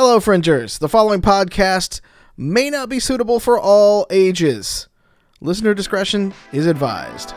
Hello, 0.00 0.20
Fringers. 0.20 0.78
The 0.78 0.88
following 0.88 1.20
podcast 1.20 2.00
may 2.36 2.70
not 2.70 2.88
be 2.88 3.00
suitable 3.00 3.40
for 3.40 3.58
all 3.58 4.06
ages. 4.10 4.86
Listener 5.40 5.74
discretion 5.74 6.32
is 6.52 6.68
advised. 6.68 7.34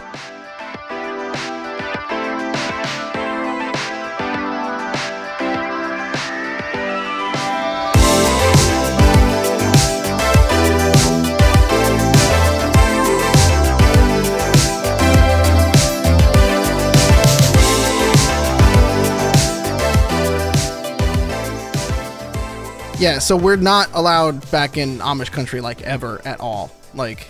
Yeah, 23.01 23.17
so 23.17 23.35
we're 23.35 23.55
not 23.55 23.89
allowed 23.93 24.49
back 24.51 24.77
in 24.77 24.99
Amish 24.99 25.31
country 25.31 25.59
like 25.59 25.81
ever 25.81 26.21
at 26.23 26.39
all. 26.39 26.69
Like, 26.93 27.27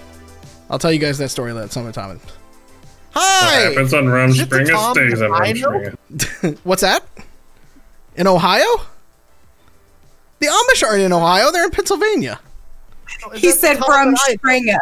I'll 0.69 0.77
tell 0.77 0.91
you 0.91 0.99
guys 0.99 1.17
that 1.19 1.29
story 1.29 1.53
that 1.53 1.71
some 1.71 1.89
time. 1.93 2.19
What 2.19 3.23
Hi. 3.23 3.69
happens 3.69 3.93
on 3.93 4.09
Rum 4.09 4.31
Is 4.31 4.41
it 4.41 4.45
Spring, 4.47 4.67
it 4.67 4.91
stays 4.93 5.21
on 5.21 5.31
Rum 5.31 5.41
Rhino? 5.41 5.95
Spring. 6.17 6.57
What's 6.65 6.81
that? 6.81 7.05
In 8.17 8.27
Ohio? 8.27 8.81
The 10.39 10.47
Amish 10.47 10.85
aren't 10.85 11.03
in 11.03 11.13
Ohio. 11.13 11.51
They're 11.51 11.63
in 11.63 11.71
Pennsylvania. 11.71 12.41
He 13.35 13.51
said 13.51 13.77
from 13.77 14.13
Springer. 14.17 14.79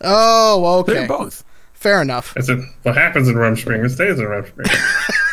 Oh, 0.00 0.78
okay. 0.80 0.94
They're 0.94 1.08
both. 1.08 1.44
Fair 1.74 2.00
enough. 2.00 2.32
I 2.38 2.40
said, 2.40 2.60
what 2.84 2.96
happens 2.96 3.28
in 3.28 3.36
Rum 3.36 3.54
Spring, 3.54 3.84
it 3.84 3.90
stays 3.90 4.18
in 4.18 4.24
Rum 4.24 4.46
Spring. 4.46 4.66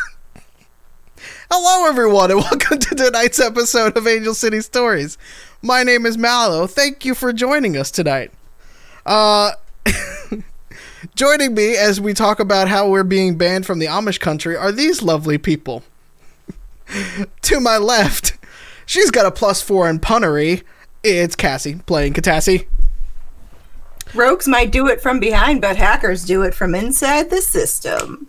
Hello, 1.56 1.88
everyone, 1.88 2.32
and 2.32 2.40
welcome 2.52 2.80
to 2.80 2.96
tonight's 2.96 3.40
episode 3.40 3.96
of 3.96 4.08
Angel 4.08 4.34
City 4.34 4.60
Stories. 4.60 5.20
My 5.62 5.84
name 5.84 6.08
is 6.08 6.18
Mallow. 6.18 6.66
Thank 6.66 7.06
you 7.06 7.14
for 7.14 7.32
joining 7.32 7.78
us 7.78 7.92
tonight. 7.92 8.32
Uh, 9.06 9.52
joining 11.16 11.54
me 11.54 11.78
as 11.78 12.02
we 12.02 12.16
talk 12.16 12.40
about 12.40 12.70
how 12.70 12.90
we're 12.90 13.04
being 13.04 13.38
banned 13.38 13.68
from 13.68 13.78
the 13.78 13.86
Amish 13.86 14.20
country 14.20 14.58
are 14.58 14.72
these 14.72 15.04
lovely 15.04 15.38
people. 15.38 15.84
to 17.44 17.60
my 17.60 17.78
left, 17.78 18.36
she's 18.88 19.12
got 19.12 19.28
a 19.28 19.32
plus 19.32 19.62
four 19.62 19.88
in 19.88 20.00
punnery. 20.00 20.64
It's 21.04 21.36
Cassie 21.36 21.76
playing 21.86 22.14
Katassi. 22.14 22.66
Rogues 24.16 24.48
might 24.48 24.72
do 24.72 24.88
it 24.88 25.02
from 25.02 25.20
behind, 25.20 25.62
but 25.62 25.78
hackers 25.78 26.26
do 26.26 26.42
it 26.42 26.56
from 26.56 26.74
inside 26.74 27.30
the 27.30 27.44
system. 27.44 28.28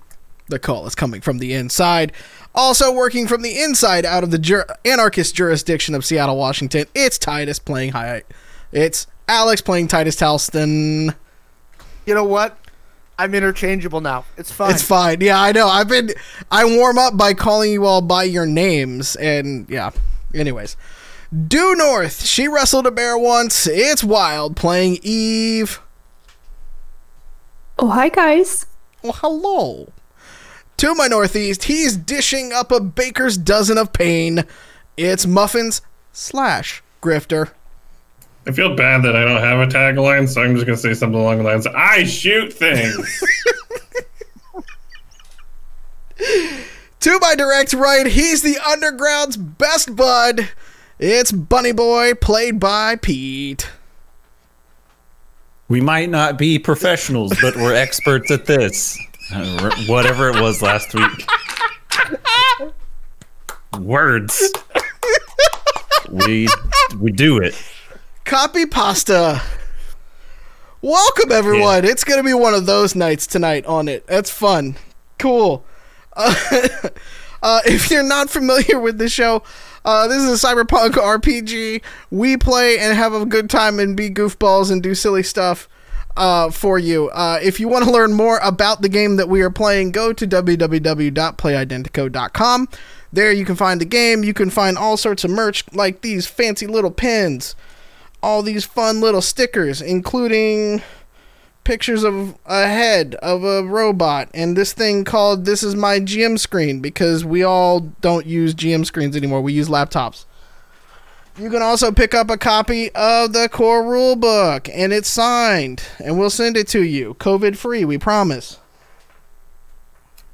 The 0.48 0.58
call 0.58 0.86
is 0.86 0.94
coming 0.94 1.22
from 1.22 1.38
the 1.38 1.54
inside. 1.54 2.12
Also 2.54 2.92
working 2.92 3.26
from 3.26 3.42
the 3.42 3.60
inside 3.60 4.04
out 4.04 4.22
of 4.22 4.30
the 4.30 4.38
jur- 4.38 4.66
anarchist 4.84 5.34
jurisdiction 5.34 5.94
of 5.94 6.04
Seattle, 6.04 6.36
Washington, 6.36 6.86
it's 6.94 7.18
Titus 7.18 7.58
playing 7.58 7.92
high. 7.92 8.22
It's 8.70 9.06
Alex 9.28 9.60
playing 9.60 9.88
Titus 9.88 10.16
Talston. 10.16 11.14
You 12.06 12.14
know 12.14 12.24
what? 12.24 12.58
I'm 13.18 13.34
interchangeable 13.34 14.00
now. 14.00 14.24
It's 14.36 14.50
fine. 14.52 14.70
It's 14.72 14.82
fine. 14.82 15.20
Yeah, 15.20 15.40
I 15.40 15.52
know. 15.52 15.68
I've 15.68 15.88
been 15.88 16.10
I 16.50 16.64
warm 16.64 16.98
up 16.98 17.16
by 17.16 17.34
calling 17.34 17.72
you 17.72 17.86
all 17.86 18.00
by 18.00 18.24
your 18.24 18.46
names 18.46 19.16
and 19.16 19.68
yeah. 19.68 19.90
Anyways. 20.34 20.76
Due 21.48 21.74
North, 21.74 22.24
she 22.24 22.46
wrestled 22.46 22.86
a 22.86 22.92
bear 22.92 23.18
once. 23.18 23.66
It's 23.66 24.04
wild 24.04 24.56
playing 24.56 24.98
Eve. 25.02 25.80
Oh, 27.78 27.88
hi, 27.90 28.08
guys. 28.08 28.66
Oh 29.02 29.12
hello. 29.12 29.92
To 30.78 30.94
my 30.94 31.06
northeast, 31.06 31.64
he's 31.64 31.96
dishing 31.96 32.52
up 32.52 32.72
a 32.72 32.80
baker's 32.80 33.36
dozen 33.36 33.78
of 33.78 33.92
pain. 33.92 34.44
It's 34.96 35.26
muffins 35.26 35.82
slash 36.12 36.82
grifter. 37.02 37.50
I 38.46 38.52
feel 38.52 38.76
bad 38.76 39.02
that 39.04 39.16
I 39.16 39.24
don't 39.24 39.40
have 39.40 39.60
a 39.60 39.66
tagline, 39.66 40.28
so 40.28 40.42
I'm 40.42 40.54
just 40.54 40.66
going 40.66 40.76
to 40.76 40.82
say 40.82 40.92
something 40.94 41.18
along 41.18 41.38
the 41.38 41.44
lines 41.44 41.66
I 41.66 42.04
shoot 42.04 42.52
things. 42.52 43.22
To 47.04 47.18
my 47.20 47.34
direct 47.34 47.74
right, 47.74 48.06
he's 48.06 48.40
the 48.40 48.56
underground's 48.66 49.36
best 49.36 49.94
bud. 49.94 50.48
It's 50.98 51.30
Bunny 51.32 51.72
Boy, 51.72 52.14
played 52.14 52.58
by 52.58 52.96
Pete. 52.96 53.68
We 55.68 55.82
might 55.82 56.08
not 56.08 56.38
be 56.38 56.58
professionals, 56.58 57.34
but 57.42 57.56
we're 57.56 57.74
experts 57.74 58.30
at 58.30 58.46
this. 58.46 58.98
Whatever 59.86 60.28
it 60.28 60.40
was 60.40 60.60
last 60.60 60.92
week. 60.92 61.26
Words. 63.78 64.52
We 66.10 66.48
we 66.98 67.10
do 67.10 67.38
it. 67.38 67.54
Copy 68.24 68.66
pasta. 68.66 69.40
Welcome, 70.82 71.32
everyone. 71.32 71.86
It's 71.86 72.04
going 72.04 72.18
to 72.18 72.24
be 72.24 72.34
one 72.34 72.52
of 72.52 72.66
those 72.66 72.94
nights 72.94 73.26
tonight 73.26 73.64
on 73.64 73.88
it. 73.88 74.06
That's 74.06 74.30
fun. 74.30 74.76
Cool. 75.18 75.64
Uh, 76.12 76.34
uh, 77.42 77.60
if 77.64 77.90
you're 77.90 78.02
not 78.02 78.28
familiar 78.28 78.78
with 78.78 78.98
the 78.98 79.08
show, 79.08 79.42
uh, 79.86 80.06
this 80.06 80.22
is 80.22 80.44
a 80.44 80.46
cyberpunk 80.46 80.90
RPG. 80.90 81.80
We 82.10 82.36
play 82.36 82.78
and 82.78 82.94
have 82.94 83.14
a 83.14 83.24
good 83.24 83.48
time 83.48 83.78
and 83.78 83.96
be 83.96 84.10
goofballs 84.10 84.70
and 84.70 84.82
do 84.82 84.94
silly 84.94 85.22
stuff 85.22 85.66
uh, 86.16 86.50
for 86.50 86.78
you. 86.78 87.08
Uh, 87.10 87.38
if 87.42 87.60
you 87.60 87.68
want 87.68 87.84
to 87.84 87.90
learn 87.90 88.12
more 88.12 88.38
about 88.42 88.82
the 88.82 88.88
game 88.88 89.16
that 89.16 89.28
we 89.28 89.42
are 89.42 89.50
playing, 89.50 89.90
go 89.90 90.12
to 90.12 90.26
www.playidentico.com. 90.26 92.68
There 93.12 93.32
you 93.32 93.44
can 93.44 93.56
find 93.56 93.80
the 93.80 93.84
game. 93.84 94.24
You 94.24 94.34
can 94.34 94.50
find 94.50 94.76
all 94.76 94.96
sorts 94.96 95.22
of 95.24 95.30
merch 95.30 95.64
like 95.72 96.00
these 96.00 96.26
fancy 96.26 96.66
little 96.66 96.90
pins, 96.90 97.54
all 98.22 98.42
these 98.42 98.64
fun 98.64 99.00
little 99.00 99.22
stickers, 99.22 99.80
including 99.80 100.82
pictures 101.64 102.04
of 102.04 102.36
a 102.44 102.66
head 102.66 103.14
of 103.16 103.42
a 103.42 103.64
robot 103.64 104.28
and 104.34 104.54
this 104.54 104.74
thing 104.74 105.02
called 105.02 105.46
this 105.46 105.62
is 105.62 105.74
my 105.74 105.98
GM 105.98 106.38
screen 106.38 106.80
because 106.80 107.24
we 107.24 107.42
all 107.42 107.80
don't 107.80 108.26
use 108.26 108.54
GM 108.54 108.84
screens 108.84 109.16
anymore. 109.16 109.40
We 109.40 109.54
use 109.54 109.68
laptops. 109.68 110.26
You 111.36 111.50
can 111.50 111.62
also 111.62 111.90
pick 111.90 112.14
up 112.14 112.30
a 112.30 112.36
copy 112.36 112.90
of 112.94 113.32
the 113.32 113.48
core 113.48 113.82
rule 113.82 114.14
book 114.14 114.68
and 114.72 114.92
it's 114.92 115.08
signed 115.08 115.82
and 115.98 116.16
we'll 116.18 116.30
send 116.30 116.56
it 116.56 116.68
to 116.68 116.82
you. 116.82 117.14
COVID 117.14 117.56
free, 117.56 117.84
we 117.84 117.98
promise. 117.98 118.58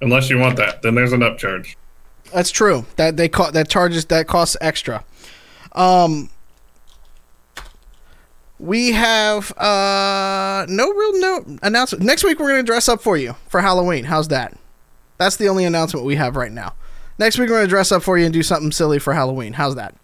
Unless 0.03 0.29
you 0.29 0.39
want 0.39 0.57
that, 0.57 0.83
then 0.83 0.95
there's 0.95 1.13
an 1.13 1.21
upcharge. 1.21 1.75
That's 2.35 2.51
true. 2.51 2.85
That 2.97 3.17
they 3.17 3.29
co- 3.29 3.51
that 3.51 3.69
charges 3.71 4.05
that 4.07 4.27
costs 4.27 4.59
extra. 4.61 5.05
Um 5.73 6.29
we 8.59 8.93
have 8.93 9.57
uh 9.57 10.67
no 10.69 10.93
real 10.93 11.19
no 11.19 11.45
announcement. 11.63 12.05
Next 12.05 12.25
week 12.25 12.39
we're 12.39 12.51
going 12.51 12.63
to 12.65 12.71
dress 12.71 12.91
up 12.91 13.01
for 13.01 13.17
you 13.17 13.37
for 13.49 13.63
Halloween. 13.63 14.05
How's 14.05 14.29
that? 14.29 14.55
That's 15.17 15.37
the 15.37 15.49
only 15.49 15.65
announcement 15.65 16.05
we 16.05 16.17
have 16.17 16.37
right 16.37 16.53
now. 16.53 16.75
Next 17.19 17.39
week 17.39 17.49
we're 17.49 17.57
going 17.57 17.67
to 17.67 17.71
dress 17.71 17.91
up 17.91 18.03
for 18.03 18.19
you 18.19 18.27
and 18.27 18.35
do 18.35 18.43
something 18.43 18.71
silly 18.71 18.99
for 18.99 19.15
Halloween. 19.15 19.55
How's 19.55 19.77
that? 19.77 19.95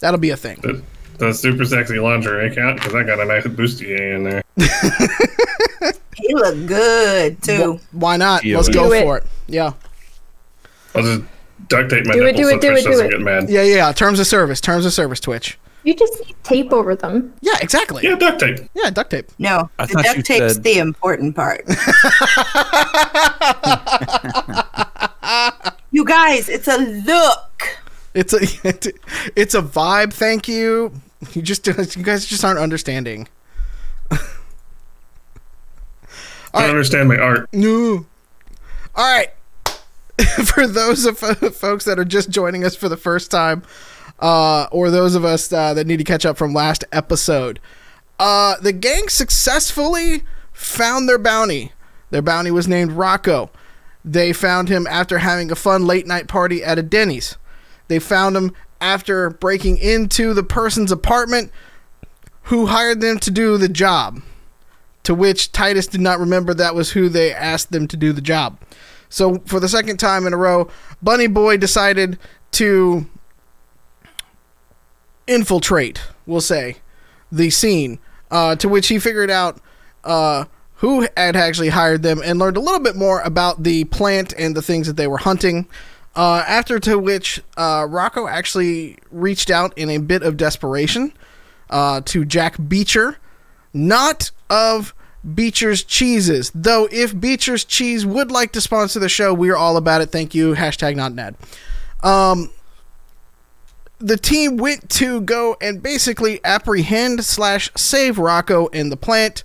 That'll 0.00 0.20
be 0.20 0.30
a 0.30 0.36
thing. 0.36 0.58
The, 0.62 0.82
the 1.18 1.32
super 1.32 1.64
sexy 1.64 1.98
lingerie 1.98 2.54
count, 2.54 2.76
because 2.78 2.94
I 2.94 3.02
got 3.04 3.18
a 3.20 3.24
nice 3.24 3.44
bustier 3.44 4.14
in 4.14 4.24
there. 4.24 4.42
He 6.20 6.34
look 6.34 6.66
good 6.66 7.40
too. 7.44 7.78
Why 7.92 8.16
not? 8.16 8.42
Yeah, 8.44 8.56
Let's 8.56 8.68
go 8.68 8.90
it. 8.92 9.04
for 9.04 9.18
it. 9.18 9.24
Yeah. 9.46 9.72
I'll 10.96 11.02
just 11.02 11.22
duct 11.68 11.90
tape 11.90 12.06
my 12.06 12.14
Do 12.14 12.26
it, 12.26 12.34
nipples 12.34 12.38
do 12.38 12.42
so 12.50 12.56
it, 12.56 12.60
do 12.60 12.70
Twitch 12.70 12.80
it, 12.80 12.82
do 12.82 12.90
doesn't 12.90 13.06
it. 13.06 13.10
get 13.10 13.20
mad. 13.20 13.48
Yeah, 13.48 13.62
yeah. 13.62 13.92
Terms 13.92 14.18
of 14.18 14.26
service. 14.26 14.60
Terms 14.60 14.84
of 14.84 14.92
service. 14.92 15.20
Twitch. 15.20 15.56
You 15.84 15.94
just 15.94 16.18
need 16.26 16.34
tape 16.42 16.72
over 16.72 16.96
them. 16.96 17.32
Yeah, 17.40 17.52
exactly. 17.60 18.02
Yeah, 18.02 18.16
duct 18.16 18.40
tape. 18.40 18.58
Yeah, 18.74 18.90
duct 18.90 19.12
tape. 19.12 19.28
No, 19.38 19.70
I 19.78 19.86
the 19.86 20.02
duct 20.02 20.26
tape's 20.26 20.54
said- 20.54 20.64
the 20.64 20.78
important 20.78 21.36
part. 21.36 21.64
you 25.92 26.04
guys, 26.04 26.48
it's 26.48 26.66
a 26.68 26.76
look. 26.78 27.38
It's 28.18 28.32
a 28.32 28.40
it's 29.36 29.54
a 29.54 29.62
vibe. 29.62 30.12
Thank 30.12 30.48
you. 30.48 30.92
You 31.34 31.42
just 31.42 31.64
you 31.96 32.02
guys 32.02 32.26
just 32.26 32.44
aren't 32.44 32.58
understanding. 32.58 33.28
I 36.52 36.62
don't 36.62 36.70
understand 36.70 37.08
my 37.08 37.18
art. 37.18 37.48
No. 37.52 38.06
All 38.96 39.16
right. 39.16 39.28
for 40.46 40.66
those 40.66 41.04
of 41.04 41.18
folks 41.18 41.84
that 41.84 41.98
are 41.98 42.04
just 42.04 42.30
joining 42.30 42.64
us 42.64 42.74
for 42.74 42.88
the 42.88 42.96
first 42.96 43.30
time, 43.30 43.62
uh, 44.18 44.66
or 44.72 44.90
those 44.90 45.14
of 45.14 45.24
us 45.24 45.52
uh, 45.52 45.74
that 45.74 45.86
need 45.86 45.98
to 45.98 46.04
catch 46.04 46.26
up 46.26 46.36
from 46.36 46.52
last 46.52 46.84
episode, 46.90 47.60
uh, 48.18 48.56
the 48.56 48.72
gang 48.72 49.08
successfully 49.08 50.24
found 50.52 51.08
their 51.08 51.18
bounty. 51.18 51.70
Their 52.10 52.22
bounty 52.22 52.50
was 52.50 52.66
named 52.66 52.92
Rocco. 52.92 53.50
They 54.04 54.32
found 54.32 54.68
him 54.68 54.88
after 54.88 55.18
having 55.18 55.52
a 55.52 55.54
fun 55.54 55.86
late 55.86 56.06
night 56.06 56.26
party 56.26 56.64
at 56.64 56.78
a 56.78 56.82
Denny's. 56.82 57.36
They 57.88 57.98
found 57.98 58.36
him 58.36 58.52
after 58.80 59.30
breaking 59.30 59.78
into 59.78 60.34
the 60.34 60.42
person's 60.42 60.92
apartment 60.92 61.50
who 62.44 62.66
hired 62.66 63.00
them 63.00 63.18
to 63.18 63.30
do 63.30 63.58
the 63.58 63.68
job. 63.68 64.22
To 65.04 65.14
which 65.14 65.52
Titus 65.52 65.86
did 65.86 66.00
not 66.00 66.20
remember 66.20 66.54
that 66.54 66.74
was 66.74 66.92
who 66.92 67.08
they 67.08 67.32
asked 67.32 67.72
them 67.72 67.88
to 67.88 67.96
do 67.96 68.12
the 68.12 68.20
job. 68.20 68.60
So 69.08 69.38
for 69.46 69.58
the 69.58 69.68
second 69.68 69.96
time 69.96 70.26
in 70.26 70.32
a 70.32 70.36
row, 70.36 70.68
Bunny 71.02 71.26
Boy 71.26 71.56
decided 71.56 72.18
to 72.52 73.06
infiltrate, 75.26 76.00
we'll 76.26 76.40
say, 76.40 76.76
the 77.32 77.50
scene. 77.50 77.98
Uh, 78.30 78.54
to 78.56 78.68
which 78.68 78.88
he 78.88 78.98
figured 78.98 79.30
out 79.30 79.58
uh, 80.04 80.44
who 80.76 81.08
had 81.16 81.36
actually 81.36 81.70
hired 81.70 82.02
them 82.02 82.20
and 82.22 82.38
learned 82.38 82.56
a 82.56 82.60
little 82.60 82.80
bit 82.80 82.94
more 82.94 83.20
about 83.22 83.62
the 83.62 83.84
plant 83.84 84.34
and 84.36 84.54
the 84.54 84.62
things 84.62 84.86
that 84.86 84.96
they 84.96 85.06
were 85.06 85.18
hunting. 85.18 85.66
Uh, 86.18 86.42
after 86.48 86.80
to 86.80 86.98
which 86.98 87.40
uh, 87.56 87.86
Rocco 87.88 88.26
actually 88.26 88.98
reached 89.12 89.50
out 89.50 89.72
in 89.78 89.88
a 89.88 89.98
bit 89.98 90.24
of 90.24 90.36
desperation 90.36 91.12
uh, 91.70 92.00
to 92.06 92.24
Jack 92.24 92.56
Beecher, 92.66 93.18
not 93.72 94.32
of 94.50 94.96
Beecher's 95.32 95.84
Cheeses. 95.84 96.50
Though 96.52 96.88
if 96.90 97.18
Beecher's 97.18 97.64
Cheese 97.64 98.04
would 98.04 98.32
like 98.32 98.50
to 98.54 98.60
sponsor 98.60 98.98
the 98.98 99.08
show, 99.08 99.32
we 99.32 99.48
are 99.50 99.56
all 99.56 99.76
about 99.76 100.00
it. 100.00 100.10
Thank 100.10 100.34
you. 100.34 100.56
Hashtag 100.56 100.96
not 100.96 101.12
Ned. 101.12 101.36
Um, 102.02 102.50
the 104.00 104.16
team 104.16 104.56
went 104.56 104.90
to 104.90 105.20
go 105.20 105.56
and 105.60 105.80
basically 105.80 106.40
apprehend 106.44 107.24
slash 107.24 107.70
save 107.76 108.18
Rocco 108.18 108.68
and 108.72 108.90
the 108.90 108.96
plant. 108.96 109.44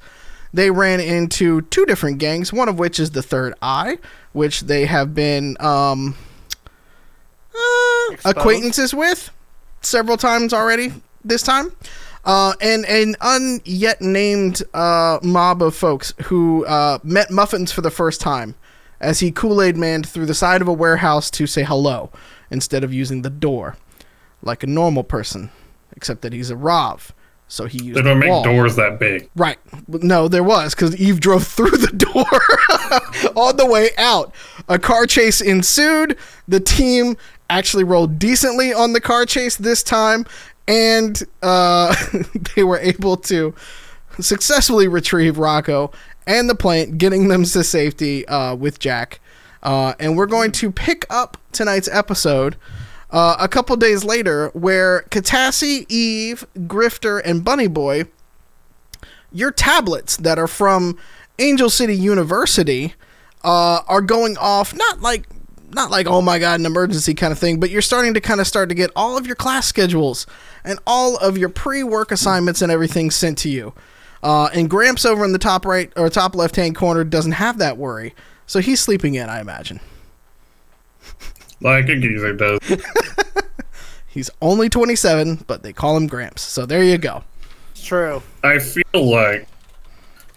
They 0.52 0.72
ran 0.72 1.00
into 1.00 1.62
two 1.62 1.86
different 1.86 2.18
gangs, 2.18 2.52
one 2.52 2.68
of 2.68 2.80
which 2.80 3.00
is 3.00 3.12
the 3.12 3.22
Third 3.22 3.54
Eye, 3.62 4.00
which 4.31 4.62
they 4.62 4.88
have 4.88 5.14
been 5.14 5.56
um, 5.60 6.16
uh, 7.55 8.13
Exposed? 8.13 8.38
acquaintances 8.38 8.94
with 8.94 9.29
several 9.81 10.17
times 10.17 10.53
already 10.53 10.94
this 11.23 11.41
time. 11.44 11.71
Uh, 12.25 12.53
and 12.61 12.85
an 12.85 13.15
unyet 13.15 14.00
named 14.00 14.63
uh, 14.73 15.19
mob 15.21 15.61
of 15.61 15.75
folks 15.75 16.13
who 16.25 16.65
uh, 16.65 16.97
met 17.03 17.29
Muffins 17.29 17.71
for 17.71 17.81
the 17.81 17.91
first 17.91 18.21
time 18.21 18.55
as 19.01 19.19
he 19.19 19.29
Kool 19.31 19.61
Aid 19.61 19.75
manned 19.75 20.07
through 20.07 20.25
the 20.27 20.33
side 20.33 20.61
of 20.61 20.67
a 20.69 20.73
warehouse 20.73 21.29
to 21.31 21.45
say 21.45 21.63
hello 21.63 22.09
instead 22.50 22.83
of 22.83 22.94
using 22.94 23.23
the 23.23 23.29
door 23.29 23.75
like 24.41 24.63
a 24.63 24.67
normal 24.67 25.03
person, 25.03 25.50
except 25.97 26.21
that 26.21 26.31
he's 26.31 26.50
a 26.50 26.55
Rav. 26.55 27.13
So 27.50 27.65
he 27.65 27.83
used 27.83 27.97
They 27.97 28.01
don't 28.01 28.19
the 28.19 28.25
make 28.25 28.29
wall. 28.29 28.44
doors 28.44 28.77
that 28.77 29.00
big. 29.00 29.29
Right. 29.35 29.57
No, 29.88 30.27
there 30.29 30.44
was 30.44 30.73
because 30.73 30.95
Eve 30.95 31.19
drove 31.19 31.45
through 31.45 31.71
the 31.71 31.88
door 31.97 33.35
on 33.35 33.57
the 33.57 33.65
way 33.65 33.89
out. 33.97 34.33
A 34.69 34.79
car 34.79 35.05
chase 35.05 35.39
ensued. 35.41 36.17
The 36.47 36.59
team 36.61 37.15
actually 37.50 37.84
rolled 37.84 38.19
decently 38.19 38.74
on 38.74 38.94
the 38.94 39.01
car 39.01 39.25
chase 39.25 39.56
this 39.56 39.84
time, 39.84 40.25
and 40.68 41.22
uh, 41.42 41.95
they 42.56 42.63
were 42.63 42.80
able 42.80 43.18
to 43.18 43.54
successfully 44.19 44.88
retrieve 44.88 45.38
Rocco 45.38 45.92
and 46.25 46.50
the 46.50 46.56
plant, 46.56 46.98
getting 46.98 47.28
them 47.28 47.44
to 47.44 47.63
safety 47.63 48.25
uh, 48.28 48.56
with 48.56 48.80
Jack. 48.80 49.19
Uh, 49.62 49.94
and 50.00 50.18
we're 50.18 50.25
going 50.25 50.51
to 50.51 50.72
pick 50.72 51.06
up 51.10 51.38
tonight's 51.51 51.90
episode 51.90 52.56
uh, 53.12 53.36
a 53.40 53.48
couple 53.48 53.75
days 53.75 54.04
later, 54.04 54.50
where 54.50 55.04
Katassi, 55.10 55.86
Eve, 55.89 56.46
Grifter, 56.57 57.22
and 57.24 57.44
Bunny 57.44 57.68
Boy 57.68 58.06
your 59.34 59.51
tablets 59.51 60.16
that 60.18 60.38
are 60.38 60.48
from 60.48 60.98
Angel 61.39 61.69
City 61.69 61.96
University 61.96 62.94
uh, 63.44 63.81
are 63.88 64.01
going 64.01 64.38
off 64.38 64.74
not 64.74 65.01
like 65.01 65.25
not 65.74 65.92
like 65.92 66.08
oh 66.08 66.22
my 66.22 66.40
god 66.40 66.60
an 66.60 66.66
emergency 66.66 67.14
kind 67.14 67.31
of 67.31 67.40
thing 67.40 67.60
but 67.60 67.70
you're 67.70 67.81
starting 67.81 68.14
to 68.14 68.22
kind 68.22 68.40
of 68.40 68.48
start 68.48 68.70
to 68.70 68.75
get 68.75 68.92
all 68.96 69.18
of 69.18 69.25
your 69.25 69.36
class 69.36 69.68
schedules 69.68 70.25
and 70.64 70.80
all 70.86 71.18
of 71.18 71.38
your 71.38 71.50
pre-work 71.50 72.12
assignments 72.12 72.62
and 72.62 72.72
everything 72.72 73.12
sent 73.12 73.38
to 73.40 73.50
you. 73.50 73.74
Uh, 74.22 74.50
and 74.54 74.70
gramps 74.70 75.06
over 75.06 75.25
in 75.25 75.34
the 75.34 75.40
top 75.40 75.66
right 75.66 75.92
or 75.98 76.10
top 76.10 76.34
left 76.36 76.56
hand 76.56 76.75
corner 76.75 77.04
doesn't 77.04 77.34
have 77.34 77.58
that 77.58 77.78
worry. 77.78 78.16
So 78.48 78.60
he's 78.60 78.80
sleeping 78.80 79.16
in 79.16 79.30
i 79.30 79.42
imagine. 79.42 79.80
Like 81.60 81.88
a 81.90 81.96
geezer 81.96 82.34
does. 82.34 82.60
he's 84.08 84.30
only 84.42 84.70
27 84.70 85.44
but 85.48 85.64
they 85.64 85.74
call 85.74 85.98
him 85.98 86.08
gramps. 86.08 86.42
So 86.42 86.66
there 86.66 86.84
you 86.84 86.98
go. 86.98 87.24
It's 87.72 87.84
true. 87.84 88.22
I 88.44 88.60
feel 88.60 88.84
like 88.94 89.48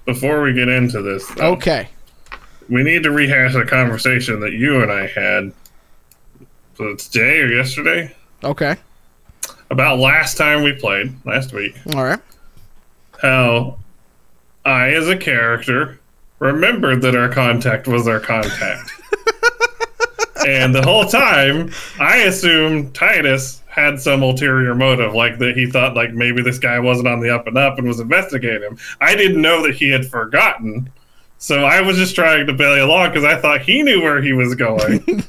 before 0.05 0.43
we 0.43 0.53
get 0.53 0.69
into 0.69 1.03
this, 1.03 1.29
though, 1.35 1.53
okay 1.53 1.89
we 2.69 2.83
need 2.83 3.03
to 3.05 3.11
rehash 3.11 3.55
a 3.55 3.65
conversation 3.65 4.41
that 4.41 4.53
you 4.53 4.83
and 4.83 4.91
I 4.91 5.07
had. 5.07 5.53
So 6.77 6.89
it's 6.89 7.09
today 7.09 7.41
or 7.41 7.49
yesterday 7.49 8.15
okay 8.45 8.77
about 9.71 9.99
last 9.99 10.37
time 10.37 10.63
we 10.63 10.73
played 10.73 11.13
last 11.25 11.53
week. 11.53 11.75
all 11.95 12.05
right 12.05 12.21
How 13.21 13.79
I, 14.67 14.89
as 14.95 15.09
a 15.09 15.17
character, 15.17 16.01
remembered 16.41 17.01
that 17.03 17.15
our 17.15 17.29
contact 17.29 17.87
was 17.87 18.09
our 18.09 18.19
contact. 18.19 18.91
and 20.47 20.75
the 20.75 20.83
whole 20.83 21.07
time, 21.07 21.71
I 22.01 22.19
assumed 22.19 22.93
Titus 22.93 23.63
had 23.69 24.01
some 24.01 24.25
ulterior 24.25 24.75
motive, 24.75 25.15
like 25.15 25.39
that 25.39 25.57
he 25.57 25.71
thought 25.71 25.95
like 25.95 26.13
maybe 26.13 26.43
this 26.43 26.59
guy 26.59 26.81
wasn't 26.81 27.07
on 27.07 27.21
the 27.21 27.31
up 27.31 27.47
and 27.47 27.57
up 27.57 27.79
and 27.79 27.87
was 27.87 28.01
investigating 28.01 28.63
him. 28.63 28.79
I 29.01 29.15
didn't 29.15 29.41
know 29.41 29.63
that 29.63 29.77
he 29.77 29.89
had 29.89 30.05
forgotten. 30.05 30.91
So 31.39 31.65
I 31.65 31.81
was 31.83 31.97
just 31.97 32.15
trying 32.15 32.47
to 32.47 32.53
bail 32.53 32.85
along 32.85 33.11
because 33.11 33.25
I 33.25 33.41
thought 33.41 33.61
he 33.61 33.83
knew 33.83 34.03
where 34.03 34.23
he 34.23 34.33
was 34.33 34.55
going. 34.55 35.05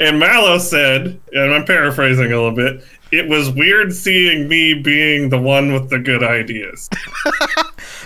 and 0.00 0.18
Mallow 0.18 0.58
said, 0.58 1.18
and 1.32 1.54
I'm 1.54 1.64
paraphrasing 1.64 2.32
a 2.32 2.36
little 2.36 2.52
bit, 2.52 2.84
it 3.12 3.28
was 3.28 3.50
weird 3.50 3.92
seeing 3.92 4.48
me 4.48 4.74
being 4.74 5.30
the 5.30 5.40
one 5.40 5.72
with 5.72 5.90
the 5.90 5.98
good 5.98 6.22
ideas. 6.22 6.90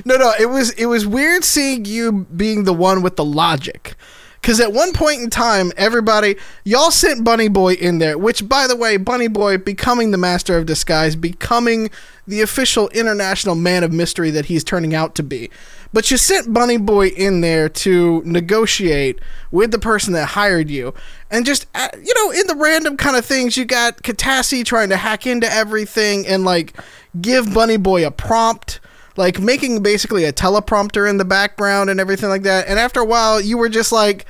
No, 0.05 0.17
no, 0.17 0.33
it 0.39 0.47
was 0.47 0.71
it 0.73 0.87
was 0.87 1.07
weird 1.07 1.45
seeing 1.45 1.85
you 1.85 2.27
being 2.37 2.65
the 2.65 2.73
one 2.73 3.03
with 3.03 3.17
the 3.17 3.25
logic. 3.25 3.95
Cause 4.43 4.59
at 4.59 4.73
one 4.73 4.95
point 4.95 5.21
in 5.21 5.29
time, 5.29 5.71
everybody 5.77 6.37
y'all 6.65 6.91
sent 6.91 7.25
Bunny 7.25 7.49
Boy 7.49 7.75
in 7.75 7.99
there, 7.99 8.17
which 8.17 8.49
by 8.49 8.67
the 8.67 8.77
way, 8.77 8.97
Bunny 8.97 9.29
Boy 9.29 9.59
becoming 9.59 10.11
the 10.11 10.19
master 10.19 10.57
of 10.57 10.65
disguise, 10.65 11.17
becoming 11.17 11.91
the 12.31 12.41
official 12.41 12.89
international 12.91 13.55
man 13.55 13.85
of 13.85 13.93
mystery 13.93 14.31
that 14.31 14.47
he's 14.47 14.65
turning 14.65 14.95
out 14.95 15.15
to 15.17 15.23
be. 15.23 15.51
But 15.93 16.11
you 16.11 16.17
sent 16.17 16.53
Bunny 16.53 16.79
Boy 16.79 17.09
in 17.09 17.41
there 17.41 17.69
to 17.69 18.23
negotiate 18.25 19.21
with 19.51 19.73
the 19.73 19.79
person 19.79 20.13
that 20.15 20.31
hired 20.31 20.71
you. 20.71 20.95
And 21.31 21.45
just, 21.45 21.67
uh, 21.75 21.89
you 22.03 22.15
know, 22.15 22.31
in 22.31 22.47
the 22.47 22.55
random 22.55 22.97
kind 22.97 23.17
of 23.17 23.25
things, 23.25 23.57
you 23.57 23.65
got 23.65 24.03
Katassi 24.03 24.65
trying 24.65 24.89
to 24.91 24.97
hack 24.97 25.27
into 25.27 25.53
everything 25.53 26.27
and, 26.27 26.45
like, 26.45 26.77
give 27.21 27.53
Bunny 27.53 27.77
Boy 27.77 28.07
a 28.07 28.11
prompt 28.11 28.81
like 29.17 29.41
making 29.41 29.83
basically 29.83 30.25
a 30.25 30.33
teleprompter 30.33 31.11
in 31.11 31.19
the 31.19 31.25
background 31.25 31.91
and 31.91 32.01
everything 32.01 32.31
like 32.31 32.45
that. 32.45 32.69
And 32.69 32.79
after 32.79 33.01
a 33.01 33.05
while, 33.05 33.41
you 33.41 33.59
were 33.59 33.69
just 33.69 33.93
like, 33.93 34.25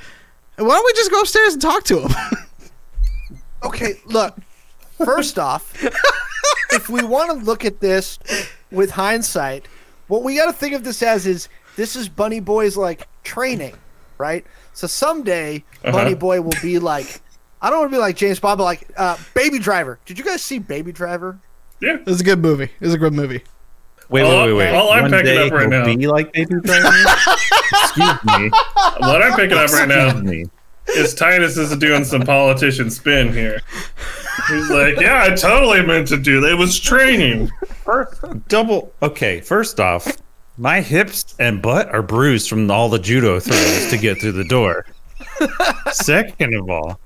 why 0.57 0.67
don't 0.67 0.85
we 0.85 0.93
just 0.93 1.11
go 1.11 1.21
upstairs 1.21 1.53
and 1.53 1.61
talk 1.61 1.83
to 1.85 1.99
him? 1.99 2.11
Okay, 3.63 3.93
look. 4.05 4.35
First 4.97 5.37
off, 5.39 5.73
if 6.73 6.89
we 6.89 7.03
want 7.03 7.31
to 7.39 7.45
look 7.45 7.65
at 7.65 7.79
this 7.79 8.19
with 8.71 8.91
hindsight, 8.91 9.67
what 10.07 10.23
we 10.23 10.35
got 10.35 10.45
to 10.47 10.53
think 10.53 10.73
of 10.73 10.83
this 10.83 11.01
as 11.03 11.25
is 11.25 11.49
this 11.75 11.95
is 11.95 12.09
Bunny 12.09 12.39
Boy's 12.39 12.75
like 12.77 13.07
training, 13.23 13.75
right? 14.17 14.45
So 14.73 14.87
someday 14.87 15.63
Bunny 15.83 16.13
Boy 16.15 16.41
will 16.41 16.53
be 16.61 16.79
like, 16.79 17.21
I 17.61 17.69
don't 17.69 17.79
want 17.79 17.91
to 17.91 17.95
be 17.97 18.01
like 18.01 18.15
James 18.15 18.39
Bond, 18.39 18.57
but 18.57 18.63
like 18.63 18.87
uh, 18.97 19.17
Baby 19.33 19.59
Driver. 19.59 19.99
Did 20.05 20.17
you 20.17 20.25
guys 20.25 20.41
see 20.41 20.59
Baby 20.59 20.91
Driver? 20.91 21.39
Yeah. 21.81 21.95
it 21.95 22.05
was 22.05 22.21
a 22.21 22.23
good 22.23 22.39
movie. 22.39 22.65
It 22.65 22.81
was 22.81 22.93
a 22.93 22.97
good 22.97 23.13
movie. 23.13 23.43
Wait, 24.09 24.23
All- 24.23 24.45
wait, 24.45 24.53
wait, 24.53 24.71
wait. 24.71 24.75
all 24.75 24.91
I'm 24.91 25.03
One 25.03 25.11
picking 25.11 25.37
up 25.37 25.51
right 25.51 25.69
now- 25.69 25.85
Be 25.85 26.07
like 26.07 26.33
Baby 26.33 26.55
Driver. 26.61 26.87
Excuse 27.71 28.23
me. 28.25 28.49
What 28.99 29.21
I'm 29.21 29.33
picking 29.35 29.57
up 29.57 29.71
right 29.71 29.87
now 29.87 30.13
me. 30.19 30.45
is 30.89 31.13
Titus 31.15 31.57
is 31.57 31.75
doing 31.77 32.03
some 32.03 32.21
politician 32.23 32.89
spin 32.89 33.31
here. 33.31 33.61
He's 34.47 34.69
like, 34.69 34.99
yeah, 34.99 35.23
I 35.23 35.35
totally 35.35 35.85
meant 35.85 36.07
to 36.09 36.17
do 36.17 36.41
that. 36.41 36.51
It 36.51 36.55
was 36.55 36.79
training. 36.79 37.49
Double. 38.47 38.93
Okay, 39.01 39.41
first 39.41 39.79
off, 39.79 40.17
my 40.57 40.81
hips 40.81 41.35
and 41.39 41.61
butt 41.61 41.89
are 41.93 42.01
bruised 42.01 42.49
from 42.49 42.69
all 42.69 42.89
the 42.89 42.99
judo 42.99 43.39
throws 43.39 43.89
to 43.89 43.97
get 43.97 44.19
through 44.21 44.33
the 44.33 44.43
door. 44.43 44.85
Second 45.91 46.55
of 46.55 46.69
all, 46.69 46.99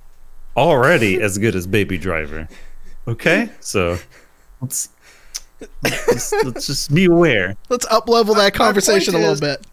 already 0.58 1.22
as 1.22 1.38
good 1.38 1.56
as 1.56 1.66
Baby 1.68 1.98
Driver. 1.98 2.48
Okay, 3.08 3.50
so 3.60 3.98
let's 4.62 4.90
let's, 5.84 6.34
let's 6.44 6.68
just 6.68 6.94
be 6.94 7.06
aware. 7.06 7.56
Let's 7.70 7.86
up 7.88 8.10
level 8.10 8.36
that 8.36 8.54
conversation 8.54 9.16
a 9.16 9.18
little 9.18 9.34
is- 9.34 9.42
bit. 9.42 9.66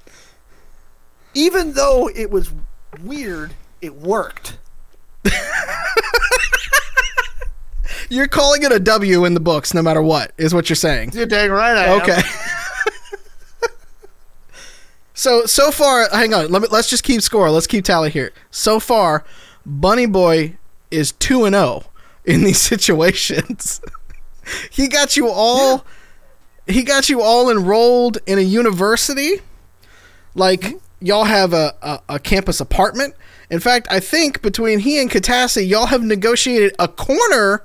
Even 1.35 1.73
though 1.73 2.09
it 2.15 2.31
was 2.31 2.53
weird, 3.03 3.55
it 3.81 3.95
worked. 3.97 4.59
You're 8.13 8.29
calling 8.29 8.63
it 8.63 8.71
a 8.71 8.79
W 8.79 9.25
in 9.25 9.33
the 9.33 9.41
books, 9.41 9.73
no 9.73 9.81
matter 9.81 10.03
what, 10.03 10.33
is 10.37 10.53
what 10.53 10.69
you're 10.69 10.77
saying. 10.77 11.13
You're 11.15 11.25
dang 11.25 11.51
right. 11.51 11.75
I 11.75 11.85
am. 11.87 12.03
Okay. 12.03 12.21
so 15.15 15.47
so 15.47 15.71
far, 15.71 16.11
hang 16.11 16.35
on. 16.35 16.51
Let 16.51 16.61
me 16.61 16.69
let's 16.71 16.91
just 16.91 17.05
keep 17.05 17.23
score. 17.23 17.51
Let's 17.51 17.67
keep 17.67 17.87
tally 17.87 18.11
here. 18.11 18.35
So 18.51 18.79
far, 18.79 19.25
Bunny 19.65 20.05
Boy 20.05 20.59
is 20.91 21.13
two 21.13 21.47
and 21.47 21.55
zero 21.55 21.85
in 22.27 22.45
these 22.45 22.61
situations. 22.61 23.81
he 24.71 24.89
got 24.89 25.17
you 25.17 25.29
all. 25.29 25.87
He 26.67 26.83
got 26.83 27.09
you 27.09 27.23
all 27.23 27.51
enrolled 27.51 28.19
in 28.27 28.37
a 28.37 28.43
university. 28.43 29.41
Like 30.35 30.79
y'all 31.01 31.25
have 31.25 31.55
a, 31.55 31.75
a, 31.81 32.01
a 32.11 32.19
campus 32.19 32.61
apartment. 32.61 33.15
In 33.49 33.59
fact, 33.59 33.87
I 33.91 34.01
think 34.01 34.43
between 34.43 34.81
he 34.81 35.01
and 35.01 35.11
Katassi, 35.11 35.67
y'all 35.67 35.87
have 35.87 36.03
negotiated 36.03 36.75
a 36.79 36.89
corner 36.89 37.65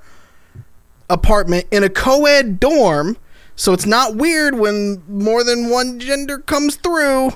apartment 1.10 1.66
in 1.70 1.82
a 1.82 1.88
co-ed 1.88 2.60
dorm, 2.60 3.16
so 3.56 3.72
it's 3.72 3.86
not 3.86 4.16
weird 4.16 4.54
when 4.58 5.02
more 5.08 5.42
than 5.42 5.70
one 5.70 5.98
gender 5.98 6.38
comes 6.38 6.76
through. 6.76 7.32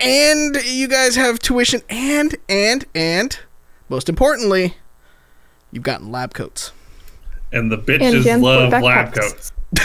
And 0.00 0.56
you 0.64 0.88
guys 0.88 1.16
have 1.16 1.38
tuition 1.38 1.80
and 1.88 2.36
and 2.48 2.84
and 2.94 3.38
most 3.88 4.08
importantly, 4.08 4.74
you've 5.70 5.84
gotten 5.84 6.10
lab 6.10 6.34
coats. 6.34 6.72
And 7.52 7.70
the 7.70 7.78
bitches 7.78 8.24
Jansport 8.24 8.42
love 8.42 8.82
lab 8.82 9.14
coats. 9.14 9.52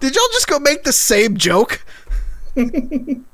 Did 0.00 0.14
y'all 0.14 0.28
just 0.32 0.46
go 0.48 0.58
make 0.58 0.84
the 0.84 0.92
same 0.92 1.36
joke? 1.36 1.84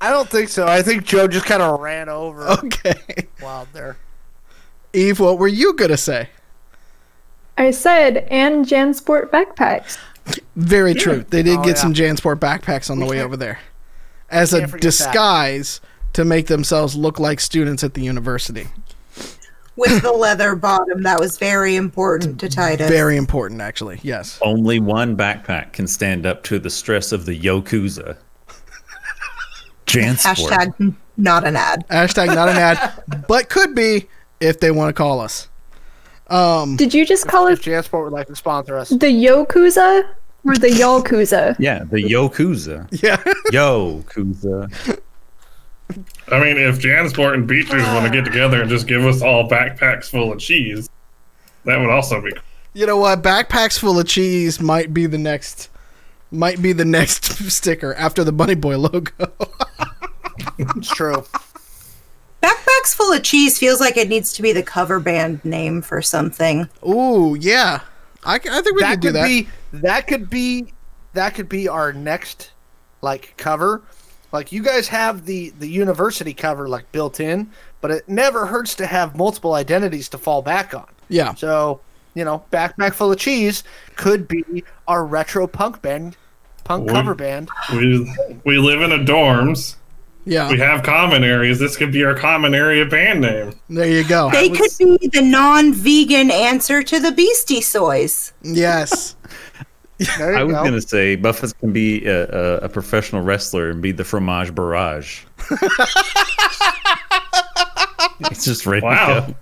I 0.00 0.10
don't 0.10 0.28
think 0.28 0.48
so. 0.50 0.66
I 0.66 0.82
think 0.82 1.04
Joe 1.04 1.26
just 1.26 1.46
kind 1.46 1.62
of 1.62 1.80
ran 1.80 2.08
over 2.08 2.46
Okay. 2.64 3.26
wild 3.42 3.68
there. 3.72 3.96
Eve, 4.92 5.20
what 5.20 5.38
were 5.38 5.48
you 5.48 5.74
gonna 5.74 5.96
say? 5.96 6.28
I 7.58 7.70
said, 7.70 8.18
and 8.30 8.66
Jansport 8.66 9.30
backpacks. 9.30 9.98
Very 10.56 10.94
true. 10.94 11.24
They 11.30 11.42
did 11.42 11.58
Oh, 11.58 11.62
get 11.62 11.76
yeah. 11.76 11.82
some 11.82 11.94
Jansport 11.94 12.36
backpacks 12.36 12.90
on 12.90 12.98
the 12.98 13.06
way 13.06 13.22
over 13.22 13.36
there 13.36 13.60
as 14.30 14.52
a 14.52 14.60
can't 14.60 14.72
that. 14.72 14.80
disguise 14.80 15.80
to 16.12 16.24
make 16.24 16.46
themselves 16.48 16.94
look 16.96 17.18
like 17.20 17.40
students 17.40 17.82
at 17.84 17.94
the 17.94 18.02
university. 18.02 18.66
With 19.76 20.00
the 20.02 20.12
leather 20.12 20.54
bottom, 20.56 21.02
that 21.02 21.20
was 21.20 21.36
very 21.38 21.76
important 21.76 22.40
to 22.40 22.48
Titus. 22.48 22.88
Very 22.88 23.16
important, 23.18 23.60
actually. 23.60 24.00
Yes. 24.02 24.38
Only 24.42 24.80
one 24.80 25.16
backpack 25.16 25.72
can 25.74 25.86
stand 25.86 26.24
up 26.24 26.42
to 26.44 26.58
the 26.58 26.70
stress 26.70 27.12
of 27.12 27.26
the 27.26 27.38
Yokuza. 27.38 28.16
Jansport. 29.86 30.50
Hashtag 30.50 30.94
not 31.16 31.46
an 31.46 31.56
ad. 31.56 31.86
Hashtag 31.88 32.34
not 32.34 32.48
an 32.48 32.56
ad, 32.56 33.24
but 33.28 33.48
could 33.48 33.74
be 33.74 34.06
if 34.40 34.60
they 34.60 34.70
want 34.70 34.90
to 34.90 34.92
call 34.92 35.20
us. 35.20 35.48
Um, 36.28 36.76
Did 36.76 36.92
you 36.92 37.06
just 37.06 37.26
call 37.28 37.46
If 37.46 37.66
it 37.66 37.70
Jansport 37.70 38.04
would 38.04 38.12
like 38.12 38.26
to 38.26 38.36
sponsor 38.36 38.76
us, 38.76 38.88
the 38.90 39.06
Yokuza 39.06 40.08
or 40.44 40.56
the 40.56 40.68
Yolkuza? 40.68 41.56
Yeah, 41.60 41.84
the 41.84 42.02
Yokuza. 42.02 42.88
yeah. 43.02 43.16
Yokuza. 43.52 44.68
I 46.32 46.40
mean, 46.40 46.56
if 46.56 46.80
Jansport 46.80 47.34
and 47.34 47.46
Beecher's 47.46 47.84
want 47.94 48.04
to 48.06 48.10
get 48.10 48.24
together 48.24 48.60
and 48.60 48.68
just 48.68 48.88
give 48.88 49.06
us 49.06 49.22
all 49.22 49.48
backpacks 49.48 50.06
full 50.10 50.32
of 50.32 50.40
cheese, 50.40 50.90
that 51.64 51.78
would 51.78 51.90
also 51.90 52.20
be. 52.20 52.32
You 52.74 52.86
know 52.86 52.96
what? 52.96 53.22
Backpacks 53.22 53.78
full 53.78 53.98
of 53.98 54.06
cheese 54.08 54.60
might 54.60 54.92
be 54.92 55.06
the 55.06 55.18
next. 55.18 55.70
Might 56.30 56.60
be 56.60 56.72
the 56.72 56.84
next 56.84 57.24
sticker 57.50 57.94
after 57.94 58.24
the 58.24 58.32
Bunny 58.32 58.54
Boy 58.54 58.76
logo. 58.78 59.12
it's 60.58 60.88
true. 60.88 61.24
Backpacks 62.42 62.94
full 62.94 63.12
of 63.12 63.22
cheese 63.22 63.58
feels 63.58 63.80
like 63.80 63.96
it 63.96 64.08
needs 64.08 64.32
to 64.34 64.42
be 64.42 64.52
the 64.52 64.62
cover 64.62 65.00
band 65.00 65.44
name 65.44 65.82
for 65.82 66.02
something. 66.02 66.68
Ooh, 66.86 67.36
yeah. 67.40 67.80
I 68.24 68.38
think 68.38 68.74
we 68.74 68.82
that 68.82 68.92
could 68.92 69.00
do 69.00 69.12
that. 69.12 69.24
be 69.24 69.48
that 69.72 70.06
could 70.08 70.28
be 70.28 70.72
that 71.12 71.34
could 71.34 71.48
be 71.48 71.68
our 71.68 71.92
next 71.92 72.50
like 73.02 73.34
cover. 73.36 73.82
Like 74.32 74.50
you 74.52 74.62
guys 74.62 74.88
have 74.88 75.26
the 75.26 75.50
the 75.58 75.68
university 75.68 76.34
cover 76.34 76.68
like 76.68 76.90
built 76.92 77.20
in, 77.20 77.50
but 77.80 77.90
it 77.92 78.08
never 78.08 78.46
hurts 78.46 78.74
to 78.76 78.86
have 78.86 79.16
multiple 79.16 79.54
identities 79.54 80.08
to 80.10 80.18
fall 80.18 80.42
back 80.42 80.74
on. 80.74 80.88
yeah. 81.08 81.34
So, 81.34 81.80
you 82.16 82.24
know, 82.24 82.42
backpack 82.50 82.94
full 82.94 83.12
of 83.12 83.18
cheese 83.18 83.62
could 83.94 84.26
be 84.26 84.64
our 84.88 85.04
retro 85.06 85.46
punk 85.46 85.82
band, 85.82 86.16
punk 86.64 86.86
Would- 86.86 86.94
cover 86.94 87.14
band. 87.14 87.50
We 87.72 88.12
we 88.44 88.58
live 88.58 88.80
in 88.80 88.90
a 88.90 88.98
dorms. 88.98 89.76
Yeah. 90.24 90.50
We 90.50 90.58
have 90.58 90.82
common 90.82 91.22
areas. 91.22 91.60
This 91.60 91.76
could 91.76 91.92
be 91.92 92.02
our 92.04 92.14
common 92.16 92.52
area 92.52 92.84
band 92.84 93.20
name. 93.20 93.52
There 93.70 93.86
you 93.86 94.02
go. 94.02 94.28
They 94.32 94.48
could 94.48 94.72
be 94.76 95.08
the 95.12 95.22
non-vegan 95.22 96.32
answer 96.32 96.82
to 96.82 96.98
the 96.98 97.12
Beastie 97.12 97.60
Soys. 97.60 98.32
Yes. 98.42 99.14
There 100.18 100.32
you 100.32 100.38
I 100.38 100.42
was 100.42 100.52
gonna 100.56 100.80
say 100.82 101.16
Buffett 101.16 101.58
can 101.58 101.72
be 101.72 102.04
a, 102.04 102.26
a, 102.28 102.56
a 102.64 102.68
professional 102.68 103.22
wrestler 103.22 103.70
and 103.70 103.80
be 103.80 103.92
the 103.92 104.04
fromage 104.04 104.54
barrage. 104.54 105.22
it's 108.20 108.44
just 108.44 108.66
ready 108.66 108.84
Wow. 108.84 109.34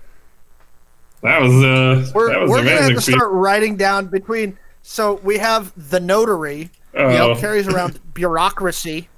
To 1.25 1.31
go. 1.31 1.39
That 1.39 1.41
was 1.41 2.09
uh, 2.09 2.11
We're, 2.13 2.29
that 2.29 2.41
was 2.41 2.49
we're 2.49 2.57
gonna 2.57 2.81
have 2.81 2.95
to 2.95 3.01
start 3.01 3.31
writing 3.31 3.75
down 3.75 4.07
between. 4.07 4.57
So 4.83 5.15
we 5.23 5.37
have 5.39 5.73
the 5.89 5.99
notary 5.99 6.69
Oh, 6.97 7.33
who 7.33 7.39
carries 7.41 7.67
around 7.67 7.99
bureaucracy, 8.13 9.09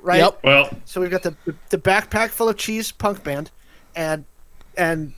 right? 0.00 0.18
Yep. 0.20 0.40
well, 0.44 0.70
So 0.84 1.00
we've 1.00 1.10
got 1.10 1.22
the 1.22 1.34
the 1.70 1.78
backpack 1.78 2.30
full 2.30 2.48
of 2.48 2.56
cheese 2.56 2.92
punk 2.92 3.24
band, 3.24 3.50
and 3.96 4.24
and 4.76 5.14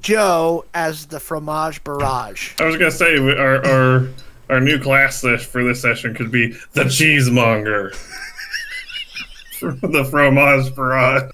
Joe 0.00 0.64
as 0.74 1.06
the 1.06 1.18
fromage 1.20 1.82
barrage. 1.82 2.52
I 2.60 2.64
was 2.64 2.76
gonna 2.76 2.90
say 2.90 3.16
our 3.16 3.64
our 3.66 4.08
our 4.50 4.60
new 4.60 4.78
class 4.78 5.24
list 5.24 5.46
for 5.46 5.64
this 5.64 5.80
session 5.80 6.14
could 6.14 6.30
be 6.30 6.52
the 6.72 6.84
cheesemonger. 6.84 7.96
the 9.60 10.04
fromage 10.10 10.74
barrage. 10.74 11.30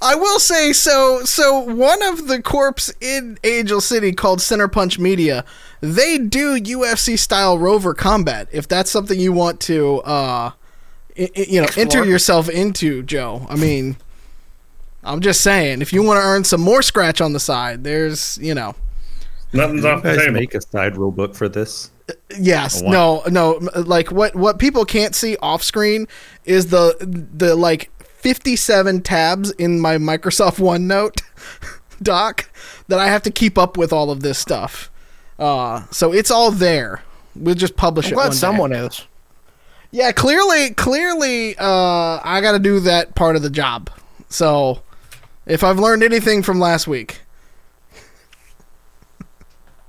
I 0.00 0.14
will 0.14 0.38
say 0.38 0.72
so. 0.72 1.22
So 1.24 1.58
one 1.60 2.02
of 2.02 2.28
the 2.28 2.40
corps 2.40 2.90
in 3.00 3.38
Angel 3.44 3.80
City 3.80 4.12
called 4.12 4.40
Center 4.40 4.68
Punch 4.68 4.98
Media, 4.98 5.44
they 5.80 6.18
do 6.18 6.54
UFC 6.60 7.18
style 7.18 7.58
rover 7.58 7.94
combat. 7.94 8.48
If 8.52 8.68
that's 8.68 8.90
something 8.90 9.18
you 9.18 9.32
want 9.32 9.60
to, 9.62 9.98
uh, 10.02 10.52
i- 11.18 11.30
i- 11.36 11.46
you 11.48 11.60
know, 11.60 11.68
enter 11.76 12.04
yourself 12.04 12.48
into, 12.48 13.02
Joe. 13.02 13.46
I 13.50 13.56
mean, 13.56 13.96
I'm 15.02 15.20
just 15.20 15.40
saying, 15.40 15.82
if 15.82 15.92
you 15.92 16.02
want 16.02 16.20
to 16.20 16.24
earn 16.26 16.44
some 16.44 16.60
more 16.60 16.82
scratch 16.82 17.20
on 17.20 17.32
the 17.32 17.40
side, 17.40 17.82
there's, 17.84 18.38
you 18.40 18.54
know, 18.54 18.74
Nothing's 19.52 19.82
You 19.82 19.88
off 19.88 20.02
the 20.02 20.14
table. 20.14 20.32
make 20.32 20.54
a 20.54 20.60
side 20.60 20.98
rule 20.98 21.10
book 21.10 21.34
for 21.34 21.48
this. 21.48 21.90
Yes. 22.38 22.82
No. 22.82 23.22
No. 23.28 23.58
Like 23.74 24.12
what? 24.12 24.36
What 24.36 24.58
people 24.58 24.84
can't 24.84 25.14
see 25.14 25.38
off 25.40 25.62
screen 25.62 26.06
is 26.44 26.66
the 26.66 26.94
the 27.34 27.54
like 27.54 27.90
fifty 28.18 28.56
seven 28.56 29.00
tabs 29.00 29.50
in 29.52 29.80
my 29.80 29.96
Microsoft 29.96 30.58
OneNote 30.58 31.22
doc 32.02 32.50
that 32.88 32.98
I 32.98 33.06
have 33.08 33.22
to 33.22 33.30
keep 33.30 33.56
up 33.58 33.76
with 33.76 33.92
all 33.92 34.10
of 34.10 34.20
this 34.22 34.38
stuff. 34.38 34.90
Uh, 35.38 35.84
so 35.90 36.12
it's 36.12 36.30
all 36.30 36.50
there. 36.50 37.02
We'll 37.36 37.54
just 37.54 37.76
publish 37.76 38.06
I'm 38.06 38.12
it. 38.12 38.14
glad 38.16 38.24
one 38.24 38.32
day. 38.32 38.36
someone 38.36 38.72
is. 38.72 39.06
Yeah. 39.90 40.12
Clearly. 40.12 40.70
Clearly. 40.70 41.56
Uh, 41.56 42.20
I 42.22 42.40
got 42.42 42.52
to 42.52 42.58
do 42.58 42.80
that 42.80 43.14
part 43.14 43.36
of 43.36 43.42
the 43.42 43.50
job. 43.50 43.90
So, 44.28 44.82
if 45.46 45.64
I've 45.64 45.78
learned 45.78 46.02
anything 46.02 46.42
from 46.42 46.58
last 46.60 46.86
week, 46.86 47.20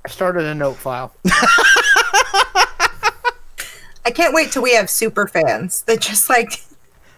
I 0.04 0.08
started 0.08 0.44
a 0.44 0.54
note 0.54 0.76
file. 0.76 1.12
I 4.04 4.10
can't 4.14 4.32
wait 4.32 4.50
till 4.50 4.62
we 4.62 4.74
have 4.74 4.88
super 4.88 5.26
fans 5.26 5.82
that 5.82 6.00
just 6.00 6.30
like 6.30 6.62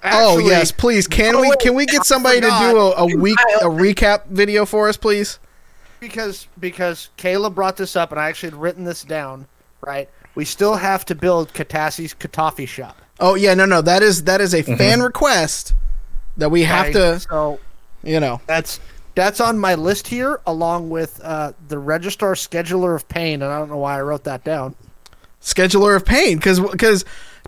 oh 0.04 0.38
yes, 0.38 0.73
please. 0.73 1.06
Can 1.06 1.37
oh, 1.37 1.40
we 1.40 1.54
can 1.61 1.75
we 1.75 1.87
get 1.87 2.04
somebody 2.04 2.40
to 2.40 2.47
do 2.47 2.78
a, 2.78 2.90
a 2.97 3.16
week 3.16 3.38
a 3.61 3.64
recap 3.66 4.26
video 4.26 4.64
for 4.66 4.88
us, 4.88 4.97
please? 4.97 5.38
because 6.00 6.49
because 6.59 7.11
Kayla 7.16 7.54
brought 7.54 7.76
this 7.76 7.94
up 7.94 8.11
and 8.11 8.21
I 8.21 8.28
actually 8.28 8.50
had 8.50 8.61
written 8.61 8.85
this 8.85 9.04
down. 9.04 9.47
Right, 9.80 10.09
we 10.35 10.44
still 10.44 10.75
have 10.75 11.04
to 11.06 11.14
build 11.14 11.52
Katassi's 11.52 12.14
Katafi 12.14 12.68
shop. 12.68 12.97
Oh 13.21 13.35
yeah, 13.35 13.54
no, 13.54 13.66
no, 13.66 13.82
that 13.82 14.02
is 14.02 14.25
that 14.25 14.40
is 14.40 14.54
a 14.54 14.62
fan 14.62 15.00
request 15.02 15.75
that 16.37 16.50
we 16.50 16.62
have 16.62 16.87
right? 16.87 16.92
to, 16.94 17.21
So 17.21 17.61
you 18.02 18.21
know. 18.21 18.40
that's 18.47 18.80
that's 19.14 19.40
on 19.40 19.59
my 19.59 19.75
list 19.75 20.09
here, 20.09 20.40
along 20.47 20.88
with 20.88 21.21
uh, 21.23 21.52
the 21.68 21.78
Registrar 21.78 22.35
Scheduler 22.35 22.97
of 22.97 23.09
Pain, 23.09 23.42
and 23.42 23.52
I 23.52 23.59
don't 23.59 23.68
know 23.68 23.76
why 23.76 23.99
I 23.99 24.02
wrote 24.02 24.25
that 24.25 24.42
down. 24.44 24.75
scheduler 25.40 25.97
of 25.97 26.04
pain 26.06 26.37
because 26.38 26.61
because 26.61 27.04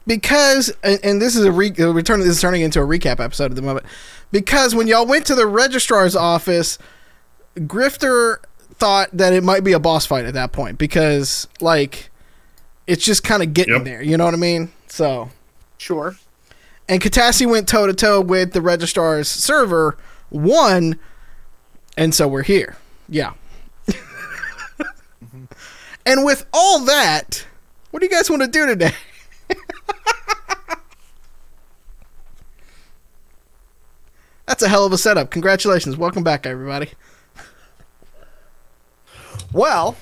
because 0.07 0.73
and, 0.83 1.01
and 1.05 1.23
this 1.23 1.37
is 1.37 1.45
a 1.45 1.53
re, 1.53 1.73
uh, 1.79 1.89
return 1.93 2.21
this 2.21 2.29
is 2.29 2.41
turning 2.41 2.63
into 2.63 2.81
a 2.81 2.85
recap 2.87 3.21
episode 3.21 3.51
at 3.51 3.57
the 3.57 3.63
moment. 3.63 3.87
Because 4.33 4.75
when 4.75 4.87
y'all 4.87 5.07
went 5.07 5.27
to 5.27 5.35
the 5.35 5.47
registrar's 5.47 6.17
office 6.17 6.79
grifter 7.57 8.39
thought 8.75 9.09
that 9.13 9.33
it 9.33 9.45
might 9.45 9.63
be 9.63 9.73
a 9.73 9.79
boss 9.79 10.05
fight 10.07 10.25
at 10.25 10.35
that 10.35 10.51
point 10.51 10.77
because 10.77 11.47
like 11.61 12.11
it's 12.89 13.05
just 13.05 13.23
kind 13.23 13.43
of 13.43 13.55
getting 13.55 13.75
Yep. 13.75 13.85
there 13.85 14.03
you 14.03 14.17
know 14.17 14.25
what 14.25 14.35
i 14.35 14.37
mean? 14.37 14.73
So. 14.89 15.31
Sure. 15.79 16.17
and 16.89 17.01
Katassi 17.01 17.49
went 17.49 17.69
toe 17.69 17.87
to 17.87 17.95
toe 17.95 18.21
with 18.21 18.53
the 18.53 18.61
registrar's 18.61 19.29
server 19.29 19.97
won 20.31 20.99
and 21.97 22.13
so 22.13 22.27
we're 22.27 22.43
here. 22.43 22.77
Yeah. 23.09 23.35
And 26.07 26.25
with 26.25 26.45
all 26.53 26.81
that 26.85 27.47
what 27.91 28.01
do 28.01 28.07
you 28.07 28.11
guys 28.13 28.29
want 28.29 28.43
to 28.43 28.49
do 28.49 28.67
today 28.67 28.93
that's 34.47 34.63
a 34.63 34.69
hell 34.69 34.85
of 34.85 34.93
a 34.93 34.99
setup 34.99 35.31
congratulations 35.31 35.97
welcome 35.97 36.23
back 36.23 36.47
everybody 36.47 36.91
Well, 39.55 39.97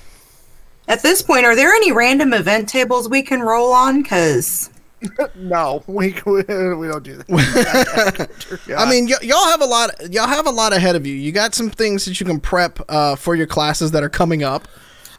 at 0.89 1.03
this 1.03 1.23
point, 1.23 1.45
are 1.45 1.55
there 1.55 1.73
any 1.73 1.93
random 1.93 2.33
event 2.33 2.69
tables 2.69 3.09
we 3.09 3.23
can 3.23 3.41
roll 3.41 3.73
on? 3.73 4.03
Because 4.03 4.71
no, 5.35 5.85
we 5.87 6.15
we, 6.25 6.33
we 6.43 6.89
don't 6.89 7.03
do 7.03 7.17
that. 7.19 8.29
I 8.77 8.91
mean, 8.91 9.07
y- 9.09 9.17
y'all 9.23 9.45
have 9.47 9.61
a 9.61 9.67
lot. 9.67 10.13
Y'all 10.13 10.27
have 10.27 10.47
a 10.47 10.51
lot 10.51 10.73
ahead 10.73 10.97
of 10.97 11.07
you. 11.07 11.15
You 11.15 11.33
got 11.33 11.55
some 11.55 11.69
things 11.71 12.07
that 12.07 12.19
you 12.19 12.27
can 12.27 12.41
prep 12.41 12.79
uh, 12.89 13.17
for 13.17 13.35
your 13.35 13.47
classes 13.47 13.91
that 13.93 14.03
are 14.03 14.09
coming 14.09 14.43
up. 14.43 14.67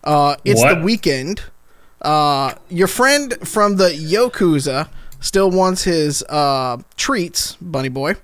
Uh, 0.04 0.36
it's 0.44 0.62
the 0.62 0.82
weekend. 0.84 1.44
Uh, 2.04 2.54
your 2.70 2.88
friend 2.88 3.36
from 3.48 3.78
the 3.78 3.90
Yokuza 3.90 4.90
still 5.20 5.50
wants 5.50 5.84
his 5.84 6.22
uh, 6.24 6.78
treats, 6.98 7.56
Bunny 7.62 7.90
Boy. 7.90 8.16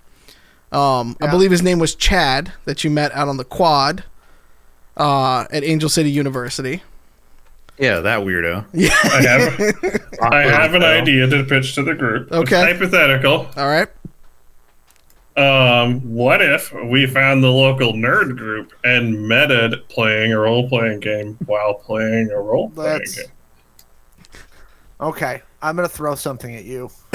Um, 0.71 1.15
I 1.21 1.27
believe 1.31 1.49
his 1.51 1.63
name 1.63 1.79
was 1.79 1.95
Chad 1.95 2.53
that 2.65 2.83
you 2.83 2.89
met 2.91 3.11
out 3.13 3.27
on 3.27 3.37
the 3.37 3.45
quad 3.45 4.03
uh, 4.97 5.45
at 5.51 5.63
Angel 5.63 5.89
City 5.89 6.11
University. 6.11 6.83
Yeah, 7.79 8.01
that 8.01 8.19
weirdo. 8.19 8.65
I 8.75 9.21
have 9.21 10.21
I 10.33 10.41
have 10.41 10.73
an 10.73 10.83
idea 10.83 11.27
to 11.27 11.43
pitch 11.45 11.73
to 11.75 11.83
the 11.83 11.93
group. 11.95 12.27
It's 12.27 12.33
Okay. 12.35 12.73
hypothetical. 12.73 13.47
All 13.55 13.67
right. 13.67 13.87
Um, 15.37 16.01
what 16.01 16.41
if 16.41 16.73
we 16.73 17.05
found 17.07 17.41
the 17.41 17.49
local 17.51 17.93
nerd 17.93 18.35
group 18.37 18.73
and 18.83 19.25
meted 19.27 19.87
playing 19.87 20.33
a 20.33 20.39
role 20.39 20.67
playing 20.67 20.99
game 20.99 21.37
while 21.45 21.75
playing 21.75 22.29
a 22.31 22.37
role 22.39 22.69
playing 22.69 23.03
game? 23.15 23.25
Okay, 25.01 25.41
I'm 25.61 25.75
gonna 25.75 25.87
throw 25.87 26.15
something 26.15 26.55
at 26.55 26.65
you. 26.65 26.91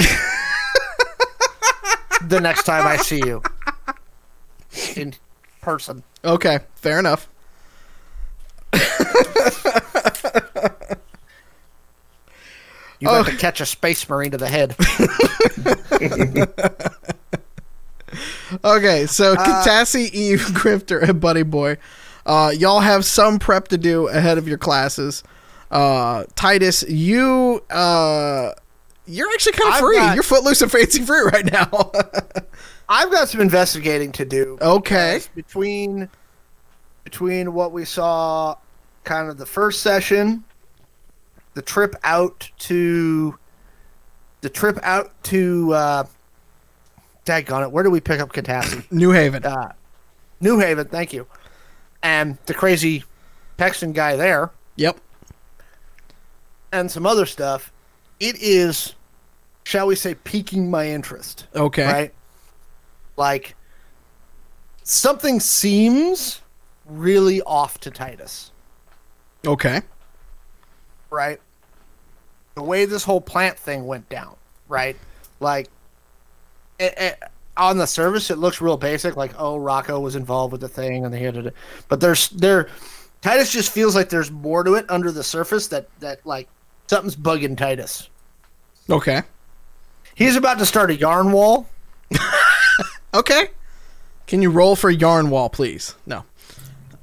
the 2.27 2.41
next 2.41 2.65
time 2.65 2.87
I 2.87 2.97
see 2.97 3.19
you 3.19 3.43
in 4.97 5.15
person. 5.61 6.03
Okay. 6.25 6.61
Fair 6.77 6.99
enough. 6.99 7.29
You 13.01 13.11
got 13.11 13.27
to 13.27 13.37
catch 13.37 13.61
a 13.61 13.67
space 13.67 14.09
marine 14.09 14.31
to 14.31 14.39
the 14.39 14.49
head. 14.49 14.75
Okay, 18.63 19.07
so 19.07 19.35
Katassi, 19.35 20.11
Eve, 20.13 20.41
Grifter, 20.53 21.03
and 21.03 21.21
Buddy 21.21 21.43
Boy, 21.43 21.77
uh, 22.25 22.53
y'all 22.57 22.81
have 22.81 23.05
some 23.05 23.39
prep 23.39 23.69
to 23.69 23.79
do 23.79 24.07
ahead 24.09 24.39
of 24.39 24.47
your 24.47 24.59
classes. 24.59 25.25
Uh, 25.71 26.25
Titus, 26.35 26.83
you 26.89 27.63
uh, 27.71 28.53
you're 29.07 29.29
actually 29.31 29.53
kind 29.53 29.75
of 29.75 29.81
free. 29.81 29.97
got- 29.97 30.15
You're 30.15 30.23
footloose 30.23 30.63
and 30.63 30.71
fancy 30.71 31.03
free 31.03 31.21
right 31.33 31.51
now. 31.51 31.69
I've 32.89 33.11
got 33.11 33.29
some 33.29 33.41
investigating 33.41 34.13
to 34.13 34.25
do. 34.25 34.59
okay, 34.61 35.21
Between 35.35 36.09
between 37.03 37.53
what 37.55 37.73
we 37.73 37.85
saw 37.85 38.57
kind 39.05 39.29
of 39.29 39.37
the 39.39 39.47
first 39.47 39.81
session, 39.83 40.45
the 41.55 41.63
trip 41.63 41.95
out 42.05 42.51
to 42.59 43.39
the 44.43 44.49
trip 44.51 44.79
out 44.83 45.13
to 45.25 45.73
uh 45.75 46.05
daggone 47.27 47.63
it, 47.63 47.73
where 47.73 47.83
do 47.85 47.91
we 47.91 48.01
pick 48.01 48.21
up 48.21 48.33
Katassi? 48.33 48.85
New 48.93 49.11
Haven. 49.13 49.45
uh, 49.45 49.73
New 50.41 50.59
Haven, 50.59 50.87
thank 50.89 51.13
you. 51.15 51.27
And 52.03 52.37
the 52.47 52.53
crazy 52.55 53.03
Texan 53.57 53.93
guy 53.93 54.17
there 54.17 54.51
Yep. 54.77 54.99
And 56.75 56.91
some 56.91 57.07
other 57.07 57.25
stuff. 57.25 57.73
It 58.21 58.37
is, 58.41 58.95
shall 59.65 59.87
we 59.87 59.95
say, 59.95 60.15
piquing 60.15 60.71
my 60.71 60.89
interest. 60.89 61.47
Okay. 61.55 61.85
Right? 61.87 62.15
Like, 63.17 63.55
something 64.83 65.41
seems 65.41 66.41
really 66.85 67.41
off 67.43 67.79
to 67.81 67.91
Titus. 67.91 68.51
Okay. 69.47 69.83
Right? 71.11 71.41
The 72.57 72.63
way 72.63 72.85
this 72.85 73.05
whole 73.05 73.21
plant 73.21 73.59
thing 73.59 73.87
went 73.87 74.09
down. 74.09 74.37
Right? 74.69 74.97
Like, 75.41 75.69
it, 76.79 76.95
it, 76.97 77.23
on 77.57 77.79
the 77.79 77.87
surface, 77.87 78.31
it 78.31 78.39
looks 78.39 78.61
real 78.61 78.77
basic. 78.77 79.17
Like, 79.17 79.33
oh, 79.39 79.59
Rocco 79.59 80.01
was 80.01 80.17
involved 80.17 80.53
with 80.53 80.61
the 80.61 80.69
thing, 80.69 81.05
and 81.05 81.15
they 81.15 81.21
had 81.21 81.37
it. 81.37 81.55
But 81.89 82.01
there's 82.01 82.31
there. 82.31 82.69
Titus 83.23 83.53
just 83.53 83.73
feels 83.73 83.95
like 83.95 84.09
there's 84.09 84.31
more 84.31 84.65
to 84.65 84.75
it 84.75 84.87
under 84.89 85.13
the 85.13 85.23
surface. 85.23 85.69
That 85.69 85.89
that 86.01 86.25
like 86.27 86.49
something's 86.87 87.17
bugging 87.17 87.57
Titus. 87.57 88.09
Okay. 88.91 89.23
He's 90.15 90.37
about 90.37 90.59
to 90.59 90.67
start 90.67 90.91
a 90.91 90.97
yarn 90.97 91.33
wall. 91.33 91.67
Okay. 93.15 93.51
Can 94.27 94.43
you 94.43 94.51
roll 94.51 94.75
for 94.75 94.91
yarn 94.91 95.31
wall, 95.31 95.49
please? 95.49 95.95
No. 96.05 96.25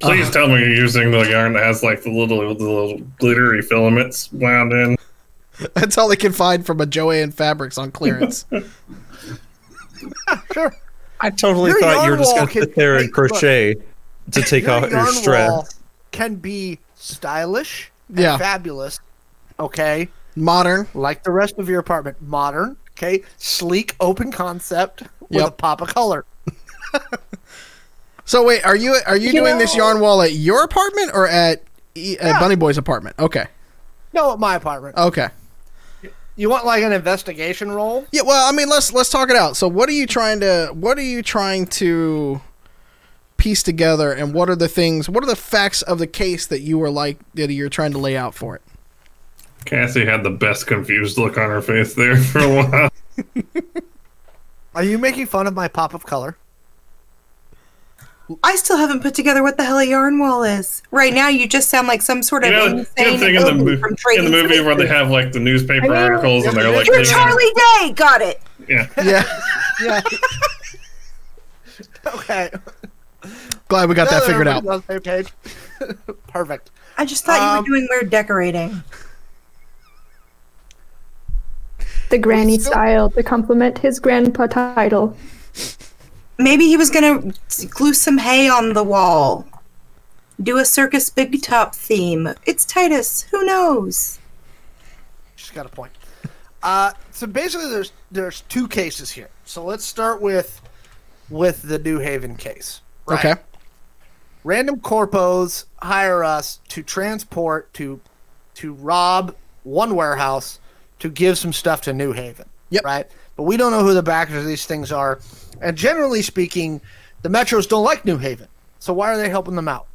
Please 0.00 0.30
tell 0.30 0.46
me 0.46 0.58
you're 0.60 0.68
using 0.74 1.10
the 1.10 1.20
yarn 1.22 1.54
that 1.54 1.62
has 1.64 1.82
like 1.82 2.02
the 2.02 2.10
little 2.10 2.40
the 2.54 2.62
little 2.62 2.98
glittery 3.18 3.62
filaments 3.62 4.30
wound 4.30 4.72
in. 4.74 4.96
That's 5.74 5.96
all 5.96 6.08
they 6.08 6.16
can 6.16 6.32
find 6.32 6.66
from 6.66 6.82
a 6.82 6.86
Jo-Ann 6.86 7.32
Fabrics 7.32 7.78
on 7.78 7.92
clearance. 7.92 8.44
Sure. 10.52 10.74
I 11.20 11.30
totally 11.30 11.70
Your 11.70 11.80
thought 11.80 12.04
you 12.04 12.10
were 12.10 12.16
just 12.16 12.34
going 12.34 12.46
to 12.48 12.52
can- 12.52 12.62
sit 12.62 12.74
there 12.74 12.96
and 12.96 13.12
crochet 13.12 13.76
to 14.32 14.42
take 14.42 14.64
Your 14.64 14.72
off 14.72 14.90
your 14.90 15.06
stress. 15.12 15.80
can 16.10 16.34
be 16.34 16.78
stylish, 16.96 17.90
and 18.08 18.18
Yeah. 18.18 18.36
fabulous. 18.38 19.00
Okay, 19.62 20.08
Modern. 20.36 20.88
like 20.94 21.22
the 21.22 21.30
rest 21.30 21.54
of 21.58 21.68
your 21.68 21.80
apartment, 21.80 22.20
modern. 22.20 22.76
Okay, 22.98 23.22
sleek, 23.38 23.96
open 24.00 24.30
concept 24.32 25.02
with 25.30 25.40
Yep. 25.40 25.48
a 25.48 25.50
pop 25.52 25.80
of 25.80 25.88
color. 25.88 26.24
So 28.24 28.44
wait, 28.44 28.64
are 28.64 28.76
you 28.76 28.96
are 29.06 29.16
you, 29.16 29.28
You 29.28 29.40
doing 29.40 29.58
this 29.58 29.74
yarn 29.74 29.98
wall 30.00 30.22
at 30.22 30.32
your 30.32 30.62
apartment 30.62 31.10
or 31.12 31.26
at 31.26 31.62
E- 31.94 32.16
uh, 32.18 32.38
Bunny 32.38 32.54
Boy's 32.54 32.78
apartment? 32.78 33.16
Okay. 33.18 33.46
No, 34.12 34.32
at 34.32 34.38
my 34.38 34.54
apartment. 34.54 34.96
Okay. 34.96 35.28
You 36.36 36.48
want 36.48 36.64
like 36.64 36.82
an 36.82 36.92
investigation 36.92 37.70
role? 37.72 38.06
Yeah, 38.12 38.22
well, 38.22 38.48
I 38.48 38.52
mean, 38.52 38.68
let's 38.68 38.92
let's 38.92 39.10
talk 39.10 39.28
it 39.28 39.36
out. 39.36 39.56
So, 39.56 39.66
what 39.68 39.88
are 39.88 39.92
you 39.92 40.06
trying 40.06 40.40
to 40.40 40.70
what 40.72 40.98
are 40.98 41.02
you 41.02 41.22
trying 41.22 41.66
to 41.66 42.40
piece 43.36 43.62
together, 43.62 44.12
and 44.12 44.32
what 44.32 44.48
are 44.48 44.56
the 44.56 44.68
things? 44.68 45.08
What 45.08 45.24
are 45.24 45.26
the 45.26 45.36
facts 45.36 45.82
of 45.82 45.98
the 45.98 46.06
case 46.06 46.46
that 46.46 46.60
you 46.60 46.78
were 46.78 46.90
like 46.90 47.18
that 47.34 47.50
you're 47.52 47.68
trying 47.68 47.92
to 47.92 47.98
lay 47.98 48.16
out 48.16 48.34
for 48.34 48.54
it? 48.54 48.62
Cassie 49.64 50.04
had 50.04 50.22
the 50.24 50.30
best 50.30 50.66
confused 50.66 51.18
look 51.18 51.38
on 51.38 51.48
her 51.50 51.62
face 51.62 51.94
there 51.94 52.16
for 52.16 52.38
a 52.40 52.48
while. 52.48 52.90
Are 54.74 54.82
you 54.84 54.98
making 54.98 55.26
fun 55.26 55.46
of 55.46 55.54
my 55.54 55.68
pop 55.68 55.94
of 55.94 56.04
color? 56.06 56.36
I 58.42 58.56
still 58.56 58.78
haven't 58.78 59.02
put 59.02 59.14
together 59.14 59.42
what 59.42 59.58
the 59.58 59.64
hell 59.64 59.78
a 59.78 59.84
yarn 59.84 60.18
wall 60.18 60.42
is. 60.42 60.82
Right 60.90 61.12
now, 61.12 61.28
you 61.28 61.46
just 61.46 61.68
sound 61.68 61.86
like 61.88 62.00
some 62.00 62.22
sort 62.22 62.44
of 62.44 62.50
You 62.50 62.56
know, 62.56 62.64
you 62.66 62.72
know 62.72 62.78
insane 62.80 63.18
thing 63.18 63.34
in 63.34 63.42
the, 63.44 63.52
mo- 63.54 63.76
from 63.76 63.94
in 64.16 64.24
the 64.24 64.30
movie 64.30 64.60
where 64.60 64.74
they 64.74 64.86
have 64.86 65.10
like 65.10 65.32
the 65.32 65.40
newspaper 65.40 65.94
articles 65.94 66.46
and 66.46 66.56
they're 66.56 66.74
like, 66.74 66.86
You're 66.86 66.98
digging- 66.98 67.12
Charlie 67.12 67.52
Day. 67.54 67.92
Got 67.94 68.22
it. 68.22 68.40
yeah. 68.68 68.88
Yeah, 69.04 69.22
Yeah. 69.82 70.00
okay. 72.14 72.50
glad 73.68 73.88
we 73.88 73.94
got 73.94 74.08
that 74.10 74.22
figured 74.22 74.48
out. 74.48 74.66
On 74.66 74.82
the 74.86 75.00
same 75.00 75.00
page. 75.00 75.32
Perfect. 76.28 76.70
I 76.96 77.04
just 77.04 77.24
thought 77.26 77.40
Um, 77.40 77.64
you 77.66 77.72
were 77.72 77.78
doing 77.78 77.88
weird 77.90 78.10
decorating. 78.10 78.82
The 82.12 82.18
granny 82.18 82.58
still- 82.58 82.72
style 82.72 83.10
to 83.12 83.22
complement 83.22 83.78
his 83.78 83.98
grandpa 83.98 84.46
title. 84.46 85.16
Maybe 86.38 86.66
he 86.66 86.76
was 86.76 86.90
gonna 86.90 87.32
glue 87.70 87.94
some 87.94 88.18
hay 88.18 88.50
on 88.50 88.74
the 88.74 88.84
wall. 88.84 89.46
Do 90.38 90.58
a 90.58 90.66
circus 90.66 91.08
big 91.08 91.40
top 91.40 91.74
theme. 91.74 92.34
It's 92.44 92.66
Titus. 92.66 93.22
Who 93.30 93.46
knows? 93.46 94.18
She's 95.36 95.52
got 95.52 95.64
a 95.64 95.70
point. 95.70 95.92
Uh, 96.62 96.92
so 97.12 97.26
basically, 97.26 97.70
there's 97.70 97.92
there's 98.10 98.42
two 98.42 98.68
cases 98.68 99.10
here. 99.10 99.30
So 99.46 99.64
let's 99.64 99.84
start 99.84 100.20
with 100.20 100.60
with 101.30 101.62
the 101.62 101.78
New 101.78 101.98
Haven 101.98 102.36
case. 102.36 102.82
right? 103.06 103.24
Okay. 103.24 103.40
Random 104.44 104.80
corpos 104.80 105.64
hire 105.80 106.22
us 106.22 106.60
to 106.68 106.82
transport 106.82 107.72
to 107.72 108.02
to 108.56 108.74
rob 108.74 109.34
one 109.62 109.94
warehouse 109.94 110.58
to 111.02 111.10
give 111.10 111.36
some 111.36 111.52
stuff 111.52 111.80
to 111.82 111.92
New 111.92 112.12
Haven. 112.12 112.48
Yep. 112.70 112.84
Right. 112.84 113.06
But 113.36 113.42
we 113.42 113.56
don't 113.56 113.72
know 113.72 113.82
who 113.82 113.92
the 113.92 114.02
backers 114.02 114.36
of 114.36 114.46
these 114.46 114.66
things 114.66 114.90
are, 114.92 115.20
and 115.60 115.76
generally 115.76 116.22
speaking, 116.22 116.80
the 117.22 117.28
metros 117.28 117.68
don't 117.68 117.84
like 117.84 118.04
New 118.04 118.18
Haven. 118.18 118.48
So 118.78 118.92
why 118.92 119.12
are 119.12 119.16
they 119.16 119.28
helping 119.28 119.54
them 119.56 119.68
out? 119.68 119.86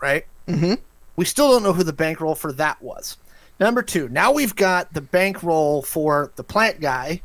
Right. 0.00 0.26
Mm-hmm. 0.46 0.74
We 1.16 1.24
still 1.24 1.50
don't 1.50 1.62
know 1.62 1.72
who 1.72 1.82
the 1.82 1.92
bankroll 1.92 2.34
for 2.34 2.52
that 2.52 2.80
was. 2.82 3.16
Number 3.60 3.82
two, 3.82 4.08
now 4.08 4.32
we've 4.32 4.54
got 4.54 4.92
the 4.92 5.00
bankroll 5.00 5.82
for 5.82 6.32
the 6.36 6.44
plant 6.44 6.80
guy, 6.80 7.22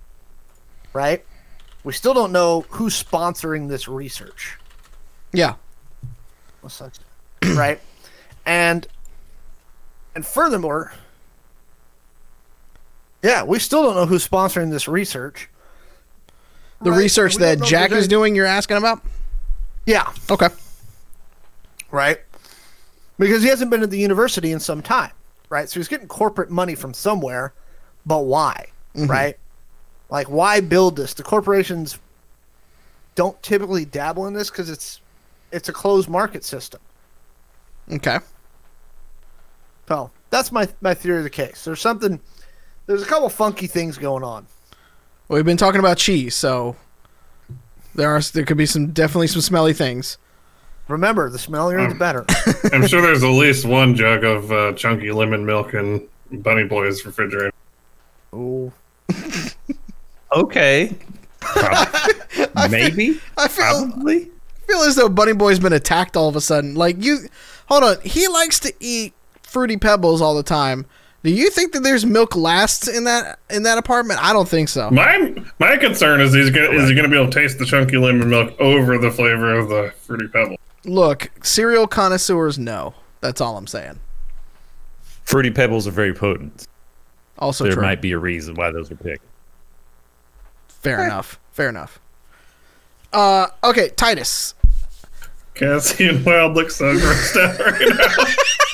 right? 0.94 1.26
We 1.84 1.92
still 1.94 2.14
don't 2.14 2.32
know 2.32 2.66
who's 2.70 3.02
sponsoring 3.02 3.68
this 3.68 3.88
research, 3.88 4.58
Yeah. 5.34 5.56
What's 6.62 6.78
that? 6.80 6.98
right? 7.56 7.80
And 8.46 8.88
and 10.16 10.26
furthermore, 10.26 10.92
yeah, 13.24 13.44
we 13.44 13.60
still 13.60 13.84
don't 13.84 13.96
know 13.96 14.06
who's 14.06 14.28
sponsoring 14.28 14.72
this 14.72 14.88
research. 14.88 15.50
The 16.82 16.92
Right, 16.92 16.98
research 16.98 17.36
that 17.36 17.60
know 17.60 17.66
Jack 17.66 17.92
is 17.92 18.08
doing, 18.08 18.36
you're 18.36 18.46
asking 18.46 18.78
about? 18.78 19.02
Yeah, 19.86 20.12
Okay. 20.30 20.48
right? 21.92 22.20
Because 23.18 23.44
he 23.44 23.50
hasn't 23.50 23.70
been 23.70 23.84
at 23.84 23.90
the 23.90 23.98
university 24.00 24.52
in 24.54 24.60
some 24.62 24.82
time, 24.82 25.12
right? 25.50 25.70
So 25.70 25.80
he's 25.80 25.90
getting 25.90 26.08
corporate 26.08 26.50
money 26.50 26.76
from 26.76 26.94
somewhere, 26.94 27.54
but 28.06 28.20
why? 28.20 28.68
Mm-hmm. 28.96 29.12
right? 29.12 29.38
Like, 30.10 30.28
why 30.30 30.62
build 30.62 30.96
this? 30.96 31.14
The 31.14 31.24
corporations 31.24 32.00
don't 33.16 33.42
typically 33.44 33.84
dabble 33.86 34.26
in 34.28 34.34
this 34.34 34.50
because 34.50 34.70
it's 34.70 35.02
it's 35.52 35.68
a 35.68 35.74
closed 35.74 36.08
market 36.10 36.44
system. 36.44 36.80
Okay. 37.92 38.20
So 39.88 40.10
that's 40.30 40.52
my 40.52 40.68
my 40.82 40.94
theory 40.94 41.18
of 41.18 41.24
the 41.24 41.30
case. 41.30 41.66
There's 41.66 41.82
something. 41.82 42.20
There's 42.90 43.04
a 43.04 43.06
couple 43.06 43.30
funky 43.30 43.68
things 43.68 44.00
going 44.00 44.24
on. 44.24 44.48
Well, 45.28 45.36
we've 45.36 45.46
been 45.46 45.58
talking 45.58 45.78
about 45.80 46.00
cheese, 46.00 46.34
so 46.34 46.76
there 47.94 48.10
are 48.10 48.20
there 48.20 48.44
could 48.46 48.58
be 48.58 48.66
some 48.66 48.88
definitely 48.88 49.28
some 49.28 49.44
smelly 49.44 49.74
things. 49.74 50.18
Remember, 50.88 51.30
the 51.30 51.38
smellier 51.38 51.88
the 51.88 51.94
better. 51.94 52.26
I'm 52.74 52.88
sure 52.88 53.00
there's 53.04 53.22
at 53.24 53.28
least 53.28 53.64
one 53.64 53.94
jug 53.94 54.24
of 54.24 54.52
uh, 54.52 54.74
chunky 54.74 55.12
lemon 55.12 55.46
milk 55.46 55.76
in 55.76 56.08
Bunny 56.32 56.64
Boy's 56.64 57.06
refrigerator. 57.06 57.54
Ooh. 58.34 58.74
Okay. 60.32 60.96
Prob- 61.42 62.72
Maybe. 62.72 63.20
I 63.38 63.48
feel 63.50 63.88
Probably. 63.88 64.32
feel 64.66 64.80
as 64.80 64.96
though 64.96 65.10
Bunny 65.10 65.34
Boy's 65.34 65.60
been 65.60 65.74
attacked 65.74 66.18
all 66.18 66.28
of 66.28 66.36
a 66.36 66.42
sudden. 66.42 66.74
Like 66.74 66.96
you, 67.04 67.28
hold 67.68 67.84
on. 67.84 67.98
He 68.04 68.28
likes 68.28 68.60
to 68.62 68.74
eat 68.80 69.14
fruity 69.44 69.78
pebbles 69.78 70.24
all 70.24 70.34
the 70.34 70.42
time. 70.42 70.88
Do 71.24 71.32
you 71.32 71.50
think 71.50 71.74
that 71.74 71.84
there's 71.84 72.06
milk 72.06 72.36
lasts 72.36 72.88
in 72.88 73.04
that 73.04 73.40
in 73.50 73.64
that 73.64 73.78
apartment? 73.78 74.24
I 74.24 74.32
don't 74.32 74.48
think 74.48 74.70
so. 74.70 74.90
My 74.90 75.36
my 75.60 75.76
concern 75.78 76.22
is 76.22 76.34
he's 76.34 76.50
gonna 76.50 76.70
is 76.70 76.90
he 76.90 76.96
gonna 76.96 77.10
be 77.10 77.18
able 77.18 77.30
to 77.30 77.40
taste 77.40 77.60
the 77.60 77.66
chunky 77.66 77.98
lemon 77.98 78.30
milk 78.30 78.60
over 78.60 78.98
the 78.98 79.12
flavor 79.12 79.54
of 79.54 79.68
the 79.68 79.94
fruity 80.02 80.28
pebble. 80.28 80.58
Look, 80.86 81.30
cereal 81.44 81.88
connoisseurs 81.88 82.58
know. 82.58 82.94
That's 83.20 83.42
all 83.42 83.58
I'm 83.58 83.68
saying. 83.68 84.00
Fruity 85.26 85.52
Pebbles 85.52 85.86
are 85.86 85.92
very 85.92 86.14
potent. 86.14 86.66
Also 87.38 87.66
there 87.66 87.74
true. 87.74 87.82
might 87.84 88.02
be 88.02 88.14
a 88.14 88.18
reason 88.18 88.56
why 88.56 88.72
those 88.72 88.90
are 88.90 88.96
picked. 88.96 89.24
Fair 90.68 91.06
enough. 91.06 91.40
Fair 91.52 91.70
enough. 91.70 92.00
Uh, 93.12 93.48
okay, 93.64 93.90
Titus. 93.90 94.56
Cassie 95.54 96.08
and 96.08 96.26
Wild 96.26 96.56
looks 96.56 96.78
so 96.78 96.96
grossed 96.96 97.36
out 97.38 97.60
right 97.60 98.18
now. 98.18 98.34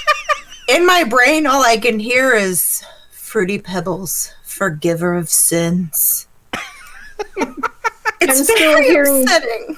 In 0.67 0.85
my 0.85 1.03
brain, 1.03 1.45
all 1.45 1.63
I 1.63 1.77
can 1.77 1.99
hear 1.99 2.33
is 2.33 2.83
Fruity 3.11 3.59
Pebbles, 3.59 4.31
forgiver 4.43 5.13
of 5.13 5.29
sins. 5.29 6.27
it's 7.37 8.39
I'm 8.39 8.43
still 8.43 8.57
very 8.57 8.85
hearing- 8.87 9.23
upsetting. 9.23 9.77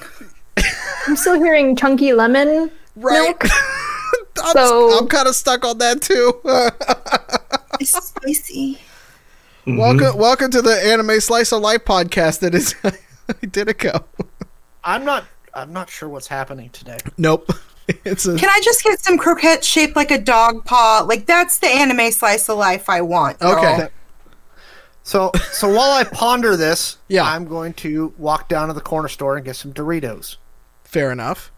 I'm 1.06 1.16
still 1.16 1.34
hearing 1.34 1.76
chunky 1.76 2.12
lemon 2.12 2.70
Right. 2.96 3.22
milk. 3.26 3.44
I'm, 4.42 4.52
So- 4.52 4.98
I'm 4.98 5.08
kind 5.08 5.28
of 5.28 5.34
stuck 5.34 5.64
on 5.64 5.78
that 5.78 6.00
too. 6.00 6.40
It's 7.80 7.90
spicy. 8.06 8.78
Mm-hmm. 9.66 9.76
welcome, 9.76 10.16
welcome 10.18 10.50
to 10.52 10.62
the 10.62 10.72
Anime 10.86 11.20
Slice 11.20 11.52
of 11.52 11.60
Life 11.60 11.84
podcast. 11.84 12.40
That 12.40 12.54
is 12.54 12.74
Identico. 13.28 14.04
I'm 14.82 15.04
not. 15.04 15.24
I'm 15.52 15.72
not 15.72 15.90
sure 15.90 16.08
what's 16.08 16.28
happening 16.28 16.70
today. 16.70 16.96
Nope. 17.18 17.50
It's 18.04 18.26
a 18.26 18.36
Can 18.36 18.48
I 18.50 18.60
just 18.62 18.82
get 18.84 19.00
some 19.00 19.16
croquettes 19.18 19.66
shaped 19.66 19.96
like 19.96 20.10
a 20.10 20.18
dog 20.18 20.64
paw? 20.64 21.04
Like 21.06 21.26
that's 21.26 21.58
the 21.58 21.68
anime 21.68 22.10
slice 22.12 22.48
of 22.48 22.58
life 22.58 22.88
I 22.88 23.00
want. 23.00 23.40
y'all. 23.40 23.56
okay. 23.56 23.88
So, 25.02 25.32
so 25.52 25.68
while 25.68 25.92
I 25.92 26.04
ponder 26.04 26.54
this, 26.54 26.98
Yeah. 27.08 27.22
I'm 27.24 27.46
going 27.46 27.72
to 27.74 28.12
walk 28.18 28.48
down 28.50 28.68
to 28.68 28.74
the 28.74 28.82
corner 28.82 29.08
store 29.08 29.36
and 29.36 29.44
get 29.44 29.56
some 29.56 29.72
Doritos. 29.72 30.36
Fair 30.84 31.10
enough. 31.10 31.50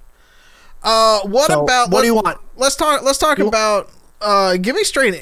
Uh, 0.85 1.21
what 1.23 1.51
So, 1.51 1.65
about 1.65 1.91
what 1.91 2.03
do 2.03 2.07
you 2.07 2.15
want? 2.15 2.39
Let's 2.57 2.77
talk. 2.77 3.03
Let's 3.03 3.19
talk 3.19 3.39
You- 3.39 3.49
about. 3.49 3.91
Uh, 4.21 4.57
give 4.57 4.77
me 4.77 4.85
straight. 4.85 5.15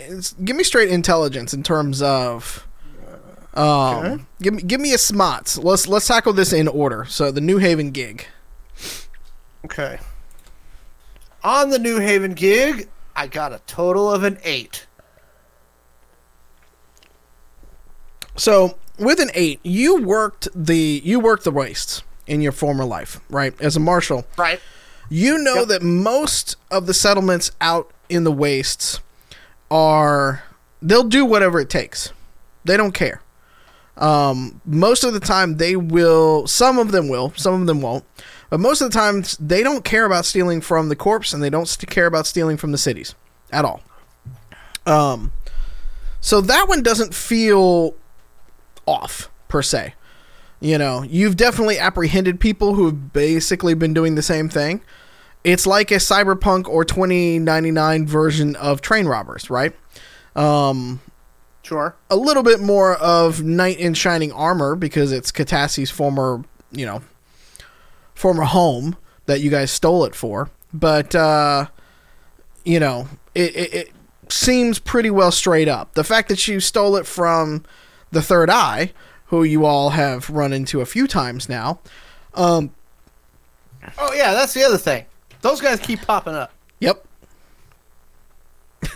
Give 0.44 0.56
me 0.56 0.62
straight 0.64 0.90
intelligence 0.90 1.54
in 1.54 1.62
terms 1.62 2.02
of. 2.02 2.66
Um, 3.54 4.26
give 4.42 4.54
me 4.54 4.62
give 4.62 4.80
me 4.80 4.92
a 4.92 4.98
smots. 4.98 5.56
Let's 5.56 5.88
let's 5.88 6.06
tackle 6.06 6.32
this 6.32 6.52
in 6.52 6.68
order. 6.68 7.06
So 7.08 7.30
the 7.30 7.40
New 7.40 7.58
Haven 7.58 7.90
gig. 7.92 8.26
Okay. 9.64 9.98
On 11.44 11.70
the 11.70 11.78
New 11.78 11.98
Haven 12.00 12.34
gig, 12.34 12.88
I 13.14 13.26
got 13.26 13.52
a 13.52 13.60
total 13.66 14.12
of 14.12 14.22
an 14.24 14.38
eight. 14.44 14.86
So 18.36 18.78
with 18.98 19.20
an 19.20 19.30
eight, 19.34 19.60
you 19.62 20.02
worked 20.02 20.48
the 20.54 21.00
you 21.04 21.20
worked 21.20 21.44
the 21.44 21.50
wastes 21.50 22.02
in 22.26 22.40
your 22.40 22.52
former 22.52 22.84
life, 22.84 23.20
right? 23.30 23.54
As 23.60 23.76
a 23.76 23.80
marshal, 23.80 24.26
Right. 24.36 24.60
you 25.08 25.38
know 25.38 25.60
Yep. 25.60 25.68
that 25.68 25.82
most 25.82 26.56
of 26.70 26.86
the 26.86 26.94
settlements 26.94 27.50
out 27.60 27.90
in 28.08 28.24
the 28.24 28.32
wastes 28.32 29.00
are 29.70 30.42
they'll 30.82 31.04
do 31.04 31.24
whatever 31.24 31.58
it 31.60 31.70
takes. 31.70 32.12
They 32.64 32.76
don't 32.76 32.92
care. 32.92 33.22
Um, 33.96 34.60
most 34.64 35.02
of 35.02 35.12
the 35.12 35.20
time 35.20 35.56
they 35.56 35.74
will 35.74 36.46
some 36.46 36.78
of 36.78 36.92
them 36.92 37.08
will, 37.08 37.32
some 37.36 37.60
of 37.60 37.66
them 37.66 37.80
won't. 37.80 38.04
But 38.50 38.60
most 38.60 38.80
of 38.80 38.90
the 38.90 38.98
times 38.98 39.36
they 39.38 39.62
don't 39.62 39.84
care 39.84 40.04
about 40.06 40.24
stealing 40.24 40.60
from 40.60 40.88
the 40.88 40.96
corpse 40.96 41.32
and 41.32 41.42
they 41.42 41.50
don't 41.50 41.68
st- 41.68 41.90
care 41.90 42.06
about 42.06 42.26
stealing 42.26 42.56
from 42.56 42.72
the 42.72 42.78
cities 42.78 43.14
at 43.52 43.64
all. 43.64 43.82
Um 44.86 45.32
so 46.20 46.40
that 46.40 46.68
one 46.68 46.82
doesn't 46.82 47.14
feel 47.14 47.94
off 48.86 49.30
per 49.48 49.62
se. 49.62 49.94
You 50.60 50.76
know, 50.78 51.02
you've 51.04 51.36
definitely 51.36 51.78
apprehended 51.78 52.40
people 52.40 52.74
who 52.74 52.86
have 52.86 53.12
basically 53.12 53.74
been 53.74 53.94
doing 53.94 54.16
the 54.16 54.22
same 54.22 54.48
thing. 54.48 54.80
It's 55.44 55.66
like 55.66 55.92
a 55.92 55.96
cyberpunk 55.96 56.66
or 56.68 56.84
2099 56.84 58.06
version 58.06 58.56
of 58.56 58.80
train 58.80 59.06
robbers, 59.06 59.50
right? 59.50 59.72
Um, 60.34 61.00
Sure. 61.62 61.94
a 62.10 62.16
little 62.16 62.42
bit 62.42 62.60
more 62.60 62.94
of 62.96 63.42
knight 63.44 63.78
in 63.78 63.94
shining 63.94 64.32
armor 64.32 64.74
because 64.74 65.12
it's 65.12 65.30
Katassi's 65.30 65.90
former, 65.90 66.42
you 66.72 66.86
know, 66.86 67.02
former 68.18 68.44
home 68.44 68.96
that 69.26 69.40
you 69.40 69.50
guys 69.50 69.70
stole 69.70 70.04
it 70.04 70.14
for. 70.14 70.50
But 70.72 71.14
uh, 71.14 71.66
you 72.64 72.80
know, 72.80 73.08
it, 73.34 73.56
it, 73.56 73.74
it 73.74 73.92
seems 74.28 74.78
pretty 74.78 75.10
well 75.10 75.30
straight 75.30 75.68
up. 75.68 75.94
The 75.94 76.04
fact 76.04 76.28
that 76.28 76.46
you 76.48 76.60
stole 76.60 76.96
it 76.96 77.06
from 77.06 77.64
the 78.10 78.20
Third 78.22 78.50
Eye, 78.50 78.92
who 79.26 79.42
you 79.44 79.64
all 79.64 79.90
have 79.90 80.28
run 80.30 80.52
into 80.52 80.80
a 80.80 80.86
few 80.86 81.06
times 81.06 81.48
now. 81.48 81.80
Um, 82.34 82.74
Oh 83.96 84.12
yeah, 84.12 84.32
that's 84.34 84.52
the 84.54 84.64
other 84.64 84.76
thing. 84.78 85.06
Those 85.40 85.60
guys 85.60 85.78
keep 85.80 86.02
popping 86.02 86.34
up. 86.34 86.52
yep. 86.80 87.06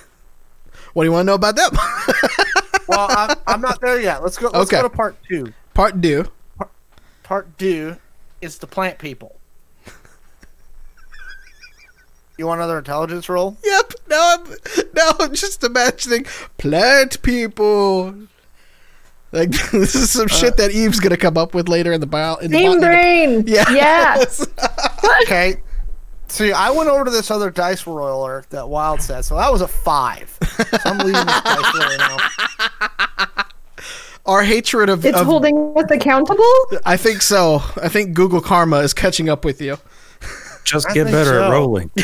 what 0.93 1.05
do 1.05 1.09
you 1.09 1.13
want 1.13 1.23
to 1.23 1.27
know 1.27 1.35
about 1.35 1.57
them? 1.57 1.71
Well, 2.89 3.07
I'm, 3.11 3.37
I'm 3.47 3.61
not 3.61 3.81
there 3.81 4.01
yet. 4.01 4.23
Let's 4.25 4.37
go. 4.37 4.47
Let's 4.53 4.67
Okay. 4.71 4.79
go 4.79 4.83
to 4.83 4.91
part 4.91 5.17
two. 5.27 5.53
Part 5.73 6.03
two. 6.03 6.27
Part 7.23 7.57
two 7.57 7.97
is 8.43 8.59
the 8.59 8.67
plant 8.67 8.99
people. 8.99 9.37
You 12.39 12.47
want 12.47 12.59
another 12.61 12.79
intelligence 12.79 13.29
roll? 13.29 13.57
Yep. 13.63 13.93
Now 14.09 14.35
I'm 14.37 14.45
now 14.95 15.11
I'm 15.21 15.35
just 15.35 15.63
imagining 15.63 16.25
plant 16.59 17.23
people. 17.23 18.15
Like 19.33 19.51
this 19.71 19.95
is 19.95 20.11
some 20.11 20.29
shit 20.29 20.55
uh, 20.55 20.57
that 20.57 20.71
Eve's 20.73 20.99
gonna 20.99 21.19
come 21.19 21.37
up 21.37 21.55
with 21.55 21.69
later 21.69 21.93
in 21.93 22.01
the 22.01 22.07
bio. 22.07 22.37
In 22.37 22.51
the 22.51 22.57
Team 22.59 22.81
botany- 22.81 22.87
brain. 22.87 23.45
Yeah. 23.47 23.71
Yes. 23.71 24.47
Okay. 25.23 25.57
See, 26.29 26.53
I 26.53 26.71
went 26.71 26.89
over 26.89 27.05
to 27.05 27.11
this 27.11 27.31
other 27.31 27.51
dice 27.51 27.87
roller 27.87 28.45
that 28.49 28.67
Wild 28.67 29.03
said, 29.03 29.21
so 29.27 29.37
that 29.37 29.53
was 29.53 29.61
a 29.61 29.69
five. 29.69 30.37
So 30.57 30.65
I'm 30.87 30.99
leaving 30.99 31.13
this 31.27 31.41
dice 31.43 31.75
roller 31.75 31.99
now. 31.99 32.17
Our 34.25 34.45
hatred 34.45 34.89
of, 34.89 35.05
It's 35.05 35.19
of 35.19 35.27
holding 35.27 35.73
us 35.77 35.91
accountable. 35.91 36.45
I 36.87 36.97
think 36.97 37.23
so. 37.23 37.61
I 37.83 37.89
think 37.89 38.15
Google 38.15 38.41
Karma 38.41 38.79
is 38.79 38.95
catching 38.95 39.29
up 39.29 39.45
with 39.45 39.61
you. 39.61 39.79
Just 40.65 40.89
get 40.95 41.07
better 41.07 41.31
so. 41.31 41.45
at 41.45 41.51
rolling. 41.51 41.91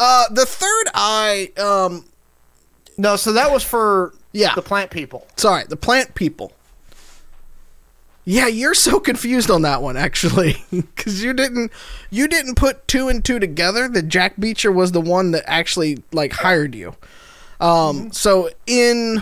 Uh, 0.00 0.24
the 0.30 0.46
third 0.46 0.86
eye. 0.94 1.50
Um, 1.58 2.04
No, 2.96 3.16
so 3.16 3.32
that 3.32 3.50
was 3.50 3.64
for 3.64 4.14
Yeah. 4.32 4.54
the 4.54 4.62
plant 4.62 4.90
people. 4.90 5.26
sorry, 5.36 5.64
the 5.68 5.76
plant 5.76 6.14
people. 6.14 6.52
Yeah, 8.24 8.46
you're 8.46 8.74
so 8.74 9.00
confused 9.00 9.50
on 9.50 9.62
that 9.62 9.82
one 9.82 9.96
actually, 9.96 10.64
because 10.70 11.22
you 11.24 11.32
didn't 11.32 11.72
you 12.10 12.28
didn't 12.28 12.54
put 12.54 12.86
two 12.86 13.08
and 13.08 13.24
two 13.24 13.38
together 13.40 13.88
that 13.88 14.06
Jack 14.08 14.34
Beecher 14.38 14.70
was 14.70 14.92
the 14.92 15.00
one 15.00 15.32
that 15.32 15.42
actually 15.46 16.02
like 16.12 16.32
hired 16.32 16.74
you. 16.76 16.94
Um, 17.60 18.12
so 18.12 18.50
in 18.66 19.20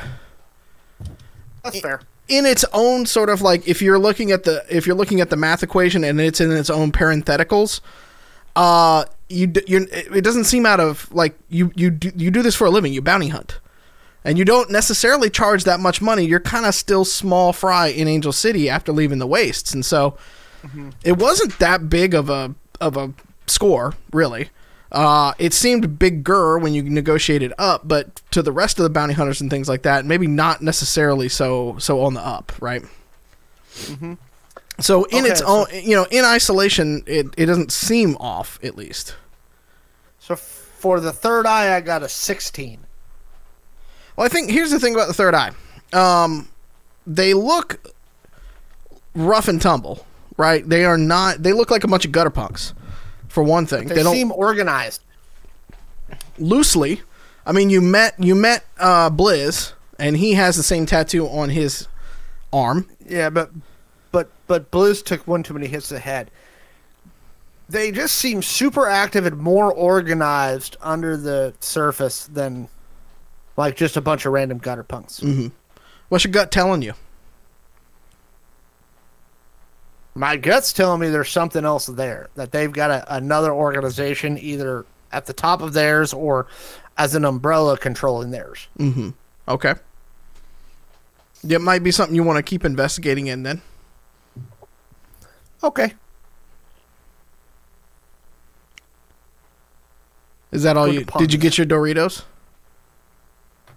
That's 1.67 1.81
fair. 1.81 2.01
in 2.29 2.47
its 2.47 2.65
own 2.73 3.07
sort 3.07 3.29
of 3.29 3.43
like 3.43 3.67
if 3.69 3.81
you're 3.83 3.99
looking 3.99 4.33
at 4.33 4.45
the 4.45 4.65
if 4.69 4.87
you're 4.87 4.97
looking 4.97 5.21
at 5.21 5.31
the 5.31 5.37
math 5.37 5.63
equation 5.63 6.03
and 6.05 6.21
it's 6.21 6.41
in 6.41 6.51
its 6.51 6.71
own 6.71 6.91
parentheticals 6.93 7.81
uh 8.57 9.05
you 9.29 9.53
you 9.67 9.87
it 9.91 10.23
doesn't 10.25 10.45
seem 10.45 10.65
out 10.67 10.81
of 10.81 11.13
like 11.13 11.37
you 11.49 11.71
you 11.75 11.91
do, 11.91 12.11
you 12.17 12.31
do 12.31 12.43
this 12.43 12.55
for 12.55 12.67
a 12.67 12.71
living 12.71 12.93
you 12.93 13.03
bounty 13.03 13.29
hunt. 13.29 13.61
And 14.25 14.39
you 14.39 14.45
don't 14.45 14.71
necessarily 14.71 15.31
charge 15.31 15.63
that 15.65 15.79
much 15.79 16.03
money 16.03 16.25
you're 16.25 16.41
kind 16.41 16.67
of 16.67 16.75
still 16.75 17.05
small 17.05 17.53
fry 17.53 17.87
in 17.89 18.09
Angel 18.09 18.33
City 18.33 18.69
after 18.69 18.91
leaving 18.91 19.19
the 19.21 19.27
wastes. 19.27 19.73
And 19.73 19.85
so 19.85 20.17
it 21.05 21.17
wasn't 21.19 21.57
that 21.61 21.89
big 21.89 22.13
of 22.13 22.29
a 22.29 22.55
of 22.81 22.97
a 22.97 23.13
score 23.47 23.95
really 24.13 24.51
Uh, 24.93 25.33
it 25.39 25.53
seemed 25.53 25.99
bigger 25.99 26.59
when 26.59 26.73
you 26.73 26.83
negotiated 26.83 27.53
up, 27.59 27.87
but 27.89 28.23
to 28.31 28.41
the 28.43 28.53
rest 28.53 28.79
of 28.79 28.85
the 28.85 28.91
bounty 28.91 29.15
hunters 29.15 29.41
and 29.41 29.51
things 29.51 29.69
like 29.69 29.83
that, 29.83 30.05
maybe 30.05 30.27
not 30.27 30.63
necessarily 30.63 31.29
so 31.29 31.77
so 31.79 32.01
on 32.03 32.15
the 32.15 32.21
up, 32.21 32.53
right? 32.61 32.83
So 34.79 35.05
in 35.05 35.21
Okay, 35.25 35.31
its 35.31 35.41
so- 35.41 35.47
own, 35.47 35.67
you 35.73 35.97
know, 35.97 36.07
in 36.11 36.25
isolation, 36.25 37.03
it, 37.07 37.27
it 37.37 37.47
doesn't 37.47 37.73
seem 37.73 38.17
off 38.17 38.59
at 38.63 38.77
least. 38.77 39.15
So 40.19 40.37
for 40.37 41.01
the 41.01 41.13
third 41.13 41.47
eye, 41.47 41.75
I 41.75 41.81
got 41.81 42.03
a 42.03 42.09
16. 42.09 42.81
Well, 44.17 44.27
I 44.27 44.29
think 44.29 44.51
here's 44.51 44.71
the 44.71 44.79
thing 44.81 44.95
about 44.95 45.09
the 45.09 45.15
third 45.15 45.35
eye. 45.35 45.53
Um, 45.93 46.49
they 47.07 47.33
look 47.35 47.81
rough 49.15 49.49
and 49.49 49.61
tumble, 49.63 50.07
right? 50.37 50.67
They 50.69 50.85
are 50.85 50.99
not. 50.99 51.43
They 51.43 51.53
look 51.53 51.71
like 51.71 51.85
a 51.85 51.89
bunch 51.89 52.05
of 52.05 52.13
gutter 52.13 52.31
punks. 52.31 52.75
For 53.37 53.43
one 53.43 53.67
thing, 53.67 53.87
They, 53.87 53.97
they, 53.97 54.03
don't 54.03 54.15
seem 54.15 54.33
organized. 54.33 55.03
loosely. 56.39 57.03
I 57.45 57.53
mean, 57.53 57.69
you 57.69 57.83
met 57.83 58.15
you 58.19 58.35
met 58.35 58.65
uh, 58.79 59.11
Blizz, 59.11 59.75
and 59.99 60.17
he 60.17 60.33
has 60.33 60.57
the 60.57 60.63
same 60.63 60.87
tattoo 60.87 61.29
on 61.29 61.51
his 61.51 61.87
arm. 62.51 62.89
Yeah, 63.07 63.29
but 63.29 63.51
but 64.11 64.31
but 64.47 64.71
Blues 64.71 65.03
took 65.03 65.27
one 65.29 65.43
too 65.43 65.53
many 65.53 65.67
hits 65.67 65.89
to 65.89 65.95
the 65.95 66.01
head. 66.01 66.31
They 67.69 67.93
just 67.93 68.15
seem 68.15 68.41
super 68.41 68.89
active 68.89 69.27
and 69.27 69.37
more 69.37 69.71
organized 69.71 70.79
under 70.81 71.19
the 71.19 71.53
surface 71.61 72.27
than 72.29 72.71
like 73.59 73.77
just 73.77 73.99
a 73.99 74.01
bunch 74.01 74.25
of 74.25 74.33
random 74.33 74.57
gutter 74.57 74.83
punks. 74.83 75.23
What's 76.09 76.25
your 76.25 76.33
gut 76.33 76.51
telling 76.51 76.81
you? 76.81 76.95
My 80.17 80.39
gut's 80.39 80.73
telling 80.73 81.01
me 81.01 81.11
there's 81.11 81.31
something 81.31 81.63
else 81.67 81.85
there 81.85 82.31
that 82.37 82.51
they've 82.51 82.73
got 82.73 82.91
a, 82.91 83.17
another 83.17 83.53
organization 83.53 84.39
either 84.39 84.87
at 85.13 85.27
the 85.27 85.35
top 85.35 85.61
of 85.61 85.75
theirs 85.75 86.15
or 86.15 86.47
as 86.97 87.15
an 87.15 87.27
umbrella 87.27 87.77
controlling 87.77 88.31
theirs. 88.31 88.67
Mm-hmm. 88.79 89.11
Okay. 89.47 89.75
It 91.47 91.61
might 91.61 91.83
be 91.83 91.91
something 91.91 92.17
you 92.17 92.23
want 92.23 92.39
to 92.39 92.43
keep 92.43 92.65
investigating 92.65 93.27
in 93.27 93.43
then. 93.43 93.61
Okay. 95.63 95.93
Is 100.51 100.63
that 100.63 100.79
all 100.79 100.89
you? 100.89 101.05
Did 101.19 101.35
you 101.35 101.39
get 101.39 101.59
your 101.59 101.67
Doritos? 101.67 102.23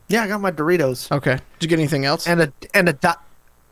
Yeah, 0.07 0.23
I 0.23 0.27
got 0.29 0.39
my 0.39 0.51
Doritos 0.51 1.11
Okay. 1.11 1.33
Did 1.59 1.63
you 1.63 1.67
get 1.67 1.79
anything 1.79 2.05
else? 2.05 2.25
and 2.25 2.41
a 2.41 2.53
and 2.73 2.87
a 2.87 2.93
di- 2.93 3.17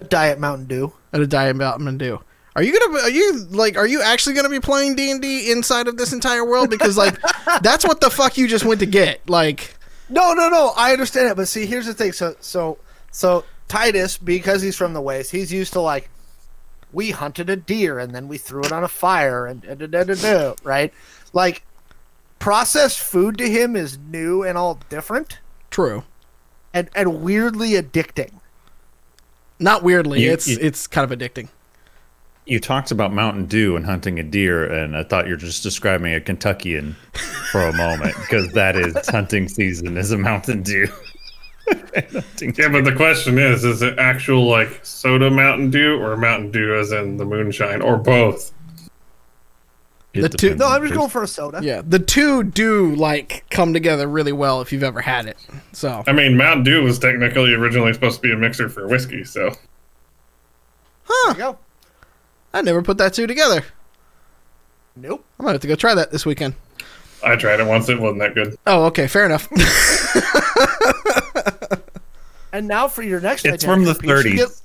diet 0.10 0.38
Mountain 0.38 0.68
Dew. 0.68 0.92
And 1.14 1.24
a 1.24 1.28
Diet 1.28 1.56
Mountain 1.56 1.98
Dew. 1.98 2.20
Are 2.58 2.64
you 2.64 2.78
gonna? 2.78 3.00
Are 3.04 3.10
you 3.10 3.46
like? 3.52 3.78
Are 3.78 3.86
you 3.88 4.02
actually 4.02 4.34
gonna 4.36 4.50
be 4.50 4.60
playing 4.60 4.96
D 4.96 5.12
and 5.12 5.22
D 5.22 5.52
inside 5.52 5.88
of 5.88 5.96
this 5.96 6.12
entire 6.12 6.44
world? 6.44 6.72
Because 6.72 6.98
like, 6.98 7.16
that's 7.62 7.86
what 7.86 8.02
the 8.02 8.10
fuck 8.10 8.36
you 8.36 8.48
just 8.48 8.66
went 8.66 8.80
to 8.80 8.88
get. 8.88 9.30
Like, 9.30 9.76
No, 10.10 10.34
no, 10.34 10.50
no. 10.50 10.74
I 10.76 10.92
understand 10.92 11.30
it, 11.30 11.38
but 11.38 11.48
see, 11.48 11.68
here's 11.68 11.86
the 11.86 11.94
thing. 11.94 12.14
So, 12.14 12.36
so, 12.40 12.80
so 13.12 13.46
Titus, 13.68 14.18
because 14.18 14.64
he's 14.64 14.76
from 14.76 14.94
the 14.96 15.02
waste, 15.02 15.30
he's 15.32 15.54
used 15.54 15.72
to 15.74 15.82
like, 15.82 16.10
we 16.92 17.12
hunted 17.12 17.48
a 17.52 17.56
deer 17.56 18.00
and 18.00 18.16
then 18.16 18.28
we 18.28 18.40
threw 18.40 18.64
it 18.64 18.72
on 18.72 18.84
a 18.84 18.88
fire 18.88 19.46
and 19.46 19.62
da, 19.62 19.76
da, 19.76 19.86
da, 19.86 20.04
da, 20.06 20.16
da, 20.16 20.54
right? 20.64 20.92
Like, 21.34 21.62
processed 22.40 23.00
food 23.00 23.38
to 23.38 23.48
him 23.48 23.76
is 23.76 24.00
new 24.00 24.42
and 24.44 24.58
all 24.58 24.80
different 24.90 25.40
true. 25.70 26.04
and 26.74 26.90
and 26.96 27.22
weirdly 27.22 27.72
addicting. 27.74 28.32
Not 29.60 29.84
weirdly, 29.84 30.24
You- 30.24 30.32
it's 30.32 30.48
you- 30.48 30.58
it's 30.60 30.88
kind 30.88 31.12
of 31.12 31.16
addicting. 31.20 31.50
You 32.48 32.62
talked 32.62 32.92
about 32.92 33.12
Mountain 33.14 33.46
Dew 33.48 33.76
and 33.76 33.86
hunting 33.86 34.20
a 34.20 34.24
deer, 34.24 34.66
and 34.66 34.96
I 34.96 35.04
thought 35.04 35.26
you 35.26 35.32
were 35.34 35.38
just 35.38 35.64
describing 35.64 36.14
a 36.14 36.22
Kentuckian 36.22 36.96
for 37.52 37.62
a 37.62 37.74
moment 37.74 38.16
because 38.22 38.52
that 38.54 38.78
is 38.78 38.96
hunting 39.10 39.50
season 39.50 39.98
is 39.98 40.12
a 40.12 40.18
Mountain 40.18 40.64
Dew. 40.64 40.88
Yeah, 41.70 42.70
but 42.70 42.86
the 42.86 42.94
question 42.96 43.38
is: 43.38 43.66
Is 43.66 43.82
it 43.82 44.00
actual 44.00 44.46
like 44.48 44.80
soda 44.86 45.30
Mountain 45.30 45.70
Dew 45.70 46.00
or 46.02 46.16
Mountain 46.16 46.52
Dew 46.52 46.74
as 46.80 46.94
in 46.94 47.18
the 47.18 47.26
moonshine, 47.26 47.82
or 47.82 47.98
both? 47.98 48.54
It 50.14 50.22
The 50.22 50.30
two- 50.30 50.56
No, 50.56 50.68
I'm 50.68 50.82
just 50.84 50.94
the 50.94 50.98
going 50.98 51.10
for 51.10 51.24
a 51.24 51.28
soda. 51.28 51.60
Yeah, 51.62 51.82
the 51.86 52.00
two 52.00 52.44
do 52.44 52.96
like 52.96 53.44
come 53.50 53.74
together 53.74 54.08
really 54.08 54.32
well 54.32 54.62
if 54.62 54.72
you've 54.72 54.84
ever 54.84 55.02
had 55.02 55.26
it. 55.26 55.36
So 55.74 56.06
I 56.08 56.14
mean, 56.14 56.38
Mountain 56.38 56.64
Dew 56.64 56.84
was 56.84 57.00
technically 57.00 57.54
originally 57.54 57.92
supposed 57.92 58.16
to 58.16 58.22
be 58.22 58.32
a 58.32 58.38
mixer 58.38 58.70
for 58.70 58.88
whiskey, 58.88 59.26
so 59.26 59.50
There 59.50 61.32
you 61.32 61.34
go. 61.36 61.58
I 62.54 62.62
never 62.62 62.82
put 62.82 62.98
that 62.98 63.14
two 63.14 63.28
together. 63.28 63.64
Nope. 64.96 65.26
I 65.40 65.44
might 65.44 65.52
have 65.52 65.62
to 65.62 65.68
go 65.68 65.76
try 65.76 65.94
that 65.94 66.12
this 66.12 66.26
weekend. 66.26 66.56
I 67.24 67.36
tried 67.36 67.60
it 67.60 67.68
once. 67.68 67.90
It 67.90 68.00
wasn't 68.00 68.20
that 68.20 68.34
good. 68.36 68.56
Oh, 68.66 68.86
okay, 68.86 69.08
fair 69.08 69.26
enough. 69.26 69.48
And 72.54 72.68
now 72.68 72.88
for 72.88 73.04
your 73.04 73.20
next, 73.20 73.46
It's 73.46 73.64
from 73.64 73.84
the 73.84 73.94
piece, 73.94 74.10
you 74.10 74.16
30s. 74.16 74.36
get- 74.38 74.62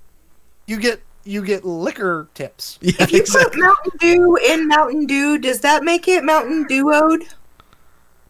You 0.66 0.81
get 0.81 1.03
you 1.25 1.45
get 1.45 1.64
liquor 1.64 2.29
tips. 2.33 2.79
yeah, 2.83 2.92
If 3.01 3.12
you 3.12 3.21
exactly. 3.21 3.61
put 3.61 3.62
Mountain 3.66 3.92
Dew 4.01 4.37
in 4.37 4.68
Mountain 4.68 5.07
Dew, 5.07 5.37
does 5.38 5.61
that 5.61 5.83
make 5.85 6.09
it 6.09 6.25
Mountain 6.25 6.66
Duoed? 6.66 7.29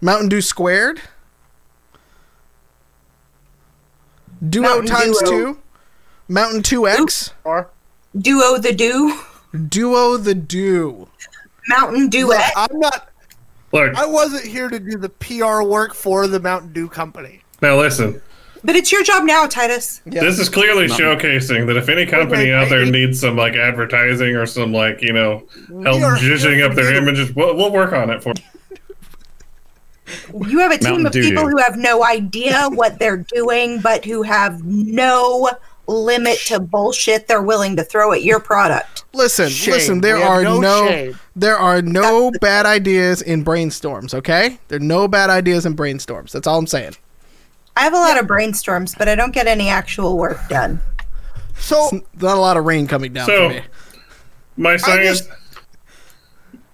Mountain 0.01 0.31
Dew 0.31 0.41
squared. 0.41 1.01
Duo 4.47 4.63
Mountain 4.63 4.87
times 4.87 5.19
Duo. 5.21 5.31
two. 5.31 5.59
Mountain 6.29 6.63
two 6.63 6.89
X. 6.89 7.33
Or 7.45 7.71
Duo 8.19 8.59
the 8.59 8.73
Dew? 8.73 9.19
Duo 9.69 10.17
the 10.17 10.35
Dew. 10.35 11.09
Mountain 11.69 12.09
Dew 12.09 12.29
Look, 12.29 12.39
X? 12.41 12.53
I'm 12.57 12.79
not. 12.81 13.09
Look, 13.73 13.95
I 13.97 14.05
wasn't 14.07 14.45
here 14.45 14.69
to 14.69 14.79
do 14.79 14.99
the 14.99 15.09
PR 15.09 15.63
work 15.63 15.95
for 15.95 16.27
the 16.27 16.41
Mountain 16.41 16.73
Dew 16.73 16.89
company. 16.89 17.43
now 17.61 17.77
listen. 17.79 18.21
But 18.65 18.77
it's 18.77 18.93
your 18.93 19.03
job 19.03 19.25
now, 19.25 19.47
Titus. 19.49 20.01
Yeah. 20.05 20.21
This 20.23 20.39
is 20.39 20.49
clearly 20.49 20.87
showcasing 20.87 21.67
that 21.67 21.77
if 21.77 21.89
any 21.89 22.07
company 22.07 22.43
Okay, 22.43 22.53
out 22.53 22.69
there 22.69 22.85
I- 22.85 22.91
needs 22.91 23.19
some 23.21 23.37
like 23.37 23.55
advertising 23.55 24.37
or 24.37 24.47
some 24.47 24.73
like 24.73 25.03
you 25.03 25.13
know 25.13 25.49
help 25.83 26.01
are 26.03 26.17
zhuzhing 26.17 26.57
here 26.57 26.67
up 26.67 26.75
their 26.75 26.95
images, 26.95 27.35
we'll, 27.35 27.57
we'll 27.57 27.73
work 27.73 27.93
on 27.93 28.09
it 28.11 28.23
for. 28.23 28.35
You 30.47 30.59
have 30.59 30.73
a 30.73 30.79
team 30.79 30.91
Mountain 30.91 31.07
of 31.07 31.13
Dew 31.13 31.23
people 31.23 31.45
Dew. 31.45 31.51
who 31.51 31.57
have 31.59 31.77
no 31.77 32.05
idea 32.05 32.69
what 32.71 32.99
they're 32.99 33.17
doing, 33.35 33.81
but 33.81 34.05
who 34.05 34.23
have 34.23 34.63
no 34.65 35.51
limit 35.93 36.39
to 36.47 36.59
bullshit 36.61 37.29
they're 37.29 37.43
willing 37.43 37.77
to 37.77 37.85
throw 37.85 38.13
at 38.13 38.23
your 38.25 38.41
product. 38.41 39.05
Listen, 39.13 39.49
Shame. 39.49 39.75
listen. 39.75 40.01
There 40.01 40.17
are 40.17 40.43
no 40.43 40.59
no, 40.61 41.13
there 41.37 41.57
are 41.57 41.83
no 41.83 42.31
bad 42.41 42.67
ideas 42.67 43.23
in 43.23 43.45
brainstorms. 43.45 44.15
Okay, 44.15 44.59
there 44.69 44.77
are 44.77 44.81
no 44.81 45.07
bad 45.07 45.31
ideas 45.31 45.67
in 45.67 45.77
brainstorms. 45.77 46.33
That's 46.33 46.47
all 46.47 46.59
I'm 46.59 46.67
saying. 46.67 46.97
I 47.77 47.83
have 47.83 47.93
a 47.95 47.97
lot 47.99 48.19
of 48.19 48.27
brainstorms, 48.27 48.97
but 48.99 49.09
I 49.09 49.15
don't 49.15 49.33
get 49.33 49.47
any 49.47 49.69
actual 49.69 50.19
work 50.19 50.39
done. 50.49 50.81
So 51.57 51.89
Not 52.21 52.37
a 52.37 52.41
lot 52.41 52.57
of 52.57 52.65
rain 52.65 52.87
coming 52.87 53.13
down 53.13 53.27
So- 53.27 53.49
for 53.49 53.55
me. 53.55 53.63
My 54.57 54.77
science, 54.77 55.21
just- 55.21 55.31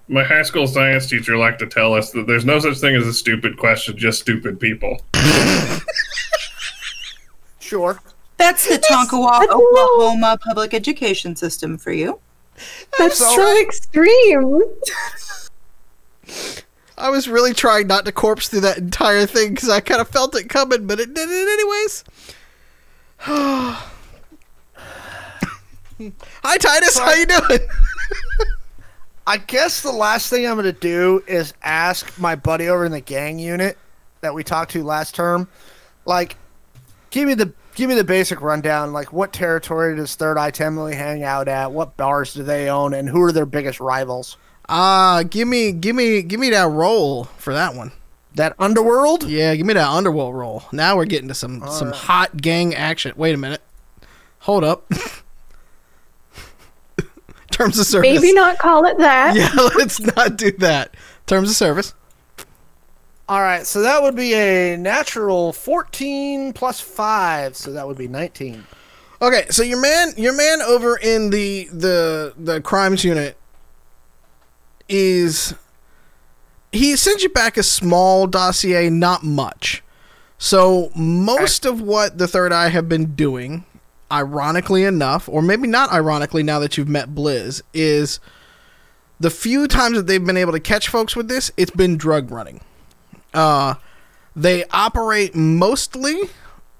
my 0.08 0.24
high 0.24 0.42
school 0.42 0.66
science 0.66 1.06
teacher 1.06 1.36
liked 1.36 1.58
to 1.60 1.66
tell 1.66 1.94
us 1.94 2.10
that 2.12 2.26
there's 2.26 2.44
no 2.44 2.58
such 2.58 2.78
thing 2.78 2.96
as 2.96 3.06
a 3.06 3.12
stupid 3.12 3.56
question, 3.56 3.96
just 3.96 4.20
stupid 4.20 4.58
people. 4.58 5.00
sure. 7.60 8.00
That's 8.38 8.66
the 8.68 8.78
Tonkawa, 8.78 9.40
that's 9.40 9.52
Oklahoma 9.52 10.38
public 10.42 10.72
education 10.72 11.36
system 11.36 11.76
for 11.76 11.92
you. 11.92 12.18
That's 12.98 13.18
So- 13.18 13.36
so 13.36 13.60
extreme. 13.60 14.62
I 16.98 17.10
was 17.10 17.28
really 17.28 17.54
trying 17.54 17.86
not 17.86 18.04
to 18.06 18.12
corpse 18.12 18.48
through 18.48 18.62
that 18.62 18.78
entire 18.78 19.24
thing 19.26 19.54
because 19.54 19.68
I 19.68 19.80
kind 19.80 20.00
of 20.00 20.08
felt 20.08 20.34
it 20.34 20.48
coming, 20.48 20.86
but 20.86 20.98
it 20.98 21.14
did 21.14 21.28
it 21.30 21.48
anyways. 21.48 22.04
Hi 23.20 23.78
Titus, 26.58 26.98
how 26.98 27.12
you 27.12 27.26
doing? 27.26 27.60
I 29.26 29.36
guess 29.36 29.82
the 29.82 29.92
last 29.92 30.30
thing 30.30 30.46
I'm 30.46 30.54
going 30.54 30.64
to 30.64 30.72
do 30.72 31.22
is 31.26 31.52
ask 31.62 32.18
my 32.18 32.34
buddy 32.34 32.68
over 32.68 32.84
in 32.84 32.92
the 32.92 33.00
gang 33.00 33.38
unit 33.38 33.76
that 34.20 34.34
we 34.34 34.42
talked 34.42 34.72
to 34.72 34.82
last 34.82 35.14
term, 35.14 35.46
like, 36.04 36.36
give 37.10 37.28
me 37.28 37.34
the 37.34 37.52
give 37.78 37.88
me 37.88 37.94
the 37.94 38.02
basic 38.02 38.42
rundown. 38.42 38.92
Like, 38.92 39.12
what 39.12 39.32
territory 39.32 39.94
does 39.94 40.16
Third 40.16 40.36
Eye 40.36 40.50
Temily 40.50 40.94
hang 40.94 41.22
out 41.22 41.46
at? 41.46 41.70
What 41.70 41.96
bars 41.96 42.34
do 42.34 42.42
they 42.42 42.68
own? 42.68 42.92
And 42.92 43.08
who 43.08 43.22
are 43.22 43.30
their 43.30 43.46
biggest 43.46 43.78
rivals? 43.78 44.36
Uh, 44.68 45.22
give 45.22 45.46
me, 45.46 45.70
give 45.70 45.94
me, 45.94 46.22
give 46.22 46.40
me 46.40 46.50
that 46.50 46.68
roll 46.68 47.24
for 47.38 47.54
that 47.54 47.76
one. 47.76 47.92
That 48.34 48.56
underworld? 48.58 49.22
Yeah, 49.22 49.54
give 49.54 49.64
me 49.64 49.74
that 49.74 49.88
underworld 49.88 50.34
roll. 50.34 50.64
Now 50.72 50.96
we're 50.96 51.06
getting 51.06 51.28
to 51.28 51.34
some 51.34 51.66
some 51.68 51.92
hot 51.92 52.36
gang 52.36 52.74
action. 52.74 53.12
Wait 53.16 53.34
a 53.34 53.38
minute. 53.38 53.62
Hold 54.40 54.64
up. 54.64 54.90
Terms 57.50 57.78
of 57.78 57.86
service. 57.86 58.08
Maybe 58.08 58.34
not 58.34 58.58
call 58.58 58.84
it 58.84 58.98
that. 58.98 59.34
Yeah, 59.36 59.48
let's 59.76 59.98
not 59.98 60.36
do 60.36 60.52
that. 60.58 60.94
Terms 61.26 61.50
of 61.50 61.56
service. 61.56 61.94
All 63.28 63.42
right, 63.42 63.66
so 63.66 63.82
that 63.82 64.02
would 64.02 64.16
be 64.16 64.32
a 64.34 64.76
natural 64.78 65.52
14 65.52 66.54
plus 66.54 66.80
5, 66.80 67.56
so 67.56 67.72
that 67.72 67.86
would 67.86 67.98
be 67.98 68.08
19. 68.08 68.64
Okay, 69.20 69.44
so 69.50 69.62
your 69.62 69.80
man, 69.80 70.14
your 70.16 70.34
man 70.34 70.62
over 70.62 70.96
in 70.96 71.28
the 71.30 71.68
the 71.72 72.32
the 72.38 72.60
crimes 72.62 73.04
unit 73.04 73.36
is 74.88 75.54
he 76.72 76.96
sends 76.96 77.22
you 77.22 77.28
back 77.28 77.58
a 77.58 77.62
small 77.62 78.26
dossier, 78.26 78.88
not 78.88 79.24
much. 79.24 79.82
So 80.38 80.90
most 80.94 81.66
of 81.66 81.82
what 81.82 82.16
the 82.16 82.28
Third 82.28 82.52
Eye 82.52 82.68
have 82.68 82.88
been 82.88 83.14
doing, 83.14 83.64
ironically 84.10 84.84
enough, 84.84 85.28
or 85.28 85.42
maybe 85.42 85.66
not 85.66 85.92
ironically, 85.92 86.42
now 86.42 86.60
that 86.60 86.78
you've 86.78 86.88
met 86.88 87.14
Blizz, 87.14 87.60
is 87.74 88.20
the 89.20 89.30
few 89.30 89.66
times 89.66 89.96
that 89.96 90.06
they've 90.06 90.24
been 90.24 90.36
able 90.36 90.52
to 90.52 90.60
catch 90.60 90.88
folks 90.88 91.16
with 91.16 91.28
this, 91.28 91.50
it's 91.56 91.72
been 91.72 91.96
drug 91.96 92.30
running. 92.30 92.60
Uh, 93.34 93.74
they 94.34 94.64
operate 94.66 95.34
mostly, 95.34 96.30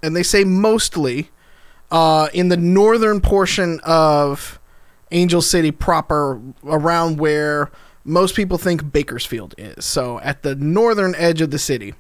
and 0.02 0.14
they 0.14 0.22
say 0.22 0.44
mostly, 0.44 1.30
uh, 1.90 2.28
in 2.32 2.48
the 2.48 2.56
northern 2.56 3.20
portion 3.20 3.80
of 3.82 4.58
Angel 5.11 5.42
City 5.42 5.70
proper, 5.70 6.40
around 6.64 7.18
where 7.18 7.70
most 8.04 8.34
people 8.34 8.58
think 8.58 8.92
Bakersfield 8.92 9.54
is. 9.58 9.84
So 9.84 10.18
at 10.20 10.42
the 10.42 10.54
northern 10.54 11.14
edge 11.14 11.40
of 11.40 11.50
the 11.50 11.58
city. 11.58 11.94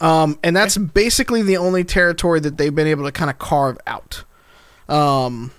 Um, 0.00 0.38
and 0.42 0.54
that's 0.54 0.76
basically 0.76 1.42
the 1.42 1.56
only 1.56 1.82
territory 1.82 2.38
that 2.40 2.58
they've 2.58 2.74
been 2.74 2.86
able 2.86 3.04
to 3.04 3.12
kind 3.12 3.30
of 3.30 3.38
carve 3.38 3.78
out. 3.86 4.24
Um, 4.88 5.52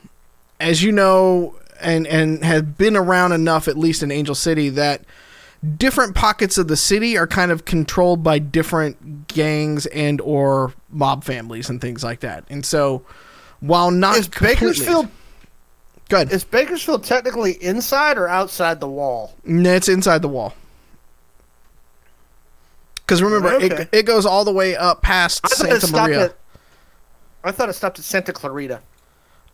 as 0.59 0.83
you 0.83 0.91
know, 0.91 1.55
and 1.81 2.07
and 2.07 2.43
have 2.43 2.77
been 2.77 2.95
around 2.95 3.31
enough, 3.31 3.67
at 3.67 3.77
least 3.77 4.03
in 4.03 4.11
Angel 4.11 4.35
City, 4.35 4.69
that 4.69 5.01
different 5.77 6.15
pockets 6.15 6.57
of 6.57 6.67
the 6.67 6.77
city 6.77 7.17
are 7.17 7.27
kind 7.27 7.51
of 7.51 7.65
controlled 7.65 8.23
by 8.23 8.39
different 8.39 9.27
gangs 9.27 9.85
and 9.87 10.21
or 10.21 10.73
mob 10.89 11.23
families 11.23 11.69
and 11.69 11.81
things 11.81 12.03
like 12.03 12.19
that. 12.21 12.43
And 12.49 12.65
so, 12.65 13.03
while 13.59 13.91
not 13.91 14.17
Is 14.17 14.27
Bakersfield 14.27 15.07
good, 16.09 16.31
is 16.31 16.43
Bakersfield 16.43 17.03
technically 17.03 17.53
inside 17.63 18.17
or 18.17 18.27
outside 18.27 18.79
the 18.79 18.87
wall? 18.87 19.33
No, 19.45 19.73
it's 19.73 19.89
inside 19.89 20.21
the 20.21 20.27
wall. 20.29 20.53
Because 22.97 23.23
remember, 23.23 23.53
Okay. 23.55 23.65
it, 23.83 23.89
it 23.91 24.03
goes 24.05 24.25
all 24.25 24.43
the 24.43 24.51
way 24.51 24.75
up 24.75 25.01
past 25.01 25.41
I 25.45 25.47
Santa 25.49 25.91
Maria. 25.91 26.25
at. 26.25 26.35
I 27.43 27.51
thought 27.51 27.69
it 27.69 27.73
stopped 27.73 27.99
at 27.99 28.05
Santa 28.05 28.33
Clarita. 28.33 28.81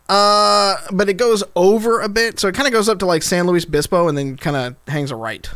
Uh, 0.08 0.76
but 0.92 1.08
it 1.08 1.14
goes 1.14 1.42
over 1.56 2.00
a 2.00 2.08
bit, 2.08 2.38
so 2.38 2.48
it 2.48 2.54
kind 2.54 2.66
of 2.66 2.72
goes 2.72 2.88
up 2.88 2.98
to 2.98 3.06
like 3.06 3.22
San 3.22 3.46
Luis 3.46 3.64
Obispo, 3.64 4.08
and 4.08 4.18
then 4.18 4.36
kind 4.36 4.56
of 4.56 4.76
hangs 4.92 5.10
a 5.10 5.16
right 5.16 5.48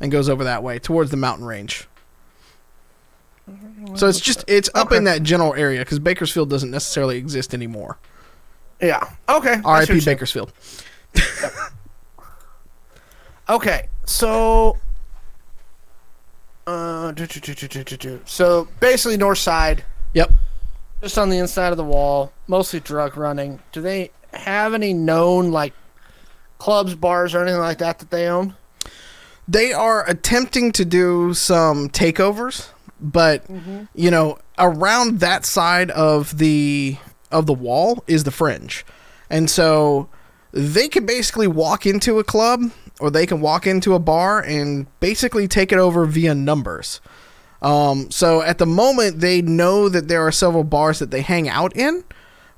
and 0.00 0.10
goes 0.12 0.28
over 0.28 0.44
that 0.44 0.62
way 0.62 0.78
towards 0.78 1.10
the 1.10 1.16
mountain 1.16 1.46
range. 1.46 1.88
So 3.94 4.08
it's 4.08 4.20
just 4.20 4.44
it's 4.48 4.70
up 4.74 4.90
in 4.92 5.04
that 5.04 5.22
general 5.22 5.54
area 5.54 5.80
because 5.80 5.98
Bakersfield 5.98 6.48
doesn't 6.48 6.70
necessarily 6.70 7.18
exist 7.18 7.52
anymore. 7.52 7.98
Yeah. 8.80 9.08
Okay. 9.28 9.52
I 9.52 9.54
see 9.54 9.60
what 9.62 9.66
R.I.P. 9.66 10.04
Bakersfield. 10.04 10.52
Okay. 13.48 13.88
So. 14.06 14.78
Uh, 16.66 17.12
do, 17.12 17.26
do, 17.26 17.40
do, 17.40 17.54
do, 17.54 17.68
do, 17.68 17.84
do, 17.84 17.96
do. 17.98 18.20
so 18.24 18.66
basically 18.80 19.18
north 19.18 19.36
side, 19.36 19.84
Yep. 20.14 20.32
just 21.02 21.18
on 21.18 21.28
the 21.28 21.36
inside 21.36 21.72
of 21.72 21.76
the 21.76 21.84
wall, 21.84 22.32
mostly 22.46 22.80
drug 22.80 23.18
running. 23.18 23.60
Do 23.70 23.82
they 23.82 24.10
have 24.32 24.72
any 24.72 24.94
known 24.94 25.52
like 25.52 25.74
clubs, 26.56 26.94
bars, 26.94 27.34
or 27.34 27.42
anything 27.42 27.60
like 27.60 27.76
that 27.78 27.98
that 27.98 28.10
they 28.10 28.28
own? 28.28 28.54
They 29.46 29.72
are 29.72 30.08
attempting 30.08 30.72
to 30.72 30.84
do 30.84 31.34
some 31.34 31.88
takeovers 31.88 32.70
but 33.00 33.44
you 33.94 34.10
know 34.10 34.38
around 34.58 35.20
that 35.20 35.44
side 35.44 35.90
of 35.90 36.38
the 36.38 36.96
of 37.30 37.46
the 37.46 37.52
wall 37.52 38.02
is 38.06 38.24
the 38.24 38.30
fringe. 38.30 38.86
And 39.28 39.50
so 39.50 40.08
they 40.52 40.88
can 40.88 41.04
basically 41.04 41.48
walk 41.48 41.84
into 41.84 42.18
a 42.18 42.24
club 42.24 42.70
or 43.00 43.10
they 43.10 43.26
can 43.26 43.40
walk 43.40 43.66
into 43.66 43.94
a 43.94 43.98
bar 43.98 44.40
and 44.40 44.86
basically 45.00 45.48
take 45.48 45.72
it 45.72 45.78
over 45.78 46.06
via 46.06 46.34
numbers. 46.34 47.00
Um, 47.60 48.10
so 48.10 48.42
at 48.42 48.58
the 48.58 48.66
moment 48.66 49.20
they 49.20 49.42
know 49.42 49.88
that 49.88 50.06
there 50.06 50.24
are 50.24 50.32
several 50.32 50.64
bars 50.64 51.00
that 51.00 51.10
they 51.10 51.22
hang 51.22 51.48
out 51.48 51.76
in. 51.76 52.04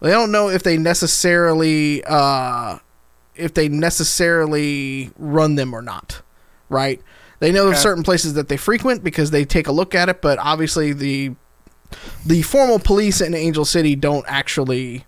They 0.00 0.10
don't 0.10 0.30
know 0.30 0.50
if 0.50 0.62
they 0.62 0.76
necessarily 0.76 2.04
uh, 2.04 2.78
if 3.34 3.54
they 3.54 3.68
necessarily 3.68 5.10
run 5.16 5.54
them 5.54 5.72
or 5.72 5.80
not 5.80 6.20
right? 6.68 7.00
They 7.38 7.52
know 7.52 7.68
Okay. 7.68 7.76
certain 7.78 8.02
places 8.02 8.34
that 8.34 8.48
they 8.48 8.56
frequent 8.56 9.04
because 9.04 9.30
they 9.30 9.44
take 9.44 9.66
a 9.68 9.72
look 9.72 9.94
at 9.94 10.08
it, 10.08 10.22
but 10.22 10.38
obviously 10.38 10.92
the 10.92 11.32
the 12.24 12.42
formal 12.42 12.78
police 12.78 13.20
in 13.20 13.34
Angel 13.34 13.64
City 13.64 13.94
don't 13.94 14.24
actually 14.28 15.04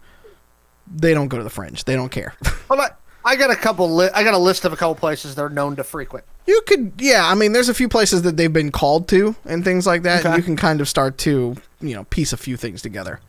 they 0.90 1.12
don't 1.14 1.28
go 1.28 1.36
to 1.38 1.44
the 1.44 1.50
fringe. 1.50 1.84
They 1.84 1.94
don't 1.94 2.10
care. 2.10 2.34
Well, 2.68 2.80
I, 2.82 2.90
I 3.24 3.36
got 3.36 3.50
a 3.50 3.56
couple. 3.56 3.94
Li- 3.94 4.10
I 4.14 4.22
got 4.24 4.34
a 4.34 4.38
list 4.38 4.66
of 4.66 4.74
a 4.74 4.76
couple 4.76 4.94
places 4.94 5.34
they're 5.34 5.48
known 5.48 5.74
to 5.76 5.84
frequent. 5.84 6.24
you 6.46 6.60
could 6.66 6.92
yeah, 6.98 7.26
I 7.26 7.34
mean 7.34 7.52
there's 7.52 7.70
a 7.70 7.74
few 7.74 7.88
places 7.88 8.22
that 8.22 8.36
they've 8.36 8.52
been 8.52 8.70
called 8.70 9.08
to 9.08 9.34
and 9.46 9.64
things 9.64 9.86
like 9.86 10.02
that. 10.02 10.24
Okay. 10.24 10.36
You 10.36 10.42
can 10.42 10.54
kind 10.56 10.80
of 10.82 10.88
start 10.88 11.16
to, 11.18 11.56
you 11.80 11.94
know, 11.94 12.04
piece 12.04 12.34
a 12.34 12.36
few 12.36 12.58
things 12.58 12.82
together. 12.82 13.20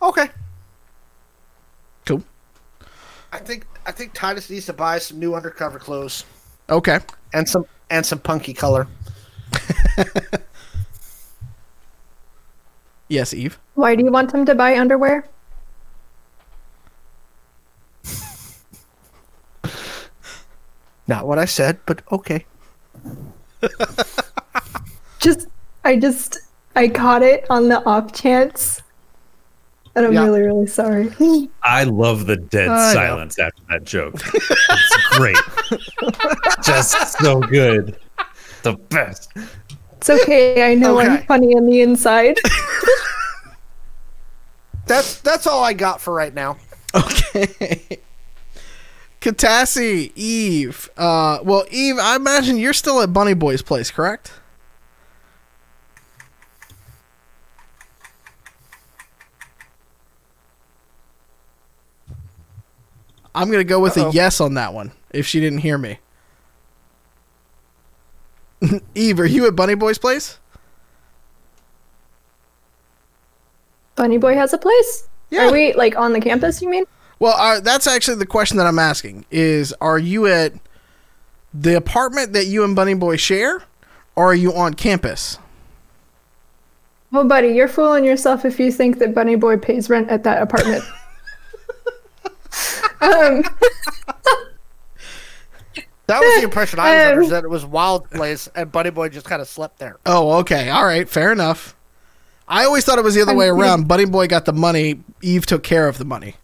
Okay. 0.00 0.28
Cool. 2.06 2.22
I 3.32 3.38
think 3.38 3.66
I 3.86 3.90
think 3.92 4.12
Titus 4.14 4.48
needs 4.48 4.66
to 4.66 4.72
buy 4.72 4.98
some 4.98 5.18
new 5.18 5.34
undercover 5.34 5.78
clothes 5.80 6.24
Okay. 6.70 7.00
And 7.32 7.48
some 7.48 7.66
and 7.90 8.04
some 8.04 8.18
punky 8.18 8.54
color. 8.54 8.86
Yes, 13.12 13.34
Eve. 13.34 13.58
Why 13.74 13.94
do 13.94 14.02
you 14.02 14.10
want 14.10 14.32
him 14.32 14.46
to 14.46 14.54
buy 14.54 14.78
underwear? 14.78 15.28
Not 21.06 21.26
what 21.26 21.38
I 21.38 21.44
said, 21.44 21.78
but 21.84 22.00
okay. 22.10 22.46
Just, 25.18 25.48
I 25.84 25.96
just, 25.96 26.38
I 26.74 26.88
caught 26.88 27.22
it 27.22 27.44
on 27.50 27.68
the 27.68 27.84
off 27.84 28.14
chance. 28.14 28.80
And 29.94 30.06
I'm 30.06 30.12
Yeah. 30.12 30.24
really, 30.24 30.40
really 30.42 30.66
sorry. 30.66 31.10
I 31.62 31.84
love 31.84 32.26
the 32.26 32.36
dead 32.36 32.68
I 32.68 32.88
know. 32.88 32.92
silence 32.94 33.38
after 33.38 33.62
that 33.68 33.84
joke. 33.84 34.14
It's 34.34 35.16
great. 35.18 35.36
Just 36.64 37.18
so 37.18 37.40
good. 37.40 37.96
The 38.62 38.74
best. 38.74 39.30
It's 39.98 40.08
okay. 40.10 40.70
I 40.70 40.74
know 40.74 40.98
Okay. 40.98 41.08
I'm 41.08 41.22
funny 41.26 41.54
on 41.54 41.66
the 41.66 41.80
inside. 41.82 42.36
That's 44.86 45.20
that's 45.20 45.46
all 45.46 45.62
I 45.62 45.72
got 45.74 46.00
for 46.00 46.12
right 46.12 46.34
now. 46.34 46.56
Okay. 46.94 47.98
Katassi, 49.20 50.10
Eve. 50.16 50.90
Uh 50.96 51.38
well, 51.44 51.64
Eve, 51.70 51.96
I 52.00 52.16
imagine 52.16 52.56
you're 52.58 52.72
still 52.72 53.00
at 53.00 53.12
Bunny 53.12 53.34
Boy's 53.34 53.62
place, 53.62 53.90
correct? 53.90 54.32
I'm 63.34 63.50
gonna 63.50 63.64
go 63.64 63.80
with 63.80 63.96
Uh-oh. 63.96 64.10
a 64.10 64.12
yes 64.12 64.40
on 64.40 64.54
that 64.54 64.74
one. 64.74 64.92
If 65.10 65.26
she 65.26 65.40
didn't 65.40 65.58
hear 65.58 65.78
me, 65.78 65.98
Eve, 68.94 69.20
are 69.20 69.26
you 69.26 69.46
at 69.46 69.56
Bunny 69.56 69.74
Boy's 69.74 69.98
place? 69.98 70.38
Bunny 73.96 74.18
Boy 74.18 74.34
has 74.34 74.52
a 74.52 74.58
place? 74.58 75.08
Yeah. 75.30 75.48
Are 75.48 75.52
we, 75.52 75.72
like, 75.74 75.96
on 75.96 76.12
the 76.12 76.20
campus, 76.20 76.60
you 76.62 76.68
mean? 76.68 76.84
Well, 77.18 77.34
uh, 77.36 77.60
that's 77.60 77.86
actually 77.86 78.16
the 78.16 78.26
question 78.26 78.56
that 78.58 78.66
I'm 78.66 78.78
asking: 78.78 79.26
is 79.30 79.72
Are 79.80 79.98
you 79.98 80.26
at 80.26 80.52
the 81.54 81.76
apartment 81.76 82.32
that 82.32 82.46
you 82.46 82.64
and 82.64 82.74
Bunny 82.74 82.94
Boy 82.94 83.16
share, 83.16 83.62
or 84.16 84.30
are 84.30 84.34
you 84.34 84.52
on 84.54 84.74
campus? 84.74 85.38
Well, 87.10 87.24
buddy, 87.24 87.48
you're 87.48 87.68
fooling 87.68 88.04
yourself 88.04 88.44
if 88.44 88.58
you 88.58 88.72
think 88.72 88.98
that 88.98 89.14
Bunny 89.14 89.36
Boy 89.36 89.58
pays 89.58 89.90
rent 89.90 90.08
at 90.08 90.24
that 90.24 90.42
apartment. 90.42 90.84
um, 93.02 93.42
That 96.06 96.20
was 96.20 96.34
the 96.40 96.44
impression 96.44 96.78
I 96.78 96.94
was 96.94 97.04
under, 97.06 97.18
Um, 97.20 97.24
is 97.24 97.30
that 97.30 97.44
it 97.44 97.48
was 97.50 97.64
Wild 97.64 98.10
Place 98.10 98.48
and 98.54 98.70
Bunny 98.72 98.90
Boy 98.90 99.08
just 99.08 99.24
kind 99.24 99.40
of 99.40 99.48
slept 99.48 99.78
there. 99.78 99.96
Oh, 100.04 100.32
okay, 100.40 100.68
all 100.68 100.84
right, 100.84 101.08
fair 101.08 101.32
enough. 101.32 101.74
I 102.48 102.64
always 102.64 102.84
thought 102.84 102.98
it 102.98 103.04
was 103.04 103.14
the 103.14 103.22
other 103.22 103.34
way 103.34 103.46
I'm- 103.46 103.58
around. 103.58 103.88
Bunny 103.88 104.04
Boy 104.04 104.26
got 104.26 104.44
the 104.44 104.52
money. 104.52 105.00
Eve 105.22 105.46
took 105.46 105.62
care 105.62 105.88
of 105.88 105.96
the 105.98 106.04
money. 106.04 106.34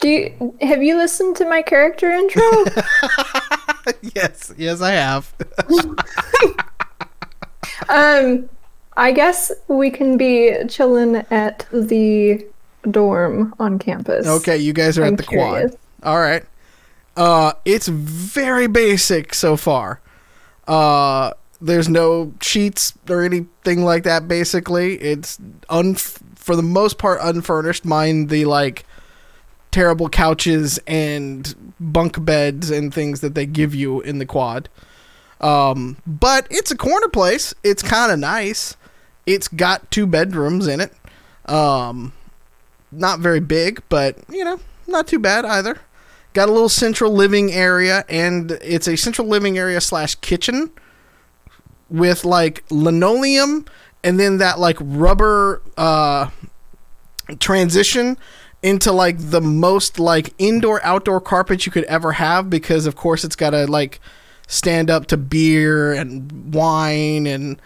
do 0.00 0.08
you, 0.10 0.54
have 0.60 0.82
you 0.82 0.96
listened 0.96 1.36
to 1.36 1.48
my 1.48 1.62
character 1.62 2.10
intro? 2.10 2.42
yes, 4.14 4.52
yes, 4.56 4.80
I 4.82 4.90
have. 4.90 5.32
um, 7.88 8.48
I 8.96 9.12
guess 9.12 9.52
we 9.68 9.90
can 9.90 10.16
be 10.16 10.54
chilling 10.68 11.16
at 11.30 11.66
the 11.72 12.44
dorm 12.86 13.54
on 13.58 13.78
campus. 13.78 14.26
okay, 14.26 14.56
you 14.56 14.72
guys 14.72 14.98
are 14.98 15.04
I'm 15.04 15.14
at 15.14 15.18
the 15.18 15.24
curious. 15.24 15.70
quad. 15.72 15.78
All 16.02 16.18
right. 16.20 16.44
Uh, 17.16 17.52
it's 17.64 17.88
very 17.88 18.66
basic 18.66 19.32
so 19.34 19.56
far. 19.56 20.00
Uh, 20.68 21.32
there's 21.60 21.88
no 21.88 22.34
sheets 22.42 22.92
or 23.08 23.22
anything 23.22 23.82
like 23.82 24.02
that. 24.04 24.28
Basically, 24.28 24.96
it's 24.96 25.38
un 25.70 25.94
for 25.94 26.54
the 26.54 26.62
most 26.62 26.98
part 26.98 27.18
unfurnished. 27.22 27.84
Mind 27.84 28.28
the 28.28 28.44
like 28.44 28.84
terrible 29.70 30.08
couches 30.08 30.78
and 30.86 31.74
bunk 31.80 32.22
beds 32.24 32.70
and 32.70 32.92
things 32.92 33.20
that 33.20 33.34
they 33.34 33.46
give 33.46 33.74
you 33.74 34.00
in 34.02 34.18
the 34.18 34.26
quad. 34.26 34.68
Um, 35.40 35.96
but 36.06 36.46
it's 36.50 36.70
a 36.70 36.76
corner 36.76 37.08
place. 37.08 37.54
It's 37.62 37.82
kind 37.82 38.12
of 38.12 38.18
nice. 38.18 38.76
It's 39.26 39.48
got 39.48 39.90
two 39.90 40.06
bedrooms 40.06 40.66
in 40.66 40.80
it. 40.80 40.92
Um, 41.50 42.12
not 42.92 43.20
very 43.20 43.40
big, 43.40 43.82
but 43.88 44.18
you 44.28 44.44
know, 44.44 44.60
not 44.86 45.06
too 45.06 45.18
bad 45.18 45.44
either. 45.44 45.80
Got 46.32 46.48
a 46.48 46.52
little 46.52 46.68
central 46.68 47.12
living 47.12 47.52
area, 47.52 48.04
and 48.08 48.52
it's 48.62 48.86
a 48.86 48.96
central 48.96 49.26
living 49.26 49.56
area 49.58 49.80
slash 49.80 50.14
kitchen 50.16 50.70
with 51.88 52.24
like 52.24 52.64
linoleum 52.70 53.64
and 54.02 54.18
then 54.18 54.38
that 54.38 54.58
like 54.58 54.76
rubber 54.80 55.62
uh 55.76 56.28
transition 57.38 58.16
into 58.62 58.92
like 58.92 59.16
the 59.18 59.40
most 59.40 59.98
like 59.98 60.34
indoor 60.38 60.84
outdoor 60.84 61.20
carpet 61.20 61.66
you 61.66 61.72
could 61.72 61.84
ever 61.84 62.12
have 62.12 62.48
because 62.50 62.86
of 62.86 62.96
course 62.96 63.24
it's 63.24 63.36
got 63.36 63.50
to 63.50 63.66
like 63.66 64.00
stand 64.48 64.90
up 64.90 65.06
to 65.06 65.16
beer 65.16 65.92
and 65.92 66.54
wine 66.54 67.26
and 67.26 67.60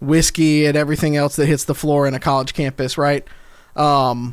whiskey 0.00 0.64
and 0.64 0.76
everything 0.76 1.16
else 1.16 1.36
that 1.36 1.46
hits 1.46 1.64
the 1.64 1.74
floor 1.74 2.06
in 2.06 2.14
a 2.14 2.20
college 2.20 2.54
campus 2.54 2.96
right 2.96 3.26
um 3.76 4.32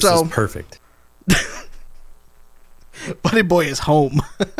This 0.00 0.10
so 0.10 0.24
is 0.24 0.30
perfect. 0.30 0.80
bunny 3.22 3.42
boy 3.42 3.66
is 3.66 3.80
home. 3.80 4.20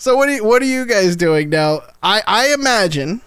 So 0.00 0.16
what 0.16 0.28
do 0.28 0.32
you, 0.32 0.42
what 0.42 0.62
are 0.62 0.66
you 0.66 0.86
guys 0.86 1.14
doing? 1.14 1.50
Now 1.50 1.82
i 2.02 2.22
i 2.26 2.54
imagine 2.54 3.20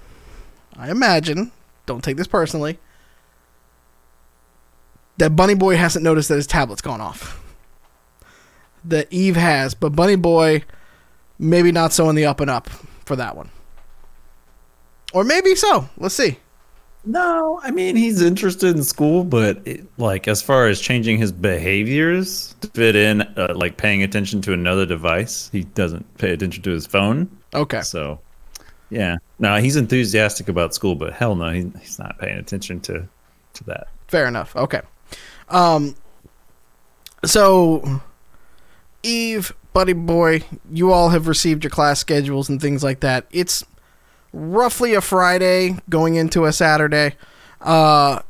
i 0.75 0.89
imagine 0.89 1.51
don't 1.85 2.03
take 2.03 2.17
this 2.17 2.25
personally 2.25 2.79
that 5.17 5.35
bunny 5.35 5.53
boy 5.53 5.75
hasn't 5.77 6.03
noticed 6.03 6.29
that 6.29 6.35
his 6.35 6.47
tablet's 6.47 6.81
gone 6.81 6.99
off. 6.99 7.39
That 8.83 9.07
eve 9.13 9.35
has 9.35 9.75
but 9.75 9.89
bunny 9.89 10.15
boy 10.15 10.63
maybe 11.37 11.71
not 11.71 11.93
so 11.93 12.09
in 12.09 12.15
the 12.15 12.25
up 12.25 12.39
and 12.39 12.49
up 12.49 12.67
for 13.05 13.15
that 13.17 13.37
one. 13.37 13.51
Or 15.13 15.23
maybe 15.23 15.53
so. 15.53 15.89
Let's 15.95 16.15
see 16.15 16.39
No, 17.05 17.59
I 17.61 17.71
mean 17.71 17.95
he's 17.97 18.21
interested 18.21 18.75
in 18.75 18.83
school, 18.83 19.23
but 19.25 19.61
it, 19.67 19.85
like 19.97 20.27
as 20.27 20.41
far 20.41 20.67
as 20.67 20.79
changing 20.79 21.17
his 21.17 21.31
behaviors 21.33 22.55
to 22.61 22.67
fit 22.69 22.95
in, 22.95 23.21
uh, 23.21 23.53
like 23.55 23.75
paying 23.75 24.03
attention 24.03 24.41
to 24.43 24.53
another 24.53 24.85
device, 24.85 25.49
he 25.51 25.63
doesn't 25.63 26.17
pay 26.17 26.31
attention 26.31 26.63
to 26.63 26.69
his 26.71 26.87
phone. 26.87 27.29
okay 27.53 27.81
So, 27.81 28.19
yeah, 28.89 29.17
no, 29.39 29.57
he's 29.57 29.75
enthusiastic 29.75 30.47
about 30.47 30.73
school, 30.73 30.95
but 30.95 31.11
hell 31.13 31.35
no, 31.35 31.49
he, 31.49 31.69
he's 31.81 31.99
not 31.99 32.17
paying 32.19 32.37
attention 32.37 32.79
to 32.81 33.07
to 33.55 33.63
that. 33.65 33.87
Fair 34.07 34.25
enough. 34.27 34.55
Okay. 34.55 34.81
Um 35.49 35.95
so 37.25 38.01
Eve, 39.03 39.53
Bunny 39.73 39.93
Boy, 39.93 40.43
you 40.71 40.93
all 40.93 41.09
have 41.09 41.27
received 41.27 41.65
your 41.65 41.71
class 41.71 41.99
schedules 41.99 42.47
and 42.47 42.61
things 42.61 42.81
like 42.81 43.01
that. 43.01 43.25
It's 43.31 43.65
roughly 44.33 44.93
a 44.93 45.01
Friday 45.01 45.77
going 45.89 46.15
into 46.15 46.45
a 46.45 46.51
Saturday. 46.51 47.15
Uh 47.61 48.21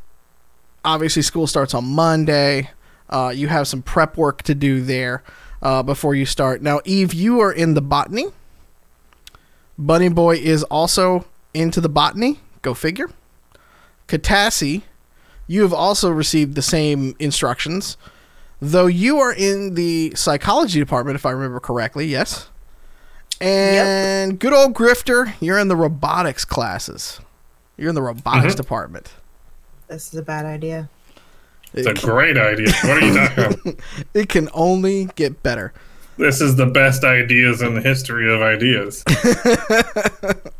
obviously 0.86 1.22
school 1.22 1.48
starts 1.48 1.74
on 1.74 1.86
Monday. 1.86 2.70
Uh 3.10 3.32
you 3.34 3.48
have 3.48 3.68
some 3.68 3.82
prep 3.82 4.18
work 4.18 4.44
to 4.44 4.54
do 4.54 4.82
there 4.82 5.24
uh 5.62 5.82
before 5.82 6.14
you 6.14 6.26
start. 6.26 6.62
Now 6.62 6.82
Eve, 6.86 7.14
you 7.14 7.40
are 7.40 7.52
in 7.52 7.74
the 7.74 7.82
botany. 7.82 8.26
Bunny 9.78 10.10
Boy 10.10 10.36
is 10.36 10.64
also 10.64 11.26
into 11.54 11.82
the 11.82 11.90
botany. 11.90 12.40
Go 12.62 12.74
figure. 12.74 13.10
Katassi, 14.08 14.84
you 15.48 15.62
have 15.62 15.74
also 15.74 16.10
received 16.10 16.56
the 16.56 16.62
same 16.62 17.16
instructions, 17.20 17.98
though 18.62 18.86
you 18.86 19.18
are 19.20 19.34
in 19.34 19.74
the 19.76 20.14
psychology 20.16 20.80
department, 20.80 21.16
if 21.16 21.26
I 21.26 21.32
remember 21.32 21.60
correctly. 21.60 22.06
Yes. 22.06 22.50
And 23.44 24.40
good 24.40 24.54
old 24.54 24.74
Grifter, 24.74 25.34
you're 25.42 25.60
in 25.60 25.68
the 25.68 25.76
robotics 25.76 26.46
classes. 26.46 27.20
You're 27.78 27.90
in 27.90 27.96
the 27.96 28.02
robotics 28.02 28.56
department. 28.56 29.12
This 29.88 30.14
is 30.14 30.20
a 30.20 30.24
bad 30.24 30.46
idea. 30.46 30.90
It's 31.74 31.88
a 31.88 31.94
great 31.94 32.38
idea. 32.38 32.72
What 32.84 33.04
are 33.04 33.06
you 33.06 33.14
talking 33.28 33.72
about? 33.74 33.80
It 34.14 34.30
can 34.30 34.50
only 34.54 35.06
get 35.16 35.44
better. 35.44 35.74
This 36.18 36.40
is 36.40 36.56
the 36.56 36.68
best 36.68 37.04
ideas 37.04 37.62
in 37.62 37.74
the 37.74 37.82
history 37.82 38.34
of 38.34 38.42
ideas. 38.42 39.04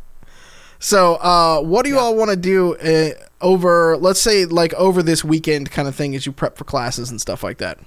So, 0.84 1.14
uh, 1.14 1.62
what 1.62 1.84
do 1.84 1.90
you 1.90 1.98
all 1.98 2.14
want 2.14 2.30
to 2.30 2.36
do 2.36 2.74
uh, 2.76 3.12
over, 3.40 3.96
let's 3.96 4.20
say, 4.20 4.44
like 4.44 4.74
over 4.74 5.02
this 5.02 5.24
weekend 5.24 5.70
kind 5.70 5.88
of 5.88 5.94
thing 5.94 6.14
as 6.14 6.26
you 6.26 6.32
prep 6.32 6.58
for 6.58 6.64
classes 6.64 7.08
and 7.08 7.18
stuff 7.18 7.42
like 7.42 7.56
that? 7.56 7.78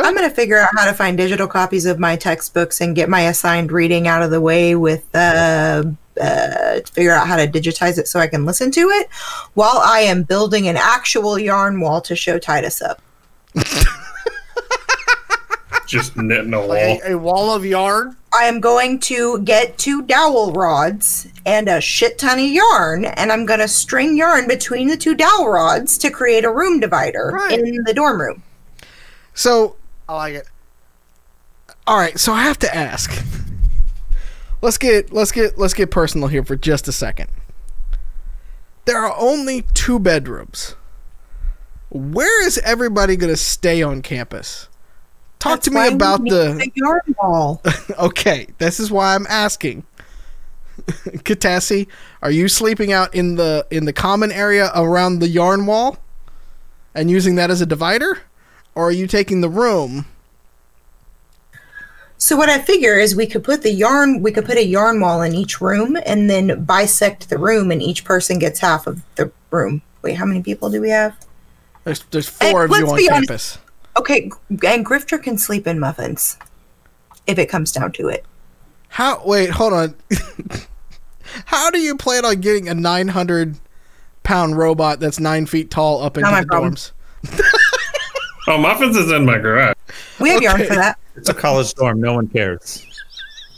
Go 0.00 0.08
I'm 0.08 0.14
going 0.16 0.28
to 0.28 0.34
figure 0.34 0.58
out 0.58 0.70
how 0.76 0.84
to 0.86 0.92
find 0.92 1.16
digital 1.16 1.46
copies 1.46 1.86
of 1.86 1.98
my 1.98 2.16
textbooks 2.16 2.80
and 2.80 2.94
get 2.96 3.08
my 3.08 3.22
assigned 3.22 3.72
reading 3.72 4.06
out 4.08 4.22
of 4.22 4.30
the 4.30 4.40
way 4.40 4.74
with 4.74 5.04
uh, 5.14 5.82
uh, 6.20 6.80
figure 6.92 7.12
out 7.12 7.26
how 7.26 7.36
to 7.36 7.46
digitize 7.46 7.98
it 7.98 8.08
so 8.08 8.20
I 8.20 8.26
can 8.26 8.44
listen 8.44 8.70
to 8.72 8.80
it 8.90 9.08
while 9.54 9.78
I 9.84 10.00
am 10.00 10.22
building 10.22 10.68
an 10.68 10.76
actual 10.76 11.38
yarn 11.38 11.80
wall 11.80 12.00
to 12.02 12.14
show 12.16 12.38
Titus 12.38 12.82
up. 12.82 13.00
Just 15.86 16.16
knitting 16.16 16.54
a 16.54 16.58
wall. 16.58 16.68
Like 16.68 17.00
a, 17.04 17.14
a 17.14 17.18
wall 17.18 17.52
of 17.54 17.64
yarn. 17.66 18.16
I 18.32 18.44
am 18.44 18.60
going 18.60 19.00
to 19.00 19.40
get 19.40 19.76
two 19.76 20.02
dowel 20.02 20.52
rods 20.52 21.26
and 21.44 21.68
a 21.68 21.80
shit 21.80 22.16
ton 22.16 22.38
of 22.38 22.44
yarn, 22.44 23.06
and 23.06 23.32
I'm 23.32 23.44
going 23.44 23.58
to 23.58 23.66
string 23.66 24.16
yarn 24.16 24.46
between 24.46 24.86
the 24.86 24.96
two 24.96 25.16
dowel 25.16 25.48
rods 25.48 25.98
to 25.98 26.10
create 26.10 26.44
a 26.44 26.52
room 26.52 26.78
divider 26.78 27.32
Right. 27.34 27.58
in 27.58 27.82
the 27.84 27.92
dorm 27.92 28.20
room. 28.20 28.44
So, 29.34 29.74
I 30.10 30.14
like 30.14 30.34
it. 30.34 30.48
all 31.86 31.96
right, 31.96 32.18
so 32.18 32.32
I 32.32 32.42
have 32.42 32.58
to 32.58 32.74
ask. 32.74 33.12
Let's 34.60 34.76
get 34.76 35.12
let's 35.12 35.30
get 35.30 35.56
let's 35.56 35.72
get 35.72 35.92
personal 35.92 36.26
here 36.26 36.42
for 36.42 36.56
just 36.56 36.88
a 36.88 36.92
second. 36.92 37.30
There 38.86 38.98
are 38.98 39.14
only 39.16 39.62
two 39.72 40.00
bedrooms. 40.00 40.74
Where 41.90 42.44
is 42.44 42.58
everybody 42.58 43.14
going 43.14 43.32
to 43.32 43.36
stay 43.36 43.82
on 43.84 44.02
campus? 44.02 44.68
Talk 45.38 45.62
That's 45.62 45.68
to 45.68 45.70
me 45.70 45.86
about 45.86 46.22
need 46.22 46.32
the 46.32 46.70
yarn 46.74 47.14
wall. 47.22 47.62
Okay, 47.98 48.48
this 48.58 48.80
is 48.80 48.90
why 48.90 49.14
I'm 49.14 49.28
asking. 49.28 49.84
Katassi, 50.88 51.86
are 52.20 52.32
you 52.32 52.48
sleeping 52.48 52.92
out 52.92 53.14
in 53.14 53.36
the 53.36 53.64
in 53.70 53.84
the 53.84 53.92
common 53.92 54.32
area 54.32 54.72
around 54.74 55.20
the 55.20 55.28
yarn 55.28 55.66
wall 55.66 55.98
and 56.96 57.08
using 57.08 57.36
that 57.36 57.48
as 57.48 57.60
a 57.60 57.66
divider? 57.66 58.18
Or 58.74 58.88
are 58.88 58.92
you 58.92 59.06
taking 59.06 59.40
the 59.40 59.48
room? 59.48 60.06
So 62.18 62.36
what 62.36 62.50
I 62.50 62.58
figure 62.58 62.98
is 62.98 63.16
we 63.16 63.26
could 63.26 63.42
put 63.42 63.62
the 63.62 63.72
yarn, 63.72 64.20
we 64.20 64.30
could 64.30 64.44
put 64.44 64.58
a 64.58 64.64
yarn 64.64 65.00
wall 65.00 65.22
in 65.22 65.34
each 65.34 65.60
room, 65.60 65.96
and 66.04 66.28
then 66.28 66.64
bisect 66.64 67.30
the 67.30 67.38
room, 67.38 67.70
and 67.70 67.82
each 67.82 68.04
person 68.04 68.38
gets 68.38 68.60
half 68.60 68.86
of 68.86 69.02
the 69.16 69.32
room. 69.50 69.80
Wait, 70.02 70.14
how 70.14 70.26
many 70.26 70.42
people 70.42 70.70
do 70.70 70.80
we 70.80 70.90
have? 70.90 71.16
There's 71.84 72.02
there's 72.10 72.28
eh, 72.42 72.50
four 72.50 72.64
of 72.64 72.70
you 72.70 72.76
let's 72.76 72.90
on 72.90 72.98
be 72.98 73.10
honest. 73.10 73.28
campus. 73.28 73.58
Okay, 73.96 74.30
and 74.50 74.86
Grifter 74.86 75.20
can 75.20 75.38
sleep 75.38 75.66
in 75.66 75.78
muffins, 75.78 76.36
if 77.26 77.38
it 77.38 77.46
comes 77.46 77.72
down 77.72 77.92
to 77.92 78.08
it. 78.08 78.24
How 78.88 79.22
wait, 79.24 79.50
hold 79.50 79.72
on. 79.72 79.94
How 81.46 81.70
do 81.70 81.78
you 81.78 81.96
plan 81.96 82.24
on 82.24 82.40
getting 82.40 82.68
a 82.68 82.74
900 82.74 83.58
pound 84.22 84.58
robot 84.58 85.00
that's 85.00 85.18
nine 85.18 85.46
feet 85.46 85.70
tall 85.70 86.02
up 86.02 86.16
into 86.16 86.30
my 86.30 86.42
the 86.42 86.46
problem. 86.46 86.74
dorms? 86.74 86.92
Oh, 88.48 88.58
muffins 88.58 88.96
is 88.96 89.10
in 89.12 89.24
my 89.24 89.38
garage. 89.38 89.74
We 90.18 90.30
have 90.30 90.42
yarn 90.42 90.64
for 90.66 90.74
that. 90.74 90.98
It's 91.16 91.28
a 91.28 91.34
college 91.34 91.72
dorm. 91.74 92.00
No 92.00 92.14
one 92.14 92.26
cares. 92.28 92.86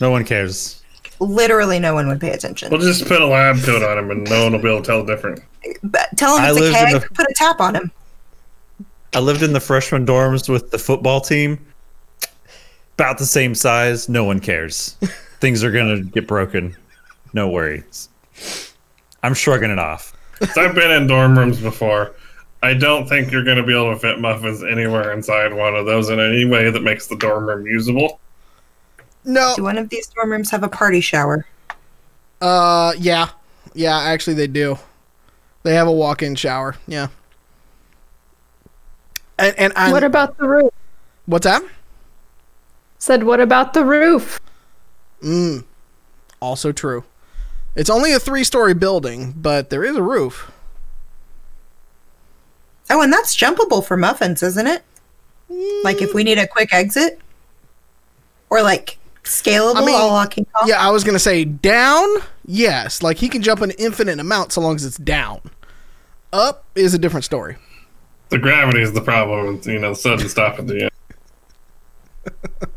No 0.01 0.11
one 0.11 0.24
cares. 0.24 0.83
Literally, 1.20 1.78
no 1.78 1.95
one 1.95 2.09
would 2.09 2.20
pay 2.20 2.30
attention. 2.33 2.70
We'll 2.70 2.80
just 2.80 3.07
put 3.07 3.20
a 3.22 3.26
lab 3.26 3.62
coat 3.62 3.83
on 3.83 3.99
him, 3.99 4.11
and 4.11 4.24
no 4.28 4.43
one 4.45 4.53
will 4.53 4.59
be 4.61 4.68
able 4.68 4.80
to 4.83 4.87
tell 4.87 5.05
the 5.05 5.14
difference. 5.14 5.41
But 5.85 6.09
tell 6.16 6.37
him 6.37 6.43
I 6.45 6.51
it's 6.51 6.59
a 6.61 6.66
in 6.66 6.72
keg. 6.72 7.01
the- 7.03 7.09
Put 7.14 7.26
a 7.30 7.35
tap 7.37 7.61
on 7.61 7.76
him. 7.76 7.93
I 9.14 9.20
lived 9.20 9.43
in 9.43 9.53
the 9.53 9.61
freshman 9.61 10.05
dorms 10.07 10.49
with 10.49 10.70
the 10.70 10.78
football 10.78 11.20
team. 11.20 11.64
About 12.95 13.18
the 13.18 13.26
same 13.26 13.55
size. 13.55 14.09
No 14.09 14.24
one 14.24 14.41
cares. 14.41 14.97
Things 15.41 15.62
are 15.62 15.70
gonna 15.70 16.01
get 16.03 16.26
broken. 16.26 16.76
No 17.33 17.49
worries. 17.49 18.09
I'm 19.22 19.35
shrugging 19.35 19.70
it 19.70 19.78
off. 19.78 20.12
So 20.55 20.62
I've 20.62 20.74
been 20.74 20.91
in 20.91 21.07
dorm 21.07 21.39
rooms 21.39 21.61
before. 21.61 22.14
I 22.63 22.75
don't 22.75 23.09
think 23.09 23.33
you're 23.33 23.43
going 23.45 23.57
to 23.57 23.65
be 23.65 23.73
able 23.73 23.93
to 23.93 23.99
fit 23.99 24.21
muffins 24.21 24.63
anywhere 24.63 25.13
inside 25.13 25.53
one 25.53 25.75
of 25.75 25.85
those 25.85 26.11
in 26.11 26.21
any 26.21 26.45
way 26.45 26.71
that 26.71 26.83
makes 26.83 27.09
the 27.09 27.17
dorm 27.17 27.47
room 27.47 27.67
usable. 27.67 28.21
No. 29.25 29.55
Do 29.57 29.65
one 29.65 29.79
of 29.79 29.89
these 29.89 30.07
dorm 30.09 30.31
rooms 30.31 30.51
have 30.51 30.63
a 30.63 30.69
party 30.69 31.01
shower? 31.01 31.47
Uh 32.41 32.93
yeah. 32.99 33.31
Yeah, 33.75 33.99
actually 33.99 34.35
they 34.35 34.47
do. 34.47 34.79
They 35.65 35.75
have 35.75 35.87
a 35.87 35.93
walk-in 35.93 36.35
shower. 36.35 36.77
Yeah. 36.87 37.09
And 39.39 39.59
and 39.59 39.73
I'm, 39.75 39.93
What 39.93 40.05
about 40.05 40.37
the 40.39 40.49
roof? 40.49 40.73
what's 41.27 41.45
that? 41.45 41.63
Said, 42.99 43.25
what 43.25 43.41
about 43.41 43.75
the 43.75 43.85
roof? 43.85 44.41
Mm. 45.23 45.65
Also 46.41 46.71
true. 46.71 47.05
It's 47.75 47.91
only 47.91 48.13
a 48.13 48.21
three-story 48.21 48.75
building, 48.75 49.33
but 49.37 49.71
there 49.71 49.83
is 49.83 49.97
a 49.97 50.03
roof. 50.03 50.52
Oh, 52.93 53.01
and 53.03 53.12
that's 53.12 53.34
jumpable 53.36 53.84
for 53.84 53.97
muffins, 53.97 54.43
isn't 54.43 54.66
it? 54.66 54.82
Like 55.84 56.01
if 56.03 56.14
we 56.14 56.24
need 56.24 56.38
a 56.38 56.47
quick 56.47 56.72
exit, 56.72 57.20
or 58.51 58.62
like 58.62 58.99
scalable. 59.24 59.76
I 59.76 59.84
mean, 59.84 59.95
all 59.95 60.16
I 60.16 60.26
can 60.26 60.45
call. 60.47 60.68
Yeah, 60.68 60.76
I 60.80 60.90
was 60.90 61.05
gonna 61.05 61.18
say 61.18 61.45
down. 61.45 62.07
Yes, 62.47 63.03
like 63.03 63.18
he 63.18 63.28
can 63.28 63.43
jump 63.43 63.61
an 63.61 63.70
infinite 63.72 64.18
amount 64.18 64.53
so 64.53 64.61
long 64.61 64.76
as 64.76 64.84
it's 64.84 64.97
down. 64.99 65.40
Up 66.32 66.64
is 66.74 66.95
a 66.95 66.99
different 66.99 67.24
story. 67.24 67.57
The 68.30 68.38
gravity 68.38 68.80
is 68.80 68.93
the 68.93 69.01
problem, 69.03 69.47
and 69.49 69.66
you 69.66 69.78
know, 69.78 69.90
the 69.90 69.97
sudden 69.97 70.28
stop 70.28 70.59
at 70.59 70.66
the 70.66 70.82
end. 70.84 70.90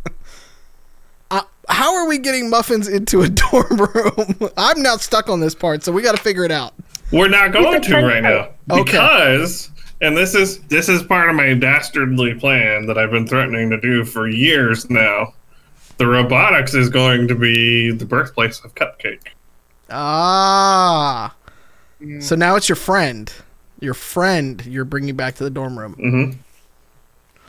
Uh, 1.31 1.41
how 1.67 1.95
are 1.95 2.07
we 2.07 2.19
getting 2.19 2.51
muffins 2.51 2.87
into 2.87 3.21
a 3.23 3.29
dorm 3.51 3.77
room? 3.77 4.49
I'm 4.57 4.81
now 4.83 4.97
stuck 4.97 5.27
on 5.27 5.39
this 5.39 5.55
part, 5.55 5.83
so 5.83 5.91
we 5.91 6.03
got 6.03 6.15
to 6.15 6.21
figure 6.21 6.45
it 6.45 6.51
out. 6.51 6.75
We're 7.11 7.27
not 7.29 7.51
going 7.51 7.81
to 7.81 7.95
right 7.95 8.21
now 8.21 8.49
Okay. 8.69 8.83
because, 8.83 9.71
and 10.01 10.15
this 10.15 10.35
is 10.35 10.59
this 10.63 10.89
is 10.89 11.01
part 11.03 11.29
of 11.29 11.35
my 11.35 11.53
dastardly 11.53 12.33
plan 12.33 12.85
that 12.87 12.97
I've 12.97 13.11
been 13.11 13.27
threatening 13.27 13.69
to 13.69 13.79
do 13.79 14.03
for 14.05 14.27
years 14.27 14.89
now. 14.89 15.33
The 15.97 16.07
robotics 16.07 16.73
is 16.73 16.89
going 16.89 17.27
to 17.29 17.35
be 17.35 17.91
the 17.91 18.05
birthplace 18.05 18.59
of 18.65 18.75
Cupcake. 18.75 19.27
Ah, 19.89 21.35
so 22.19 22.35
now 22.35 22.55
it's 22.55 22.67
your 22.67 22.75
friend. 22.75 23.31
Your 23.79 23.93
friend, 23.93 24.65
you're 24.65 24.85
bringing 24.85 25.15
back 25.15 25.35
to 25.35 25.43
the 25.43 25.49
dorm 25.49 25.77
room. 25.77 25.93
hmm 25.93 26.31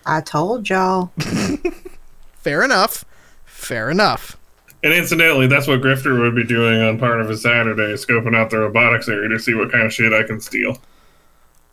I 0.05 0.20
told 0.20 0.68
y'all. 0.68 1.11
Fair 2.36 2.62
enough. 2.62 3.05
Fair 3.44 3.90
enough. 3.90 4.36
And 4.84 4.92
incidentally, 4.92 5.49
that's 5.49 5.66
what 5.66 5.80
Grifter 5.80 6.20
would 6.20 6.36
be 6.36 6.44
doing 6.44 6.80
on 6.80 6.99
part 6.99 7.20
of 7.20 7.28
his 7.28 7.42
Saturday, 7.42 7.94
scoping 7.94 8.36
out 8.36 8.51
the 8.51 8.59
robotics 8.59 9.09
area 9.09 9.28
to 9.30 9.38
see 9.40 9.55
what 9.55 9.72
kind 9.72 9.84
of 9.84 9.92
shit 9.92 10.12
I 10.12 10.22
can 10.22 10.40
steal. 10.40 10.78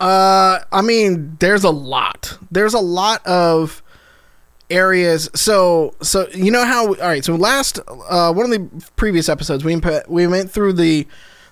Uh, 0.03 0.59
I 0.69 0.81
mean, 0.81 1.37
there's 1.39 1.63
a 1.63 1.69
lot. 1.69 2.37
There's 2.51 2.73
a 2.73 2.79
lot 2.79 3.25
of 3.25 3.81
areas. 4.69 5.29
So, 5.33 5.95
so 6.01 6.27
you 6.35 6.51
know 6.51 6.65
how? 6.65 6.87
All 6.87 6.93
right. 6.95 7.23
So 7.23 7.35
last, 7.35 7.79
uh, 7.87 8.33
one 8.33 8.51
of 8.51 8.51
the 8.51 8.91
previous 8.97 9.29
episodes, 9.29 9.63
we 9.63 9.79
we 10.09 10.27
went 10.27 10.51
through 10.51 10.73
the 10.73 11.07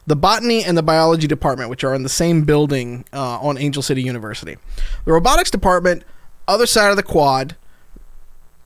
the 0.05 0.17
botany 0.17 0.65
and 0.65 0.77
the 0.77 0.83
biology 0.83 1.27
department, 1.27 1.69
which 1.69 1.85
are 1.85 1.95
in 1.95 2.03
the 2.03 2.09
same 2.09 2.43
building 2.43 3.05
uh, 3.13 3.39
on 3.39 3.57
Angel 3.57 3.81
City 3.81 4.01
University. 4.01 4.57
The 5.05 5.13
robotics 5.13 5.49
department, 5.49 6.03
other 6.45 6.65
side 6.65 6.89
of 6.89 6.97
the 6.97 7.03
quad, 7.03 7.55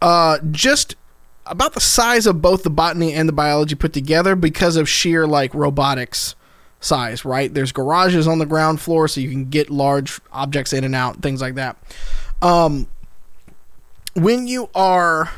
uh, 0.02 0.40
just 0.50 0.96
about 1.46 1.76
the 1.76 1.80
size 1.80 2.26
of 2.26 2.42
both 2.42 2.64
the 2.64 2.72
botany 2.72 3.14
and 3.14 3.30
the 3.30 3.34
biology 3.34 3.76
put 3.76 3.94
together 3.94 4.36
because 4.36 4.78
of 4.78 4.90
sheer 4.90 5.28
like 5.28 5.54
robotics 5.54 6.34
size, 6.86 7.26
right? 7.26 7.54
There's 7.54 7.72
garages 7.72 8.28
on 8.28 8.40
the 8.40 8.46
ground 8.46 8.80
floor 8.80 9.08
so 9.08 9.20
you 9.22 9.30
can 9.30 9.50
get 9.50 9.70
large 9.70 10.20
objects 10.32 10.74
in 10.74 10.84
and 10.84 10.96
out, 10.96 11.22
things 11.22 11.42
like 11.42 11.56
that. 11.56 11.78
Um, 12.42 12.88
when 14.14 14.48
you 14.48 14.70
are 14.76 15.32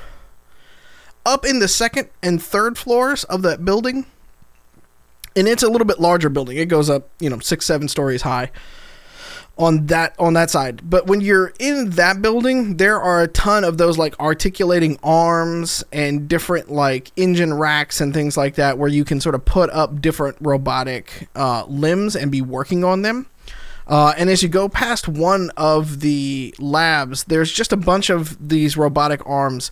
up 1.26 1.46
in 1.46 1.60
the 1.60 1.68
second 1.68 2.10
and 2.22 2.42
third 2.42 2.78
floors 2.78 3.24
of 3.26 3.42
that 3.42 3.66
building, 3.66 4.06
and 5.36 5.48
it's 5.48 5.64
a 5.64 5.70
little 5.70 5.86
bit 5.86 6.00
larger 6.00 6.30
building. 6.30 6.58
It 6.58 6.66
goes 6.66 6.90
up, 6.90 7.10
you 7.20 7.30
know, 7.30 7.40
six, 7.40 7.66
seven 7.66 7.88
stories 7.88 8.24
high 8.24 8.52
on 9.58 9.88
that 9.88 10.16
on 10.20 10.34
that 10.34 10.50
side. 10.50 10.90
But 10.90 11.08
when 11.08 11.22
you're 11.22 11.54
in 11.60 11.92
that 11.92 12.22
building, 12.22 12.78
there 12.78 13.00
are 13.00 13.22
a 13.22 13.28
ton 13.28 13.64
of 13.64 13.78
those 13.78 13.98
like 13.98 14.20
articulating 14.20 15.00
arms 15.04 15.84
and 15.92 16.28
different 16.28 16.72
like 16.72 17.12
engine 17.16 17.54
racks 17.54 18.00
and 18.00 18.14
things 18.14 18.38
like 18.38 18.56
that 18.56 18.78
where 18.78 18.90
you 18.90 19.04
can 19.04 19.20
sort 19.20 19.36
of 19.36 19.46
put 19.46 19.70
up 19.72 20.02
different 20.02 20.38
robotic 20.40 21.28
uh, 21.36 21.66
limbs 21.68 22.16
and 22.16 22.32
be 22.32 22.42
working 22.42 22.84
on 22.84 23.02
them. 23.02 23.28
Uh, 23.88 24.14
and 24.18 24.30
as 24.30 24.44
you 24.44 24.50
go 24.50 24.68
past 24.68 25.08
one 25.08 25.50
of 25.56 26.02
the 26.02 26.54
labs, 26.60 27.24
there's 27.26 27.52
just 27.52 27.72
a 27.72 27.78
bunch 27.78 28.10
of 28.10 28.50
these 28.50 28.76
robotic 28.76 29.26
arms, 29.26 29.72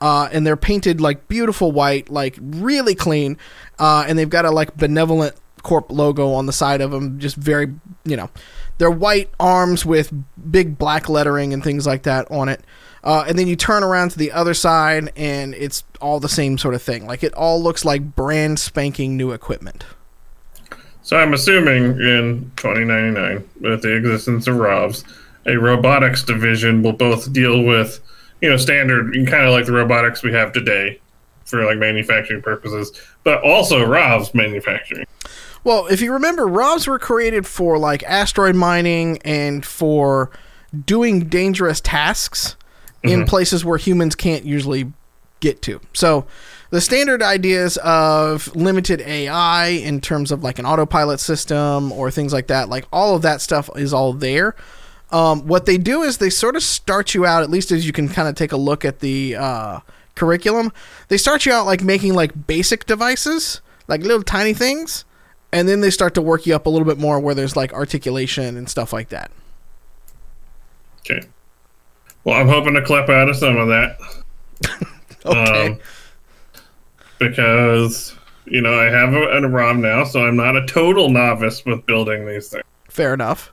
uh, 0.00 0.28
and 0.30 0.46
they're 0.46 0.56
painted 0.56 1.00
like 1.00 1.26
beautiful 1.26 1.72
white, 1.72 2.08
like 2.08 2.38
really 2.40 2.94
clean, 2.94 3.36
uh, 3.80 4.04
and 4.06 4.16
they've 4.16 4.30
got 4.30 4.44
a 4.44 4.50
like 4.52 4.76
benevolent 4.76 5.34
corp 5.62 5.90
logo 5.90 6.32
on 6.32 6.46
the 6.46 6.52
side 6.52 6.80
of 6.80 6.92
them, 6.92 7.18
just 7.18 7.34
very, 7.34 7.74
you 8.04 8.16
know, 8.16 8.30
they're 8.78 8.90
white 8.90 9.30
arms 9.40 9.84
with 9.84 10.12
big 10.50 10.78
black 10.78 11.08
lettering 11.08 11.52
and 11.52 11.62
things 11.62 11.86
like 11.86 12.02
that 12.04 12.30
on 12.30 12.48
it. 12.48 12.60
Uh, 13.02 13.24
and 13.28 13.38
then 13.38 13.46
you 13.46 13.54
turn 13.54 13.84
around 13.84 14.10
to 14.10 14.18
the 14.18 14.32
other 14.32 14.52
side, 14.52 15.12
and 15.14 15.54
it's 15.54 15.84
all 16.00 16.18
the 16.18 16.28
same 16.28 16.58
sort 16.58 16.74
of 16.74 16.82
thing. 16.82 17.06
Like 17.06 17.22
it 17.22 17.32
all 17.34 17.62
looks 17.62 17.84
like 17.84 18.16
brand 18.16 18.58
spanking 18.58 19.16
new 19.16 19.30
equipment. 19.30 19.84
So 21.02 21.16
I'm 21.16 21.32
assuming 21.32 22.00
in 22.00 22.50
2099, 22.56 23.48
with 23.60 23.82
the 23.82 23.94
existence 23.94 24.48
of 24.48 24.56
ROVs, 24.56 25.04
a 25.46 25.56
robotics 25.56 26.24
division 26.24 26.82
will 26.82 26.94
both 26.94 27.32
deal 27.32 27.62
with, 27.62 28.00
you 28.40 28.50
know, 28.50 28.56
standard, 28.56 29.12
kind 29.12 29.46
of 29.46 29.52
like 29.52 29.66
the 29.66 29.72
robotics 29.72 30.24
we 30.24 30.32
have 30.32 30.52
today 30.52 31.00
for 31.44 31.64
like 31.64 31.78
manufacturing 31.78 32.42
purposes, 32.42 32.90
but 33.22 33.40
also 33.44 33.86
ROVs 33.86 34.34
manufacturing. 34.34 35.06
Well, 35.66 35.88
if 35.88 36.00
you 36.00 36.12
remember, 36.12 36.46
ROVs 36.46 36.86
were 36.86 37.00
created 37.00 37.44
for 37.44 37.76
like 37.76 38.04
asteroid 38.04 38.54
mining 38.54 39.18
and 39.24 39.66
for 39.66 40.30
doing 40.84 41.24
dangerous 41.24 41.80
tasks 41.80 42.54
in 43.02 43.24
places 43.26 43.64
where 43.64 43.76
humans 43.76 44.14
can't 44.14 44.44
usually 44.44 44.92
get 45.40 45.62
to. 45.62 45.80
So, 45.92 46.24
the 46.70 46.80
standard 46.80 47.20
ideas 47.20 47.78
of 47.78 48.54
limited 48.54 49.00
AI 49.00 49.66
in 49.66 50.00
terms 50.00 50.30
of 50.30 50.44
like 50.44 50.60
an 50.60 50.66
autopilot 50.66 51.18
system 51.18 51.90
or 51.90 52.12
things 52.12 52.32
like 52.32 52.46
that, 52.46 52.68
like 52.68 52.84
all 52.92 53.16
of 53.16 53.22
that 53.22 53.40
stuff 53.40 53.68
is 53.74 53.92
all 53.92 54.12
there. 54.12 54.54
Um, 55.10 55.48
what 55.48 55.66
they 55.66 55.78
do 55.78 56.04
is 56.04 56.18
they 56.18 56.30
sort 56.30 56.54
of 56.54 56.62
start 56.62 57.12
you 57.12 57.26
out, 57.26 57.42
at 57.42 57.50
least 57.50 57.72
as 57.72 57.84
you 57.84 57.92
can 57.92 58.08
kind 58.08 58.28
of 58.28 58.36
take 58.36 58.52
a 58.52 58.56
look 58.56 58.84
at 58.84 59.00
the 59.00 59.34
uh, 59.34 59.80
curriculum. 60.14 60.72
They 61.08 61.16
start 61.16 61.44
you 61.44 61.50
out 61.50 61.66
like 61.66 61.82
making 61.82 62.14
like 62.14 62.46
basic 62.46 62.86
devices, 62.86 63.62
like 63.88 64.02
little 64.02 64.22
tiny 64.22 64.54
things, 64.54 65.04
and 65.56 65.66
then 65.66 65.80
they 65.80 65.88
start 65.88 66.12
to 66.12 66.20
work 66.20 66.44
you 66.44 66.54
up 66.54 66.66
a 66.66 66.68
little 66.68 66.86
bit 66.86 66.98
more 66.98 67.18
where 67.18 67.34
there's 67.34 67.56
like 67.56 67.72
articulation 67.72 68.58
and 68.58 68.68
stuff 68.68 68.92
like 68.92 69.08
that. 69.08 69.30
Okay. 71.00 71.26
Well, 72.24 72.38
I'm 72.38 72.46
hoping 72.46 72.74
to 72.74 72.82
clip 72.82 73.08
out 73.08 73.30
of 73.30 73.36
some 73.36 73.56
of 73.56 73.68
that. 73.68 73.98
Okay. 75.24 75.66
Um, 75.66 75.80
because, 77.18 78.14
you 78.44 78.60
know, 78.60 78.78
I 78.78 78.84
have 78.84 79.12
a, 79.12 79.22
a 79.22 79.48
ROM 79.48 79.80
now, 79.80 80.04
so 80.04 80.24
I'm 80.24 80.36
not 80.36 80.54
a 80.54 80.64
total 80.66 81.08
novice 81.08 81.64
with 81.64 81.84
building 81.84 82.28
these 82.28 82.48
things. 82.48 82.62
Fair 82.88 83.12
enough. 83.12 83.52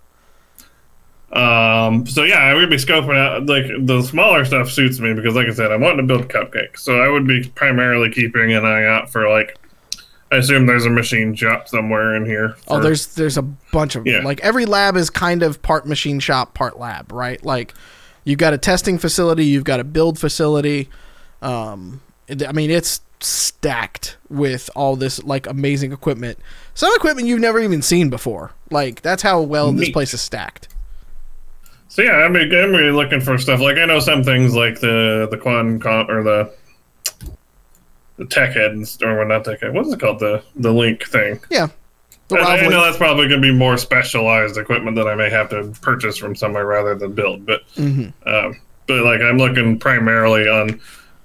Um, 1.32 2.06
so 2.06 2.26
yeah, 2.26 2.42
I 2.42 2.54
would 2.54 2.70
be 2.70 2.76
scoping 2.76 3.18
out 3.18 3.48
like 3.48 3.66
the 3.88 4.04
smaller 4.04 4.46
stuff 4.46 4.70
suits 4.70 5.00
me 5.00 5.16
because, 5.16 5.34
like 5.34 5.48
I 5.48 5.54
said, 5.54 5.72
I'm 5.72 5.82
wanting 5.82 6.06
to 6.08 6.16
build 6.16 6.30
cupcakes. 6.30 6.78
So 6.78 7.02
I 7.02 7.10
would 7.10 7.26
be 7.26 7.50
primarily 7.56 8.12
keeping 8.12 8.54
an 8.54 8.66
eye 8.66 8.86
out 8.86 9.12
for 9.12 9.28
like. 9.28 9.58
I 10.34 10.38
assume 10.38 10.66
there's 10.66 10.86
a 10.86 10.90
machine 10.90 11.36
shop 11.36 11.68
somewhere 11.68 12.16
in 12.16 12.26
here. 12.26 12.56
Oh, 12.68 12.80
there's 12.80 13.14
there's 13.16 13.38
a 13.38 13.42
bunch 13.44 13.96
of 13.96 14.06
Yeah. 14.08 14.22
like 14.24 14.40
every 14.42 14.66
lab 14.66 14.96
is 14.98 15.10
kind 15.10 15.44
of 15.44 15.62
part 15.62 15.88
machine 15.88 16.20
shop, 16.20 16.54
part 16.54 16.80
lab, 16.80 17.12
right? 17.12 17.44
Like 17.46 17.74
you've 18.24 18.40
got 18.40 18.54
a 18.54 18.58
testing 18.58 18.98
facility, 18.98 19.46
you've 19.46 19.64
got 19.64 19.80
a 19.80 19.84
build 19.84 20.18
facility. 20.20 20.90
Um, 21.42 22.02
I 22.30 22.52
mean, 22.52 22.72
it's 22.72 23.02
stacked 23.20 24.18
with 24.30 24.70
all 24.76 24.96
this 24.96 25.24
like 25.24 25.46
amazing 25.48 25.92
equipment. 25.94 26.40
Some 26.74 26.92
equipment 26.96 27.28
you've 27.28 27.40
never 27.40 27.60
even 27.60 27.82
seen 27.82 28.10
before. 28.10 28.52
Like 28.72 29.02
that's 29.02 29.22
how 29.22 29.42
well 29.42 29.72
this 29.72 29.90
place 29.90 30.14
is 30.14 30.22
stacked. 30.22 30.68
So 31.88 32.02
yeah, 32.02 32.14
I'm, 32.14 32.36
I'm 32.36 32.52
really 32.72 32.92
looking 32.92 33.22
for 33.22 33.38
stuff. 33.38 33.60
Like 33.60 33.78
I 33.78 33.86
know 33.86 34.00
some 34.00 34.24
things 34.24 34.56
like 34.56 34.80
the 34.80 35.28
the 35.30 35.38
quantum 35.38 35.80
con- 35.80 36.10
or 36.10 36.24
the 36.24 36.52
the 38.18 38.26
tech 38.26 38.54
head 38.56 38.72
and 38.72 38.88
st- 38.88 39.10
or 39.10 39.24
not 39.26 39.46
tech 39.46 39.62
head. 39.62 39.74
What's 39.74 39.92
it 39.92 40.00
called? 40.00 40.20
The 40.20 40.44
the 40.56 40.72
link 40.72 41.06
thing. 41.08 41.40
Yeah. 41.50 41.68
The 42.30 42.38
I, 42.38 42.58
I 42.58 42.68
know 42.68 42.84
that's 42.86 42.98
probably 42.98 43.28
going 43.28 43.42
to 43.42 43.48
be 43.48 43.54
more 43.54 43.78
specialized 43.78 44.58
equipment 44.58 44.96
that 44.96 45.08
I 45.08 45.16
may 45.16 45.30
have 45.30 45.50
to 45.50 45.74
purchase 45.82 46.18
from 46.18 46.36
somewhere 46.36 46.66
rather 46.66 46.96
than 46.96 47.14
build. 47.14 47.46
But 47.46 47.62
Mhm. 47.76 48.14
um, 48.26 48.60
but 48.88 49.04
like 49.04 49.22
I'm 49.22 49.38
looking 49.38 49.78
primarily 49.80 50.48
on 50.48 50.80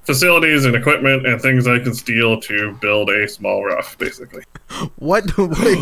facilities 0.05 0.65
and 0.65 0.75
equipment 0.75 1.27
and 1.27 1.41
things 1.41 1.67
I 1.67 1.79
can 1.79 1.95
steal 1.95 2.41
to 2.43 2.73
build 2.81 3.11
a 3.11 3.29
small 3.29 3.65
rough, 3.65 3.97
basically. 3.99 4.43
What 4.97 5.37
wait, 5.39 5.79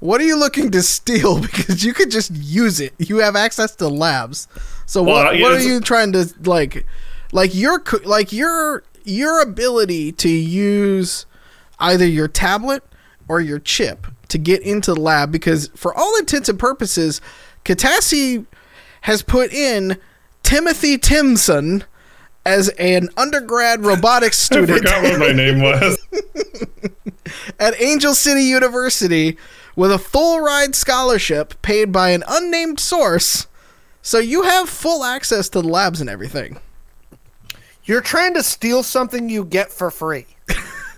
what 0.00 0.20
are 0.20 0.24
you 0.24 0.38
looking 0.38 0.70
to 0.72 0.82
steal? 0.82 1.40
Because 1.42 1.84
you 1.84 1.92
could 1.94 2.10
just 2.10 2.30
use 2.34 2.80
it. 2.80 2.94
You 2.98 3.18
have 3.18 3.36
access 3.36 3.74
to 3.76 3.88
labs. 3.88 4.48
So 4.86 5.02
Well, 5.02 5.24
what 5.24 5.36
yeah, 5.36 5.42
what 5.42 5.52
are 5.52 5.60
you 5.60 5.80
trying 5.80 6.12
to 6.12 6.28
like 6.44 6.84
like 7.32 7.54
your 7.54 7.82
like 8.04 8.32
your 8.32 8.82
your 9.08 9.40
ability 9.40 10.12
to 10.12 10.28
use 10.28 11.26
either 11.78 12.06
your 12.06 12.28
tablet 12.28 12.82
or 13.28 13.40
your 13.40 13.58
chip 13.58 14.06
to 14.28 14.38
get 14.38 14.62
into 14.62 14.94
the 14.94 15.00
lab 15.00 15.32
because 15.32 15.68
for 15.74 15.94
all 15.94 16.16
intents 16.18 16.48
and 16.48 16.58
purposes 16.58 17.20
Katassi 17.64 18.46
has 19.02 19.22
put 19.22 19.52
in 19.52 19.98
Timothy 20.42 20.98
Timson 20.98 21.84
as 22.46 22.68
an 22.78 23.08
undergrad 23.16 23.84
robotics 23.84 24.38
student. 24.48 24.86
I 24.86 25.00
forgot 25.00 25.02
what 25.02 25.18
my 25.20 25.32
name 25.32 25.60
was. 25.62 25.98
at 27.58 27.80
Angel 27.80 28.14
City 28.14 28.42
University 28.44 29.36
with 29.76 29.92
a 29.92 29.98
full 29.98 30.40
ride 30.40 30.74
scholarship 30.74 31.60
paid 31.62 31.92
by 31.92 32.10
an 32.10 32.24
unnamed 32.26 32.80
source 32.80 33.46
So 34.02 34.18
you 34.18 34.42
have 34.42 34.68
full 34.68 35.04
access 35.04 35.48
to 35.50 35.60
the 35.60 35.68
labs 35.68 36.00
and 36.00 36.08
everything. 36.08 36.58
You're 37.88 38.02
trying 38.02 38.34
to 38.34 38.42
steal 38.42 38.82
something 38.82 39.30
you 39.30 39.46
get 39.46 39.72
for 39.72 39.90
free. 39.90 40.26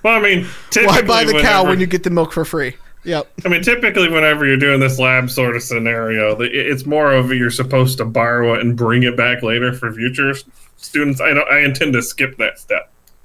Well, 0.02 0.18
I 0.18 0.20
mean, 0.20 0.46
Why 0.74 1.02
buy 1.02 1.24
the 1.24 1.40
cow 1.42 1.66
when 1.66 1.78
you 1.78 1.86
get 1.86 2.02
the 2.02 2.10
milk 2.10 2.32
for 2.32 2.44
free? 2.44 2.74
Yep. 3.04 3.30
I 3.44 3.48
mean, 3.48 3.62
typically, 3.62 4.08
whenever 4.08 4.46
you're 4.46 4.56
doing 4.56 4.80
this 4.80 4.98
lab 4.98 5.30
sort 5.30 5.56
of 5.56 5.62
scenario, 5.62 6.36
it's 6.40 6.84
more 6.84 7.12
of 7.12 7.32
you're 7.32 7.50
supposed 7.50 7.98
to 7.98 8.04
borrow 8.04 8.54
it 8.54 8.60
and 8.60 8.76
bring 8.76 9.04
it 9.04 9.16
back 9.16 9.42
later 9.42 9.72
for 9.72 9.92
future 9.92 10.34
students. 10.76 11.20
I 11.20 11.32
don't. 11.32 11.48
I 11.50 11.60
intend 11.60 11.92
to 11.94 12.02
skip 12.02 12.36
that 12.38 12.58
step. 12.58 12.90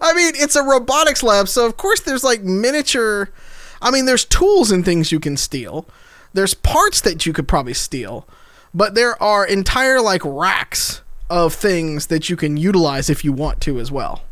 I 0.00 0.12
mean, 0.14 0.34
it's 0.36 0.56
a 0.56 0.62
robotics 0.62 1.22
lab, 1.22 1.48
so 1.48 1.66
of 1.66 1.76
course 1.76 2.00
there's 2.00 2.24
like 2.24 2.42
miniature. 2.42 3.30
I 3.82 3.90
mean, 3.90 4.04
there's 4.04 4.24
tools 4.24 4.70
and 4.70 4.84
things 4.84 5.10
you 5.10 5.18
can 5.20 5.36
steal. 5.36 5.86
There's 6.32 6.54
parts 6.54 7.00
that 7.00 7.26
you 7.26 7.32
could 7.32 7.48
probably 7.48 7.74
steal, 7.74 8.26
but 8.74 8.94
there 8.94 9.20
are 9.22 9.46
entire 9.46 10.00
like 10.00 10.22
racks 10.24 11.02
of 11.28 11.54
things 11.54 12.08
that 12.08 12.28
you 12.28 12.36
can 12.36 12.56
utilize 12.56 13.08
if 13.10 13.24
you 13.24 13.32
want 13.32 13.60
to 13.62 13.78
as 13.78 13.90
well. 13.92 14.22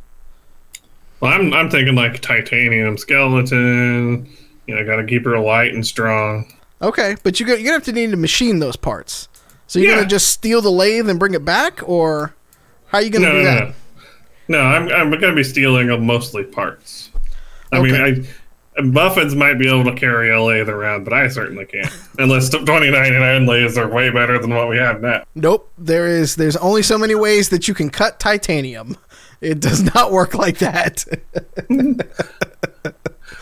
Well, 1.20 1.32
I'm 1.32 1.52
I'm 1.52 1.70
thinking 1.70 1.94
like 1.94 2.20
titanium 2.20 2.96
skeleton. 2.98 4.28
You 4.66 4.74
know, 4.76 4.84
got 4.84 4.96
to 4.96 5.04
keep 5.06 5.24
her 5.24 5.38
light 5.38 5.74
and 5.74 5.86
strong. 5.86 6.52
Okay, 6.80 7.16
but 7.22 7.40
you 7.40 7.46
go, 7.46 7.54
you're 7.54 7.64
gonna 7.64 7.72
have 7.74 7.84
to 7.84 7.92
need 7.92 8.10
to 8.10 8.16
machine 8.16 8.58
those 8.60 8.76
parts. 8.76 9.28
So 9.66 9.78
you're 9.78 9.88
Yeah. 9.90 9.96
gonna 9.96 10.08
just 10.08 10.28
steal 10.28 10.60
the 10.62 10.70
lathe 10.70 11.08
and 11.08 11.18
bring 11.18 11.34
it 11.34 11.44
back, 11.44 11.80
or 11.88 12.34
how 12.86 12.98
are 12.98 13.02
you 13.02 13.10
gonna 13.10 13.26
No, 13.26 13.32
do 13.32 13.42
no, 13.42 13.44
that? 13.44 13.68
no. 13.68 13.74
No, 14.50 14.60
I'm 14.60 14.88
I'm 14.90 15.10
going 15.10 15.20
to 15.20 15.34
be 15.34 15.44
stealing 15.44 15.88
mostly 16.06 16.42
parts. 16.42 17.10
I 17.70 17.78
Okay. 17.78 17.90
mean, 17.92 18.00
I 18.00 18.26
muffins 18.82 19.34
might 19.34 19.58
be 19.58 19.68
able 19.68 19.84
to 19.84 19.94
carry 19.94 20.30
a 20.30 20.42
lathe 20.42 20.68
around, 20.68 21.04
but 21.04 21.12
I 21.12 21.28
certainly 21.28 21.64
can't. 21.66 21.92
Unless 22.18 22.50
2099 22.50 23.46
lathes 23.46 23.76
are 23.78 23.88
way 23.88 24.10
better 24.10 24.38
than 24.38 24.54
what 24.54 24.68
we 24.68 24.76
have 24.78 25.00
now. 25.00 25.24
Nope. 25.34 25.70
There 25.78 26.06
is. 26.06 26.36
There's 26.36 26.56
only 26.56 26.82
so 26.82 26.98
many 26.98 27.14
ways 27.14 27.48
that 27.50 27.68
you 27.68 27.74
can 27.74 27.90
cut 27.90 28.18
titanium. 28.20 28.96
It 29.40 29.60
does 29.60 29.82
not 29.94 30.10
work 30.12 30.34
like 30.34 30.58
that. 30.58 31.04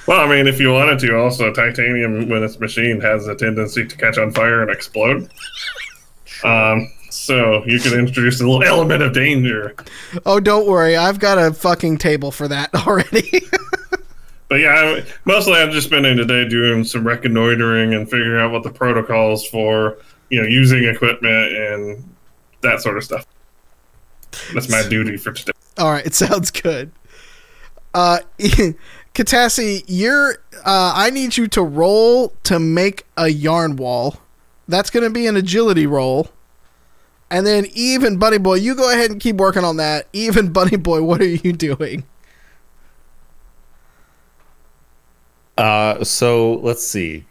Well, 0.07 0.20
I 0.20 0.28
mean, 0.28 0.47
if 0.47 0.61
you 0.61 0.72
wanted 0.72 1.01
to, 1.01 1.16
also 1.16 1.53
titanium 1.53 2.28
when 2.28 2.45
it's 2.45 2.61
machined 2.61 3.03
has 3.03 3.26
a 3.26 3.34
tendency 3.34 3.84
to 3.84 3.97
catch 3.97 4.18
on 4.18 4.30
fire 4.30 4.62
and 4.62 4.70
explode. 4.70 5.28
Um, 6.45 6.93
so 7.11 7.64
you 7.66 7.80
could 7.80 7.93
introduce 7.93 8.41
a 8.41 8.45
little 8.47 8.62
element 8.62 9.03
of 9.03 9.12
danger. 9.12 9.74
oh, 10.24 10.39
don't 10.39 10.68
worry. 10.68 10.97
I've 10.97 11.18
got 11.18 11.39
a 11.39 11.53
fucking 11.53 11.99
table 11.99 12.30
for 12.30 12.47
that 12.47 12.72
already. 12.87 13.43
But 14.49 14.61
yeah, 14.61 14.74
I, 14.74 15.05
mostly 15.24 15.55
I've 15.55 15.72
just 15.72 15.88
spending 15.88 16.12
in 16.12 16.18
today 16.18 16.49
doing 16.49 16.84
some 16.84 17.07
reconnoitering 17.07 17.94
and 17.94 18.09
figuring 18.09 18.40
out 18.40 18.53
what 18.53 18.62
the 18.62 18.70
protocols 18.70 19.47
for 19.47 19.99
you 20.30 20.40
know 20.40 20.47
using 20.47 20.84
equipment 20.84 21.53
and 21.53 22.14
that 22.62 22.80
sort 22.80 22.97
of 22.97 23.05
stuff. 23.05 23.26
That's 24.55 24.70
my 24.70 24.86
duty 24.88 25.16
for 25.16 25.32
today. 25.32 25.53
All 25.78 25.90
right, 25.90 26.07
it 26.07 26.14
sounds 26.14 26.51
good. 26.51 26.92
Uh, 27.94 28.18
Katassi, 29.14 29.84
you're. 29.86 30.38
Uh, 30.64 30.92
I 30.94 31.11
need 31.11 31.36
you 31.36 31.49
to 31.49 31.62
roll 31.62 32.34
to 32.44 32.59
make 32.59 33.07
a 33.16 33.28
yarn 33.28 33.76
wall. 33.76 34.16
That's 34.68 34.90
going 34.90 35.05
to 35.05 35.11
be 35.11 35.26
an 35.26 35.36
agility 35.36 35.86
roll. 35.86 36.28
And 37.30 37.47
then 37.47 37.66
Eve 37.72 38.05
and 38.05 38.20
Bunny 38.20 38.38
Boy, 38.38 38.55
you 38.55 38.74
go 38.74 38.92
ahead 38.92 39.11
and 39.11 39.20
keep 39.20 39.36
working 39.36 39.64
on 39.64 39.78
that. 39.78 40.07
Eve 40.12 40.36
and 40.36 40.53
Bunny 40.53 40.76
Boy, 40.76 41.03
what 41.03 41.20
are 41.20 41.26
you 41.26 41.53
doing? 41.53 42.05
Uh, 45.59 46.04
so 46.04 46.54
let's 46.54 46.86
see. 46.86 47.24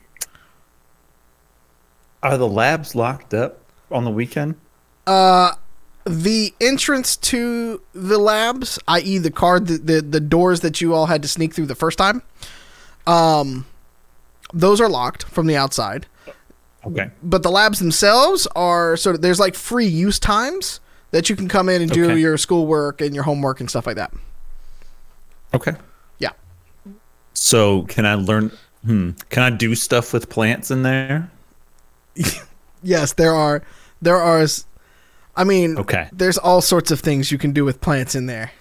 Are 2.23 2.37
the 2.37 2.47
labs 2.47 2.95
locked 2.95 3.33
up 3.33 3.59
on 3.91 4.03
the 4.05 4.11
weekend? 4.11 4.55
the 6.07 6.53
entrance 6.61 7.17
to 7.17 7.81
the 7.93 8.17
labs, 8.19 8.77
i.e., 8.87 9.17
the 9.17 9.31
card, 9.31 9.67
the, 9.67 9.77
the 9.77 10.01
the 10.01 10.19
doors 10.19 10.59
that 10.61 10.79
you 10.79 10.93
all 10.93 11.07
had 11.07 11.21
to 11.23 11.27
sneak 11.27 11.53
through 11.53 11.65
the 11.65 11.75
first 11.75 11.97
time, 11.97 12.21
um, 13.07 13.65
those 14.53 14.79
are 14.79 14.89
locked 14.89 15.23
from 15.23 15.47
the 15.47 15.55
outside. 15.55 16.05
Okay. 16.85 17.09
But 17.23 17.41
the 17.41 17.49
labs 17.49 17.79
themselves 17.79 18.47
are 18.55 18.95
sort 18.97 19.15
of 19.15 19.21
there's 19.23 19.39
like 19.39 19.55
free 19.55 19.87
use 19.87 20.19
times 20.19 20.79
that 21.09 21.29
you 21.29 21.35
can 21.35 21.47
come 21.47 21.69
in 21.69 21.81
and 21.81 21.89
do 21.89 22.05
Okay. 22.05 22.19
your 22.19 22.37
schoolwork 22.37 23.01
and 23.01 23.15
your 23.15 23.23
homework 23.23 23.59
and 23.59 23.67
stuff 23.69 23.87
like 23.87 23.95
that. 23.95 24.13
Okay. 25.55 25.73
So 27.35 27.83
can 27.83 28.05
I 28.05 28.15
learn? 28.15 28.51
Hmm. 28.85 29.11
Can 29.29 29.43
I 29.43 29.49
do 29.51 29.75
stuff 29.75 30.13
with 30.13 30.29
plants 30.29 30.71
in 30.71 30.81
there? 30.83 31.29
Yes, 32.83 33.13
there 33.13 33.33
are 33.33 33.63
there 34.01 34.17
are. 34.17 34.45
I 35.35 35.43
mean, 35.43 35.79
Okay. 35.79 36.07
there's 36.13 36.37
all 36.37 36.61
sorts 36.61 36.91
of 36.91 36.99
things 36.99 37.31
you 37.31 37.39
can 37.39 37.51
do 37.51 37.65
with 37.65 37.81
plants 37.81 38.13
in 38.13 38.27
there. 38.27 38.51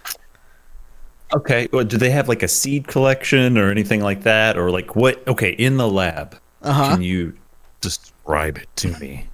Okay. 1.35 1.69
Well, 1.73 1.85
do 1.85 1.99
they 1.99 2.09
have 2.11 2.27
like 2.27 2.43
a 2.43 2.49
seed 2.49 2.89
collection 2.89 3.59
or 3.59 3.71
anything 3.71 4.01
like 4.01 4.23
that, 4.23 4.57
or 4.57 4.71
like 4.71 4.97
what? 4.97 5.27
Okay, 5.29 5.51
in 5.51 5.77
the 5.77 5.87
lab, 5.89 6.39
Uh 6.63 6.73
huh. 6.73 6.89
can 6.91 7.03
you 7.03 7.35
describe 7.83 8.57
it 8.57 8.69
to 8.77 8.99
me 8.99 9.27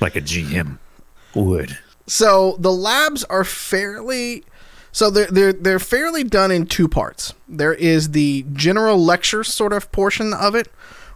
like 0.00 0.14
a 0.14 0.20
GM 0.20 0.78
would? 1.34 1.76
So 2.06 2.56
the 2.60 2.72
labs 2.72 3.24
are 3.24 3.42
fairly 3.42 4.44
so 4.96 5.10
they're 5.10 5.26
they're 5.26 5.52
they're 5.52 5.78
fairly 5.78 6.24
done 6.24 6.50
in 6.50 6.64
two 6.64 6.88
parts. 6.88 7.34
There 7.46 7.74
is 7.74 8.12
the 8.12 8.46
general 8.54 8.96
lecture 8.96 9.44
sort 9.44 9.74
of 9.74 9.92
portion 9.92 10.32
of 10.32 10.54
it 10.54 10.68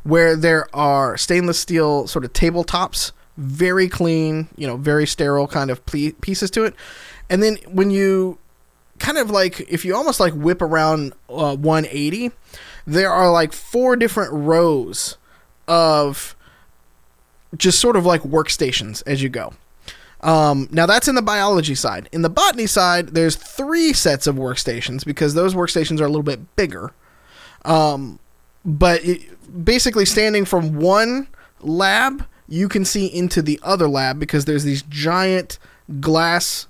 where 0.02 0.36
there 0.36 0.66
are 0.76 1.16
stainless 1.16 1.58
steel 1.58 2.06
sort 2.06 2.26
of 2.26 2.34
tabletops, 2.34 3.12
very 3.38 3.88
clean, 3.88 4.48
you 4.54 4.66
know, 4.66 4.76
very 4.76 5.06
sterile 5.06 5.46
kind 5.46 5.70
of 5.70 5.80
pieces 5.86 6.50
to 6.50 6.64
it. 6.64 6.74
And 7.30 7.42
then 7.42 7.56
when 7.68 7.90
you 7.90 8.36
kind 8.98 9.16
of 9.16 9.30
like 9.30 9.60
if 9.60 9.82
you 9.86 9.96
almost 9.96 10.20
like 10.20 10.34
whip 10.34 10.60
around 10.60 11.14
uh, 11.30 11.56
180, 11.56 12.32
there 12.86 13.10
are 13.10 13.32
like 13.32 13.54
four 13.54 13.96
different 13.96 14.30
rows 14.34 15.16
of 15.66 16.36
just 17.56 17.78
sort 17.78 17.96
of 17.96 18.04
like 18.04 18.20
workstations 18.24 19.02
as 19.06 19.22
you 19.22 19.30
go. 19.30 19.54
Um, 20.22 20.68
now 20.70 20.86
that's 20.86 21.08
in 21.08 21.14
the 21.14 21.22
biology 21.22 21.74
side. 21.74 22.08
In 22.12 22.22
the 22.22 22.28
botany 22.28 22.66
side, 22.66 23.08
there's 23.08 23.36
three 23.36 23.92
sets 23.92 24.26
of 24.26 24.36
workstations 24.36 25.04
because 25.04 25.34
those 25.34 25.54
workstations 25.54 26.00
are 26.00 26.04
a 26.04 26.08
little 26.08 26.22
bit 26.22 26.56
bigger. 26.56 26.92
Um, 27.64 28.18
but 28.64 29.04
it, 29.04 29.64
basically, 29.64 30.04
standing 30.04 30.44
from 30.44 30.76
one 30.76 31.28
lab, 31.60 32.26
you 32.48 32.68
can 32.68 32.84
see 32.84 33.06
into 33.06 33.40
the 33.40 33.58
other 33.62 33.88
lab 33.88 34.18
because 34.18 34.44
there's 34.44 34.64
these 34.64 34.82
giant 34.82 35.58
glass 36.00 36.66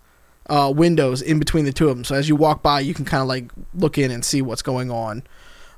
uh, 0.49 0.73
windows 0.75 1.23
in 1.23 1.39
between 1.39 1.65
the 1.65 1.73
two 1.73 1.89
of 1.89 1.97
them. 1.97 2.05
So 2.05 2.15
as 2.15 2.29
you 2.29 2.37
walk 2.37 2.63
by, 2.63 2.81
you 2.81 2.95
can 2.95 3.05
kind 3.05 3.23
of 3.23 3.29
like 3.29 3.51
look 3.75 3.99
in 3.99 4.11
and 4.11 4.25
see 4.25 4.43
what's 4.43 4.63
going 4.63 4.91
on 4.91 5.23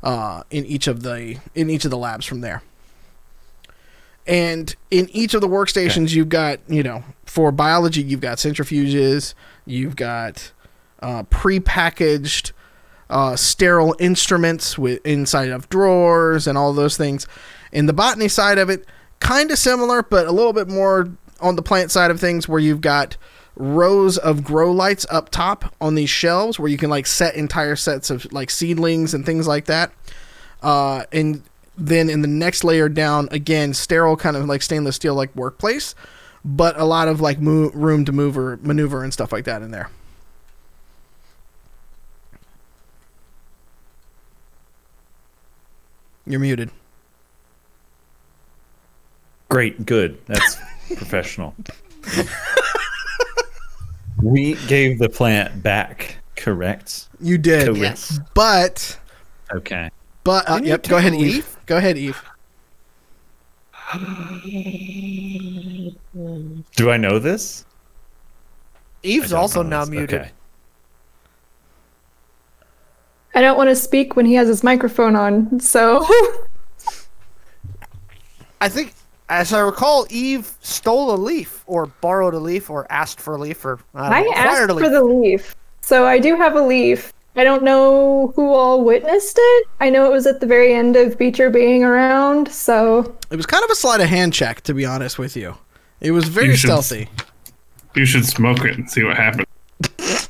uh, 0.03 0.43
in 0.51 0.65
each 0.67 0.87
of 0.87 1.03
the 1.03 1.39
in 1.55 1.71
each 1.71 1.85
of 1.85 1.91
the 1.91 1.99
labs 1.99 2.27
from 2.27 2.41
there. 2.41 2.63
And 4.27 4.75
in 4.91 5.09
each 5.11 5.35
of 5.35 5.41
the 5.41 5.49
workstations, 5.49 6.13
you've 6.13 6.29
got, 6.29 6.61
you 6.69 6.83
know, 6.83 7.03
for 7.25 7.51
biology, 7.51 8.03
you've 8.03 8.21
got 8.21 8.39
centrifuges, 8.39 9.35
you've 9.67 9.97
got 9.97 10.53
uh, 11.01 11.25
prepackaged 11.25 12.53
uh, 13.11 13.37
sterile 13.37 13.97
instruments 13.99 14.79
with 14.79 15.05
inside 15.05 15.51
of 15.51 15.69
drawers 15.69 16.47
and 16.47 16.57
all 16.57 16.73
those 16.73 16.97
things. 16.97 17.27
In 17.73 17.87
the 17.87 17.93
botany 17.93 18.29
side 18.29 18.59
of 18.59 18.71
it, 18.71 18.87
kind 19.21 19.51
of 19.51 19.59
similar, 19.59 20.03
but 20.03 20.27
a 20.27 20.33
little 20.33 20.53
bit 20.53 20.69
more 20.69 21.11
on 21.41 21.57
the 21.57 21.63
plant 21.63 21.91
side 21.91 22.11
of 22.11 22.21
things, 22.21 22.49
where 22.49 22.61
you've 22.61 22.81
got 22.81 23.17
rows 23.57 24.17
of 24.19 24.45
grow 24.45 24.73
lights 24.73 25.05
up 25.11 25.31
top 25.31 25.75
on 25.81 25.95
these 25.95 26.09
shelves, 26.09 26.59
where 26.59 26.71
you 26.71 26.79
can 26.79 26.91
like 26.91 27.07
set 27.07 27.35
entire 27.35 27.77
sets 27.77 28.09
of 28.09 28.31
like 28.33 28.51
seedlings 28.51 29.15
and 29.15 29.27
things 29.27 29.47
like 29.47 29.67
that. 29.67 29.93
Uh, 30.63 31.05
and 31.13 31.43
then 31.77 32.11
in 32.11 32.23
the 32.23 32.29
next 32.29 32.65
layer 32.65 32.89
down, 32.89 33.29
again, 33.31 33.73
sterile 33.75 34.17
kind 34.17 34.37
of 34.37 34.45
like 34.47 34.63
stainless 34.63 34.97
steel 34.97 35.15
like 35.15 35.35
workplace, 35.35 35.95
but 36.45 36.79
a 36.79 36.85
lot 36.85 37.09
of 37.09 37.21
like 37.21 37.41
mo- 37.41 37.71
room 37.75 38.05
to 38.05 38.13
move 38.13 38.37
or 38.37 38.59
maneuver 38.63 39.03
and 39.03 39.13
stuff 39.13 39.33
like 39.33 39.45
that 39.45 39.63
in 39.63 39.71
there. 39.71 39.91
You're 46.27 46.41
muted. 46.41 46.71
Great, 49.49 49.85
good. 49.85 50.19
That's 50.27 50.57
professional. 50.97 51.55
we 54.23 54.55
gave 54.67 54.99
the 54.99 55.09
plant 55.09 55.63
back, 55.63 56.17
correct? 56.37 57.09
You 57.21 57.39
did. 57.39 57.67
Correct. 57.67 57.81
Yes. 57.81 58.21
But 58.35 58.99
Okay. 59.53 59.91
but 60.25 60.49
uh, 60.49 60.61
yep, 60.63 60.85
go 60.85 60.97
ahead, 60.97 61.13
a 61.13 61.17
Eve. 61.17 61.57
Leaf? 61.73 61.73
Go 61.73 61.79
ahead, 61.79 61.97
Eve. 61.99 62.23
Do 66.77 66.91
I 66.91 66.97
know 66.97 67.19
this? 67.19 67.65
Eve's 69.03 69.33
also 69.33 69.63
now 69.63 69.81
this. 69.81 69.91
muted. 69.91 70.21
Okay. 70.21 70.31
I 73.35 73.41
don't 73.41 73.57
want 73.57 73.71
to 73.71 73.77
speak 73.77 74.15
when 74.15 74.27
he 74.27 74.35
has 74.35 74.47
his 74.49 74.63
microphone 74.63 75.17
on, 75.17 75.59
so 75.59 76.07
I 78.61 78.69
think, 78.69 78.93
as 79.31 79.55
I 79.55 79.61
recall, 79.61 80.07
Eve 80.11 80.53
stole 80.61 81.15
a 81.15 81.17
leaf, 81.17 81.65
or 81.67 81.87
borrowed 81.87 82.35
a 82.35 82.39
leaf, 82.39 82.69
or 82.69 82.87
asked 82.93 83.21
for 83.21 83.35
a 83.35 83.39
leaf, 83.39 83.65
or 83.65 83.81
I, 83.95 84.03
don't 84.03 84.13
I 84.13 84.23
know, 84.23 84.33
asked 84.35 84.47
acquired 84.47 84.71
a 84.71 84.75
for 84.75 84.91
the 84.91 85.03
leaf. 85.03 85.57
So 85.81 86.07
I 86.07 86.19
do 86.19 86.37
have 86.37 86.55
a 86.57 86.63
leaf. 86.63 87.13
I 87.35 87.45
don't 87.45 87.63
know 87.63 88.33
who 88.37 88.53
all 88.53 88.85
witnessed 88.85 89.37
it. 89.41 89.69
I 89.81 89.89
know 89.89 90.05
it 90.07 90.13
was 90.13 90.27
at 90.27 90.41
the 90.41 90.47
very 90.47 90.75
end 90.75 90.97
of 90.97 91.17
Beecher 91.17 91.49
being 91.51 91.83
around, 91.83 92.49
so 92.49 93.17
It 93.31 93.37
was 93.37 93.47
kind 93.47 93.65
of 93.65 93.71
a 93.71 93.75
sleight 93.75 94.01
of 94.03 94.09
hand 94.09 94.35
check, 94.35 94.61
to 94.63 94.75
be 94.75 94.85
honest 94.85 95.19
with 95.19 95.35
you. 95.37 95.57
It 96.01 96.11
was 96.11 96.29
very 96.29 96.49
You 96.49 96.57
should- 96.57 96.69
stealthy. 96.69 97.09
You 97.95 98.05
should 98.07 98.27
smoke 98.27 98.65
it 98.65 98.77
and 98.77 98.91
see 98.91 99.03
what 99.05 99.17
happens. 99.17 99.47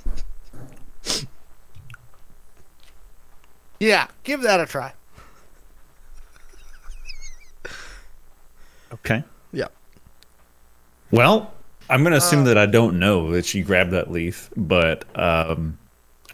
Yeah, 3.80 4.06
give 4.22 4.42
that 4.42 4.60
a 4.60 4.66
try. 4.66 4.92
Okay. 8.92 9.24
Yeah. 9.52 9.66
Well, 11.10 11.52
I'm 11.90 12.04
gonna 12.04 12.16
assume 12.16 12.44
that 12.44 12.56
I 12.56 12.66
don't 12.66 12.98
know 13.00 13.32
that 13.32 13.44
she 13.44 13.62
grabbed 13.62 13.90
that 13.90 14.10
leaf, 14.10 14.50
but 14.56 15.04
um, 15.18 15.78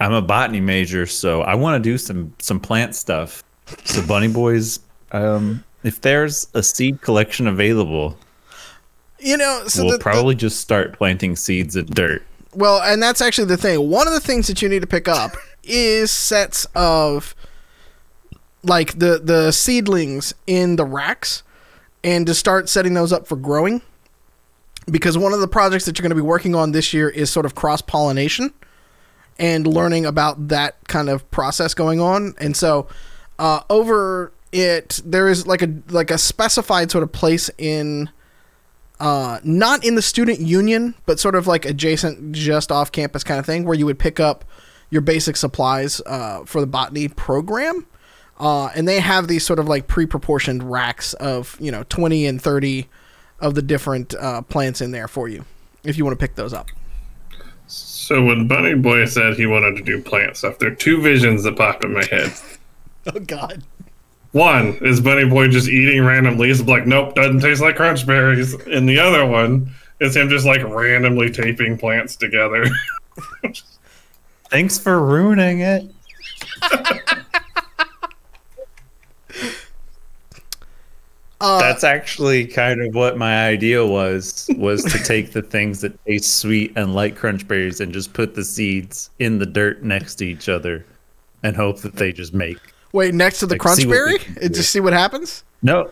I'm 0.00 0.12
a 0.12 0.22
botany 0.22 0.60
major, 0.60 1.06
so 1.06 1.42
I 1.42 1.54
want 1.54 1.82
to 1.82 1.90
do 1.90 1.98
some 1.98 2.32
some 2.38 2.60
plant 2.60 2.94
stuff. 2.94 3.42
So, 3.84 4.00
bunny 4.06 4.28
boys, 4.28 4.80
um, 5.12 5.64
if 5.82 6.00
there's 6.00 6.46
a 6.54 6.62
seed 6.62 7.02
collection 7.02 7.46
available, 7.46 8.16
You 9.18 9.36
know, 9.36 9.64
so 9.66 9.82
we'll 9.82 9.92
the- 9.92 9.98
the- 9.98 10.02
probably 10.02 10.34
just 10.34 10.60
start 10.60 10.96
planting 10.96 11.34
seeds 11.36 11.74
in 11.76 11.86
dirt. 11.86 12.22
Well, 12.54 12.80
and 12.80 13.02
that's 13.02 13.20
actually 13.20 13.46
the 13.48 13.56
thing. 13.56 13.88
One 13.90 14.06
of 14.06 14.14
the 14.14 14.20
things 14.20 14.46
that 14.46 14.62
you 14.62 14.68
need 14.68 14.80
to 14.80 14.86
pick 14.86 15.06
up 15.08 15.32
is 15.64 16.10
sets 16.10 16.66
of 16.74 17.34
like 18.62 18.98
the 18.98 19.20
the 19.22 19.52
seedlings 19.52 20.34
in 20.46 20.76
the 20.76 20.84
racks 20.84 21.42
and 22.02 22.26
to 22.26 22.34
start 22.34 22.68
setting 22.68 22.94
those 22.94 23.12
up 23.12 23.26
for 23.26 23.36
growing. 23.36 23.82
Because 24.90 25.18
one 25.18 25.34
of 25.34 25.40
the 25.40 25.48
projects 25.48 25.84
that 25.84 25.98
you're 25.98 26.02
going 26.02 26.10
to 26.10 26.16
be 26.16 26.22
working 26.22 26.54
on 26.54 26.72
this 26.72 26.94
year 26.94 27.10
is 27.10 27.28
sort 27.30 27.44
of 27.44 27.54
cross 27.54 27.82
pollination 27.82 28.52
and 29.38 29.66
learning 29.66 30.04
about 30.04 30.48
that 30.48 30.76
kind 30.88 31.08
of 31.08 31.28
process 31.30 31.74
going 31.74 32.00
on. 32.00 32.34
And 32.38 32.56
so 32.56 32.88
uh, 33.38 33.60
over 33.70 34.32
it 34.50 35.00
there 35.04 35.28
is 35.28 35.46
like 35.46 35.62
a 35.62 35.72
like 35.88 36.10
a 36.10 36.18
specified 36.18 36.90
sort 36.90 37.04
of 37.04 37.12
place 37.12 37.50
in 37.58 38.10
uh, 39.00 39.38
not 39.44 39.84
in 39.84 39.94
the 39.94 40.02
student 40.02 40.40
union, 40.40 40.94
but 41.06 41.20
sort 41.20 41.36
of 41.36 41.46
like 41.46 41.64
adjacent, 41.64 42.32
just 42.32 42.72
off 42.72 42.90
campus 42.90 43.22
kind 43.22 43.38
of 43.38 43.46
thing, 43.46 43.64
where 43.64 43.76
you 43.76 43.86
would 43.86 43.98
pick 43.98 44.18
up 44.18 44.44
your 44.90 45.02
basic 45.02 45.36
supplies 45.36 46.00
uh, 46.06 46.44
for 46.44 46.60
the 46.60 46.66
botany 46.66 47.06
program. 47.08 47.86
Uh, 48.40 48.66
and 48.74 48.86
they 48.86 49.00
have 49.00 49.28
these 49.28 49.44
sort 49.44 49.58
of 49.58 49.68
like 49.68 49.86
pre-proportioned 49.86 50.68
racks 50.68 51.12
of 51.14 51.56
you 51.60 51.70
know 51.70 51.84
20 51.88 52.26
and 52.26 52.42
30 52.42 52.88
of 53.40 53.54
the 53.54 53.62
different 53.62 54.14
uh, 54.14 54.42
plants 54.42 54.80
in 54.80 54.90
there 54.90 55.08
for 55.08 55.28
you 55.28 55.44
if 55.84 55.96
you 55.96 56.04
want 56.04 56.18
to 56.18 56.24
pick 56.24 56.34
those 56.34 56.52
up. 56.52 56.68
So 58.08 58.24
when 58.24 58.48
Bunny 58.48 58.74
Boy 58.74 59.04
said 59.04 59.36
he 59.36 59.44
wanted 59.44 59.76
to 59.76 59.82
do 59.82 60.00
plant 60.00 60.38
stuff, 60.38 60.58
there 60.58 60.72
are 60.72 60.74
two 60.74 61.02
visions 61.02 61.42
that 61.42 61.58
pop 61.58 61.84
in 61.84 61.92
my 61.92 62.06
head. 62.06 62.32
Oh 63.14 63.20
God! 63.20 63.62
One 64.32 64.76
is 64.82 65.00
Bunny 65.00 65.24
Boy 65.24 65.48
just 65.48 65.68
eating 65.68 66.04
random 66.04 66.36
leaves, 66.36 66.60
like, 66.60 66.86
nope, 66.86 67.14
doesn't 67.14 67.40
taste 67.40 67.62
like 67.62 67.76
crunch 67.76 68.06
berries. 68.06 68.52
And 68.66 68.86
the 68.86 68.98
other 68.98 69.24
one 69.24 69.70
is 69.98 70.14
him 70.14 70.28
just 70.28 70.44
like 70.44 70.62
randomly 70.62 71.30
taping 71.30 71.78
plants 71.78 72.16
together. 72.16 72.66
Thanks 74.50 74.78
for 74.78 75.00
ruining 75.00 75.60
it. 75.60 75.90
Uh, 81.40 81.58
That's 81.60 81.84
actually 81.84 82.46
kind 82.46 82.82
of 82.82 82.94
what 82.94 83.16
my 83.16 83.46
idea 83.46 83.86
was 83.86 84.50
was 84.56 84.82
to 84.84 84.98
take 85.04 85.32
the 85.32 85.42
things 85.42 85.80
that 85.82 86.04
taste 86.04 86.36
sweet 86.38 86.72
and 86.76 86.94
like 86.94 87.16
crunch 87.16 87.46
berries 87.46 87.80
and 87.80 87.92
just 87.92 88.12
put 88.12 88.34
the 88.34 88.44
seeds 88.44 89.10
in 89.20 89.38
the 89.38 89.46
dirt 89.46 89.82
next 89.82 90.16
to 90.16 90.26
each 90.26 90.48
other 90.48 90.84
and 91.44 91.54
hope 91.54 91.78
that 91.82 91.94
they 91.94 92.12
just 92.12 92.34
make 92.34 92.58
wait, 92.92 93.14
next 93.14 93.38
to 93.40 93.46
the 93.46 93.54
like, 93.54 93.76
see 93.76 93.86
what 93.86 94.06
we 94.06 94.18
crunchberry, 94.18 94.42
and 94.42 94.54
just 94.54 94.72
see 94.72 94.80
what 94.80 94.92
happens. 94.92 95.44
No, 95.62 95.90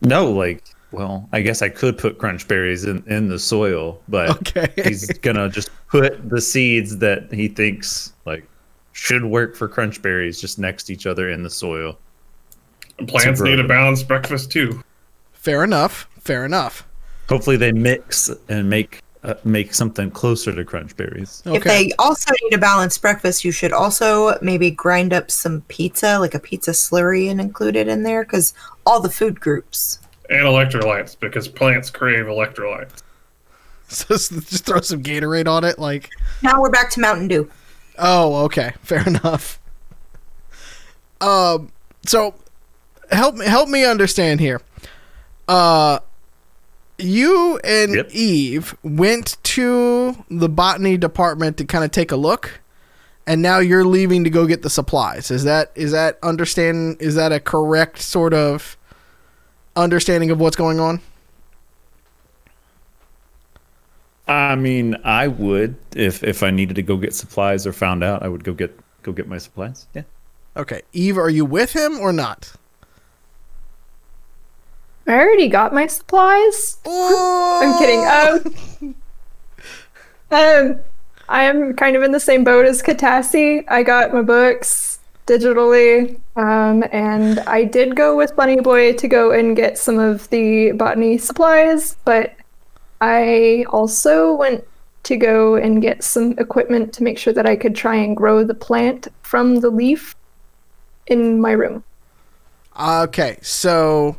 no, 0.00 0.30
like, 0.30 0.62
well, 0.90 1.28
I 1.32 1.40
guess 1.40 1.62
I 1.62 1.68
could 1.70 1.96
put 1.98 2.18
crunch 2.18 2.46
berries 2.46 2.84
in, 2.84 3.02
in 3.06 3.28
the 3.28 3.38
soil, 3.38 4.00
but 4.08 4.30
Okay. 4.30 4.68
he's 4.84 5.06
gonna 5.18 5.48
just 5.48 5.70
put 5.88 6.28
the 6.28 6.40
seeds 6.40 6.98
that 6.98 7.32
he 7.32 7.48
thinks 7.48 8.12
like 8.26 8.46
should 8.92 9.24
work 9.24 9.56
for 9.56 9.66
crunch 9.66 10.02
berries 10.02 10.40
just 10.40 10.58
next 10.58 10.84
to 10.84 10.92
each 10.92 11.06
other 11.06 11.30
in 11.30 11.42
the 11.42 11.50
soil. 11.50 11.98
Plants 13.06 13.40
need 13.40 13.58
a 13.58 13.66
balanced 13.66 14.08
breakfast 14.08 14.50
too. 14.50 14.82
Fair 15.32 15.64
enough. 15.64 16.08
Fair 16.20 16.44
enough. 16.44 16.86
Hopefully, 17.28 17.56
they 17.56 17.72
mix 17.72 18.30
and 18.48 18.68
make 18.68 19.02
uh, 19.24 19.34
make 19.44 19.72
something 19.72 20.10
closer 20.10 20.54
to 20.54 20.64
crunch 20.64 20.96
berries. 20.96 21.42
Okay. 21.46 21.56
If 21.56 21.64
they 21.64 21.92
also 21.98 22.32
need 22.42 22.54
a 22.54 22.58
balanced 22.58 23.00
breakfast, 23.00 23.44
you 23.44 23.52
should 23.52 23.72
also 23.72 24.38
maybe 24.42 24.70
grind 24.70 25.12
up 25.12 25.30
some 25.30 25.62
pizza, 25.62 26.18
like 26.18 26.34
a 26.34 26.38
pizza 26.38 26.72
slurry, 26.72 27.30
and 27.30 27.40
include 27.40 27.76
it 27.76 27.88
in 27.88 28.02
there 28.02 28.24
because 28.24 28.52
all 28.84 29.00
the 29.00 29.10
food 29.10 29.40
groups. 29.40 29.98
And 30.28 30.40
electrolytes, 30.40 31.18
because 31.18 31.48
plants 31.48 31.90
crave 31.90 32.26
electrolytes. 32.26 33.02
So 33.86 34.16
just 34.16 34.64
throw 34.64 34.80
some 34.80 35.02
Gatorade 35.02 35.46
on 35.46 35.62
it, 35.62 35.78
like. 35.78 36.08
Now 36.42 36.60
we're 36.60 36.70
back 36.70 36.90
to 36.92 37.00
Mountain 37.00 37.28
Dew. 37.28 37.50
Oh, 37.98 38.44
okay, 38.44 38.72
fair 38.82 39.02
enough. 39.06 39.60
Um, 41.20 41.70
so 42.04 42.34
help 43.10 43.36
me 43.36 43.46
help 43.46 43.68
me 43.68 43.84
understand 43.84 44.40
here. 44.40 44.60
Uh, 45.48 45.98
you 46.98 47.58
and 47.64 47.94
Yep. 47.94 48.10
Eve 48.12 48.76
went 48.82 49.36
to 49.42 50.24
the 50.30 50.48
botany 50.48 50.96
department 50.96 51.56
to 51.58 51.64
kind 51.64 51.84
of 51.84 51.90
take 51.90 52.12
a 52.12 52.16
look, 52.16 52.60
and 53.26 53.42
now 53.42 53.58
you're 53.58 53.84
leaving 53.84 54.24
to 54.24 54.30
go 54.30 54.46
get 54.46 54.62
the 54.62 54.70
supplies. 54.70 55.30
Is 55.30 55.44
that 55.44 55.70
is 55.74 55.92
that 55.92 56.18
understand? 56.22 56.96
Is 57.00 57.14
that 57.16 57.32
a 57.32 57.40
correct 57.40 58.00
sort 58.00 58.32
of 58.32 58.76
understanding 59.76 60.30
of 60.30 60.38
what's 60.40 60.56
going 60.56 60.78
on? 60.80 61.00
I 64.26 64.54
mean, 64.54 64.96
I 65.04 65.28
would 65.28 65.76
if 65.94 66.22
if 66.24 66.42
I 66.42 66.50
needed 66.50 66.74
to 66.76 66.82
go 66.82 66.96
get 66.96 67.14
supplies 67.14 67.66
or 67.66 67.72
found 67.72 68.02
out, 68.02 68.22
I 68.22 68.28
would 68.28 68.44
go 68.44 68.54
get 68.54 68.78
go 69.02 69.12
get 69.12 69.28
my 69.28 69.38
supplies. 69.38 69.86
Yeah. 69.94 70.02
Okay, 70.56 70.82
Eve, 70.92 71.18
are 71.18 71.28
you 71.28 71.44
with 71.44 71.72
him 71.74 71.98
or 71.98 72.12
not? 72.12 72.52
I 75.06 75.12
already 75.12 75.48
got 75.48 75.74
my 75.74 75.86
supplies. 75.86 76.78
I'm 76.86 77.78
kidding. 77.78 78.04
Um, 78.80 78.94
um, 80.30 80.80
I 81.28 81.44
am 81.44 81.74
kind 81.74 81.96
of 81.96 82.02
in 82.02 82.12
the 82.12 82.20
same 82.20 82.44
boat 82.44 82.66
as 82.66 82.82
Katassi. 82.82 83.64
I 83.68 83.82
got 83.82 84.12
my 84.12 84.22
books 84.22 84.98
digitally, 85.26 86.20
um, 86.36 86.84
and 86.92 87.40
I 87.40 87.64
did 87.64 87.96
go 87.96 88.16
with 88.16 88.36
Bunny 88.36 88.60
Boy 88.60 88.92
to 88.94 89.08
go 89.08 89.30
and 89.32 89.56
get 89.56 89.78
some 89.78 89.98
of 89.98 90.28
the 90.30 90.72
botany 90.72 91.18
supplies, 91.18 91.96
but 92.04 92.34
I 93.00 93.64
also 93.70 94.34
went 94.34 94.64
to 95.04 95.16
go 95.16 95.54
and 95.54 95.82
get 95.82 96.02
some 96.02 96.32
equipment 96.38 96.92
to 96.94 97.02
make 97.02 97.18
sure 97.18 97.32
that 97.32 97.46
I 97.46 97.56
could 97.56 97.74
try 97.74 97.96
and 97.96 98.16
grow 98.16 98.44
the 98.44 98.54
plant 98.54 99.08
from 99.22 99.60
the 99.60 99.70
leaf 99.70 100.14
in 101.06 101.40
my 101.40 101.52
room. 101.52 101.84
Okay, 102.80 103.38
so 103.42 104.16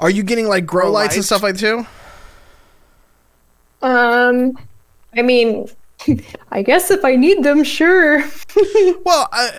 are 0.00 0.10
you 0.10 0.22
getting 0.22 0.46
like 0.46 0.66
grow 0.66 0.84
Grow 0.84 0.92
lights 0.92 1.16
and 1.16 1.24
stuff 1.24 1.42
like 1.42 1.56
too? 1.56 1.86
Um, 3.82 4.58
I 5.16 5.22
mean, 5.22 5.68
I 6.50 6.62
guess 6.62 6.90
if 6.90 7.04
I 7.04 7.16
need 7.16 7.42
them, 7.42 7.64
sure. 7.64 8.24
Well, 9.04 9.28
uh, 9.32 9.50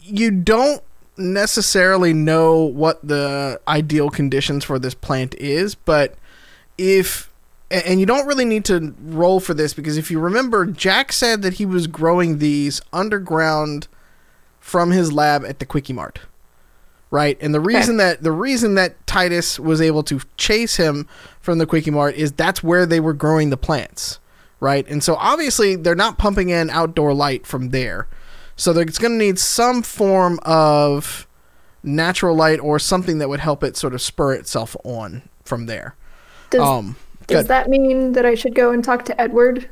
you 0.00 0.30
don't 0.30 0.82
necessarily 1.16 2.12
know 2.12 2.60
what 2.60 3.06
the 3.06 3.60
ideal 3.66 4.10
conditions 4.10 4.64
for 4.64 4.78
this 4.78 4.94
plant 4.94 5.34
is, 5.36 5.74
but 5.74 6.14
if 6.78 7.32
and 7.70 7.98
you 7.98 8.06
don't 8.06 8.26
really 8.26 8.44
need 8.44 8.64
to 8.66 8.94
roll 9.02 9.40
for 9.40 9.52
this 9.52 9.74
because 9.74 9.96
if 9.96 10.10
you 10.10 10.20
remember, 10.20 10.66
Jack 10.66 11.12
said 11.12 11.42
that 11.42 11.54
he 11.54 11.66
was 11.66 11.86
growing 11.88 12.38
these 12.38 12.80
underground 12.92 13.88
from 14.60 14.92
his 14.92 15.12
lab 15.12 15.44
at 15.44 15.58
the 15.58 15.66
Quickie 15.66 15.92
Mart. 15.92 16.20
Right? 17.10 17.38
And 17.40 17.54
the 17.54 17.60
reason 17.60 17.98
that 17.98 18.22
the 18.22 18.32
reason 18.32 18.74
that 18.74 19.06
Titus 19.06 19.60
was 19.60 19.80
able 19.80 20.02
to 20.04 20.20
chase 20.36 20.76
him 20.76 21.06
from 21.40 21.58
the 21.58 21.66
Quickie 21.66 21.90
Mart 21.92 22.16
is 22.16 22.32
that's 22.32 22.62
where 22.62 22.84
they 22.84 22.98
were 23.00 23.12
growing 23.14 23.50
the 23.50 23.56
plants. 23.56 24.18
Right? 24.58 24.86
And 24.88 25.02
so 25.04 25.14
obviously 25.16 25.76
they're 25.76 25.94
not 25.94 26.18
pumping 26.18 26.48
in 26.48 26.68
outdoor 26.70 27.14
light 27.14 27.46
from 27.46 27.70
there. 27.70 28.08
So 28.56 28.72
it's 28.78 28.98
going 28.98 29.12
to 29.18 29.24
need 29.24 29.38
some 29.38 29.82
form 29.82 30.40
of 30.42 31.26
natural 31.82 32.34
light 32.34 32.58
or 32.58 32.78
something 32.78 33.18
that 33.18 33.28
would 33.28 33.40
help 33.40 33.62
it 33.62 33.76
sort 33.76 33.94
of 33.94 34.00
spur 34.02 34.32
itself 34.32 34.74
on 34.82 35.22
from 35.44 35.66
there. 35.66 35.94
Does, 36.50 36.62
Um, 36.62 36.96
does 37.26 37.42
good. 37.42 37.48
that 37.48 37.68
mean 37.68 38.12
that 38.12 38.24
I 38.26 38.34
should 38.34 38.54
go 38.54 38.72
and 38.72 38.82
talk 38.82 39.04
to 39.04 39.20
Edward 39.20 39.68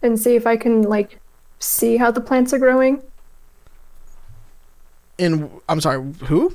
and 0.00 0.18
see 0.18 0.36
if 0.36 0.46
I 0.46 0.56
can 0.56 0.82
like 0.82 1.18
see 1.58 1.96
how 1.96 2.10
the 2.10 2.20
plants 2.20 2.52
are 2.54 2.58
growing? 2.58 3.02
In 5.18 5.50
I'm 5.68 5.80
sorry, 5.80 6.12
who? 6.24 6.54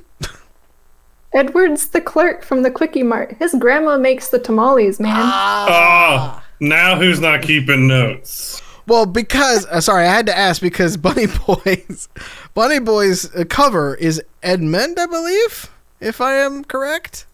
Edward's 1.34 1.88
the 1.89 2.01
clerk 2.01 2.43
from 2.43 2.62
the 2.64 2.72
Quickie 2.72 3.03
Mart. 3.03 3.36
His 3.39 3.55
grandma 3.57 3.97
makes 3.97 4.30
the 4.30 4.39
tamales, 4.39 4.99
man. 4.99 5.16
Oh, 5.18 6.43
now 6.59 6.97
who's 6.97 7.20
not 7.20 7.41
keeping 7.41 7.88
notes? 7.88 8.62
Well, 8.88 9.05
because 9.05 9.66
uh, 9.68 9.80
sorry, 9.80 10.05
I 10.05 10.14
had 10.14 10.26
to 10.26 10.38
ask 10.38 10.62
because 10.62 10.97
Bunny 10.97 11.28
Boys, 11.47 12.09
Bunny 12.53 12.80
Boys 12.80 13.34
uh, 13.34 13.45
cover 13.45 13.95
is 13.95 14.22
Edmund, 14.43 14.99
I 14.99 15.05
believe, 15.05 15.72
if 15.99 16.20
I 16.20 16.34
am 16.36 16.66
correct. 16.66 17.26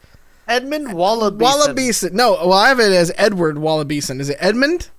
Edmund 0.48 0.94
Wallaby. 0.94 1.44
Wallabeeson. 1.44 2.14
No, 2.14 2.34
well, 2.34 2.54
I 2.54 2.70
have 2.70 2.80
it 2.80 2.94
as 2.94 3.12
Edward 3.18 3.58
Wallabeeson. 3.58 4.20
Is 4.20 4.30
it 4.30 4.38
Edmund? 4.40 4.90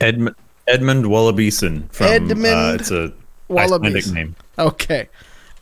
Edmund 0.00 0.36
Edmund 0.66 1.06
Wallabeeson 1.06 1.90
from 1.92 2.06
Edmund 2.06 2.46
uh, 2.46 2.76
it's 2.78 2.90
a 2.90 3.12
Icelandic 3.50 4.06
name. 4.08 4.34
Okay, 4.58 5.08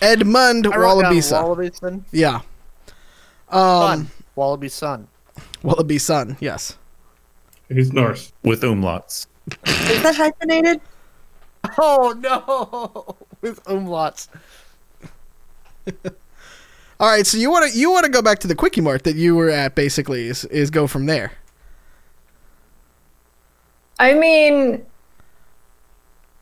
Edmund 0.05 0.66
I 0.66 0.76
wrote 0.76 1.02
down 1.02 1.12
Wallabeeson. 1.12 1.42
Wallabeeson. 1.42 2.05
Yeah. 2.12 2.40
Um, 3.48 3.61
Son. 3.61 4.11
Wallaby 4.36 4.68
son. 4.68 5.09
Wallaby 5.62 5.98
son. 5.98 6.36
Yes. 6.40 6.76
He's 7.68 7.92
Norse. 7.92 8.32
with 8.42 8.62
umlauts. 8.62 9.26
Is 9.66 10.02
that 10.02 10.16
hyphenated? 10.16 10.80
Oh 11.78 12.14
no! 12.18 13.16
With 13.40 13.62
umlauts. 13.64 14.28
All 17.00 17.09
right, 17.11 17.26
so 17.26 17.36
you 17.36 17.50
want 17.50 17.70
to 17.70 17.78
you 17.78 17.90
want 17.90 18.05
to 18.07 18.11
go 18.11 18.22
back 18.22 18.38
to 18.40 18.48
the 18.48 18.55
quickie 18.55 18.80
mart 18.80 19.05
that 19.05 19.16
you 19.16 19.34
were 19.34 19.50
at 19.50 19.74
basically 19.74 20.26
is 20.28 20.44
is 20.46 20.70
go 20.70 20.86
from 20.86 21.07
there. 21.07 21.32
I 23.98 24.14
mean, 24.14 24.84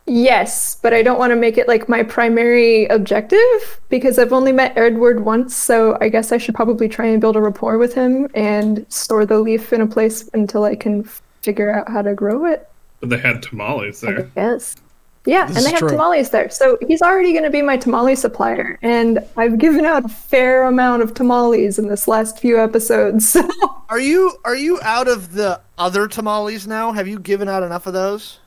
yes, 0.07 0.77
but 0.83 0.93
I 0.93 1.03
don't 1.03 1.19
want 1.19 1.31
to 1.31 1.37
make 1.37 1.59
it 1.59 1.69
like 1.69 1.89
my 1.89 2.03
primary 2.03 2.87
objective 2.87 3.81
because 3.89 4.19
I've 4.19 4.33
only 4.33 4.53
met 4.53 4.77
Edward 4.77 5.25
once, 5.25 5.55
so 5.57 5.97
I 6.01 6.09
guess 6.09 6.33
I 6.33 6.39
should 6.39 6.55
probably 6.55 6.89
try 6.89 7.07
and 7.07 7.21
build 7.21 7.37
a 7.37 7.41
rapport 7.41 7.79
with 7.79 7.95
him 7.95 8.29
and 8.35 8.87
store 8.89 9.27
the 9.27 9.39
leaf 9.39 9.73
in 9.73 9.81
a 9.81 9.87
place 9.87 10.29
until 10.35 10.65
I 10.65 10.75
can 10.77 11.05
figure 11.43 11.71
out 11.71 11.89
how 11.91 12.03
to 12.03 12.15
grow 12.15 12.45
it. 12.47 12.69
But 13.01 13.11
they 13.11 13.19
had 13.19 13.43
tamales 13.43 14.01
there. 14.01 14.31
Yes. 14.37 14.77
Yeah, 15.25 15.47
This 15.47 15.57
and 15.59 15.67
they 15.67 15.71
have 15.71 15.79
true. 15.79 15.89
tamales 15.91 16.31
there. 16.31 16.51
So 16.51 16.79
he's 16.89 17.01
already 17.01 17.31
going 17.33 17.45
to 17.45 17.51
be 17.51 17.63
my 17.63 17.77
tamale 17.77 18.17
supplier. 18.17 18.77
And 18.83 19.21
I've 19.37 19.59
given 19.59 19.85
out 19.85 20.05
a 20.05 20.09
fair 20.09 20.65
amount 20.65 21.03
of 21.03 21.15
tamales 21.15 21.79
in 21.79 21.87
this 21.87 22.09
last 22.09 22.41
few 22.41 22.59
episodes. 22.61 23.37
Are 23.89 24.01
you 24.01 24.33
are 24.45 24.57
you 24.57 24.81
out 24.83 25.07
of 25.07 25.35
the 25.35 25.61
other 25.77 26.09
tamales 26.09 26.67
now? 26.67 26.93
Have 26.93 27.07
you 27.07 27.19
given 27.19 27.47
out 27.47 27.63
enough 27.63 27.87
of 27.87 27.93
those? 27.93 28.39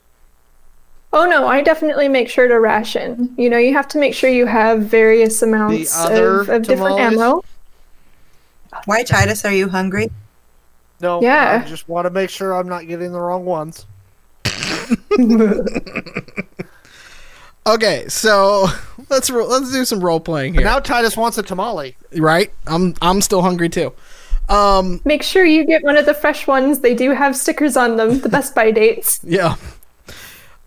Oh 1.16 1.26
no, 1.26 1.48
I 1.48 1.62
definitely 1.62 2.10
make 2.10 2.30
sure 2.30 2.48
to 2.48 2.60
ration. 2.60 3.34
You 3.38 3.50
know, 3.50 3.58
you 3.58 3.74
have 3.74 3.88
to 3.90 3.98
make 3.98 4.14
sure 4.14 4.30
you 4.30 4.46
have 4.46 4.82
various 4.82 5.42
amounts 5.42 5.98
of, 6.06 6.50
of 6.50 6.64
different 6.64 6.98
tamales? 6.98 7.20
ammo. 7.20 7.44
Why, 8.84 9.04
Titus? 9.04 9.46
Are 9.46 9.54
you 9.54 9.70
hungry? 9.70 10.12
No. 11.00 11.22
Yeah. 11.22 11.64
I 11.66 11.68
just 11.68 11.88
want 11.88 12.06
to 12.06 12.10
make 12.10 12.30
sure 12.30 12.54
I'm 12.54 12.68
not 12.68 12.88
getting 12.88 13.12
the 13.14 13.20
wrong 13.20 13.46
ones. 13.46 13.86
Okay, 17.68 18.08
so 18.08 18.68
let's 19.10 19.32
ro- 19.32 19.48
let's 19.48 19.72
do 19.72 19.86
some 19.86 20.00
role 20.00 20.20
playing 20.20 20.54
here. 20.54 20.64
Now 20.64 20.80
Titus 20.80 21.18
wants 21.18 21.40
a 21.40 21.44
tamale. 21.44 21.96
right? 22.16 22.54
I'm 22.68 22.94
I'm 23.02 23.22
still 23.22 23.42
hungry 23.42 23.70
too. 23.70 23.92
Um, 24.50 25.02
Make 25.04 25.24
sure 25.24 25.44
you 25.44 25.66
get 25.66 25.84
one 25.84 25.98
of 25.98 26.06
the 26.06 26.14
fresh 26.14 26.46
ones. 26.46 26.82
They 26.82 26.94
do 26.94 27.10
have 27.12 27.36
stickers 27.36 27.76
on 27.76 27.96
them, 27.98 28.20
the 28.20 28.30
Best 28.30 28.54
Buy 28.54 28.70
dates. 28.70 29.20
yeah. 29.24 29.56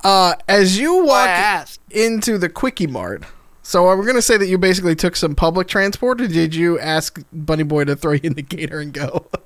Uh, 0.04 0.34
as 0.48 0.78
you 0.78 1.04
walk 1.04 1.28
asked. 1.28 1.80
into 1.90 2.38
the 2.38 2.48
quickie 2.48 2.86
mart, 2.86 3.24
so 3.62 3.84
we're 3.84 4.06
gonna 4.06 4.22
say 4.22 4.36
that 4.36 4.46
you 4.46 4.58
basically 4.58 4.94
took 4.94 5.16
some 5.16 5.34
public 5.34 5.68
transport, 5.68 6.20
or 6.20 6.28
did 6.28 6.54
you 6.54 6.78
ask 6.78 7.20
Bunny 7.32 7.64
Boy 7.64 7.84
to 7.84 7.96
throw 7.96 8.12
you 8.12 8.20
in 8.22 8.34
the 8.34 8.42
gator 8.42 8.80
and 8.80 8.92
go? 8.92 9.26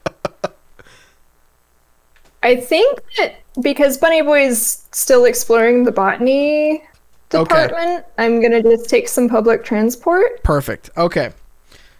I 2.42 2.56
think 2.56 3.00
that 3.16 3.36
because 3.60 3.98
Bunny 3.98 4.22
Boy's 4.22 4.86
still 4.92 5.24
exploring 5.24 5.84
the 5.84 5.92
botany 5.92 6.82
department, 7.30 8.04
I'm 8.18 8.40
gonna 8.40 8.62
just 8.62 8.88
take 8.88 9.08
some 9.08 9.28
public 9.28 9.64
transport. 9.64 10.42
Perfect. 10.42 10.90
Okay. 10.96 11.32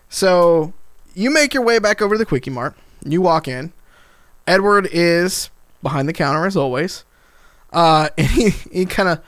So 0.09 0.73
you 1.15 1.31
make 1.31 1.55
your 1.55 1.63
way 1.63 1.79
back 1.79 2.03
over 2.03 2.15
to 2.15 2.19
the 2.19 2.27
Quickie 2.27 2.51
Mart. 2.51 2.75
You 3.05 3.23
walk 3.23 3.49
in. 3.49 3.73
Edward 4.47 4.89
is 4.93 5.51
behind 5.83 6.09
the 6.09 6.13
counter 6.13 6.47
as 6.47 6.57
always. 6.57 7.05
Uh, 7.73 8.09
and 8.19 8.27
he 8.29 8.51
he 8.51 8.87
kind 8.87 9.09
of 9.09 9.21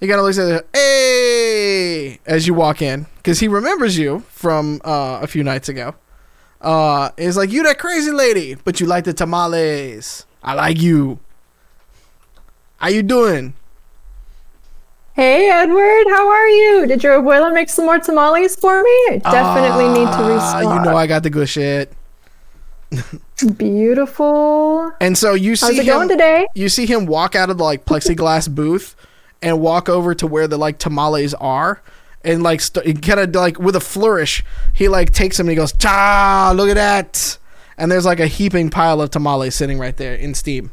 he 0.00 0.06
kind 0.08 0.18
of 0.18 0.24
looks 0.26 0.38
at 0.38 0.48
it. 0.48 0.68
Hey, 0.74 2.18
as 2.26 2.46
you 2.46 2.54
walk 2.54 2.82
in, 2.82 3.06
because 3.16 3.40
he 3.40 3.48
remembers 3.48 3.96
you 3.98 4.20
from 4.28 4.80
uh, 4.84 5.20
a 5.22 5.26
few 5.26 5.44
nights 5.44 5.68
ago. 5.68 5.94
Uh, 6.60 7.10
is 7.16 7.36
like 7.36 7.50
you 7.50 7.62
that 7.64 7.78
crazy 7.78 8.12
lady, 8.12 8.54
but 8.54 8.78
you 8.80 8.86
like 8.86 9.02
the 9.04 9.12
tamales. 9.12 10.26
I 10.44 10.54
like 10.54 10.80
you. 10.80 11.18
How 12.76 12.88
you 12.88 13.02
doing? 13.02 13.54
Hey 15.14 15.50
Edward, 15.50 16.04
how 16.08 16.28
are 16.30 16.48
you? 16.48 16.86
Did 16.86 17.02
your 17.02 17.20
abuela 17.20 17.52
make 17.52 17.68
some 17.68 17.84
more 17.84 17.98
tamales 17.98 18.56
for 18.56 18.82
me? 18.82 19.20
I 19.24 19.30
definitely 19.30 19.88
need 19.88 20.06
to 20.06 20.22
Ah, 20.22 20.28
restock. 20.28 20.62
You 20.62 20.90
know 20.90 20.96
I 20.96 21.06
got 21.06 21.22
the 21.22 21.30
good 21.30 21.48
shit. 21.48 21.92
Beautiful. 23.56 24.92
And 25.00 25.16
so 25.16 25.34
you 25.34 25.56
see 25.56 25.66
How's 25.66 25.78
it 25.78 25.80
him, 25.80 25.94
going 25.94 26.08
today? 26.08 26.46
you 26.54 26.68
see 26.68 26.86
him 26.86 27.06
walk 27.06 27.34
out 27.34 27.50
of 27.50 27.58
the 27.58 27.64
like 27.64 27.84
plexiglass 27.84 28.48
booth 28.54 28.94
and 29.40 29.60
walk 29.60 29.88
over 29.88 30.14
to 30.14 30.26
where 30.26 30.46
the 30.46 30.58
like 30.58 30.78
tamales 30.78 31.34
are 31.34 31.82
and 32.24 32.42
like 32.42 32.60
st- 32.60 33.02
kind 33.02 33.20
of 33.20 33.34
like 33.34 33.58
with 33.58 33.74
a 33.74 33.80
flourish 33.80 34.44
he 34.74 34.88
like 34.88 35.12
takes 35.12 35.38
them 35.38 35.46
and 35.48 35.50
he 35.50 35.56
goes 35.56 35.72
cha 35.72 36.52
look 36.54 36.68
at 36.68 36.74
that 36.76 37.36
and 37.76 37.90
there's 37.90 38.04
like 38.04 38.20
a 38.20 38.28
heaping 38.28 38.70
pile 38.70 39.00
of 39.00 39.10
tamales 39.10 39.56
sitting 39.56 39.78
right 39.78 39.96
there 39.96 40.14
in 40.14 40.32
steam 40.32 40.70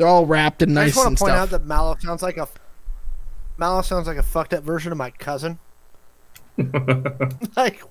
they're 0.00 0.08
all 0.08 0.24
wrapped 0.24 0.62
and 0.62 0.72
nice. 0.74 0.82
I 0.82 0.86
just 0.86 0.96
want 0.96 1.18
to 1.18 1.24
point 1.24 1.32
stuff 1.32 1.42
out 1.42 1.50
that 1.50 1.66
Mallow 1.66 1.94
sounds 2.00 2.22
like 2.22 2.38
a 2.38 2.48
Mallow 3.58 3.82
sounds 3.82 4.06
like 4.06 4.16
a 4.16 4.22
fucked 4.22 4.54
up 4.54 4.64
version 4.64 4.92
of 4.92 4.96
my 4.96 5.10
cousin. 5.10 5.58
like 7.56 7.82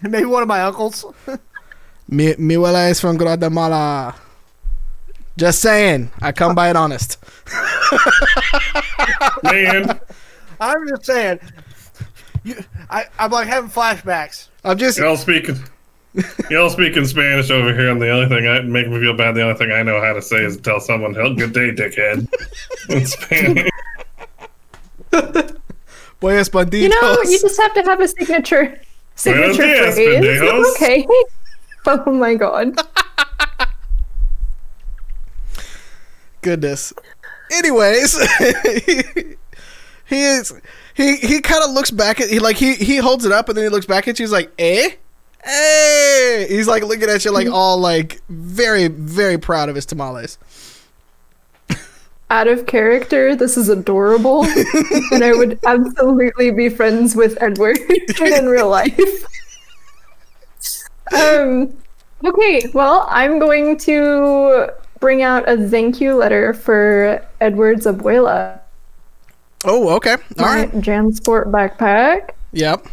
maybe 0.00 0.24
one 0.24 0.40
of 0.40 0.48
my 0.48 0.62
uncles. 0.62 1.04
Mi, 2.08 2.34
mi 2.38 2.54
abuela 2.54 2.90
is 2.90 3.00
from 3.00 3.16
guatemala 3.16 4.14
just 5.36 5.60
saying 5.60 6.10
i 6.22 6.32
come 6.32 6.54
by 6.54 6.70
it 6.70 6.76
honest 6.76 7.18
Man, 9.42 10.00
I'm 10.60 10.88
just 10.88 11.04
saying. 11.04 11.40
You, 12.44 12.56
I, 12.90 13.04
I'm 13.18 13.30
like 13.30 13.46
having 13.46 13.70
flashbacks. 13.70 14.48
i'm 14.64 14.78
just 14.78 14.98
y'all 14.98 15.16
speaking. 15.16 15.58
Y'all 16.48 16.70
speaking 16.70 17.04
Spanish 17.04 17.50
over 17.50 17.74
here, 17.74 17.90
and 17.90 18.00
the 18.00 18.08
only 18.08 18.28
thing 18.28 18.48
I 18.48 18.60
make 18.60 18.88
me 18.88 18.98
feel 19.00 19.14
bad. 19.14 19.34
The 19.34 19.42
only 19.42 19.56
thing 19.58 19.70
I 19.70 19.82
know 19.82 20.00
how 20.00 20.14
to 20.14 20.22
say 20.22 20.44
is 20.44 20.56
tell 20.56 20.80
someone, 20.80 21.14
"Hell, 21.14 21.34
good 21.34 21.52
day, 21.52 21.72
dickhead." 21.72 22.26
In 22.88 23.04
Spanish. 23.04 23.70
buenos 26.20 26.48
banditos 26.48 26.82
You 26.82 26.88
know, 26.88 27.16
you 27.22 27.38
just 27.38 27.60
have 27.60 27.74
to 27.74 27.82
have 27.82 28.00
a 28.00 28.08
signature 28.08 28.80
signature 29.14 29.92
phrase. 29.92 30.76
Okay. 30.76 31.06
Oh 32.06 32.12
my 32.12 32.34
god. 32.34 32.76
goodness. 36.42 36.92
Anyways, 37.52 38.20
he, 38.84 39.02
he 40.06 40.22
is 40.22 40.52
he 40.94 41.16
he 41.16 41.40
kind 41.40 41.62
of 41.62 41.70
looks 41.70 41.90
back 41.90 42.20
at 42.20 42.28
he 42.28 42.38
like 42.38 42.56
he 42.56 42.74
he 42.74 42.96
holds 42.96 43.24
it 43.24 43.32
up 43.32 43.48
and 43.48 43.56
then 43.56 43.64
he 43.64 43.68
looks 43.68 43.86
back 43.86 44.08
at 44.08 44.18
you. 44.18 44.24
He's 44.24 44.32
like, 44.32 44.50
eh, 44.58 44.90
hey. 45.44 46.46
He's 46.48 46.66
like 46.66 46.82
looking 46.82 47.08
at 47.08 47.24
you 47.24 47.30
like 47.32 47.48
all 47.52 47.78
like 47.78 48.20
very 48.28 48.88
very 48.88 49.38
proud 49.38 49.68
of 49.68 49.74
his 49.76 49.86
tamales. 49.86 50.38
Out 52.28 52.48
of 52.48 52.66
character, 52.66 53.36
this 53.36 53.56
is 53.56 53.68
adorable. 53.68 54.44
and 55.12 55.22
I 55.22 55.32
would 55.32 55.60
absolutely 55.64 56.50
be 56.50 56.68
friends 56.68 57.14
with 57.14 57.40
Edward 57.40 57.78
in 58.20 58.46
real 58.46 58.68
life. 58.68 59.24
Um 61.12 61.76
okay, 62.24 62.70
well, 62.74 63.06
I'm 63.10 63.38
going 63.38 63.76
to 63.78 64.70
bring 65.00 65.22
out 65.22 65.48
a 65.48 65.68
thank 65.68 66.00
you 66.00 66.16
letter 66.16 66.52
for 66.54 67.24
Edward's 67.40 67.86
abuela. 67.86 68.60
Oh, 69.64 69.90
okay, 69.96 70.12
all 70.12 70.18
My 70.46 70.56
right, 70.64 70.72
Jansport 70.72 71.46
backpack. 71.50 72.30
yep. 72.52 72.86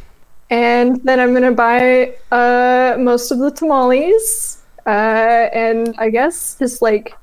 and 0.49 1.01
then 1.03 1.19
I'm 1.19 1.33
gonna 1.33 1.51
buy 1.51 2.13
uh 2.31 2.95
most 2.99 3.31
of 3.31 3.39
the 3.39 3.51
tamales, 3.51 4.61
uh, 4.85 5.49
and 5.53 5.95
I 5.97 6.09
guess 6.09 6.55
just 6.59 6.81
like, 6.81 7.15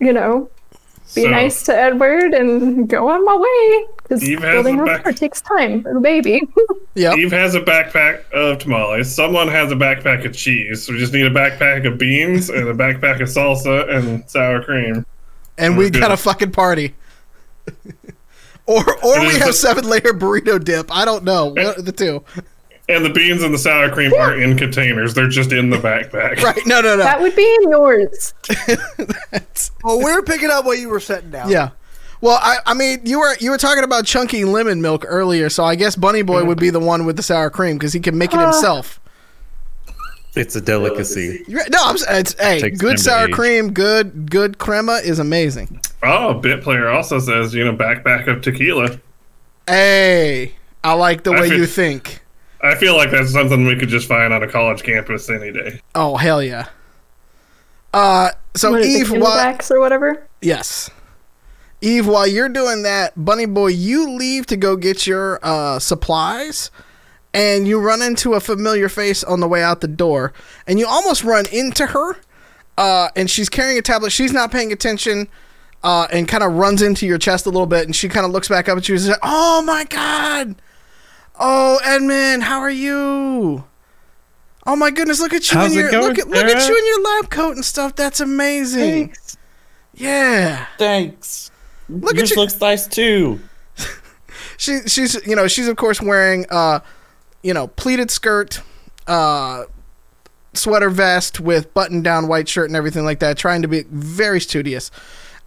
you 0.00 0.12
know, 0.12 0.48
be 1.14 1.22
So- 1.24 1.30
nice 1.30 1.62
to 1.64 1.76
Edward 1.76 2.34
and 2.34 2.88
go 2.88 3.08
on 3.08 3.24
my 3.24 3.36
way 3.36 3.86
because 4.20 4.42
has 4.44 4.52
building 4.54 4.80
a 4.80 4.82
a 4.82 4.86
back- 4.86 5.16
takes 5.16 5.40
time, 5.40 5.82
little 5.82 6.00
baby. 6.00 6.42
Yep. 6.94 7.16
Eve 7.16 7.32
has 7.32 7.54
a 7.54 7.60
backpack 7.62 8.30
of 8.32 8.58
tamales. 8.58 9.14
Someone 9.14 9.48
has 9.48 9.72
a 9.72 9.74
backpack 9.74 10.26
of 10.26 10.34
cheese. 10.36 10.82
So 10.84 10.92
we 10.92 10.98
just 10.98 11.14
need 11.14 11.24
a 11.24 11.30
backpack 11.30 11.86
of 11.90 11.96
beans 11.96 12.50
and 12.50 12.68
a 12.68 12.74
backpack 12.74 13.22
of 13.22 13.28
salsa 13.28 13.88
and 13.88 14.28
sour 14.28 14.62
cream. 14.62 15.06
And 15.56 15.78
we 15.78 15.88
Good. 15.88 16.00
got 16.02 16.12
a 16.12 16.18
fucking 16.18 16.50
party. 16.52 16.94
or 18.66 18.82
or 19.02 19.20
we 19.20 19.26
have 19.38 19.46
the- 19.46 19.52
seven 19.54 19.88
layer 19.88 20.12
burrito 20.12 20.62
dip. 20.62 20.94
I 20.94 21.06
don't 21.06 21.24
know. 21.24 21.46
What 21.46 21.78
are 21.78 21.82
the 21.82 21.92
two? 21.92 22.22
And 22.90 23.04
the 23.04 23.10
beans 23.10 23.42
and 23.42 23.54
the 23.54 23.58
sour 23.58 23.88
cream 23.90 24.12
aren't 24.12 24.42
in 24.42 24.58
containers; 24.58 25.14
they're 25.14 25.28
just 25.28 25.50
in 25.52 25.70
the 25.70 25.78
backpack. 25.78 26.38
Right? 26.42 26.60
No, 26.66 26.80
no, 26.82 26.96
no. 26.96 27.04
That 27.04 27.20
would 27.22 27.34
be 27.34 27.58
in 27.62 27.70
yours. 27.70 28.34
Well, 29.82 29.98
we're 30.00 30.22
picking 30.22 30.50
up 30.50 30.64
what 30.66 30.78
you 30.78 30.88
were 30.90 31.00
setting 31.00 31.30
down. 31.30 31.48
Yeah. 31.50 31.70
Well, 32.22 32.38
I, 32.40 32.56
I 32.64 32.74
mean, 32.74 33.00
you 33.04 33.18
were 33.18 33.34
you 33.40 33.50
were 33.50 33.58
talking 33.58 33.84
about 33.84 34.06
chunky 34.06 34.44
lemon 34.44 34.80
milk 34.80 35.04
earlier, 35.06 35.50
so 35.50 35.64
I 35.64 35.74
guess 35.74 35.96
Bunny 35.96 36.22
Boy 36.22 36.44
would 36.44 36.58
be 36.58 36.70
the 36.70 36.80
one 36.80 37.04
with 37.04 37.16
the 37.16 37.22
sour 37.22 37.50
cream 37.50 37.76
because 37.76 37.92
he 37.92 38.00
can 38.00 38.16
make 38.16 38.32
it 38.32 38.38
Uh. 38.38 38.44
himself. 38.52 38.98
It's 40.34 40.56
a 40.56 40.62
delicacy. 40.62 41.44
No, 41.48 41.60
I'm, 41.82 41.96
s- 41.96 42.06
it's 42.08 42.34
hey, 42.40 42.58
Takes 42.60 42.80
good 42.80 42.96
to 42.96 43.02
sour 43.02 43.26
age. 43.26 43.34
cream, 43.34 43.72
good 43.74 44.30
good 44.30 44.56
crema 44.56 45.00
is 45.04 45.18
amazing. 45.18 45.80
Oh, 46.02 46.34
Bit 46.34 46.62
Player 46.62 46.88
also 46.88 47.18
says, 47.18 47.52
you 47.52 47.64
know, 47.66 47.72
back 47.72 48.02
backpack 48.02 48.28
of 48.28 48.40
tequila. 48.40 48.98
Hey, 49.66 50.54
I 50.82 50.94
like 50.94 51.24
the 51.24 51.32
I 51.32 51.40
way 51.42 51.48
feel- 51.50 51.58
you 51.58 51.66
think. 51.66 52.20
I 52.62 52.76
feel 52.76 52.96
like 52.96 53.10
that's 53.10 53.32
something 53.32 53.66
we 53.66 53.76
could 53.76 53.88
just 53.88 54.06
find 54.06 54.32
on 54.32 54.42
a 54.44 54.48
college 54.48 54.84
campus 54.84 55.28
any 55.28 55.52
day. 55.52 55.80
Oh 55.96 56.16
hell 56.16 56.40
yeah. 56.42 56.68
Uh, 57.92 58.30
so 58.54 58.70
What 58.70 58.82
is 58.82 58.94
it, 58.94 59.00
Eve, 59.00 59.20
while, 59.20 59.32
Camelbacks 59.36 59.70
or 59.72 59.80
whatever? 59.80 60.26
yes, 60.40 60.88
Eve, 61.82 62.06
while 62.06 62.26
you're 62.26 62.48
doing 62.48 62.84
that, 62.84 63.12
Bunny 63.22 63.44
Boy, 63.44 63.68
you 63.68 64.08
leave 64.10 64.46
to 64.46 64.56
go 64.56 64.76
get 64.76 65.06
your 65.06 65.38
uh 65.42 65.78
supplies, 65.78 66.70
and 67.34 67.66
you 67.68 67.80
run 67.80 68.00
into 68.00 68.34
a 68.34 68.40
familiar 68.40 68.88
face 68.88 69.22
on 69.22 69.40
the 69.40 69.48
way 69.48 69.62
out 69.62 69.80
the 69.80 69.88
door, 69.88 70.32
and 70.66 70.78
you 70.78 70.86
almost 70.86 71.24
run 71.24 71.44
into 71.52 71.86
her. 71.86 72.16
Uh, 72.78 73.10
and 73.14 73.28
she's 73.30 73.50
carrying 73.50 73.76
a 73.76 73.82
tablet. 73.82 74.10
She's 74.10 74.32
not 74.32 74.50
paying 74.50 74.72
attention. 74.72 75.28
Uh, 75.84 76.06
and 76.12 76.28
kind 76.28 76.44
of 76.44 76.52
runs 76.52 76.80
into 76.80 77.06
your 77.08 77.18
chest 77.18 77.44
a 77.44 77.50
little 77.50 77.66
bit, 77.66 77.86
and 77.86 77.96
she 77.96 78.08
kind 78.08 78.24
of 78.24 78.30
looks 78.30 78.48
back 78.48 78.68
up 78.68 78.78
at 78.78 78.88
you 78.88 78.94
and 78.94 79.02
says, 79.02 79.18
"Oh 79.20 79.62
my 79.62 79.82
god, 79.82 80.54
oh 81.40 81.80
Edmund, 81.84 82.44
how 82.44 82.60
are 82.60 82.70
you? 82.70 83.64
Oh 84.64 84.76
my 84.76 84.92
goodness, 84.92 85.18
look 85.20 85.32
at 85.32 85.50
you 85.50 85.58
How's 85.58 85.72
in 85.72 85.78
your 85.80 85.90
going, 85.90 86.04
look 86.06 86.18
at 86.20 86.28
look 86.28 86.44
at 86.44 86.68
you 86.68 86.78
in 86.78 86.86
your 86.86 87.02
lab 87.02 87.30
coat 87.30 87.56
and 87.56 87.64
stuff. 87.64 87.96
That's 87.96 88.20
amazing. 88.20 89.08
Thanks. 89.08 89.36
Yeah, 89.94 90.66
Thanks. 90.78 91.50
Look 92.00 92.12
at 92.12 92.18
Yours 92.18 92.30
you- 92.30 92.36
looks 92.36 92.60
nice 92.60 92.86
too. 92.86 93.40
she 94.56 94.80
she's 94.86 95.24
you 95.26 95.36
know 95.36 95.46
she's 95.48 95.68
of 95.68 95.76
course 95.76 96.00
wearing 96.00 96.46
uh 96.50 96.80
you 97.42 97.52
know 97.54 97.66
pleated 97.68 98.10
skirt, 98.10 98.60
uh 99.06 99.64
sweater 100.54 100.90
vest 100.90 101.40
with 101.40 101.72
button 101.74 102.02
down 102.02 102.28
white 102.28 102.48
shirt 102.48 102.68
and 102.68 102.76
everything 102.76 103.04
like 103.04 103.20
that, 103.20 103.36
trying 103.38 103.62
to 103.62 103.68
be 103.68 103.82
very 103.90 104.40
studious. 104.40 104.90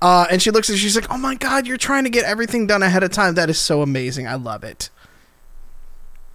Uh, 0.02 0.26
and 0.30 0.42
she 0.42 0.52
looks 0.52 0.70
at 0.70 0.74
you, 0.74 0.78
she's 0.80 0.96
like, 0.96 1.10
"Oh 1.10 1.18
my 1.18 1.36
god, 1.36 1.66
you're 1.66 1.78
trying 1.78 2.04
to 2.04 2.10
get 2.10 2.26
everything 2.26 2.68
done 2.68 2.84
ahead 2.84 3.02
of 3.02 3.12
time. 3.12 3.36
That 3.36 3.50
is 3.50 3.58
so 3.60 3.82
amazing. 3.82 4.28
I 4.28 4.36
love 4.36 4.64
it." 4.64 4.90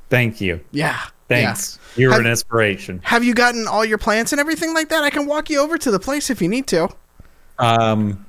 Thank 0.09 0.41
you. 0.41 0.61
Yeah. 0.73 0.99
Thanks. 1.29 1.79
You're 1.95 2.11
Have- 2.11 2.21
an 2.21 2.27
inspiration. 2.27 3.01
Have 3.05 3.23
you 3.23 3.35
gotten 3.35 3.69
all 3.69 3.85
your 3.85 3.99
plants 3.99 4.33
and 4.33 4.41
everything 4.41 4.75
like 4.75 4.89
that? 4.89 5.05
I 5.05 5.11
can 5.11 5.27
walk 5.27 5.51
you 5.51 5.61
over 5.61 5.79
to 5.79 5.91
the 5.91 6.01
place 6.01 6.31
if 6.31 6.43
you 6.43 6.49
need 6.49 6.67
to. 6.69 6.89
Um, 7.61 8.27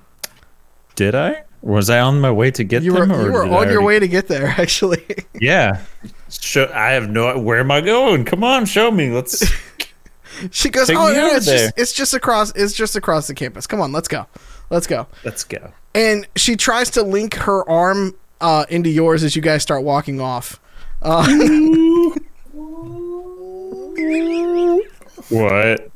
did 0.96 1.16
I? 1.16 1.44
Was 1.62 1.90
I 1.90 2.00
on 2.00 2.20
my 2.20 2.32
way 2.32 2.50
to 2.52 2.64
get 2.64 2.82
You 2.84 2.94
were 2.94 3.06
them? 3.06 3.12
or 3.12 3.26
you 3.26 3.32
were 3.32 3.44
on 3.46 3.68
I 3.68 3.72
your 3.72 3.84
way 3.84 4.00
to 4.00 4.08
get 4.08 4.28
there, 4.28 4.48
actually. 4.58 5.04
Yeah. 5.40 5.82
Show, 6.30 6.72
I 6.74 6.92
have 6.92 7.10
no. 7.10 7.38
Where 7.38 7.60
am 7.60 7.70
I 7.72 7.82
going? 7.82 8.26
Come 8.26 8.44
on, 8.44 8.66
show 8.66 8.90
me. 8.90 9.12
Let's. 9.12 9.44
she 10.52 10.70
goes, 10.70 10.90
"Oh 10.90 11.14
no, 11.14 11.28
it's 11.36 11.46
there." 11.46 11.68
just 11.68 11.78
it's 11.78 11.94
just 11.94 12.14
across 12.14 12.52
it's 12.56 12.74
just 12.74 12.96
across 12.96 13.28
the 13.28 13.36
campus. 13.36 13.68
Come 13.68 13.80
on, 13.82 13.92
let's 13.92 14.08
go, 14.08 14.26
let's 14.70 14.88
go." 14.88 15.08
let's 15.24 15.44
go. 15.44 15.72
And 15.94 16.26
she 16.36 16.56
tries 16.56 16.90
to 16.92 17.04
link 17.04 17.36
her 17.36 17.68
arm 17.70 18.16
uh, 18.40 18.66
into 18.70 18.90
yours 18.90 19.24
as 19.24 19.36
you 19.36 19.42
guys 19.42 19.62
start 19.62 19.84
walking 19.84 20.20
off. 20.22 20.60
Uh, 21.02 21.28
What? 25.30 25.90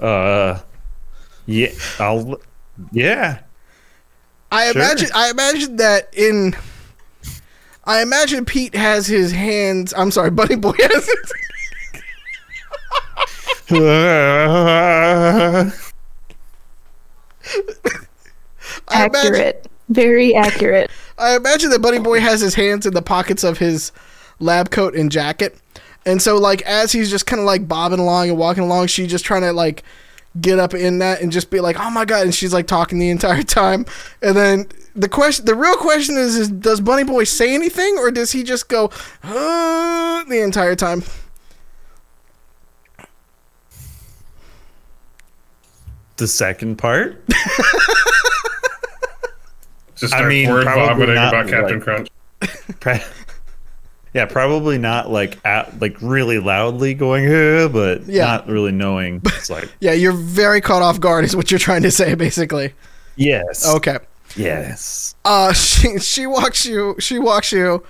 Uh. 0.00 0.60
Yeah. 1.46 1.68
I'll. 1.98 2.40
Yeah. 2.92 3.40
I 4.52 4.70
Sure. 4.70 4.82
imagine 4.82 5.08
I 5.14 5.30
imagine 5.30 5.76
that 5.76 6.08
in. 6.14 6.54
I 7.84 8.02
imagine 8.02 8.44
Pete 8.44 8.76
has 8.76 9.06
his 9.08 9.32
hands. 9.32 9.92
I'm 9.96 10.10
sorry, 10.12 10.30
Bunny 10.30 10.54
Boy 10.56 10.74
has 10.78 11.06
his. 11.06 11.32
I 18.88 19.06
imagine, 19.06 19.34
Accurate. 19.34 19.66
Very 19.88 20.34
accurate. 20.34 20.90
I 21.18 21.36
imagine 21.36 21.70
that 21.70 21.80
Bunny 21.82 21.98
Boy 21.98 22.20
has 22.20 22.40
his 22.40 22.54
hands 22.54 22.86
in 22.86 22.94
the 22.94 23.02
pockets 23.02 23.44
of 23.44 23.58
his 23.58 23.92
lab 24.40 24.70
coat 24.70 24.94
and 24.94 25.10
jacket. 25.10 25.58
And 26.06 26.20
so 26.20 26.36
like 26.36 26.62
as 26.62 26.92
he's 26.92 27.10
just 27.10 27.26
kind 27.26 27.40
of 27.40 27.46
like 27.46 27.68
bobbing 27.68 27.98
along 27.98 28.28
and 28.30 28.38
walking 28.38 28.62
along, 28.64 28.86
she's 28.88 29.10
just 29.10 29.24
trying 29.24 29.42
to 29.42 29.52
like 29.52 29.82
get 30.40 30.58
up 30.58 30.72
in 30.74 30.98
that 31.00 31.20
and 31.20 31.30
just 31.32 31.50
be 31.50 31.60
like, 31.60 31.76
"Oh 31.78 31.90
my 31.90 32.04
god." 32.04 32.22
And 32.24 32.34
she's 32.34 32.52
like 32.52 32.66
talking 32.66 32.98
the 32.98 33.10
entire 33.10 33.42
time. 33.42 33.84
And 34.22 34.36
then 34.36 34.66
the 34.94 35.08
question 35.08 35.44
the 35.44 35.54
real 35.54 35.76
question 35.76 36.16
is 36.16 36.36
is 36.36 36.48
does 36.48 36.80
Bunny 36.80 37.04
Boy 37.04 37.24
say 37.24 37.54
anything 37.54 37.96
or 37.98 38.10
does 38.10 38.32
he 38.32 38.42
just 38.42 38.68
go 38.68 38.90
uh, 39.22 40.24
the 40.24 40.42
entire 40.42 40.74
time? 40.76 41.02
the 46.16 46.28
second 46.28 46.76
part. 46.76 47.22
Just 49.96 50.14
I 50.14 50.18
start 50.18 50.28
mean, 50.28 50.50
word 50.50 50.64
probably 50.64 50.86
vomiting 51.06 51.14
not, 51.16 51.34
about 51.34 51.48
Captain 51.48 51.78
like- 51.78 52.08
Crunch. 52.80 53.02
Yeah, 54.14 54.26
probably 54.26 54.76
not 54.78 55.10
like 55.10 55.38
at, 55.44 55.80
like 55.80 55.96
really 56.02 56.38
loudly 56.38 56.92
going, 56.94 57.24
but 57.72 58.06
Yeah. 58.06 58.24
not 58.26 58.46
really 58.48 58.72
knowing. 58.72 59.22
It's 59.26 59.48
like, 59.50 59.70
Yeah, 59.80 59.92
you're 59.92 60.12
very 60.12 60.60
caught 60.60 60.82
off 60.82 61.00
guard 61.00 61.24
is 61.24 61.34
what 61.34 61.50
you're 61.50 61.58
trying 61.58 61.82
to 61.82 61.90
say 61.90 62.14
basically. 62.14 62.74
yes, 63.16 63.66
Okay. 63.66 63.98
yes. 64.36 65.14
uh 65.24 65.52
she 65.54 65.98
she 65.98 66.26
walks 66.26 66.64
you 66.66 66.96
she 66.98 67.18
walks 67.18 67.52
you 67.52 67.82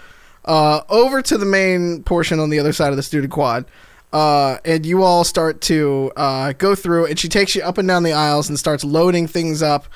uh 0.44 0.80
over 0.88 1.22
to 1.22 1.38
the 1.38 1.46
main 1.46 2.02
portion 2.02 2.38
on 2.40 2.50
the 2.50 2.58
other 2.58 2.72
side 2.72 2.90
of 2.90 2.96
the 2.96 3.02
student 3.02 3.32
quad 3.32 3.64
uh 4.12 4.58
and 4.64 4.84
you 4.84 5.02
all 5.04 5.22
start 5.24 5.60
to 5.60 6.10
uh 6.16 6.52
go 6.58 6.74
through 6.74 7.06
and 7.06 7.18
she 7.18 7.28
takes 7.28 7.54
you 7.54 7.62
up 7.62 7.78
and 7.78 7.86
down 7.86 8.02
the 8.02 8.12
aisles 8.12 8.48
and 8.48 8.58
starts 8.58 8.82
loading 8.84 9.26
things 9.28 9.62
up 9.62 9.86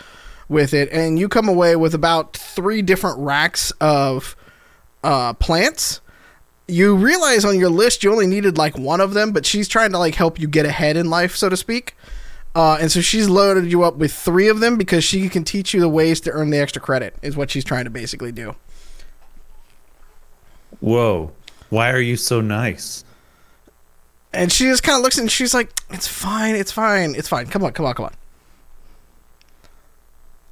with 0.49 0.73
it 0.73 0.89
and 0.93 1.19
you 1.19 1.29
come 1.29 1.49
away 1.49 1.75
with 1.75 1.95
about 1.95 2.37
three 2.37 2.81
different 2.81 3.19
racks 3.19 3.73
of 3.81 4.37
uh 5.03 5.33
plants 5.35 6.01
you 6.69 6.97
realize 6.97 7.45
on 7.45 7.59
your 7.59 7.71
list 7.71 8.03
you 8.03 8.11
only 8.13 8.27
needed 8.27 8.59
like 8.59 8.77
one 8.77 9.01
of 9.01 9.15
them 9.15 9.33
but 9.33 9.47
she's 9.47 9.69
trying 9.69 9.93
to 9.93 9.99
like 9.99 10.15
help 10.17 10.39
you 10.41 10.49
get 10.49 10.67
ahead 10.67 10.97
in 10.97 11.09
life 11.09 11.37
so 11.37 11.49
to 11.49 11.57
speak 11.57 11.95
uh, 12.57 12.79
and 12.81 12.91
so 12.91 13.03
she's 13.03 13.29
loaded 13.29 13.71
you 13.71 13.83
up 13.83 13.97
with 13.97 14.13
three 14.13 14.49
of 14.49 14.61
them 14.61 14.79
because 14.79 15.05
she 15.05 15.29
can 15.29 15.45
teach 15.45 15.75
you 15.75 15.81
the 15.81 15.91
ways 15.91 16.21
to 16.23 16.31
earn 16.31 16.49
the 16.49 16.57
extra 16.59 16.81
credit, 16.81 17.15
is 17.21 17.37
what 17.37 17.51
she's 17.51 17.65
trying 17.67 17.85
to 17.85 17.91
basically 17.91 18.33
do. 18.33 18.57
Whoa, 20.81 21.33
why 21.69 21.91
are 21.91 22.01
you 22.01 22.17
so 22.17 22.41
nice? 22.41 23.05
And 24.33 24.51
she 24.51 24.65
just 24.65 24.83
kind 24.83 24.97
of 24.97 25.03
looks 25.03 25.19
and 25.19 25.31
she's 25.31 25.53
like, 25.53 25.71
"It's 25.91 26.09
fine, 26.09 26.55
it's 26.57 26.73
fine, 26.73 27.15
it's 27.15 27.29
fine. 27.29 27.47
Come 27.47 27.63
on, 27.63 27.73
come 27.73 27.85
on, 27.85 27.93
come 27.95 28.07
on." 28.07 28.15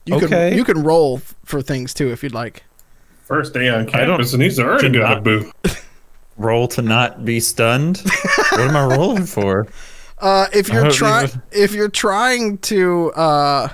You 0.04 0.16
Okay. 0.16 0.26
can 0.28 0.58
you 0.58 0.64
can 0.64 0.82
roll 0.82 1.22
for 1.46 1.62
things 1.62 1.94
too 1.94 2.12
if 2.12 2.22
you'd 2.22 2.34
like. 2.34 2.64
First 3.22 3.54
day 3.54 3.70
on 3.70 3.86
campus, 3.86 4.34
and 4.34 4.42
he's 4.42 4.58
already 4.60 4.90
do 4.90 4.98
got 5.00 5.18
a 5.18 5.20
boo. 5.22 5.50
Roll 6.36 6.66
to 6.68 6.82
not 6.82 7.24
be 7.24 7.38
stunned. 7.40 7.98
what 8.52 8.60
am 8.60 8.76
I 8.76 8.84
rolling 8.96 9.26
for? 9.26 9.66
Uh, 10.18 10.46
if 10.52 10.68
you're 10.68 10.90
trying, 10.90 11.28
even- 11.28 11.42
if 11.52 11.72
you're 11.74 11.88
trying 11.88 12.58
to, 12.58 13.12
uh, 13.12 13.68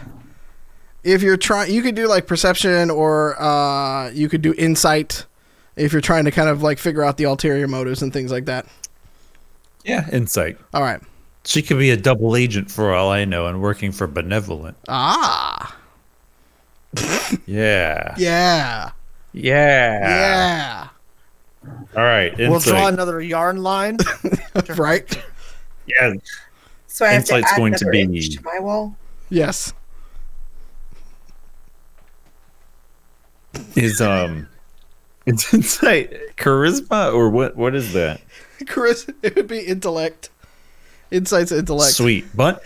if 1.02 1.22
you're 1.22 1.36
trying, 1.36 1.72
you 1.72 1.80
could 1.82 1.94
do 1.94 2.06
like 2.08 2.26
perception 2.26 2.90
or 2.90 3.40
uh, 3.40 4.11
you 4.11 4.28
could 4.28 4.42
do 4.42 4.54
insight. 4.58 5.24
If 5.76 5.92
you're 5.92 6.02
trying 6.02 6.24
to 6.26 6.30
kind 6.30 6.48
of 6.50 6.62
like 6.62 6.78
figure 6.78 7.02
out 7.02 7.16
the 7.16 7.24
ulterior 7.24 7.66
motives 7.68 8.02
and 8.02 8.12
things 8.12 8.30
like 8.30 8.44
that. 8.46 8.66
Yeah, 9.84 10.06
insight. 10.11 10.58
All 10.74 10.82
right. 10.82 11.00
She 11.46 11.62
could 11.62 11.78
be 11.78 11.88
a 11.90 11.96
double 11.96 12.36
agent 12.36 12.70
for 12.70 12.92
all 12.94 13.11
I 13.11 13.24
know 13.24 13.46
and 13.46 13.62
working 13.62 13.92
for 13.92 14.06
Benevolent. 14.06 14.76
Ah. 14.88 15.76
Yeah. 17.46 18.14
Yeah. 18.18 18.90
Yeah. 19.32 20.00
Yeah. 20.00 20.88
All 21.66 22.02
right. 22.02 22.32
Insight. 22.32 22.50
We'll 22.50 22.61
draw 22.61 22.86
another 22.88 23.20
yarn 23.20 23.62
line. 23.62 23.98
right. 24.76 25.22
yeah. 25.86 26.14
So 26.86 27.04
I 27.04 27.11
have 27.11 27.24
to 27.26 27.36
Insight's 27.36 27.52
add 27.52 27.56
going 27.58 27.74
to 27.74 27.86
be- 27.90 28.00
inch 28.00 28.36
to 28.36 28.42
my 28.44 28.58
wall. 28.58 28.96
Yes. 29.28 29.72
Is 33.76 34.00
um 34.00 34.48
it's 35.26 35.52
insight 35.52 36.12
charisma 36.36 37.12
or 37.12 37.28
what 37.30 37.56
what 37.56 37.74
is 37.74 37.92
that? 37.92 38.20
Chris, 38.66 39.08
it 39.22 39.34
would 39.36 39.46
be 39.48 39.61
intellect. 39.61 40.30
Insight's 41.11 41.52
intellect. 41.52 41.92
Sweet. 41.94 42.24
But 42.34 42.62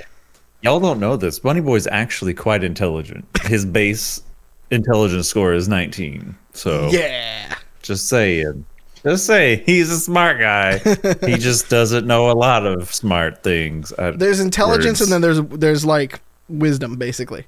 y'all 0.62 0.80
don't 0.80 1.00
know 1.00 1.16
this. 1.16 1.38
Bunny 1.38 1.60
Boy's 1.60 1.86
actually 1.86 2.34
quite 2.34 2.62
intelligent. 2.64 3.26
His 3.42 3.64
base 3.64 4.22
intelligence 4.70 5.28
score 5.28 5.52
is 5.54 5.68
19. 5.68 6.34
So 6.52 6.88
Yeah. 6.90 7.54
just 7.82 8.08
saying. 8.08 8.64
Just 9.04 9.26
say 9.26 9.56
he's 9.66 9.90
a 9.90 9.98
smart 9.98 10.38
guy. 10.40 10.78
he 11.26 11.34
just 11.38 11.68
doesn't 11.68 12.06
know 12.06 12.30
a 12.30 12.32
lot 12.32 12.64
of 12.66 12.92
smart 12.92 13.42
things. 13.42 13.92
Uh, 13.98 14.12
There's 14.16 14.40
intelligence 14.40 15.00
words. 15.00 15.12
and 15.12 15.12
then 15.12 15.20
there's 15.20 15.40
there's 15.58 15.84
like 15.84 16.20
wisdom 16.48 16.96
basically. 16.96 17.44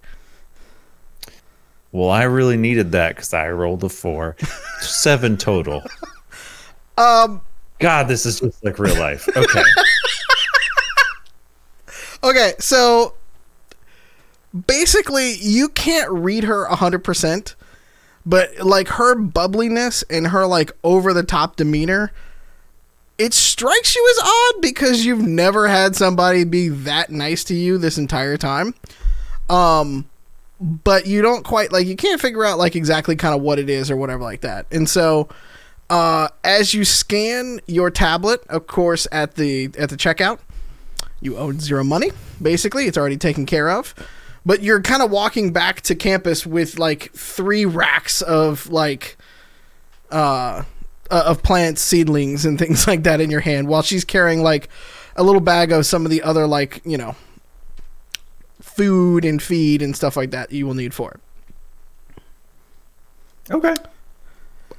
Well, 1.93 2.11
I 2.11 2.25
really 2.25 2.59
needed 2.59 2.93
that 2.93 3.17
because 3.17 3.33
I 3.33 3.49
rolled 3.51 3.83
a 3.85 3.89
four, 3.89 4.37
seven 4.81 5.37
total. 5.39 5.83
Um 6.99 7.41
God, 7.79 8.09
this 8.09 8.27
is 8.27 8.41
just 8.41 8.63
like 8.65 8.79
real 8.79 8.99
life. 8.99 9.29
Okay. 9.37 9.63
Okay, 12.25 12.55
so 12.59 13.15
basically, 14.67 15.35
you 15.35 15.69
can't 15.69 16.11
read 16.11 16.45
her 16.45 16.67
100%, 16.67 17.55
but 18.27 18.59
like 18.59 18.89
her 18.89 19.15
bubbliness 19.15 20.05
and 20.11 20.27
her 20.27 20.47
like 20.47 20.73
over 20.85 21.15
the 21.15 21.23
top 21.23 21.57
demeanor, 21.57 22.13
it 23.17 23.33
strikes 23.33 23.95
you 23.95 24.15
as 24.19 24.29
odd 24.29 24.61
because 24.61 25.07
you've 25.07 25.23
never 25.23 25.69
had 25.69 25.97
somebody 25.97 26.45
be 26.45 26.69
that 26.69 27.09
nice 27.09 27.45
to 27.45 27.55
you 27.55 27.79
this 27.79 27.97
entire 27.97 28.37
time. 28.37 28.75
Um, 29.49 30.11
but 30.61 31.07
you 31.07 31.23
don't 31.23 31.45
quite 31.45 31.73
like, 31.73 31.87
you 31.87 31.97
can't 31.97 32.21
figure 32.21 32.45
out 32.45 32.59
like 32.59 32.75
exactly 32.75 33.15
kind 33.17 33.35
of 33.35 33.41
what 33.41 33.59
it 33.59 33.71
is 33.71 33.91
or 33.91 33.97
whatever 33.97 34.23
like 34.23 34.41
that. 34.41 34.67
And 34.73 34.89
so, 34.89 35.29
uh, 35.89 36.29
as 36.43 36.75
you 36.75 36.85
scan 36.85 37.61
your 37.67 37.91
tablet, 37.91 38.45
of 38.49 38.67
course, 38.67 39.07
at 39.13 39.37
the 39.37 39.71
at 39.79 39.89
the 39.89 39.97
checkout, 39.97 40.41
you 41.21 41.37
owe 41.37 41.53
zero 41.53 41.85
money 41.85 42.11
basically 42.41 42.87
it's 42.87 42.99
already 42.99 43.17
taken 43.17 43.47
care 43.47 43.71
of 43.71 43.95
but 44.47 44.63
you're 44.63 44.81
kind 44.81 45.03
of 45.03 45.11
walking 45.11 45.53
back 45.53 45.81
to 45.83 45.95
campus 45.95 46.47
with 46.47 46.79
like 46.79 47.13
three 47.13 47.67
racks 47.67 48.23
of 48.23 48.71
like 48.71 49.19
uh 50.11 50.63
uh, 51.11 51.23
of 51.27 51.43
plants 51.43 51.83
seedlings 51.83 52.47
and 52.47 52.59
things 52.65 52.87
like 52.87 53.03
that 53.03 53.21
in 53.21 53.31
your 53.31 53.41
hand 53.41 53.69
while 53.69 53.83
she's 53.83 54.05
carrying 54.05 54.43
like 54.43 54.69
a 55.17 55.23
little 55.23 55.41
bag 55.41 55.73
of 55.73 55.85
some 55.85 56.05
of 56.05 56.11
the 56.11 56.23
other 56.23 56.47
like 56.47 56.81
you 56.85 56.97
know 56.97 57.15
food 58.61 59.25
and 59.25 59.43
feed 59.43 59.83
and 59.83 59.95
stuff 59.97 60.17
like 60.17 60.31
that 60.31 60.51
you 60.53 60.67
will 60.67 60.75
need 60.75 60.95
for 60.95 61.13
it 61.13 61.21
okay. 63.51 63.75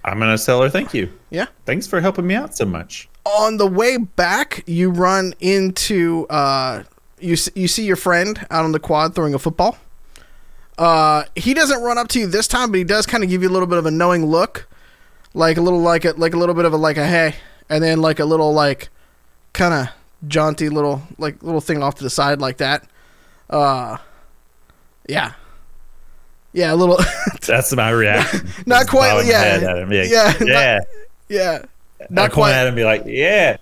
I'm 0.03 0.19
gonna 0.19 0.37
tell 0.37 0.61
her 0.61 0.69
thank 0.69 0.93
you. 0.93 1.11
yeah 1.29 1.47
Thanks 1.65 1.85
for 1.87 1.99
helping 1.99 2.25
me 2.25 2.35
out 2.35 2.55
so 2.55 2.65
much. 2.65 3.09
on 3.25 3.57
the 3.57 3.67
way 3.67 3.97
back, 3.97 4.63
you 4.67 4.89
run 4.89 5.33
into 5.41 6.25
uh, 6.29 6.83
you 7.19 7.35
you 7.55 7.67
see 7.67 7.85
your 7.85 7.95
friend 7.95 8.45
out 8.51 8.63
on 8.65 8.71
the 8.71 8.79
quad 8.79 9.15
throwing 9.15 9.33
a 9.33 9.39
football. 9.39 9.77
Uh, 10.77 11.23
he 11.35 11.53
doesn't 11.53 11.81
run 11.81 11.97
up 11.97 12.07
to 12.09 12.19
you 12.19 12.27
this 12.27 12.47
time, 12.47 12.69
but 12.71 12.77
he 12.77 12.83
does 12.83 13.05
kind 13.07 13.23
of 13.23 13.29
give 13.29 13.41
you 13.41 13.49
a 13.49 13.51
little 13.53 13.67
bit 13.67 13.79
of 13.79 13.85
a 13.87 13.91
knowing 13.91 14.25
look, 14.25 14.67
like 15.33 15.57
a 15.57 15.61
little 15.61 15.79
like 15.81 16.05
a 16.05 16.11
like 16.11 16.33
a 16.33 16.37
little 16.37 16.53
bit 16.55 16.65
of 16.65 16.73
a 16.73 16.77
like 16.77 16.97
a 16.97 17.05
hey, 17.05 17.35
and 17.69 17.83
then 17.83 17.99
like 18.01 18.19
a 18.19 18.25
little 18.25 18.53
like 18.53 18.89
kind 19.53 19.73
of 19.73 19.87
jaunty 20.27 20.69
little 20.69 21.01
like 21.17 21.41
little 21.41 21.61
thing 21.61 21.81
off 21.81 21.95
to 21.95 22.03
the 22.03 22.09
side 22.09 22.39
like 22.39 22.57
that. 22.57 22.87
Uh, 23.49 23.97
yeah, 25.09 25.33
yeah, 26.53 26.71
a 26.73 26.75
little 26.75 26.99
That's 27.47 27.73
my 27.75 27.89
reaction. 27.89 28.47
Not 28.67 28.87
quite, 28.87 29.25
yeah. 29.25 29.39
head 29.39 29.63
at 29.63 29.77
him, 29.77 29.89
like, 29.89 30.09
Yeah, 30.11 30.33
not- 30.39 30.47
yeah. 30.47 30.79
yeah, 31.29 31.59
I 32.01 32.05
not 32.11 32.23
point 32.31 32.33
quite. 32.33 32.51
at 32.53 32.61
him 32.63 32.67
and 32.67 32.75
be 32.75 32.83
like, 32.83 33.03
yeah. 33.07 33.57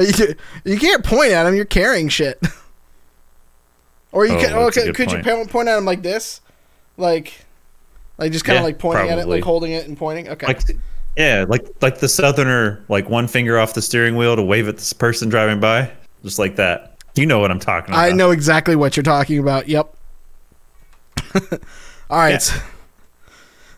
You, 0.00 0.34
you 0.64 0.78
can't 0.78 1.04
point 1.04 1.32
at 1.32 1.46
him. 1.46 1.54
You're 1.54 1.64
carrying 1.64 2.08
shit. 2.08 2.40
Or 4.10 4.24
you 4.24 4.32
Oh, 4.32 4.40
can. 4.40 4.52
that's 4.52 4.54
a 4.54 4.80
Okay, 4.80 4.86
good 4.86 4.94
could 4.94 5.12
you 5.12 5.18
point. 5.46 5.68
at 5.68 5.76
him 5.78 5.84
like 5.84 6.00
this, 6.02 6.40
like, 6.96 7.44
like 8.16 8.32
just 8.32 8.42
kind 8.42 8.56
of 8.56 8.62
Yeah, 8.62 8.66
like 8.66 8.78
pointing 8.78 9.10
at 9.10 9.18
it, 9.18 9.28
like 9.28 9.44
holding 9.44 9.72
it 9.72 9.86
and 9.86 9.98
pointing. 9.98 10.30
Okay. 10.30 10.46
Like, 10.46 10.62
yeah, 11.14 11.44
like 11.46 11.66
like 11.82 11.98
the 11.98 12.08
southerner, 12.08 12.82
like 12.88 13.10
one 13.10 13.28
finger 13.28 13.58
off 13.58 13.74
the 13.74 13.82
steering 13.82 14.16
wheel 14.16 14.34
to 14.34 14.42
wave 14.42 14.66
at 14.66 14.78
this 14.78 14.94
person 14.94 15.28
driving 15.28 15.60
by, 15.60 15.90
just 16.24 16.38
like 16.38 16.56
that. 16.56 16.96
You 17.16 17.26
know 17.26 17.38
what 17.38 17.50
I'm 17.50 17.60
talking 17.60 17.92
about. 17.92 18.02
I 18.02 18.12
know 18.12 18.30
exactly 18.30 18.76
what 18.76 18.96
you're 18.96 19.02
talking 19.04 19.40
about. 19.40 19.68
Yep. 19.68 19.94
All 21.34 22.18
right. 22.18 22.50
Yeah. 22.50 22.60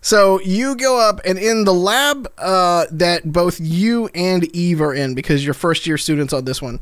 So 0.03 0.41
you 0.41 0.77
go 0.77 0.99
up, 0.99 1.21
and 1.25 1.39
in 1.39 1.65
the 1.65 1.75
lab 1.75 2.31
uh, 2.39 2.87
that 2.91 3.33
both 3.33 3.61
you 3.61 4.09
and 4.15 4.45
Eve 4.57 4.81
are 4.81 4.95
in, 4.95 5.15
because 5.15 5.45
you're 5.45 5.55
first 5.55 5.87
year 5.87 5.99
students 5.99 6.33
on 6.33 6.47
this 6.47 6.63
one, 6.63 6.81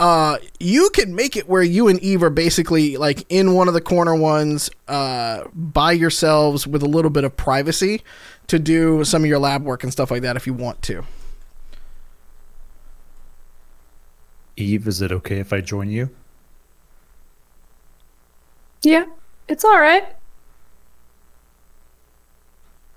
uh, 0.00 0.38
you 0.58 0.90
can 0.90 1.14
make 1.14 1.36
it 1.36 1.48
where 1.48 1.62
you 1.62 1.88
and 1.88 1.98
Eve 2.00 2.22
are 2.22 2.30
basically 2.30 2.96
like 2.96 3.24
in 3.28 3.54
one 3.54 3.68
of 3.68 3.74
the 3.74 3.80
corner 3.80 4.14
ones 4.14 4.70
uh, 4.88 5.44
by 5.54 5.92
yourselves 5.92 6.66
with 6.66 6.82
a 6.82 6.86
little 6.86 7.10
bit 7.10 7.24
of 7.24 7.36
privacy 7.36 8.02
to 8.46 8.58
do 8.58 9.04
some 9.04 9.22
of 9.22 9.28
your 9.28 9.38
lab 9.38 9.62
work 9.64 9.82
and 9.82 9.92
stuff 9.92 10.10
like 10.10 10.22
that 10.22 10.36
if 10.36 10.46
you 10.46 10.54
want 10.54 10.80
to. 10.82 11.04
Eve, 14.56 14.86
is 14.86 15.02
it 15.02 15.12
okay 15.12 15.38
if 15.38 15.52
I 15.52 15.60
join 15.60 15.90
you? 15.90 16.08
Yeah, 18.82 19.04
it's 19.48 19.64
all 19.64 19.78
right. 19.78 20.15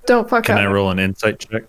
Don't 0.10 0.28
fuck 0.28 0.45
Can 0.45 0.57
up. 0.57 0.62
I 0.62 0.66
roll 0.66 0.89
an 0.89 0.97
insight 0.97 1.38
check? 1.38 1.66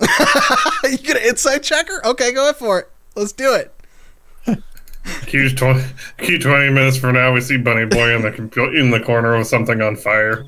you 0.84 0.96
get 0.96 1.18
an 1.18 1.24
insight 1.24 1.62
checker? 1.62 2.00
Okay, 2.06 2.32
go 2.32 2.44
ahead 2.44 2.56
for 2.56 2.78
it. 2.78 2.90
Let's 3.16 3.32
do 3.32 3.52
it. 3.52 3.70
Q 5.26 5.54
twenty, 5.54 5.84
Q 6.16 6.38
twenty 6.38 6.70
minutes 6.70 6.96
from 6.96 7.16
now, 7.16 7.34
we 7.34 7.42
see 7.42 7.58
Bunny 7.58 7.84
Boy 7.84 8.16
in 8.16 8.22
the 8.22 8.30
compu- 8.30 8.80
in 8.80 8.90
the 8.90 8.98
corner 8.98 9.36
with 9.36 9.46
something 9.46 9.82
on 9.82 9.96
fire. 9.96 10.46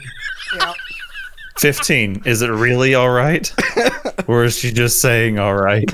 Fifteen. 1.58 2.22
Is 2.24 2.40
it 2.40 2.48
really 2.48 2.94
all 2.94 3.10
right, 3.10 3.52
or 4.26 4.44
is 4.44 4.56
she 4.56 4.72
just 4.72 5.02
saying 5.02 5.38
all 5.38 5.54
right? 5.54 5.92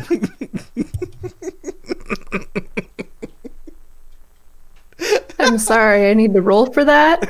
I'm 5.41 5.59
sorry, 5.59 6.11
I 6.11 6.15
need 6.15 6.33
to 6.35 6.43
roll 6.43 6.67
for 6.67 6.85
that. 6.85 7.29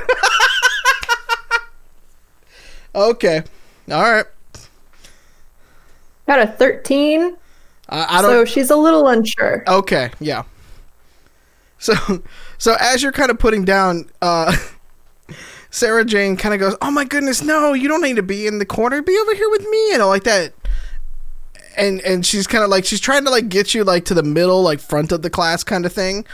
Okay. 2.95 3.45
All 3.91 4.03
right. 4.03 4.27
Got 6.27 6.41
a 6.41 6.47
13, 6.47 7.37
I, 7.89 8.19
I 8.19 8.23
don't. 8.23 8.31
so 8.31 8.45
she's 8.45 8.71
a 8.71 8.77
little 8.77 9.09
unsure. 9.09 9.65
Okay, 9.67 10.11
yeah. 10.21 10.45
So, 11.79 11.95
so 12.59 12.77
as 12.79 13.03
you're 13.03 13.13
kind 13.13 13.31
of 13.31 13.39
putting 13.39 13.65
down, 13.65 14.09
uh, 14.23 14.57
Sarah 15.71 16.05
Jane 16.05 16.37
kind 16.37 16.55
of 16.55 16.61
goes, 16.61 16.77
"Oh 16.83 16.91
my 16.91 17.05
goodness, 17.05 17.43
no! 17.43 17.73
You 17.73 17.89
don't 17.89 18.03
need 18.03 18.17
to 18.17 18.23
be 18.23 18.47
in 18.47 18.59
the 18.59 18.67
corner. 18.67 19.03
Be 19.03 19.17
over 19.19 19.35
here 19.35 19.51
with 19.51 19.63
me," 19.63 19.91
you 19.91 19.99
know, 19.99 20.09
like 20.09 20.25
that. 20.25 20.53
And 21.77 22.01
and 22.01 22.27
she's 22.27 22.47
kind 22.47 22.65
of 22.65 22.71
like 22.71 22.85
she's 22.85 23.01
trying 23.01 23.25
to 23.25 23.31
like 23.31 23.49
get 23.49 23.75
you 23.75 23.85
like 23.85 24.05
to 24.07 24.15
the 24.15 24.23
middle, 24.23 24.63
like 24.63 24.81
front 24.81 25.13
of 25.13 25.23
the 25.23 25.31
class 25.31 25.65
kind 25.65 25.87
of 25.87 25.93
thing. 25.93 26.27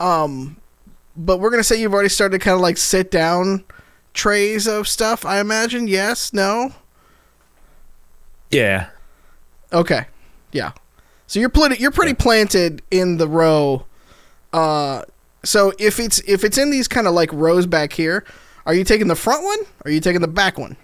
Um, 0.00 0.56
but 1.16 1.38
we're 1.38 1.50
gonna 1.50 1.64
say 1.64 1.80
you've 1.80 1.94
already 1.94 2.10
started 2.10 2.38
to 2.38 2.44
kind 2.44 2.54
of 2.54 2.60
like 2.60 2.76
sit 2.76 3.10
down 3.10 3.64
trays 4.12 4.66
of 4.66 4.86
stuff. 4.86 5.24
I 5.24 5.40
imagine. 5.40 5.88
Yes. 5.88 6.32
No. 6.32 6.72
Yeah. 8.50 8.88
Okay. 9.72 10.06
Yeah. 10.52 10.72
So 11.26 11.40
you're 11.40 11.48
pretty 11.48 11.80
you're 11.80 11.90
pretty 11.90 12.14
planted 12.14 12.82
in 12.90 13.16
the 13.16 13.28
row. 13.28 13.86
Uh 14.52 15.02
so 15.44 15.72
if 15.78 15.98
it's 15.98 16.20
if 16.26 16.44
it's 16.44 16.58
in 16.58 16.70
these 16.70 16.88
kind 16.88 17.06
of 17.06 17.14
like 17.14 17.32
rows 17.32 17.66
back 17.66 17.92
here, 17.92 18.24
are 18.66 18.74
you 18.74 18.84
taking 18.84 19.08
the 19.08 19.16
front 19.16 19.44
one 19.44 19.60
or 19.60 19.88
are 19.88 19.90
you 19.90 20.00
taking 20.00 20.20
the 20.20 20.28
back 20.28 20.58
one? 20.58 20.76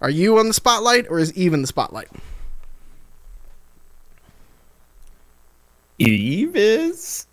Are 0.00 0.10
you 0.10 0.38
on 0.38 0.48
the 0.48 0.54
spotlight 0.54 1.06
or 1.08 1.18
is 1.18 1.32
Eve 1.34 1.54
in 1.54 1.62
the 1.62 1.68
spotlight? 1.68 2.08
Eve 5.98 6.56
is. 6.56 7.26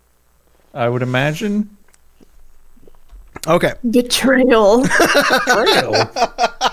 I 0.72 0.88
would 0.88 1.02
imagine. 1.02 1.76
Okay. 3.46 3.72
Betrayal. 3.90 4.82
Betrayal. 4.82 6.10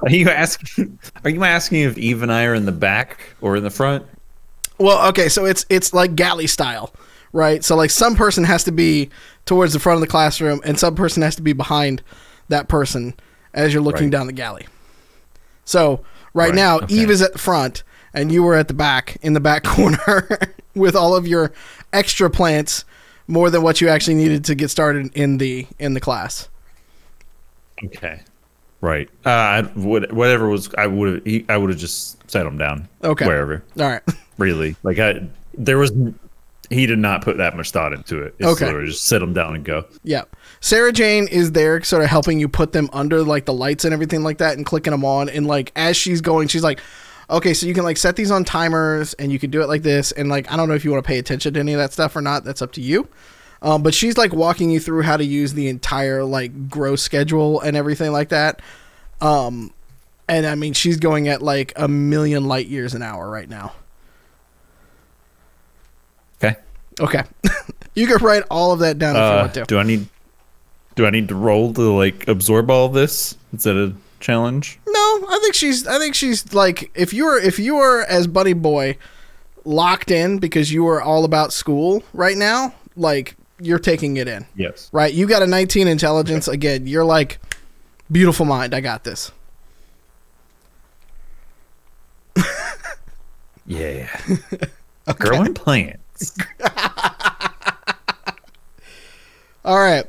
Are 0.00 0.10
you 0.10 0.28
asking? 0.28 0.98
Are 1.24 1.30
you 1.30 1.42
asking 1.44 1.80
if 1.82 1.96
Eve 1.98 2.22
and 2.22 2.32
I 2.32 2.44
are 2.44 2.54
in 2.54 2.66
the 2.66 2.72
back 2.72 3.18
or 3.40 3.56
in 3.56 3.64
the 3.64 3.70
front? 3.70 4.04
Well, 4.78 5.08
okay, 5.08 5.28
so 5.28 5.46
it's 5.46 5.64
it's 5.70 5.94
like 5.94 6.14
galley 6.14 6.46
style, 6.46 6.92
right? 7.32 7.64
So 7.64 7.76
like 7.76 7.90
some 7.90 8.14
person 8.14 8.44
has 8.44 8.62
to 8.64 8.72
be 8.72 9.08
towards 9.46 9.72
the 9.72 9.78
front 9.78 9.96
of 9.96 10.00
the 10.02 10.06
classroom 10.06 10.60
and 10.64 10.78
some 10.78 10.94
person 10.94 11.22
has 11.22 11.34
to 11.36 11.42
be 11.42 11.52
behind 11.54 12.02
that 12.48 12.68
person 12.68 13.14
as 13.54 13.72
you're 13.72 13.82
looking 13.82 14.04
Right. 14.04 14.10
down 14.12 14.26
the 14.26 14.32
galley. 14.34 14.66
So 15.64 16.04
right, 16.34 16.46
Right, 16.48 16.54
now 16.54 16.76
okay. 16.80 16.94
Eve 16.94 17.10
is 17.10 17.22
at 17.22 17.32
the 17.32 17.38
front 17.38 17.82
and 18.12 18.30
you 18.30 18.42
were 18.42 18.54
at 18.54 18.68
the 18.68 18.74
back 18.74 19.16
in 19.22 19.32
the 19.32 19.40
back 19.40 19.64
corner 19.64 20.28
with 20.74 20.94
all 20.94 21.16
of 21.16 21.26
your 21.26 21.52
extra 21.92 22.28
plants 22.28 22.84
more 23.28 23.48
than 23.50 23.62
what 23.62 23.80
you 23.80 23.88
actually 23.88 24.14
needed 24.14 24.44
to 24.44 24.54
get 24.54 24.68
started 24.68 25.10
in 25.16 25.38
the 25.38 25.66
in 25.78 25.94
the 25.94 26.00
class. 26.00 26.48
Okay. 27.82 28.20
Right. 28.86 29.10
Uh, 29.24 29.64
whatever 29.74 30.48
was 30.48 30.72
I 30.78 30.86
would 30.86 31.26
have 31.26 31.44
I 31.48 31.56
would 31.56 31.70
have 31.70 31.78
just 31.78 32.30
set 32.30 32.44
them 32.44 32.56
down. 32.56 32.88
Okay. 33.02 33.26
Wherever. 33.26 33.64
All 33.80 33.88
right. 33.88 34.02
Really. 34.38 34.76
Like 34.82 34.98
I 34.98 35.26
there 35.54 35.76
was 35.78 35.90
he 36.70 36.84
did 36.86 36.98
not 36.98 37.22
put 37.22 37.38
that 37.38 37.56
much 37.56 37.70
thought 37.70 37.92
into 37.92 38.20
it. 38.22 38.34
It's 38.38 38.46
Okay. 38.46 38.66
literally 38.66 38.88
just 38.88 39.06
sit 39.06 39.22
him 39.22 39.32
down 39.32 39.54
and 39.56 39.64
go. 39.64 39.86
Yeah. 40.04 40.22
Sarah 40.60 40.92
Jane 40.92 41.26
is 41.26 41.52
there 41.52 41.82
sort 41.82 42.02
of 42.04 42.10
helping 42.10 42.38
you 42.38 42.46
put 42.48 42.72
them 42.72 42.88
under 42.92 43.22
like 43.24 43.44
the 43.46 43.54
lights 43.54 43.84
and 43.84 43.92
everything 43.94 44.22
like 44.22 44.38
that 44.38 44.56
and 44.56 44.64
clicking 44.66 44.90
them 44.92 45.04
on. 45.04 45.28
And 45.30 45.46
like 45.46 45.72
as 45.74 45.96
she's 45.96 46.20
going, 46.20 46.48
she's 46.48 46.62
like, 46.62 46.80
okay, 47.30 47.54
so 47.54 47.66
you 47.66 47.72
can 47.74 47.82
like 47.84 47.96
set 47.96 48.14
these 48.14 48.30
on 48.30 48.44
timers 48.44 49.14
and 49.14 49.32
you 49.32 49.38
can 49.38 49.50
do 49.50 49.62
it 49.62 49.68
like 49.68 49.82
this. 49.82 50.12
And 50.12 50.28
like, 50.28 50.52
I 50.52 50.56
don't 50.56 50.68
know 50.68 50.74
if 50.74 50.84
you 50.84 50.92
want 50.92 51.02
to 51.02 51.08
pay 51.08 51.18
attention 51.18 51.54
to 51.54 51.60
any 51.60 51.72
of 51.72 51.78
that 51.78 51.92
stuff 51.92 52.14
or 52.14 52.20
not. 52.20 52.44
That's 52.44 52.60
up 52.62 52.72
to 52.72 52.80
you. 52.80 53.08
Um, 53.62 53.82
but 53.82 53.94
she's 53.94 54.16
like 54.18 54.32
walking 54.32 54.70
you 54.70 54.80
through 54.80 55.02
how 55.02 55.16
to 55.16 55.24
use 55.24 55.54
the 55.54 55.68
entire 55.68 56.24
like 56.24 56.68
grow 56.68 56.94
schedule 56.96 57.60
and 57.60 57.76
everything 57.76 58.12
like 58.12 58.28
that. 58.28 58.60
Um, 59.20 59.72
and 60.28 60.46
I 60.46 60.54
mean, 60.56 60.72
she's 60.74 60.98
going 60.98 61.28
at 61.28 61.40
like 61.42 61.72
a 61.76 61.88
million 61.88 62.46
light 62.46 62.66
years 62.66 62.94
an 62.94 63.02
hour 63.02 63.28
right 63.30 63.48
now. 63.48 63.72
Okay. 66.42 66.56
Okay. 67.00 67.22
you 67.94 68.06
can 68.06 68.18
write 68.18 68.42
all 68.50 68.72
of 68.72 68.80
that 68.80 68.98
down 68.98 69.16
if 69.16 69.20
you 69.20 69.24
Uh, 69.24 69.40
want 69.42 69.54
to. 69.54 69.64
do 69.64 69.78
I 69.78 69.82
need 69.82 70.06
do 70.94 71.06
I 71.06 71.10
need 71.10 71.28
to 71.28 71.34
roll 71.34 71.72
to 71.74 71.80
like 71.96 72.26
absorb 72.28 72.70
all 72.70 72.88
this? 72.88 73.36
Is 73.54 73.64
that 73.64 73.76
a 73.76 73.94
challenge? 74.20 74.78
No, 74.86 75.00
I 75.28 75.38
think 75.42 75.54
she's. 75.54 75.86
I 75.86 75.98
think 75.98 76.14
she's 76.14 76.52
like 76.54 76.90
if 76.94 77.12
you 77.12 77.24
were 77.26 77.38
if 77.38 77.58
you 77.58 77.76
were 77.76 78.02
as 78.08 78.26
Bunny 78.26 78.54
Boy 78.54 78.96
locked 79.64 80.10
in 80.10 80.38
because 80.38 80.72
you 80.72 80.84
were 80.84 81.00
all 81.02 81.24
about 81.24 81.52
school 81.52 82.02
right 82.12 82.36
now. 82.36 82.74
Like 82.96 83.36
you're 83.60 83.78
taking 83.78 84.16
it 84.18 84.28
in, 84.28 84.44
Yes. 84.54 84.88
right? 84.92 85.12
You 85.12 85.26
got 85.26 85.42
a 85.42 85.46
19 85.46 85.88
intelligence 85.88 86.46
again. 86.48 86.86
You're 86.86 87.04
like 87.04 87.38
beautiful 88.10 88.44
mind. 88.46 88.74
I 88.74 88.80
got 88.80 89.04
this. 89.04 89.30
Yeah. 93.68 94.08
Growing 95.18 95.52
plants. 95.54 96.36
All 99.64 99.76
right, 99.78 100.04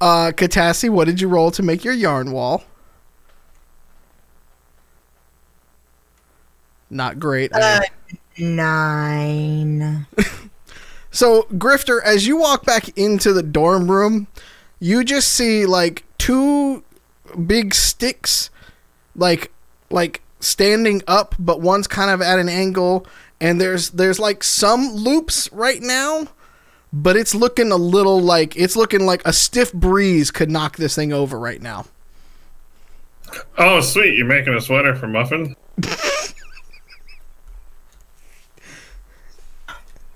uh, 0.00 0.30
Katassi, 0.36 0.88
what 0.88 1.06
did 1.06 1.20
you 1.20 1.26
roll 1.26 1.50
to 1.50 1.62
make 1.64 1.82
your 1.84 1.92
yarn 1.94 2.30
wall? 2.30 2.62
Not 6.88 7.18
great. 7.18 7.52
Uh, 7.52 7.80
nine. 8.38 10.06
So, 11.20 11.42
Grifter, 11.52 12.02
as 12.02 12.26
you 12.26 12.38
walk 12.38 12.64
back 12.64 12.96
into 12.96 13.34
the 13.34 13.42
dorm 13.42 13.90
room, 13.90 14.26
you 14.78 15.04
just 15.04 15.28
see 15.28 15.66
like 15.66 16.04
two 16.16 16.82
big 17.46 17.74
sticks 17.74 18.48
like 19.14 19.52
like 19.90 20.22
standing 20.38 21.02
up, 21.06 21.34
but 21.38 21.60
one's 21.60 21.86
kind 21.86 22.10
of 22.10 22.22
at 22.22 22.38
an 22.38 22.48
angle 22.48 23.06
and 23.38 23.60
there's 23.60 23.90
there's 23.90 24.18
like 24.18 24.42
some 24.42 24.94
loops 24.94 25.52
right 25.52 25.82
now, 25.82 26.28
but 26.90 27.18
it's 27.18 27.34
looking 27.34 27.70
a 27.70 27.76
little 27.76 28.22
like 28.22 28.56
it's 28.56 28.74
looking 28.74 29.04
like 29.04 29.20
a 29.26 29.32
stiff 29.34 29.74
breeze 29.74 30.30
could 30.30 30.50
knock 30.50 30.78
this 30.78 30.94
thing 30.94 31.12
over 31.12 31.38
right 31.38 31.60
now. 31.60 31.84
Oh, 33.58 33.82
sweet! 33.82 34.16
You're 34.16 34.24
making 34.24 34.54
a 34.54 34.60
sweater 34.62 34.96
for 34.96 35.06
Muffin. 35.06 35.54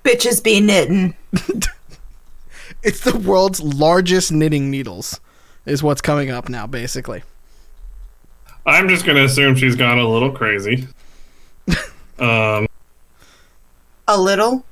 Bitches 0.05 0.43
be 0.43 0.61
knitting. 0.61 1.15
It's 2.83 3.01
the 3.01 3.17
world's 3.17 3.63
largest 3.63 4.31
knitting 4.31 4.71
needles 4.71 5.19
is 5.65 5.83
what's 5.83 6.03
coming 6.03 6.31
up 6.31 6.51
now 6.51 6.67
basically. 6.67 7.23
I'm 8.67 8.91
just 8.91 9.07
gonna 9.07 9.25
assume 9.25 9.55
she's 9.57 9.75
gone 9.75 9.99
a 9.99 10.07
little 10.07 10.31
crazy. 10.31 10.87
um, 12.19 12.67
A 14.07 14.21
little. 14.21 14.67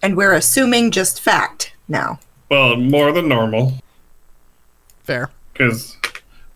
And 0.00 0.16
we're 0.16 0.32
assuming 0.32 0.92
just 0.92 1.20
fact 1.20 1.72
now. 1.88 2.20
well, 2.50 2.76
more 2.76 3.10
than 3.10 3.28
normal 3.28 3.74
Fair. 5.02 5.28
because 5.52 5.96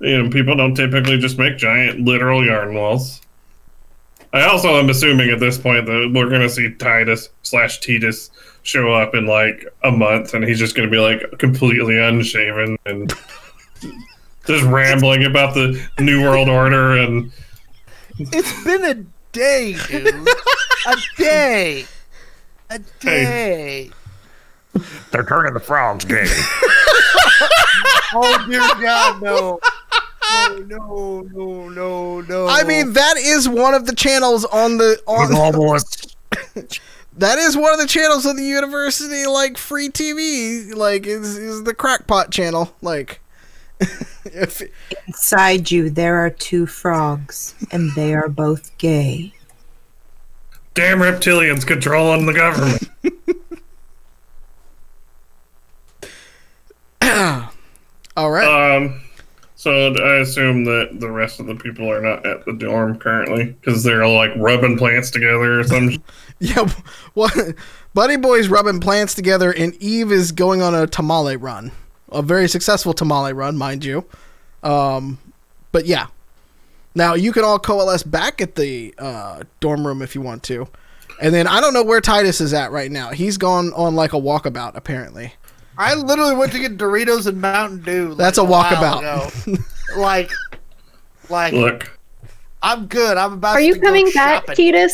you 0.00 0.22
know 0.22 0.30
people 0.30 0.54
don't 0.54 0.76
typically 0.76 1.18
just 1.18 1.38
make 1.38 1.56
giant 1.58 2.04
literal 2.04 2.46
yarn 2.46 2.72
walls. 2.72 3.20
I 4.36 4.46
also 4.48 4.78
am 4.78 4.90
assuming 4.90 5.30
at 5.30 5.40
this 5.40 5.56
point 5.58 5.86
that 5.86 6.12
we're 6.14 6.28
gonna 6.28 6.48
see 6.48 6.72
Titus 6.74 7.28
slash 7.42 7.80
Titus 7.80 8.30
show 8.62 8.92
up 8.92 9.14
in 9.14 9.26
like 9.26 9.64
a 9.82 9.90
month, 9.90 10.34
and 10.34 10.44
he's 10.44 10.58
just 10.58 10.74
gonna 10.76 10.90
be 10.90 10.98
like 10.98 11.22
completely 11.38 11.98
unshaven 11.98 12.76
and 12.84 13.12
just 14.46 14.64
rambling 14.64 15.24
about 15.24 15.54
the 15.54 15.82
New 15.98 16.22
World 16.22 16.48
Order 16.48 16.98
and 16.98 17.32
It's 18.18 18.64
been 18.64 18.84
a 18.84 18.94
day, 19.32 19.74
dude. 19.88 20.06
a 20.86 20.96
day. 21.16 21.86
A 22.70 22.78
day. 23.00 23.90
They're 25.10 25.24
turning 25.24 25.54
the 25.54 25.60
frogs 25.60 26.04
gay. 26.04 26.26
Oh 28.18 28.46
dear 28.48 28.60
God, 28.60 29.20
no. 29.20 29.60
Oh 30.28 30.62
no, 30.66 31.20
no, 31.32 31.68
no, 31.68 32.20
no. 32.22 32.46
I 32.48 32.64
mean, 32.64 32.92
that 32.94 33.16
is 33.16 33.48
one 33.48 33.74
of 33.74 33.86
the 33.86 33.94
channels 33.94 34.44
on 34.46 34.78
the 34.78 35.00
on 35.06 35.30
that 37.18 37.38
is 37.38 37.56
one 37.56 37.72
of 37.72 37.78
the 37.80 37.86
channels 37.86 38.26
of 38.26 38.36
the 38.36 38.44
university 38.44 39.26
like 39.26 39.56
free 39.56 39.88
TV 39.88 40.74
like 40.74 41.06
is 41.06 41.36
is 41.38 41.64
the 41.64 41.74
crackpot 41.74 42.30
channel 42.30 42.74
like 42.82 43.20
if 44.24 44.62
Inside 45.06 45.70
you, 45.70 45.90
there 45.90 46.16
are 46.16 46.30
two 46.30 46.66
frogs, 46.66 47.54
and 47.70 47.92
they 47.94 48.14
are 48.14 48.28
both 48.28 48.76
gay. 48.78 49.34
damn 50.74 50.98
reptilians 50.98 51.66
controlling 51.66 52.24
the 52.26 52.32
government. 52.32 52.88
all 58.16 58.30
right 58.30 58.76
Um, 58.76 59.00
so 59.66 59.92
I 59.94 60.20
assume 60.20 60.62
that 60.66 61.00
the 61.00 61.10
rest 61.10 61.40
of 61.40 61.46
the 61.46 61.56
people 61.56 61.90
are 61.90 62.00
not 62.00 62.24
at 62.24 62.44
the 62.44 62.52
dorm 62.52 63.00
currently 63.00 63.46
because 63.46 63.82
they're 63.82 64.06
like 64.06 64.30
rubbing 64.36 64.78
plants 64.78 65.10
together 65.10 65.58
or 65.58 65.64
something. 65.64 66.00
yeah 66.38 66.68
what 67.14 67.36
Bunny 67.92 68.16
Boy's 68.16 68.46
rubbing 68.46 68.78
plants 68.78 69.12
together 69.12 69.50
and 69.50 69.74
Eve 69.82 70.12
is 70.12 70.30
going 70.30 70.62
on 70.62 70.76
a 70.76 70.86
tamale 70.86 71.34
run. 71.36 71.72
A 72.12 72.22
very 72.22 72.48
successful 72.48 72.92
tamale 72.92 73.32
run 73.32 73.56
mind 73.56 73.84
you. 73.84 74.04
Um 74.62 75.18
but 75.72 75.84
yeah. 75.84 76.06
Now 76.94 77.14
you 77.14 77.32
can 77.32 77.42
all 77.42 77.58
coalesce 77.58 78.04
back 78.04 78.40
at 78.40 78.54
the 78.54 78.94
uh, 78.98 79.42
dorm 79.58 79.84
room 79.84 80.00
if 80.00 80.14
you 80.14 80.20
want 80.20 80.44
to. 80.44 80.68
And 81.20 81.34
then 81.34 81.48
I 81.48 81.60
don't 81.60 81.74
know 81.74 81.82
where 81.82 82.00
Titus 82.00 82.40
is 82.40 82.54
at 82.54 82.70
right 82.70 82.90
now. 82.92 83.10
He's 83.10 83.36
gone 83.36 83.72
on 83.72 83.96
like 83.96 84.12
a 84.12 84.20
walkabout 84.20 84.76
apparently 84.76 85.32
I 85.78 85.94
literally 85.94 86.34
went 86.34 86.52
to 86.52 86.58
get 86.58 86.76
Doritos 86.78 87.26
and 87.26 87.40
Mountain 87.40 87.82
Dew. 87.82 88.08
like, 88.10 88.18
That's 88.18 88.38
a 88.38 88.42
walkabout. 88.42 88.98
ago. 89.00 89.62
like, 90.00 90.30
like 91.28 91.52
Look, 91.52 91.98
I'm 92.62 92.86
good. 92.86 93.16
I'm 93.16 93.34
about. 93.34 93.54
Are 93.56 93.60
you 93.60 93.74
go 93.74 93.80
coming 93.82 94.10
back, 94.12 94.46
shopping. 94.46 94.90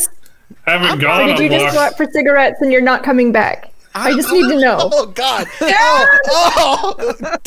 Haven't 0.65 0.99
Or 0.99 1.01
gone 1.01 1.27
did 1.27 1.39
you 1.39 1.45
on 1.45 1.51
just 1.51 1.75
go 1.75 1.81
out 1.81 1.97
for 1.97 2.05
cigarettes 2.11 2.61
and 2.61 2.71
you're 2.71 2.81
not 2.81 3.03
coming 3.03 3.31
back? 3.31 3.71
I 3.95 4.13
just 4.13 4.31
need 4.31 4.47
to 4.49 4.59
know. 4.59 4.77
Oh 4.93 5.05
God! 5.07 5.47
Oh, 5.61 6.95
oh. 6.99 7.37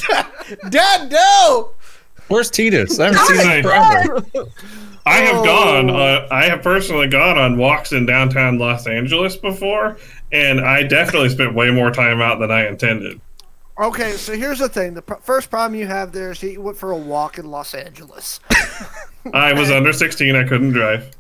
Dad, 0.70 1.10
no! 1.10 1.70
Where's 2.28 2.50
Titus? 2.50 2.98
I 2.98 3.06
haven't 3.12 3.26
seen 3.26 3.50
him 3.50 3.62
forever. 3.62 4.24
I 5.06 5.14
have 5.18 5.44
gone. 5.44 5.90
Uh, 5.90 6.26
I 6.30 6.44
have 6.46 6.62
personally 6.62 7.06
gone 7.08 7.38
on 7.38 7.56
walks 7.56 7.92
in 7.92 8.06
downtown 8.06 8.58
Los 8.58 8.86
Angeles 8.88 9.36
before, 9.36 9.96
and 10.32 10.60
I 10.60 10.82
definitely 10.82 11.28
spent 11.28 11.54
way 11.54 11.70
more 11.70 11.90
time 11.92 12.20
out 12.20 12.40
than 12.40 12.50
I 12.50 12.66
intended. 12.66 13.20
Okay, 13.78 14.12
so 14.12 14.32
here's 14.34 14.58
the 14.58 14.68
thing. 14.68 14.94
The 14.94 15.02
pr- 15.02 15.14
first 15.16 15.50
problem 15.50 15.78
you 15.78 15.86
have 15.86 16.12
there 16.12 16.30
is 16.30 16.42
you 16.42 16.60
went 16.62 16.78
for 16.78 16.92
a 16.92 16.96
walk 16.96 17.38
in 17.38 17.50
Los 17.50 17.74
Angeles. 17.74 18.40
I 19.34 19.52
was 19.52 19.70
under 19.70 19.92
16. 19.92 20.34
I 20.34 20.44
couldn't 20.44 20.72
drive. 20.72 21.10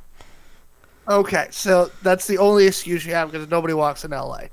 Okay, 1.08 1.48
so 1.50 1.90
that's 2.02 2.26
the 2.26 2.38
only 2.38 2.66
excuse 2.66 3.04
you 3.04 3.12
have 3.12 3.30
because 3.30 3.48
nobody 3.50 3.74
walks 3.74 4.04
in 4.04 4.10
LA. 4.10 4.44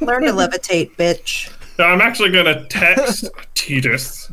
Learn 0.00 0.22
to 0.24 0.32
levitate, 0.32 0.94
bitch. 0.96 1.50
So 1.76 1.84
I'm 1.84 2.00
actually 2.00 2.30
going 2.30 2.44
to 2.44 2.64
text 2.66 3.28
Titus, 3.54 4.30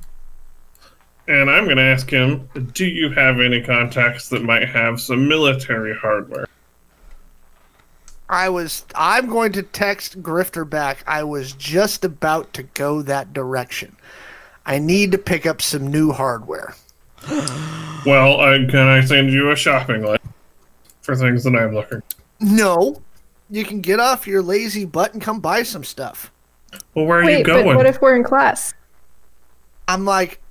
and 1.28 1.50
I'm 1.50 1.66
going 1.66 1.78
to 1.78 1.84
ask 1.84 2.10
him, 2.10 2.48
"Do 2.74 2.86
you 2.86 3.10
have 3.12 3.40
any 3.40 3.62
contacts 3.62 4.30
that 4.30 4.44
might 4.44 4.68
have 4.68 5.02
some 5.02 5.28
military 5.28 5.96
hardware?" 5.98 6.46
I 8.34 8.50
was. 8.50 8.86
I'm 8.96 9.28
going 9.28 9.52
to 9.54 9.64
text 9.64 10.22
Grifter 10.22 10.70
back. 10.70 11.04
I 11.08 11.24
was 11.24 11.54
just 11.54 12.04
about 12.04 12.54
to 12.54 12.64
go 12.64 13.02
that 13.04 13.34
direction. 13.34 13.96
I 14.66 14.80
need 14.80 15.12
to 15.12 15.18
pick 15.18 15.46
up 15.46 15.62
some 15.62 15.88
new 15.88 16.12
hardware. 16.12 16.76
Well, 18.06 18.42
I, 18.42 18.58
can 18.70 18.86
I 18.90 19.00
send 19.00 19.32
you 19.32 19.52
a 19.52 19.56
shopping 19.56 20.04
list 20.04 20.26
for 21.04 21.16
things 21.16 21.46
that 21.46 21.56
I'm 21.56 21.74
looking? 21.74 22.04
No, 22.42 23.02
you 23.50 23.64
can 23.64 23.80
get 23.80 24.02
off 24.02 24.28
your 24.28 24.42
lazy 24.42 24.84
butt 24.84 25.14
and 25.14 25.22
come 25.22 25.40
buy 25.40 25.64
some 25.64 25.86
stuff. 25.86 26.30
Well, 26.94 27.06
where 27.06 27.20
are 27.20 27.24
you 27.24 27.38
Wait, 27.38 27.46
but 27.46 27.66
what 27.66 27.86
if 27.86 28.02
we're 28.02 28.18
in 28.18 28.26
class? 28.26 28.74
I'm 29.88 30.04
like, 30.04 30.42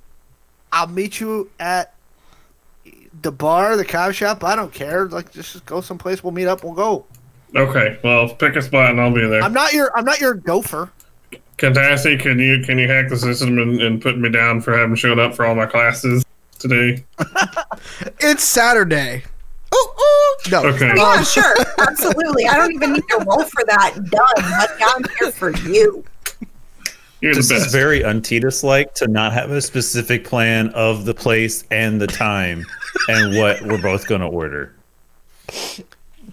I'll 0.71 0.87
meet 0.87 1.19
you 1.19 1.51
at 1.59 1.93
the 3.21 3.31
bar, 3.31 3.77
the 3.77 3.85
coffee 3.85 4.13
shop. 4.13 4.43
I 4.43 4.55
don't 4.55 4.73
care. 4.73 5.05
Like, 5.07 5.31
just 5.31 5.63
go 5.67 5.81
someplace. 5.81 6.23
We'll 6.23 6.33
meet 6.33 6.47
up. 6.47 6.63
We'll 6.63 6.73
go. 6.73 7.05
Okay, 7.55 7.99
well, 8.03 8.29
pick 8.35 8.55
a 8.55 8.61
spot 8.61 8.89
and 8.91 8.99
I'll 8.99 9.13
be 9.13 9.21
there. 9.27 9.41
I'm 9.41 9.53
not 9.53 9.73
your 9.73 9.95
I'm 9.97 10.05
not 10.05 10.19
your 10.19 10.33
gopher. 10.33 10.91
Katassi, 11.57 12.19
can 12.19 12.39
you 12.39 12.63
can 12.63 12.77
you 12.79 12.87
hack 12.87 13.09
the 13.09 13.17
system 13.17 13.57
and, 13.59 13.79
and 13.81 14.01
put 14.01 14.17
me 14.17 14.29
down 14.29 14.59
for 14.59 14.75
having 14.77 14.95
shown 14.95 15.19
up 15.19 15.35
for 15.35 15.45
all 15.45 15.53
my 15.55 15.65
classes 15.65 16.25
today? 16.59 17.03
It's 18.19 18.43
Saturday. 18.43 19.23
Oh, 19.71 19.93
oh. 19.97 20.37
No. 20.51 20.63
Okay. 20.65 20.89
Um, 20.91 20.97
yeah, 20.97 21.23
sure, 21.23 21.53
absolutely. 21.79 22.47
I 22.47 22.55
don't 22.57 22.71
even 22.73 22.93
need 22.93 23.03
to 23.09 23.25
roll 23.27 23.43
for 23.43 23.63
that. 23.65 23.93
Done. 23.95 24.09
But 24.35 24.71
I'm 24.81 25.03
here 25.19 25.31
for 25.31 25.51
you. 25.67 26.03
You're 27.21 27.33
This 27.35 27.49
the 27.49 27.55
is 27.55 27.71
very 27.71 28.01
Untitus 28.01 28.63
like 28.63 28.93
to 28.95 29.07
not 29.07 29.33
have 29.33 29.51
a 29.51 29.61
specific 29.61 30.25
plan 30.25 30.69
of 30.69 31.05
the 31.05 31.13
place 31.13 31.63
and 31.71 31.99
the 31.99 32.07
time 32.07 32.65
and 33.09 33.37
what 33.37 33.61
we're 33.63 33.81
both 33.81 34.07
going 34.07 34.21
to 34.21 34.27
order. 34.27 34.73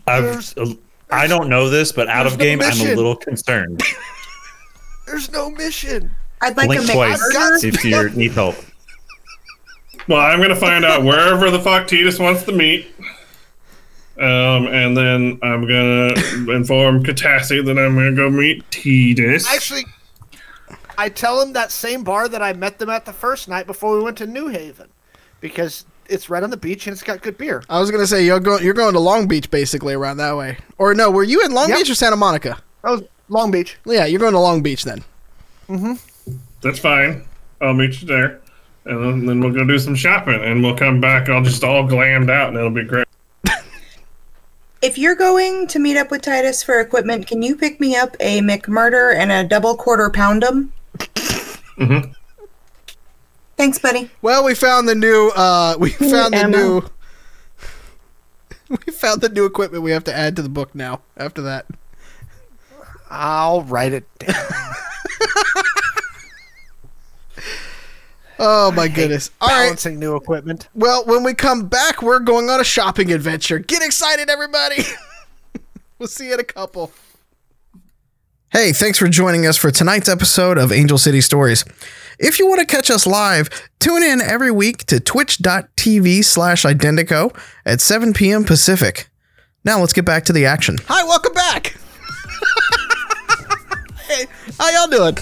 I've, 0.06 0.22
There's- 0.24 0.56
uh, 0.56 0.72
I 1.12 1.26
don't 1.26 1.48
know 1.48 1.68
this, 1.68 1.92
but 1.92 2.08
out 2.08 2.26
of 2.26 2.38
no 2.38 2.44
game, 2.44 2.60
I'm 2.62 2.80
a 2.80 2.94
little 2.94 3.16
concerned. 3.16 3.82
There's 5.06 5.30
no 5.32 5.50
mission. 5.50 6.14
I'd 6.40 6.56
like 6.56 6.68
Blink 6.68 6.86
make 6.86 6.92
twice 6.92 7.34
McBurger. 7.34 7.64
if 7.64 7.84
you 7.84 8.08
need 8.16 8.32
help. 8.32 8.56
Well, 10.08 10.20
I'm 10.20 10.40
gonna 10.40 10.56
find 10.56 10.84
out 10.84 11.02
wherever 11.04 11.50
the 11.50 11.60
fuck 11.60 11.86
Titus 11.86 12.18
wants 12.18 12.44
to 12.44 12.52
meet. 12.52 12.86
Um, 14.18 14.66
and 14.66 14.96
then 14.96 15.38
I'm 15.42 15.62
gonna 15.66 16.12
inform 16.54 17.02
Katassi 17.02 17.64
that 17.64 17.78
I'm 17.78 17.94
gonna 17.94 18.14
go 18.14 18.30
meet 18.30 18.68
Titus. 18.70 19.48
Actually, 19.52 19.84
I 20.96 21.08
tell 21.08 21.40
him 21.40 21.52
that 21.54 21.70
same 21.70 22.04
bar 22.04 22.28
that 22.28 22.42
I 22.42 22.52
met 22.52 22.78
them 22.78 22.90
at 22.90 23.04
the 23.04 23.12
first 23.12 23.48
night 23.48 23.66
before 23.66 23.96
we 23.96 24.02
went 24.02 24.18
to 24.18 24.26
New 24.26 24.48
Haven, 24.48 24.88
because 25.40 25.84
it's 26.10 26.28
right 26.28 26.42
on 26.42 26.50
the 26.50 26.56
beach 26.56 26.86
and 26.86 26.92
it's 26.94 27.02
got 27.02 27.22
good 27.22 27.38
beer. 27.38 27.62
I 27.70 27.78
was 27.80 27.90
gonna 27.90 28.06
say 28.06 28.24
you're 28.24 28.40
going 28.40 28.62
you're 28.64 28.74
going 28.74 28.92
to 28.94 29.00
Long 29.00 29.26
Beach 29.28 29.50
basically 29.50 29.94
around 29.94 30.16
that 30.18 30.36
way. 30.36 30.58
Or 30.78 30.94
no, 30.94 31.10
were 31.10 31.22
you 31.24 31.42
in 31.44 31.52
Long 31.52 31.68
Yep. 31.68 31.78
Beach 31.78 31.90
or 31.90 31.94
Santa 31.94 32.16
Monica? 32.16 32.58
That 32.82 32.90
was 32.90 33.02
Long 33.28 33.50
Beach. 33.50 33.76
Yeah, 33.84 34.06
you're 34.06 34.20
going 34.20 34.32
to 34.32 34.38
Long 34.40 34.62
Beach 34.62 34.84
then. 34.84 35.04
Mm-hmm. 35.68 35.94
That's 36.62 36.78
fine. 36.78 37.24
I'll 37.60 37.74
meet 37.74 38.00
you 38.02 38.08
there, 38.08 38.40
and 38.86 39.04
then, 39.04 39.26
then 39.26 39.40
we'll 39.40 39.52
go 39.52 39.64
do 39.64 39.78
some 39.78 39.94
shopping, 39.94 40.42
and 40.42 40.62
we'll 40.62 40.76
come 40.76 41.00
back 41.00 41.28
all 41.28 41.42
just 41.42 41.62
all 41.62 41.84
glammed 41.84 42.30
out, 42.30 42.48
and 42.48 42.56
it'll 42.56 42.70
be 42.70 42.84
great. 42.84 43.06
If 44.82 44.96
you're 44.96 45.14
going 45.14 45.66
to 45.68 45.78
meet 45.78 45.98
up 45.98 46.10
with 46.10 46.22
Titus 46.22 46.62
for 46.62 46.80
equipment, 46.80 47.26
can 47.26 47.42
you 47.42 47.54
pick 47.54 47.80
me 47.80 47.96
up 47.96 48.16
a 48.18 48.40
McMurder 48.40 49.14
and 49.14 49.30
a 49.30 49.44
double 49.44 49.76
quarter 49.76 50.08
poundum? 50.08 50.72
Mhm. 51.76 52.14
Thanks, 53.60 53.78
buddy. 53.78 54.08
Well, 54.22 54.42
we 54.42 54.54
found 54.54 54.88
the 54.88 54.94
new 54.94 55.28
uh 55.36 55.76
we 55.78 55.90
found 55.90 56.32
the 56.32 56.48
new 56.48 56.82
We 58.86 58.90
found 58.90 59.20
the 59.20 59.28
new 59.28 59.44
equipment 59.44 59.82
we 59.82 59.90
have 59.90 60.04
to 60.04 60.16
add 60.16 60.34
to 60.36 60.42
the 60.42 60.48
book 60.48 60.74
now 60.74 61.02
after 61.14 61.42
that. 61.42 61.66
I'll 63.10 63.60
write 63.64 63.92
it 63.92 64.04
down. 64.18 64.34
Oh 68.42 68.72
my 68.72 68.88
goodness. 68.88 69.30
All 69.42 69.48
right. 69.48 69.64
Balancing 69.64 70.00
new 70.00 70.16
equipment. 70.16 70.68
Well, 70.74 71.04
when 71.04 71.22
we 71.22 71.34
come 71.34 71.66
back, 71.68 72.00
we're 72.00 72.20
going 72.20 72.48
on 72.48 72.58
a 72.58 72.64
shopping 72.64 73.12
adventure. 73.12 73.58
Get 73.58 73.82
excited, 73.82 74.30
everybody! 74.30 74.84
we'll 75.98 76.08
see 76.08 76.28
you 76.28 76.32
in 76.34 76.40
a 76.40 76.44
couple. 76.44 76.90
Hey, 78.50 78.72
thanks 78.72 78.98
for 78.98 79.08
joining 79.08 79.44
us 79.44 79.58
for 79.58 79.70
tonight's 79.70 80.08
episode 80.08 80.56
of 80.56 80.72
Angel 80.72 80.96
City 80.96 81.20
Stories. 81.20 81.66
If 82.20 82.38
you 82.38 82.46
want 82.46 82.60
to 82.60 82.66
catch 82.66 82.90
us 82.90 83.06
live, 83.06 83.48
tune 83.78 84.02
in 84.02 84.20
every 84.20 84.50
week 84.50 84.84
to 84.86 85.00
twitch.tv 85.00 86.22
slash 86.22 86.64
identico 86.64 87.34
at 87.64 87.80
7 87.80 88.12
p.m. 88.12 88.44
Pacific. 88.44 89.08
Now 89.64 89.80
let's 89.80 89.94
get 89.94 90.04
back 90.04 90.26
to 90.26 90.34
the 90.34 90.44
action. 90.44 90.76
Hi, 90.86 91.02
welcome 91.04 91.32
back! 91.32 91.76
hey, 94.06 94.26
how 94.58 94.68
y'all 94.68 94.86
doing? 94.86 95.16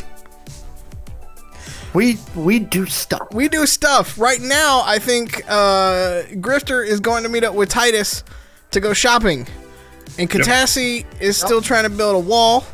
We 1.95 2.19
we 2.35 2.59
do 2.59 2.85
stuff. 2.87 3.29
we 3.33 3.49
do 3.49 3.65
stuff 3.65 4.19
right 4.19 4.41
now. 4.41 4.83
I 4.85 4.99
think 4.99 5.45
uh, 5.49 6.23
Grifter 6.33 6.85
is 6.85 6.99
going 6.99 7.23
to 7.23 7.29
meet 7.29 7.45
up 7.45 7.55
with 7.55 7.69
Titus 7.69 8.25
to 8.73 8.81
go 8.81 8.93
shopping, 8.93 9.47
and 10.19 10.29
Katassi 10.29 11.07
is 11.21 11.37
still 11.37 11.63
trying 11.63 11.85
to 11.85 11.91
build 11.91 12.17
a 12.17 12.29
wall. 12.29 12.65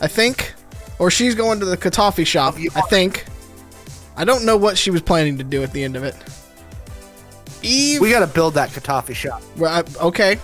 I 0.00 0.06
think, 0.06 0.54
or 1.00 1.10
she's 1.10 1.34
going 1.34 1.58
to 1.58 1.66
the 1.66 1.76
Katafi 1.76 2.24
shop. 2.24 2.54
I 2.76 2.82
think. 2.82 3.24
I 4.18 4.24
don't 4.24 4.44
know 4.44 4.56
what 4.56 4.76
she 4.76 4.90
was 4.90 5.00
planning 5.00 5.38
to 5.38 5.44
do 5.44 5.62
at 5.62 5.72
the 5.72 5.82
end 5.84 5.94
of 5.96 6.02
it. 6.02 6.16
Eve, 7.62 8.00
We 8.00 8.10
got 8.10 8.20
to 8.20 8.26
build 8.26 8.54
that 8.54 8.70
Katafi 8.70 9.14
shop. 9.14 9.42
well, 9.56 9.72
I- 9.72 10.04
okay. 10.06 10.38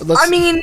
Let's, 0.00 0.20
I 0.24 0.28
mean, 0.30 0.62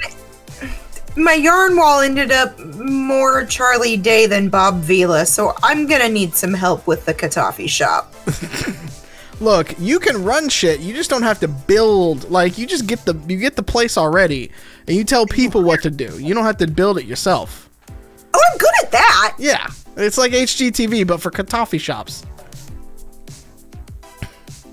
my 1.17 1.33
yarn 1.33 1.75
wall 1.75 1.99
ended 1.99 2.31
up 2.31 2.57
more 2.59 3.45
Charlie 3.45 3.95
Day 3.97 4.25
than 4.25 4.49
Bob 4.49 4.79
Vila, 4.81 5.25
so 5.25 5.53
I'm 5.63 5.85
gonna 5.85 6.09
need 6.09 6.33
some 6.35 6.53
help 6.53 6.87
with 6.87 7.05
the 7.05 7.13
Katafi 7.13 7.69
shop. 7.69 8.13
look, 9.39 9.77
you 9.79 9.99
can 9.99 10.23
run 10.23 10.49
shit. 10.49 10.79
You 10.81 10.93
just 10.93 11.09
don't 11.09 11.23
have 11.23 11.39
to 11.41 11.47
build. 11.47 12.29
Like 12.29 12.57
you 12.57 12.65
just 12.65 12.87
get 12.87 13.05
the 13.05 13.13
you 13.27 13.37
get 13.37 13.55
the 13.55 13.63
place 13.63 13.97
already, 13.97 14.51
and 14.87 14.97
you 14.97 15.03
tell 15.05 15.25
people 15.25 15.61
what 15.63 15.81
to 15.83 15.89
do. 15.89 16.19
You 16.19 16.33
don't 16.33 16.45
have 16.45 16.57
to 16.57 16.67
build 16.67 16.97
it 16.97 17.05
yourself. 17.05 17.68
Oh, 18.39 18.49
I'm 18.51 18.57
good 18.57 18.71
at 18.83 18.91
that. 18.91 19.35
Yeah, 19.39 19.67
it's 19.97 20.17
like 20.17 20.31
HGTV, 20.31 21.05
but 21.07 21.21
for 21.21 21.31
Katafi 21.31 21.79
shops. 21.79 22.25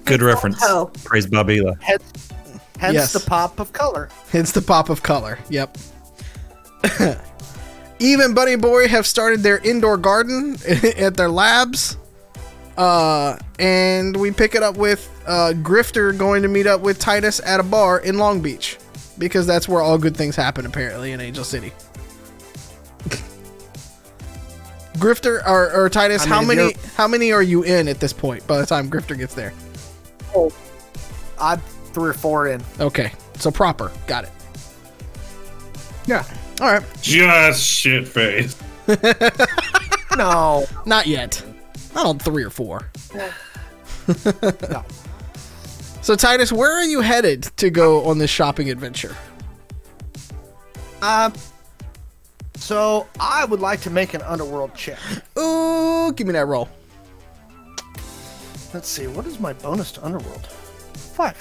Good 0.04 0.22
reference. 0.22 0.58
Oh. 0.62 0.90
Praise 1.04 1.26
Babila. 1.26 1.80
Hence, 1.82 2.28
hence 2.78 2.94
Yes. 2.94 3.12
the 3.12 3.20
pop 3.20 3.58
of 3.58 3.72
color. 3.72 4.08
Hence 4.30 4.52
the 4.52 4.62
pop 4.62 4.88
of 4.88 5.02
color. 5.02 5.38
Yep. 5.50 5.76
Eve 7.98 8.20
and 8.20 8.34
Bunny 8.34 8.56
Boy 8.56 8.86
have 8.88 9.06
started 9.06 9.40
their 9.42 9.58
indoor 9.58 9.96
garden 9.96 10.56
at 10.96 11.16
their 11.16 11.28
labs. 11.30 11.96
Uh, 12.76 13.36
and 13.58 14.14
we 14.16 14.30
pick 14.30 14.54
it 14.54 14.62
up 14.62 14.76
with 14.76 15.10
uh, 15.26 15.54
Grifter 15.56 16.16
going 16.16 16.42
to 16.42 16.48
meet 16.48 16.66
up 16.66 16.82
with 16.82 16.98
Titus 16.98 17.40
at 17.40 17.58
a 17.58 17.62
bar 17.64 17.98
in 17.98 18.18
Long 18.18 18.40
Beach. 18.40 18.78
Because 19.18 19.46
that's 19.46 19.66
where 19.66 19.80
all 19.80 19.96
good 19.98 20.14
things 20.16 20.36
happen, 20.36 20.66
apparently, 20.66 21.12
in 21.12 21.20
Angel 21.22 21.42
City. 21.42 21.72
Grifter 24.96 25.46
or, 25.46 25.72
or 25.72 25.88
Titus, 25.88 26.24
I 26.24 26.28
how 26.28 26.42
many 26.42 26.60
you're- 26.62 26.74
how 26.96 27.06
many 27.08 27.32
are 27.32 27.42
you 27.42 27.62
in 27.62 27.88
at 27.88 28.00
this 28.00 28.12
point 28.12 28.46
by 28.46 28.58
the 28.58 28.66
time 28.66 28.90
Grifter 28.90 29.16
gets 29.16 29.34
there? 29.34 29.52
Oh, 30.34 30.52
I'm 31.40 31.60
three 31.92 32.10
or 32.10 32.14
four 32.14 32.48
in. 32.48 32.62
Okay, 32.80 33.12
so 33.38 33.50
proper. 33.50 33.90
Got 34.06 34.24
it. 34.24 34.30
Yeah. 36.06 36.24
All 36.60 36.72
right. 36.72 36.82
Just 37.02 37.62
shit 37.62 38.06
face. 38.08 38.56
No. 40.16 40.64
Not 40.86 41.06
yet. 41.06 41.42
Not 41.94 42.06
on 42.06 42.18
three 42.18 42.42
or 42.42 42.48
four. 42.50 42.88
No. 44.70 44.84
So 46.00 46.14
Titus, 46.14 46.52
where 46.52 46.72
are 46.72 46.84
you 46.84 47.00
headed 47.00 47.42
to 47.56 47.68
go 47.70 48.04
on 48.06 48.18
this 48.18 48.30
shopping 48.30 48.70
adventure? 48.70 49.14
Um. 51.02 51.32
So 52.56 53.06
I 53.20 53.44
would 53.44 53.60
like 53.60 53.80
to 53.82 53.90
make 53.90 54.14
an 54.14 54.22
underworld 54.22 54.74
check. 54.74 54.98
Ooh, 55.38 56.12
give 56.14 56.26
me 56.26 56.32
that 56.32 56.46
roll. 56.46 56.68
Let's 58.74 58.88
see. 58.88 59.06
What 59.06 59.26
is 59.26 59.38
my 59.40 59.52
bonus 59.54 59.92
to 59.92 60.04
underworld? 60.04 60.46
Five. 60.94 61.40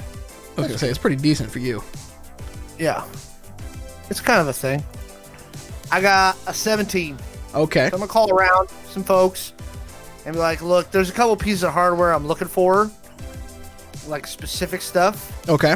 I 0.57 0.61
was 0.61 0.67
gonna 0.67 0.77
say 0.79 0.89
it's 0.89 0.97
pretty 0.97 1.15
decent 1.17 1.51
for 1.51 1.59
you. 1.59 1.83
Yeah. 2.79 3.03
It's 4.09 4.21
kind 4.21 4.39
of 4.39 4.47
a 4.47 4.53
thing. 4.53 4.83
I 5.91 6.01
got 6.01 6.37
a 6.47 6.53
17. 6.53 7.17
Okay. 7.53 7.89
So 7.89 7.95
I'm 7.95 7.99
gonna 7.99 8.07
call 8.07 8.31
around 8.31 8.69
some 8.89 9.03
folks 9.03 9.53
and 10.25 10.33
be 10.33 10.39
like, 10.39 10.61
"Look, 10.61 10.91
there's 10.91 11.09
a 11.09 11.13
couple 11.13 11.35
pieces 11.35 11.63
of 11.63 11.71
hardware 11.73 12.13
I'm 12.13 12.27
looking 12.27 12.47
for, 12.47 12.89
like 14.07 14.27
specific 14.27 14.81
stuff, 14.81 15.31
Okay. 15.49 15.75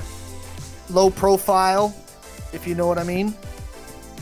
low 0.90 1.10
profile, 1.10 1.94
if 2.54 2.68
you 2.68 2.76
know 2.76 2.88
what 2.88 2.98
I 2.98 3.04
mean. 3.04 3.34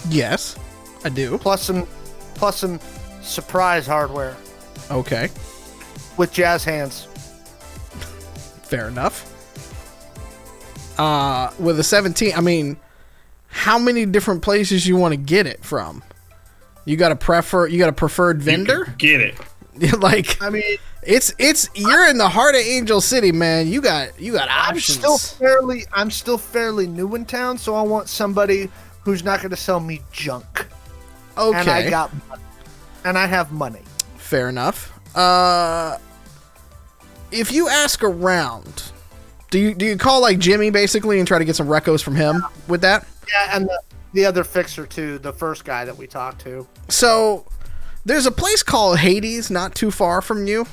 Yes, 0.10 0.56
I 1.04 1.10
do. 1.10 1.38
Plus 1.38 1.62
some, 1.64 1.88
plus 2.36 2.58
some 2.58 2.80
surprise 3.22 3.86
hardware 3.88 4.36
Okay. 4.92 5.30
with 6.18 6.32
jazz 6.32 6.64
hands. 6.64 7.06
Fair 8.64 8.88
enough. 8.88 9.34
Uh, 10.98 11.52
with 11.60 11.80
a 11.80 11.84
17, 11.84 12.34
I 12.36 12.42
mean, 12.42 12.78
how 13.48 13.78
many 13.78 14.06
different 14.06 14.42
places 14.42 14.88
you 14.88 14.96
want 14.98 15.14
to 15.14 15.18
get 15.18 15.46
it 15.48 15.64
from? 15.64 16.04
You 16.86 16.98
got 16.98 17.12
a 17.12 17.16
prefer? 17.16 17.68
You 17.68 17.78
got 17.80 17.90
a 17.90 17.94
preferred 17.94 18.42
vendor? 18.42 18.94
Get 18.98 19.22
it. 19.22 19.36
like 20.00 20.42
I 20.42 20.50
mean, 20.50 20.64
it's 21.04 21.34
it's 21.38 21.70
you're 21.76 22.08
in 22.10 22.18
the 22.18 22.30
heart 22.30 22.56
of 22.56 22.62
Angel 22.62 23.00
City, 23.00 23.32
man. 23.32 23.68
You 23.68 23.80
got 23.82 24.20
you 24.20 24.32
got 24.34 24.50
options. 24.50 24.98
I'm 24.98 25.12
options. 25.12 25.22
still 25.22 25.38
fairly, 25.48 25.84
I'm 25.94 26.10
still 26.10 26.38
fairly 26.40 26.88
new 26.88 27.14
in 27.14 27.26
town, 27.26 27.58
so 27.60 27.76
I 27.76 27.82
want 27.84 28.08
somebody 28.10 28.70
who's 29.04 29.24
not 29.24 29.40
going 29.40 29.52
to 29.52 29.56
sell 29.58 29.80
me 29.80 30.02
junk. 30.12 30.66
Okay. 31.38 31.60
And 31.60 31.70
I 31.70 31.90
got, 31.90 32.14
money. 32.30 32.44
and 33.06 33.18
I 33.18 33.26
have 33.26 33.52
money. 33.52 33.82
Fair 34.18 34.50
enough. 34.50 34.94
Uh, 35.16 35.98
if 37.32 37.52
you 37.52 37.68
ask 37.70 38.04
around, 38.04 38.92
do 39.50 39.60
you 39.60 39.74
do 39.74 39.86
you 39.86 39.98
call 39.98 40.22
like 40.22 40.40
Jimmy 40.40 40.70
basically 40.70 41.20
and 41.20 41.28
try 41.28 41.40
to 41.40 41.46
get 41.46 41.56
some 41.56 41.68
recos 41.68 42.04
from 42.04 42.16
him 42.16 42.44
with 42.68 42.82
that? 42.82 43.08
Yeah, 43.30 43.56
and 43.56 43.66
the 43.66 43.80
the 44.14 44.26
other 44.26 44.44
fixer 44.44 44.86
too, 44.86 45.20
the 45.20 45.34
first 45.34 45.66
guy 45.66 45.86
that 45.86 45.98
we 45.98 46.08
talked 46.08 46.42
to. 46.42 46.68
So 46.90 47.46
there's 48.06 48.26
a 48.26 48.32
place 48.32 48.64
called 48.64 49.00
Hades, 49.00 49.52
not 49.52 49.76
too 49.76 49.92
far 49.92 50.22
from 50.22 50.48
you. 50.48 50.66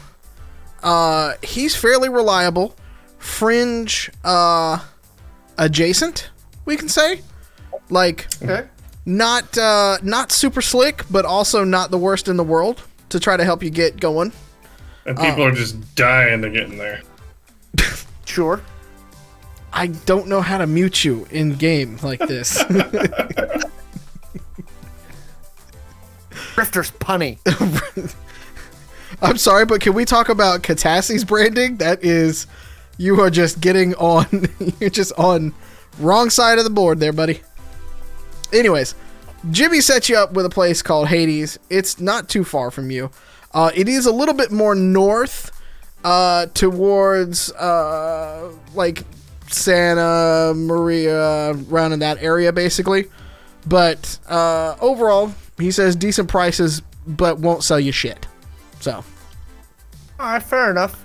Uh, 0.83 1.35
he's 1.43 1.75
fairly 1.75 2.09
reliable, 2.09 2.77
fringe 3.19 4.11
uh, 4.23 4.79
adjacent, 5.59 6.31
we 6.65 6.77
can 6.77 6.89
say. 6.89 7.23
Like 7.91 8.29
Okay. 8.43 8.69
Not 9.07 9.57
uh, 9.59 9.99
not 10.03 10.33
super 10.33 10.63
slick, 10.63 11.05
but 11.11 11.25
also 11.25 11.65
not 11.65 11.91
the 11.91 11.99
worst 11.99 12.29
in 12.29 12.37
the 12.37 12.45
world 12.45 12.83
to 13.11 13.21
try 13.21 13.37
to 13.37 13.45
help 13.45 13.63
you 13.63 13.71
get 13.71 14.01
going. 14.01 14.33
And 15.07 15.19
people 15.19 15.45
are 15.45 15.53
just 15.53 15.95
dying 15.95 16.43
to 16.43 16.51
get 16.51 16.65
in 16.65 16.79
there. 16.79 17.03
Sure. 18.27 18.63
I 19.73 19.89
don't 19.89 20.29
know 20.29 20.41
how 20.41 20.59
to 20.59 20.67
mute 20.67 21.05
you 21.05 21.27
in 21.31 21.55
game 21.55 21.99
like 22.03 22.19
this. 22.21 22.61
Grifter's 26.55 26.91
punny. 26.93 27.39
I'm 29.23 29.37
sorry, 29.37 29.67
but 29.67 29.81
can 29.81 29.93
we 29.93 30.05
talk 30.05 30.31
about 30.31 30.63
Katassi's 30.63 31.25
branding? 31.25 31.77
That 31.77 32.03
is, 32.03 32.47
you 32.99 33.21
are 33.21 33.31
just 33.31 33.61
getting 33.61 33.95
on. 33.97 34.49
You're 34.81 34.91
just 34.91 35.13
on 35.19 35.55
wrong 35.99 36.31
side 36.31 36.59
of 36.59 36.65
the 36.65 36.71
board 36.71 36.99
there, 36.99 37.13
buddy. 37.13 37.41
Anyways, 38.55 38.95
Jimmy 39.51 39.81
set 39.81 40.09
you 40.09 40.17
up 40.17 40.33
with 40.33 40.47
a 40.47 40.51
place 40.51 40.81
called 40.81 41.09
Hades. 41.09 41.59
It's 41.69 42.01
not 42.01 42.29
too 42.29 42.45
far 42.45 42.71
from 42.71 42.91
you. 42.91 43.11
Uh, 43.53 43.71
it 43.75 43.89
is 43.89 44.07
a 44.07 44.13
little 44.13 44.35
bit 44.35 44.51
more 44.51 44.75
north, 44.75 45.51
uh, 46.05 46.47
towards 46.47 47.51
uh, 47.53 48.53
like 48.75 49.05
Santa 49.49 50.53
Maria, 50.55 51.51
around 51.71 51.93
in 51.93 51.99
that 52.01 52.23
area, 52.23 52.53
basically. 52.53 53.07
But 53.67 54.19
uh, 54.29 54.77
overall, 54.81 55.33
he 55.59 55.71
says 55.71 55.97
decent 55.97 56.29
prices, 56.29 56.83
but 57.07 57.39
won't 57.39 57.65
sell 57.65 57.81
you 57.81 57.93
shit. 57.93 58.27
So 58.81 58.93
All 58.93 59.05
right, 60.33 60.43
fair 60.43 60.71
enough. 60.71 61.05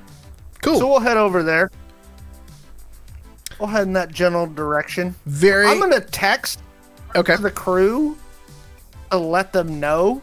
cool. 0.62 0.80
So 0.80 0.88
we'll 0.88 1.00
head 1.00 1.18
over 1.18 1.44
there. 1.44 1.72
We'll 3.60 3.70
head 3.70 3.88
in 3.88 3.94
that 3.94 4.12
general 4.12 4.48
direction. 4.48 5.16
Very 5.26 5.68
I'm 5.68 5.80
gonna 5.80 6.00
text 6.00 6.62
okay. 7.16 7.36
the 7.36 7.52
crew 7.52 8.18
to 9.12 9.18
let 9.18 9.54
them 9.54 9.80
know, 9.80 10.22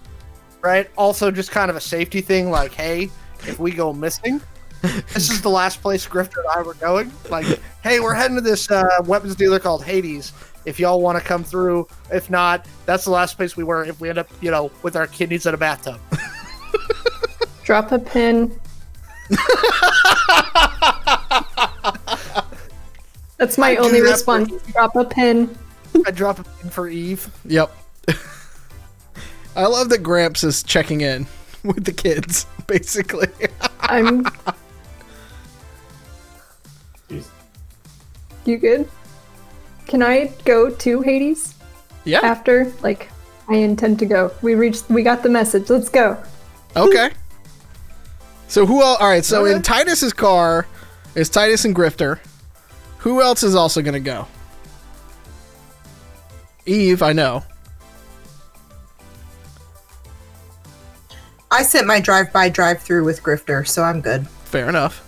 right? 0.61 0.89
Also, 0.97 1.31
just 1.31 1.51
kind 1.51 1.71
of 1.71 1.77
a 1.77 1.81
safety 1.81 2.21
thing, 2.21 2.51
like, 2.51 2.73
hey, 2.73 3.11
if 3.41 3.59
we 3.59 3.73
go 3.73 3.93
missing, 3.93 4.41
this 4.83 5.31
is 5.31 5.41
the 5.43 5.51
last 5.51 5.81
place 5.83 6.07
Grifter 6.07 6.39
and 6.39 6.49
I 6.55 6.63
were 6.63 6.75
going. 6.75 7.11
Like, 7.31 7.61
hey, 7.83 8.01
we're 8.01 8.15
heading 8.15 8.37
to 8.37 8.41
this 8.41 8.71
uh, 8.71 8.87
weapons 9.05 9.35
dealer 9.35 9.59
called 9.59 9.85
Hades. 9.85 10.33
If 10.65 10.81
y'all 10.81 11.01
want 11.01 11.19
to 11.19 11.25
come 11.25 11.45
through, 11.45 11.87
if 12.13 12.29
not, 12.29 12.67
that's 12.87 13.05
the 13.05 13.11
last 13.11 13.37
place 13.37 13.57
we 13.57 13.65
were. 13.65 13.85
If 13.85 14.01
we 14.01 14.09
end 14.09 14.19
up, 14.19 14.29
you 14.41 14.51
know, 14.51 14.71
with 14.83 14.97
our 14.97 15.07
kidneys 15.07 15.47
in 15.47 15.55
a 15.55 15.57
bathtub. 15.57 16.01
Drop 17.65 17.93
a 17.93 17.99
pin. 17.99 18.59
That's 23.39 23.59
my 23.59 23.71
I 23.71 23.75
do 23.75 23.83
only 23.83 24.01
that 24.01 24.11
response. 24.11 24.53
Drop 24.73 24.97
a 24.97 25.05
pin. 25.05 25.57
I 26.07 26.11
drop 26.11 26.41
it 26.41 26.47
in 26.63 26.71
for 26.71 26.89
Eve. 26.89 27.29
Yep. 27.45 27.71
I 29.57 29.67
love 29.67 29.89
that 29.91 30.03
Gramps 30.03 30.45
is 30.45 30.63
checking 30.63 31.01
in 31.01 31.27
with 31.65 31.85
the 31.85 31.93
kids, 31.93 32.47
basically. 32.67 33.29
I'm. 33.81 34.27
You 38.45 38.59
good? 38.59 38.89
Can 39.87 40.03
I 40.03 40.33
go 40.45 40.71
to 40.71 41.01
Hades 41.01 41.55
yeah. 42.05 42.21
after? 42.23 42.73
Like, 42.83 43.11
I 43.49 43.57
intend 43.57 43.99
to 44.01 44.07
go. 44.07 44.33
We 44.43 44.55
reached. 44.55 44.89
We 44.89 45.03
got 45.03 45.23
the 45.23 45.29
message. 45.29 45.71
Let's 45.71 45.89
go. 45.89 46.23
Okay. 46.77 47.11
So 48.49 48.67
who 48.67 48.83
else? 48.83 49.01
All 49.01 49.09
right. 49.09 49.25
So 49.25 49.45
in 49.47 49.63
Titus's 49.63 50.13
car 50.13 50.67
is 51.15 51.29
Titus 51.29 51.65
and 51.65 51.75
Grifter. 51.75 52.21
Who 52.99 53.23
else 53.23 53.43
is 53.43 53.55
also 53.55 53.83
going 53.83 53.95
to 53.95 54.01
go? 54.01 54.27
Eve, 56.67 57.03
I 57.03 57.13
know. 57.13 57.45
I 61.51 61.63
sent 61.63 61.87
my 61.87 62.01
drive 62.01 62.33
by 62.33 62.49
drive 62.49 62.83
through 62.83 63.05
with 63.05 63.23
Grifter, 63.23 63.67
so 63.67 63.83
I'm 63.83 64.01
good. 64.01 64.27
Fair 64.29 64.69
enough. 64.69 65.03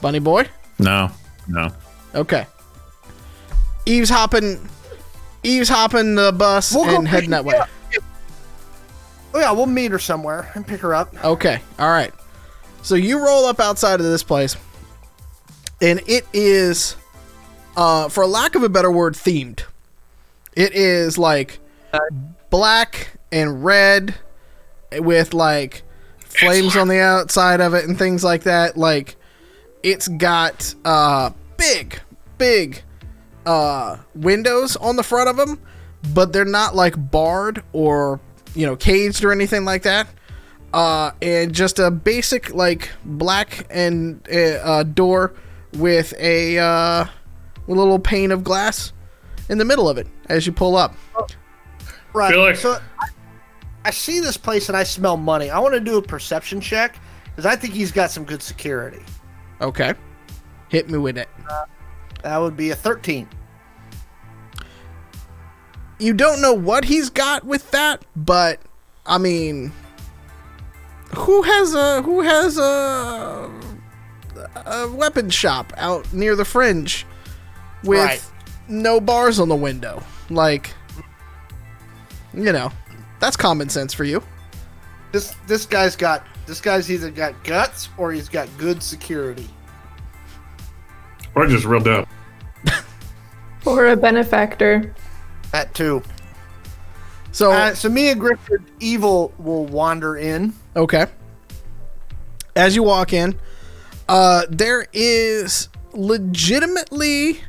Bunny 0.00 0.18
boy. 0.20 0.46
No, 0.78 1.10
no. 1.48 1.70
Okay. 2.14 2.46
Eve's 3.86 4.08
hopping. 4.08 4.60
Eve's 5.42 5.68
hopping 5.68 6.14
the 6.14 6.32
bus 6.32 6.74
We'll 6.74 6.88
and 6.96 7.08
heading 7.08 7.30
that 7.30 7.44
way. 7.44 7.54
yeah. 7.92 7.98
Oh 9.34 9.38
yeah, 9.40 9.52
we'll 9.52 9.66
meet 9.66 9.90
her 9.90 9.98
somewhere 9.98 10.50
and 10.54 10.66
pick 10.66 10.80
her 10.80 10.94
up. 10.94 11.12
Okay. 11.24 11.60
All 11.78 11.90
right. 11.90 12.12
So 12.82 12.94
you 12.94 13.24
roll 13.24 13.44
up 13.44 13.60
outside 13.60 14.00
of 14.00 14.06
this 14.06 14.22
place, 14.22 14.56
and 15.82 16.00
it 16.06 16.26
is, 16.32 16.96
uh, 17.76 18.08
for 18.08 18.26
lack 18.26 18.54
of 18.54 18.62
a 18.62 18.68
better 18.68 18.90
word, 18.90 19.14
themed. 19.14 19.64
It 20.54 20.74
is 20.74 21.16
like 21.16 21.60
black 22.50 23.18
and 23.32 23.64
red 23.64 24.14
with 24.92 25.32
like 25.34 25.82
flames 26.18 26.76
on 26.76 26.88
the 26.88 27.00
outside 27.00 27.60
of 27.60 27.74
it 27.74 27.84
and 27.86 27.98
things 27.98 28.24
like 28.24 28.44
that. 28.44 28.76
Like 28.76 29.16
it's 29.82 30.08
got 30.08 30.74
uh 30.84 31.30
big, 31.56 32.00
big 32.38 32.82
uh 33.46 33.98
windows 34.14 34.76
on 34.76 34.96
the 34.96 35.02
front 35.02 35.28
of 35.28 35.36
them, 35.36 35.60
but 36.12 36.32
they're 36.32 36.44
not 36.44 36.74
like 36.74 36.94
barred 37.10 37.62
or 37.72 38.20
you 38.54 38.66
know 38.66 38.76
caged 38.76 39.24
or 39.24 39.32
anything 39.32 39.64
like 39.64 39.82
that. 39.82 40.08
Uh, 40.72 41.10
and 41.20 41.52
just 41.52 41.80
a 41.80 41.90
basic 41.90 42.54
like 42.54 42.90
black 43.04 43.66
and 43.70 44.24
uh, 44.32 44.36
uh, 44.62 44.82
door 44.84 45.34
with 45.74 46.14
a 46.16 46.58
uh, 46.58 47.04
little 47.66 47.98
pane 47.98 48.30
of 48.30 48.44
glass 48.44 48.92
in 49.48 49.58
the 49.58 49.64
middle 49.64 49.88
of 49.88 49.98
it 49.98 50.06
as 50.30 50.46
you 50.46 50.52
pull 50.52 50.76
up. 50.76 50.94
Oh, 51.16 51.26
right. 52.14 52.32
Feel 52.32 52.42
like- 52.42 52.56
so 52.56 52.78
I, 52.98 53.08
I 53.84 53.90
see 53.90 54.20
this 54.20 54.36
place 54.36 54.68
and 54.68 54.76
I 54.76 54.82
smell 54.84 55.16
money. 55.16 55.50
I 55.50 55.58
want 55.58 55.74
to 55.74 55.80
do 55.80 55.96
a 55.98 56.02
perception 56.02 56.60
check 56.60 56.96
because 57.24 57.44
I 57.46 57.56
think 57.56 57.74
he's 57.74 57.92
got 57.92 58.10
some 58.10 58.24
good 58.24 58.42
security. 58.42 59.02
Okay, 59.60 59.94
hit 60.68 60.88
me 60.88 60.98
with 60.98 61.18
it. 61.18 61.28
Uh, 61.48 61.64
that 62.22 62.38
would 62.38 62.56
be 62.56 62.70
a 62.70 62.74
13. 62.76 63.28
you 65.98 66.14
don't 66.14 66.40
know 66.40 66.54
what 66.54 66.84
he's 66.84 67.10
got 67.10 67.44
with 67.44 67.70
that, 67.72 68.04
but 68.16 68.60
I 69.06 69.18
mean, 69.18 69.72
who 71.16 71.42
has 71.42 71.74
a 71.74 72.02
who 72.02 72.22
has 72.22 72.56
a 72.58 73.50
a 74.66 74.88
weapon 74.92 75.28
shop 75.30 75.72
out 75.76 76.10
near 76.12 76.34
the 76.36 76.44
fringe 76.44 77.06
with 77.84 77.98
Right. 77.98 78.24
no 78.68 79.00
bars 79.00 79.38
on 79.38 79.48
the 79.48 79.56
window? 79.56 80.02
Like, 80.30 80.72
you 82.32 82.52
know, 82.52 82.72
that's 83.18 83.36
common 83.36 83.68
sense 83.68 83.92
for 83.92 84.04
you. 84.04 84.22
This 85.12 85.34
this 85.46 85.66
guy's 85.66 85.96
got 85.96 86.24
this 86.46 86.60
guy's 86.60 86.90
either 86.90 87.10
got 87.10 87.42
guts 87.44 87.88
or 87.98 88.12
he's 88.12 88.28
got 88.28 88.48
good 88.58 88.82
security. 88.82 89.48
Or 91.34 91.46
just 91.46 91.64
real 91.64 91.80
dumb. 91.80 92.06
Or 93.66 93.88
a 93.88 93.96
benefactor. 93.96 94.94
That 95.52 95.74
too. 95.74 96.02
So 97.30 97.52
Uh, 97.52 97.74
so 97.74 97.90
me 97.90 98.08
and 98.08 98.18
Grifter 98.20 98.62
Evil 98.80 99.34
will 99.38 99.66
wander 99.66 100.16
in. 100.16 100.54
Okay. 100.74 101.06
As 102.56 102.74
you 102.74 102.82
walk 102.82 103.12
in, 103.12 103.38
uh, 104.08 104.46
there 104.48 104.86
is 104.94 105.68
legitimately, 105.92 107.40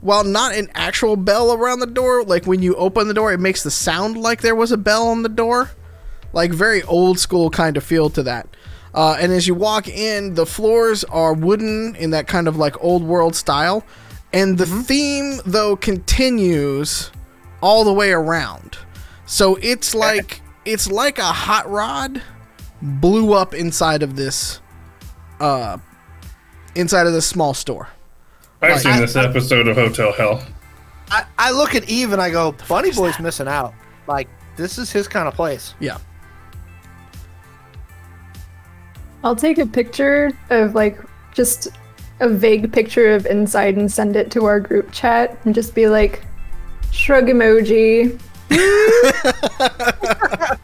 while 0.00 0.24
not 0.24 0.54
an 0.54 0.68
actual 0.74 1.16
bell 1.16 1.52
around 1.52 1.80
the 1.80 1.86
door, 1.86 2.24
like 2.24 2.46
when 2.46 2.62
you 2.62 2.74
open 2.76 3.08
the 3.08 3.14
door, 3.14 3.32
it 3.32 3.40
makes 3.40 3.62
the 3.62 3.70
sound 3.70 4.16
like 4.16 4.40
there 4.40 4.54
was 4.54 4.72
a 4.72 4.76
bell 4.76 5.08
on 5.08 5.22
the 5.22 5.28
door. 5.28 5.70
Like 6.32 6.52
very 6.52 6.82
old 6.84 7.18
school 7.18 7.50
kind 7.50 7.76
of 7.76 7.84
feel 7.84 8.08
to 8.10 8.22
that. 8.22 8.48
Uh, 8.94 9.16
and 9.20 9.32
as 9.32 9.46
you 9.46 9.54
walk 9.54 9.88
in, 9.88 10.34
the 10.34 10.46
floors 10.46 11.04
are 11.04 11.32
wooden 11.32 11.94
in 11.96 12.10
that 12.10 12.26
kind 12.26 12.48
of 12.48 12.56
like 12.56 12.82
old 12.82 13.02
world 13.02 13.36
style. 13.36 13.84
And 14.32 14.58
the 14.58 14.66
theme, 14.66 15.40
though, 15.44 15.76
continues 15.76 17.10
all 17.62 17.84
the 17.84 17.92
way 17.92 18.12
around. 18.12 18.78
So 19.26 19.56
it's 19.56 19.94
like 19.94 20.40
it's 20.64 20.90
like 20.90 21.18
a 21.18 21.32
hot 21.32 21.68
rod 21.70 22.22
blew 22.82 23.32
up 23.32 23.54
inside 23.54 24.02
of 24.02 24.16
this 24.16 24.60
uh 25.40 25.78
inside 26.74 27.06
of 27.06 27.12
this 27.12 27.26
small 27.26 27.54
store. 27.54 27.88
I've 28.62 28.72
Right. 28.72 28.80
seen 28.80 29.00
this 29.00 29.16
episode 29.16 29.68
of 29.68 29.76
Hotel 29.76 30.12
Hell. 30.12 30.44
I, 31.10 31.24
I 31.38 31.50
look 31.50 31.74
at 31.74 31.88
Eve 31.88 32.12
and 32.12 32.20
I 32.20 32.30
go, 32.30 32.52
Bunny 32.68 32.90
Boy's 32.92 33.18
missing 33.18 33.48
out. 33.48 33.74
Like 34.06 34.28
this 34.56 34.78
is 34.78 34.92
his 34.92 35.08
kind 35.08 35.26
of 35.26 35.34
place. 35.34 35.74
Yeah. 35.80 35.98
I'll 39.24 39.36
take 39.36 39.58
a 39.58 39.66
picture 39.66 40.30
of 40.50 40.74
like 40.74 40.98
just 41.32 41.68
a 42.20 42.28
vague 42.28 42.72
picture 42.72 43.14
of 43.14 43.26
inside 43.26 43.76
and 43.76 43.90
send 43.90 44.16
it 44.16 44.30
to 44.32 44.44
our 44.44 44.60
group 44.60 44.90
chat 44.92 45.38
and 45.44 45.54
just 45.54 45.74
be 45.74 45.88
like 45.88 46.24
shrug 46.90 47.26
emoji 47.26 48.18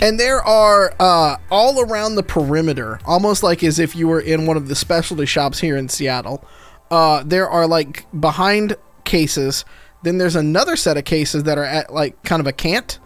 And 0.00 0.18
there 0.18 0.40
are 0.40 0.94
uh, 1.00 1.36
all 1.50 1.80
around 1.80 2.14
the 2.14 2.22
perimeter, 2.22 3.00
almost 3.04 3.42
like 3.42 3.64
as 3.64 3.80
if 3.80 3.96
you 3.96 4.06
were 4.06 4.20
in 4.20 4.46
one 4.46 4.56
of 4.56 4.68
the 4.68 4.76
specialty 4.76 5.26
shops 5.26 5.58
here 5.58 5.76
in 5.76 5.88
Seattle. 5.88 6.44
Uh, 6.88 7.24
there 7.24 7.50
are 7.50 7.66
like 7.66 8.06
behind 8.18 8.76
cases. 9.04 9.64
Then 10.04 10.18
there's 10.18 10.36
another 10.36 10.76
set 10.76 10.96
of 10.96 11.04
cases 11.04 11.42
that 11.44 11.58
are 11.58 11.64
at 11.64 11.92
like 11.92 12.22
kind 12.22 12.38
of 12.38 12.46
a 12.46 12.52
cant 12.52 13.00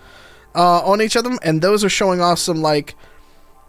uh, 0.55 0.81
on 0.81 1.01
each 1.01 1.17
of 1.17 1.25
them, 1.25 1.39
and 1.43 1.63
those 1.63 1.83
are 1.83 1.89
showing 1.89 2.21
off 2.21 2.39
some 2.39 2.61
like 2.61 2.95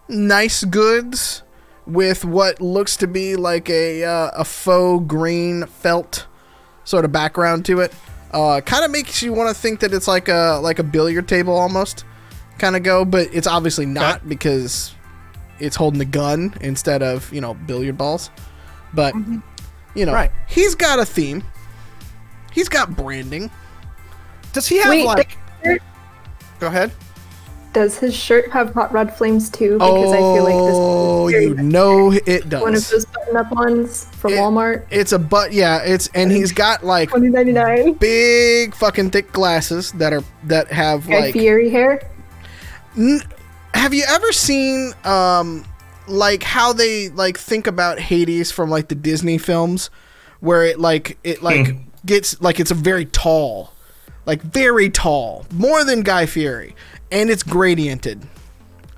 nice 0.10 0.66
goods 0.66 1.44
with 1.86 2.26
what 2.26 2.60
looks 2.60 2.98
to 2.98 3.08
be 3.08 3.38
like 3.38 3.70
a 3.70 4.04
uh, 4.04 4.32
a 4.36 4.44
faux 4.44 5.06
green 5.08 5.66
felt 5.66 6.28
sort 6.84 7.06
of 7.06 7.14
background 7.14 7.64
to 7.66 7.80
it. 7.80 7.94
Uh, 8.32 8.60
kind 8.60 8.84
of 8.84 8.92
makes 8.92 9.24
you 9.24 9.32
want 9.32 9.48
to 9.48 9.60
think 9.60 9.80
that 9.80 9.94
it's 9.94 10.10
like 10.10 10.28
a 10.28 10.60
like 10.62 10.80
a 10.80 10.84
billiard 10.84 11.30
table 11.30 11.56
almost 11.56 12.04
kind 12.58 12.76
of 12.76 12.84
go, 12.84 13.06
but 13.06 13.30
it's 13.34 13.48
obviously 13.48 13.86
not 13.86 14.28
because 14.28 14.94
it's 15.60 15.76
holding 15.76 16.00
the 16.00 16.06
gun 16.06 16.54
instead 16.62 17.02
of 17.04 17.32
you 17.34 17.42
know 17.42 17.54
billiard 17.54 17.98
balls. 17.98 18.30
But 18.94 19.14
mm-hmm. 19.14 19.40
you 19.96 20.06
know, 20.06 20.14
Right. 20.14 20.32
he's 20.48 20.76
got 20.76 21.00
a 21.00 21.06
theme. 21.06 21.44
He's 22.52 22.70
got 22.70 22.96
branding. 22.96 23.50
Does 24.54 24.68
he 24.68 24.78
have 24.78 24.90
Wait, 24.90 25.06
like? 25.06 25.38
Go 26.60 26.68
ahead. 26.68 26.92
Does 27.74 27.98
his 27.98 28.16
shirt 28.16 28.52
have 28.52 28.72
hot 28.76 28.94
red 28.94 29.18
flames 29.18 29.50
too? 29.50 29.74
Because 29.80 30.14
I 30.14 30.18
feel 30.18 30.44
like 30.44 30.54
this 30.54 30.76
Oh, 30.78 31.28
you 31.30 31.56
know 31.56 32.12
it 32.12 32.48
does. 32.48 32.62
one 32.62 32.76
of 32.76 32.88
those 32.88 33.06
button-up 33.06 33.52
ones 33.52 34.06
from 34.12 34.34
It- 34.34 34.38
Walmart. 34.38 34.86
It's 34.92 35.12
a 35.12 35.18
but 35.18 35.54
yeah, 35.54 35.80
it's 35.84 36.08
and 36.14 36.32
he's 36.32 36.52
got 36.52 36.86
like 36.86 37.10
Twenty 37.12 37.30
ninety 37.30 37.52
nine. 37.52 37.94
big 37.94 38.76
fucking 38.76 39.10
thick 39.10 39.32
glasses 39.32 39.92
that 39.94 40.14
are 40.14 40.24
that 40.44 40.72
have 40.72 41.08
Guy 41.08 41.20
like 41.22 41.34
Fieri 41.34 41.72
hair. 41.72 42.08
Have 43.74 43.94
you 43.94 44.04
ever 44.08 44.32
seen 44.32 44.94
um 45.04 45.66
like 46.08 46.44
how 46.44 46.74
they 46.74 47.10
like 47.10 47.38
think 47.38 47.68
about 47.68 48.00
Hades 48.00 48.52
from 48.52 48.70
like 48.70 48.88
the 48.88 48.96
Disney 48.96 49.38
films? 49.38 49.90
Where 50.40 50.64
it 50.64 50.80
like 50.80 51.18
it 51.24 51.42
like 51.42 51.76
gets 52.06 52.42
like 52.42 52.60
it's 52.60 52.72
a 52.72 52.76
very 52.76 53.06
tall 53.06 53.74
like 54.26 54.42
very 54.42 54.90
tall 54.90 55.46
more 55.52 55.84
than 55.84 56.02
Guy 56.02 56.26
Fieri 56.26 56.76
and 57.12 57.30
it's 57.30 57.44
gradiented. 57.44 58.22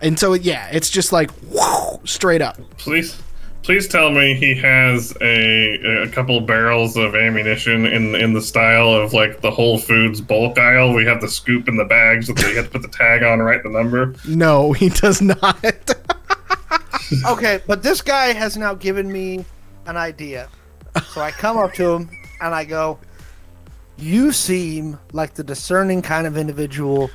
And 0.02 0.20
so 0.20 0.34
yeah 0.34 0.70
it's 0.72 0.90
just 0.90 1.12
like 1.12 1.32
whoa, 1.52 2.02
straight 2.04 2.42
up. 2.42 2.58
Please, 2.78 3.22
please 3.66 3.88
tell 3.88 4.12
me 4.12 4.36
he 4.36 4.54
has 4.54 5.18
a 5.22 6.04
a 6.04 6.10
couple 6.10 6.40
barrels 6.40 6.96
of 6.96 7.16
ammunition 7.16 7.86
in 7.88 8.14
in 8.14 8.34
the 8.34 8.42
style 8.42 8.94
of 8.94 9.12
like 9.12 9.42
the 9.42 9.50
Whole 9.50 9.80
Foods 9.80 10.22
bulk 10.22 10.60
aisle. 10.60 10.94
We 10.94 11.04
have 11.06 11.20
the 11.20 11.28
scoop 11.28 11.68
in 11.68 11.76
the 11.76 11.86
bags 11.86 12.28
that 12.28 12.40
you 12.42 12.56
have 12.56 12.66
to 12.66 12.72
put 12.72 12.84
the 12.84 12.88
tag 12.88 13.24
on, 13.24 13.34
and 13.34 13.46
write 13.46 13.64
the 13.64 13.70
number. 13.70 14.14
no 14.28 14.72
he 14.72 14.90
does 14.90 15.22
not 15.22 15.58
Okay, 17.28 17.60
but 17.68 17.84
this 17.84 18.02
guy 18.02 18.34
has 18.34 18.56
now 18.56 18.74
given 18.74 19.12
me 19.12 19.44
an 19.88 19.98
idea. 19.98 20.48
So 21.10 21.22
I 21.22 21.32
come 21.32 21.58
up 21.58 21.74
to 21.74 21.94
him 21.94 22.10
and 22.42 22.54
I 22.54 22.66
go, 22.66 23.00
You 23.98 24.32
seem 24.32 25.00
like 25.12 25.34
the 25.34 25.44
discerning 25.44 26.02
kind 26.02 26.26
of 26.28 26.38
individual 26.38 27.10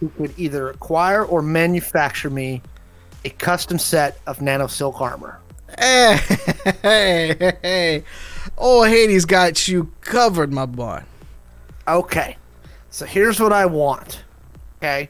who 0.00 0.10
could 0.10 0.34
either 0.38 0.70
acquire 0.70 1.24
or 1.24 1.42
manufacture 1.42 2.30
me 2.30 2.62
a 3.24 3.30
custom 3.30 3.78
set 3.78 4.20
of 4.26 4.40
nano 4.40 4.66
silk 4.66 5.00
armor. 5.00 5.40
Hey, 5.78 6.18
hey, 6.82 7.36
hey, 7.38 7.58
hey. 7.62 8.04
oh 8.56 8.84
Hades 8.84 9.24
got 9.24 9.68
you 9.68 9.92
covered 10.00 10.52
my 10.52 10.66
boy 10.66 11.02
Okay, 11.88 12.36
so 12.90 13.06
here's 13.06 13.38
what 13.38 13.52
I 13.52 13.66
want. 13.66 14.24
Okay. 14.78 15.08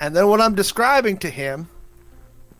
And 0.00 0.14
then 0.14 0.26
what 0.28 0.40
I'm 0.40 0.54
describing 0.54 1.16
to 1.18 1.30
him, 1.30 1.68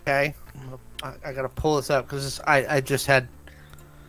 okay, 0.03 0.35
I'm 0.55 0.79
I, 1.03 1.31
I 1.31 1.33
gotta 1.33 1.49
pull 1.49 1.77
this 1.77 1.91
up 1.91 2.07
because 2.07 2.41
I, 2.47 2.77
I 2.77 2.81
just 2.81 3.07
had 3.07 3.29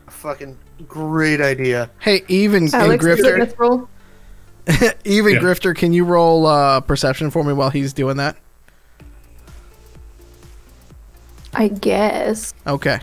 a 0.08 0.12
fucking 0.12 0.58
great 0.88 1.42
idea. 1.42 1.90
hey 2.00 2.24
even 2.28 2.74
Alex, 2.74 3.04
Grifter. 3.04 3.88
Even 5.04 5.34
Yeah. 5.34 5.40
Grifter, 5.40 5.76
can 5.76 5.94
you 5.94 6.06
roll 6.06 6.46
uh, 6.46 6.80
perception 6.82 7.32
for 7.32 7.44
me 7.44 7.54
while 7.54 7.72
he's 7.72 7.92
doing 7.92 8.18
that? 8.18 8.38
I 11.54 11.68
guess. 11.70 12.54
Okay. 12.68 13.00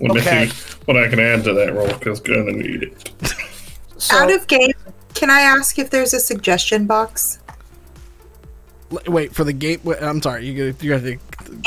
Let 0.00 0.10
Okay. 0.12 0.48
what 0.86 0.96
I 0.96 1.08
can 1.08 1.20
add 1.20 1.44
to 1.44 1.52
that 1.54 1.72
roll 1.74 1.86
because 1.86 2.20
gonna 2.20 2.52
need 2.52 2.82
it. 2.84 3.12
So, 3.96 4.16
Out 4.16 4.32
of 4.32 4.46
game, 4.48 4.72
can 5.14 5.30
I 5.30 5.40
ask 5.40 5.78
if 5.78 5.88
there's 5.90 6.12
a 6.12 6.20
suggestion 6.20 6.86
box 6.86 7.38
L- 8.90 8.98
wait 9.12 9.34
for 9.34 9.44
the 9.44 9.52
game. 9.52 9.80
Wait, 9.84 10.02
I'm 10.02 10.20
sorry. 10.20 10.46
You 10.46 10.72
got 10.72 10.82
you 10.82 10.90
got 10.90 11.02
to. 11.02 11.12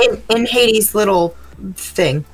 in, 0.04 0.24
in 0.30 0.46
Hades' 0.46 0.94
little 0.94 1.36
thing? 1.76 2.26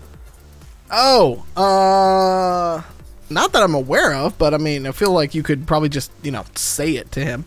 Oh, 0.91 1.45
uh, 1.55 2.81
not 3.29 3.53
that 3.53 3.63
I'm 3.63 3.73
aware 3.75 4.13
of, 4.13 4.37
but 4.37 4.53
I 4.53 4.57
mean, 4.57 4.85
I 4.85 4.91
feel 4.91 5.11
like 5.11 5.33
you 5.33 5.41
could 5.43 5.65
probably 5.67 5.89
just 5.89 6.11
you 6.21 6.31
know 6.31 6.43
say 6.55 6.95
it 6.97 7.11
to 7.13 7.23
him. 7.23 7.45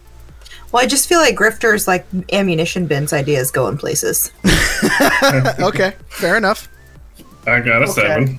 Well, 0.72 0.82
I 0.82 0.86
just 0.86 1.09
feel 1.09 1.20
like 1.20 1.36
Grifter's 1.36 1.86
like 1.88 2.05
ammunition 2.32 2.86
bins 2.86 3.12
ideas 3.12 3.51
go 3.51 3.68
in 3.68 3.78
places. 3.78 4.32
okay, 5.60 5.94
fair 6.09 6.36
enough. 6.36 6.68
I 7.47 7.60
got 7.60 7.82
a 7.82 7.84
Okay. 7.84 7.93
seven. 7.93 8.38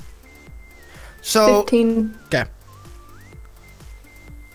so 1.21 1.61
Fifteen. 1.61 2.17
Okay. 2.27 2.43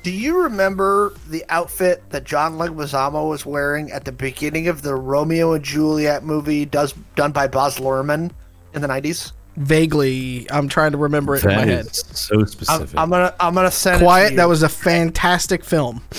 do 0.03 0.11
you 0.11 0.43
remember 0.43 1.15
the 1.31 1.45
outfit 1.49 2.03
that 2.11 2.25
John 2.25 2.55
Leguizamo 2.59 3.29
was 3.29 3.47
wearing 3.47 3.91
at 3.91 4.05
the 4.05 4.13
beginning 4.13 4.69
of 4.69 4.83
the 4.83 4.95
Romeo 4.95 5.53
and 5.55 5.65
Juliet 5.65 6.25
movie, 6.25 6.65
does 6.67 6.93
done 7.17 7.33
by 7.33 7.47
Baz 7.47 7.77
Luhrmann 7.79 8.31
in 8.75 8.83
the 8.83 8.89
'90s? 8.89 9.33
Vaguely, 9.57 10.47
I'm 10.51 10.67
trying 10.69 10.93
to 10.93 10.99
remember 10.99 11.35
it 11.37 11.45
in 11.45 11.51
my 11.51 11.65
That 11.65 11.69
head. 11.69 11.87
is 11.87 12.05
so 12.13 12.41
I'm, 12.41 12.47
specific. 12.47 12.99
I'm 12.99 13.11
gonna 13.11 13.35
I'm 13.41 13.55
gonna 13.55 13.71
send 13.71 13.97
it 13.97 13.99
to 14.01 14.05
Quiet. 14.05 14.31
you. 14.33 14.37
That 14.37 14.49
was 14.49 14.63
a 14.63 14.69
fantastic 14.69 15.65
film. 15.65 16.03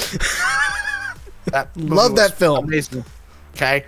That 1.46 1.70
Love 1.78 2.16
that 2.16 2.38
film. 2.38 2.66
Amazing. 2.66 3.04
Okay. 3.56 3.86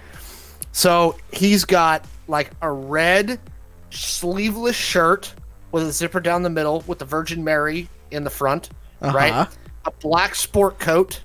So 0.71 1.17
he's 1.31 1.65
got 1.65 2.05
like 2.27 2.51
a 2.61 2.71
red 2.71 3.39
sleeveless 3.91 4.75
shirt 4.75 5.33
with 5.71 5.83
a 5.87 5.91
zipper 5.91 6.19
down 6.19 6.43
the 6.43 6.49
middle 6.49 6.83
with 6.87 6.99
the 6.99 7.05
Virgin 7.05 7.43
Mary 7.43 7.89
in 8.11 8.23
the 8.23 8.29
front, 8.29 8.69
Uh-huh. 9.01 9.15
right? 9.17 9.47
A 9.85 9.91
black 10.01 10.35
sport 10.35 10.79
coat, 10.79 11.23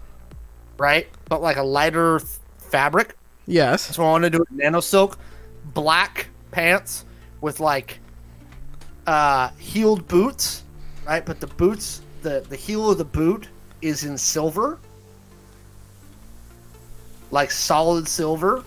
right? 0.78 1.08
But 1.28 1.42
like 1.42 1.56
a 1.56 1.62
lighter 1.62 2.18
th- 2.20 2.30
fabric. 2.58 3.16
Yes. 3.46 3.94
So 3.96 4.02
I 4.02 4.06
want 4.06 4.24
to 4.24 4.30
do 4.30 4.42
it 4.42 4.48
nano 4.52 4.80
silk, 4.80 5.18
black 5.74 6.28
pants 6.52 7.04
with 7.40 7.58
like 7.60 7.98
uh 9.06 9.48
heeled 9.58 10.06
boots, 10.06 10.62
right? 11.06 11.24
But 11.24 11.40
the 11.40 11.46
boots, 11.48 12.02
the 12.22 12.44
the 12.48 12.56
heel 12.56 12.90
of 12.90 12.98
the 12.98 13.04
boot 13.04 13.48
is 13.82 14.04
in 14.04 14.16
silver. 14.18 14.78
Like 17.30 17.50
solid 17.50 18.08
silver. 18.08 18.64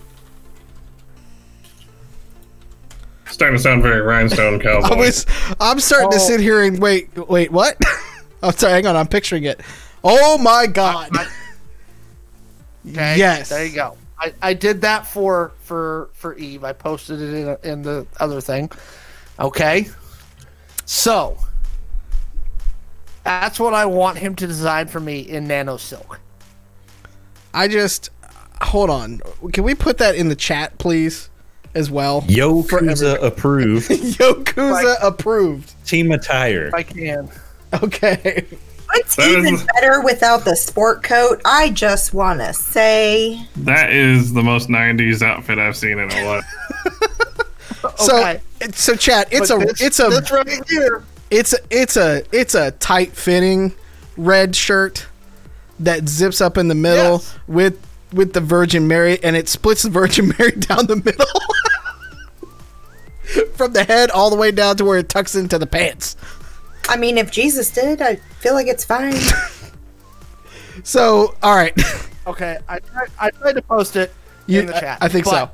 Starting 3.30 3.58
to 3.58 3.64
sound 3.64 3.82
very 3.82 4.02
rhinestone 4.02 4.60
cowboy. 4.62 4.88
I 4.88 4.96
was. 4.96 5.26
I'm 5.60 5.80
starting 5.80 6.12
to 6.12 6.18
Oh. 6.18 6.20
sit 6.28 6.40
here 6.40 6.62
and 6.62 6.80
wait. 6.80 7.16
Wait, 7.28 7.52
what? 7.52 7.78
I'm 8.44 8.54
sorry. 8.54 8.74
Hang 8.74 8.88
on. 8.88 8.96
I'm 8.96 9.08
picturing 9.08 9.44
it. 9.46 9.62
Oh 10.04 10.38
my 10.38 10.68
god. 10.68 11.12
Okay. 12.88 13.18
Yes. 13.18 13.50
There 13.50 13.66
you 13.66 13.74
go. 13.76 13.98
I, 14.20 14.34
I 14.42 14.54
did 14.54 14.82
that 14.82 15.08
for 15.08 15.54
for 15.60 16.10
for 16.14 16.36
Eve. 16.38 16.64
I 16.64 16.74
posted 16.74 17.22
it 17.22 17.34
in 17.64 17.72
in 17.72 17.82
the 17.82 18.06
other 18.20 18.40
thing. 18.42 18.70
Okay. 19.40 19.88
So 20.86 21.38
that's 23.24 23.60
what 23.60 23.74
I 23.74 23.86
want 23.86 24.18
him 24.18 24.36
to 24.36 24.46
design 24.48 24.88
for 24.88 25.00
me 25.00 25.22
in 25.22 25.48
nano 25.48 25.78
silk. 25.78 26.20
I 27.54 27.68
just 27.68 28.10
hold 28.64 28.90
on. 28.90 29.22
Can 29.52 29.64
we 29.64 29.76
put 29.76 29.98
that 30.00 30.16
in 30.16 30.30
the 30.30 30.36
chat, 30.36 30.78
please, 30.78 31.30
as 31.76 31.90
well? 31.92 32.24
Yo, 32.28 32.64
For 32.64 32.80
Kuza 32.80 33.22
approved. 33.24 33.90
Yokuza 33.90 34.72
Like- 34.84 34.98
approved. 35.02 35.74
Team 35.86 36.12
attire. 36.12 36.68
If 36.68 36.74
I 36.74 36.84
can. 36.84 37.30
Okay. 37.82 38.46
It's 38.96 39.16
That 39.16 39.30
even 39.32 39.56
is- 39.56 39.66
better 39.74 40.02
without 40.02 40.46
the 40.46 40.56
sport 40.56 41.02
coat. 41.02 41.42
I 41.46 41.70
just 41.72 42.14
want 42.14 42.40
to 42.42 42.54
say, 42.54 43.44
That 43.58 43.92
is 43.92 44.34
the 44.34 44.44
most 44.44 44.70
'90s 44.70 45.24
outfit 45.24 45.58
I've 45.58 45.76
seen 45.76 45.98
in 46.00 46.12
a 46.12 46.26
while. 46.26 46.42
So, 47.98 48.18
Okay. 48.18 48.40
it's 48.62 48.82
so 48.82 48.96
chat. 48.96 49.28
It's 49.32 49.50
But 49.50 49.62
a 49.62 49.66
this- 49.66 49.82
it's 49.82 50.00
a 50.00 50.08
this 50.10 50.32
right 50.32 50.70
here. 50.70 51.04
it's 51.30 51.54
a 51.54 51.58
it's 51.70 51.98
a 51.98 52.24
it's 52.32 52.56
a 52.56 52.72
tight 52.72 53.12
fitting 53.14 53.74
red 54.16 54.56
shirt 54.56 55.06
that 55.82 56.08
zips 56.08 56.40
up 56.40 56.58
in 56.58 56.70
the 56.70 56.76
middle 56.76 57.14
Yes. 57.16 57.36
with 57.48 57.78
with 58.14 58.34
the 58.34 58.42
Virgin 58.42 58.88
Mary, 58.88 59.22
and 59.24 59.36
it 59.36 59.50
splits 59.50 59.84
the 59.84 59.90
Virgin 59.90 60.34
Mary 60.38 60.52
down 60.58 60.88
the 60.88 60.96
middle. 60.98 61.26
From 63.56 63.74
the 63.74 63.84
head 63.84 64.12
all 64.12 64.30
the 64.30 64.36
way 64.36 64.52
down 64.52 64.78
to 64.78 64.86
where 64.86 64.98
it 65.00 65.10
tucks 65.10 65.34
into 65.36 65.58
the 65.58 65.66
pants. 65.68 66.16
I 66.88 66.98
mean, 66.98 67.18
if 67.18 67.32
Jesus 67.32 67.70
did, 67.72 68.02
I 68.02 68.16
feel 68.40 68.54
like 68.54 68.68
it's 68.68 68.86
fine. 68.86 69.16
So, 70.84 71.36
all 71.44 71.56
right. 71.56 71.74
Okay, 72.26 72.58
I 72.70 72.80
tried, 72.80 73.10
I 73.20 73.30
tried 73.32 73.54
to 73.54 73.62
post 73.62 73.98
it 73.98 74.14
You- 74.48 74.62
in 74.62 74.68
the 74.68 74.72
chat. 74.72 74.98
I- 75.02 75.06
I 75.06 75.10
think 75.10 75.26
so. 75.26 75.50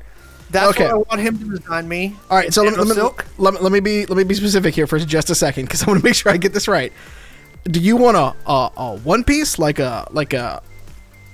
That's 0.50 0.70
Okay. 0.70 0.84
what 0.84 0.92
I 0.92 0.96
want 0.96 1.20
him 1.20 1.36
to 1.38 1.58
design 1.58 1.88
me. 1.88 2.14
All 2.30 2.36
right, 2.36 2.54
so 2.54 2.62
let 2.62 2.72
me, 2.74 2.78
let, 2.78 2.86
me, 2.86 2.94
Silk? 2.94 3.24
let, 3.38 3.60
let 3.60 3.72
me 3.72 3.80
be 3.80 4.06
let 4.06 4.16
me 4.16 4.22
be 4.22 4.34
specific 4.36 4.72
here 4.72 4.86
for 4.86 4.98
just 5.00 5.28
a 5.28 5.34
second 5.34 5.64
because 5.64 5.82
I 5.82 5.86
want 5.86 5.98
to 5.98 6.04
make 6.04 6.14
sure 6.14 6.30
I 6.30 6.36
get 6.36 6.52
this 6.52 6.68
right. 6.68 6.92
Do 7.64 7.80
you 7.80 7.96
want 7.96 8.16
a, 8.16 8.34
a, 8.48 8.70
a 8.76 8.96
one 8.98 9.24
piece 9.24 9.58
like 9.58 9.80
a 9.80 10.06
like 10.12 10.32
a 10.32 10.62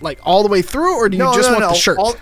like 0.01 0.19
all 0.23 0.43
the 0.43 0.49
way 0.49 0.63
through, 0.63 0.97
or 0.97 1.09
do 1.09 1.17
you 1.17 1.25
No, 1.25 1.35
just 1.35 1.49
no, 1.49 1.55
want 1.55 1.61
no. 1.63 1.69
the 1.71 1.75
shirt? 1.75 1.99
All, 1.99 2.15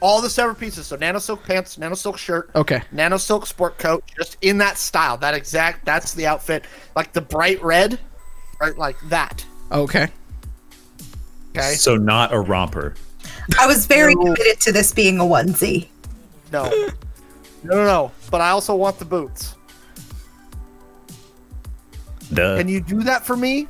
all 0.00 0.20
the 0.20 0.28
separate 0.30 0.56
pieces. 0.56 0.86
So 0.86 0.96
nano 0.96 1.18
silk 1.18 1.42
pants, 1.44 1.78
nano 1.78 1.94
silk 1.94 2.18
shirt, 2.18 2.50
okay, 2.54 2.82
nano 2.92 3.16
silk 3.16 3.46
sport 3.46 3.78
coat, 3.78 4.04
just 4.16 4.36
in 4.42 4.58
that 4.58 4.76
style. 4.78 5.16
That 5.16 5.34
exact. 5.34 5.84
That's 5.84 6.12
the 6.14 6.26
outfit. 6.26 6.64
Like 6.94 7.12
the 7.12 7.20
bright 7.22 7.62
red, 7.62 7.98
right? 8.60 8.76
Like 8.76 8.96
that. 9.08 9.44
okay. 9.72 10.08
Okay. 11.56 11.74
So 11.74 11.96
not 11.96 12.32
a 12.34 12.40
romper. 12.40 12.94
I 13.60 13.66
was 13.68 13.86
very 13.86 14.14
No. 14.16 14.22
committed 14.24 14.60
to 14.62 14.72
this 14.72 14.92
being 14.92 15.20
a 15.20 15.22
onesie. 15.22 15.88
No. 16.52 16.64
No, 17.62 17.76
no, 17.76 17.84
no. 17.84 18.12
But 18.30 18.40
I 18.40 18.50
also 18.50 18.74
want 18.74 18.98
the 18.98 19.04
boots. 19.04 19.54
Duh. 22.32 22.56
Can 22.58 22.68
you 22.68 22.80
do 22.80 23.02
that 23.04 23.24
for 23.24 23.36
me? 23.36 23.68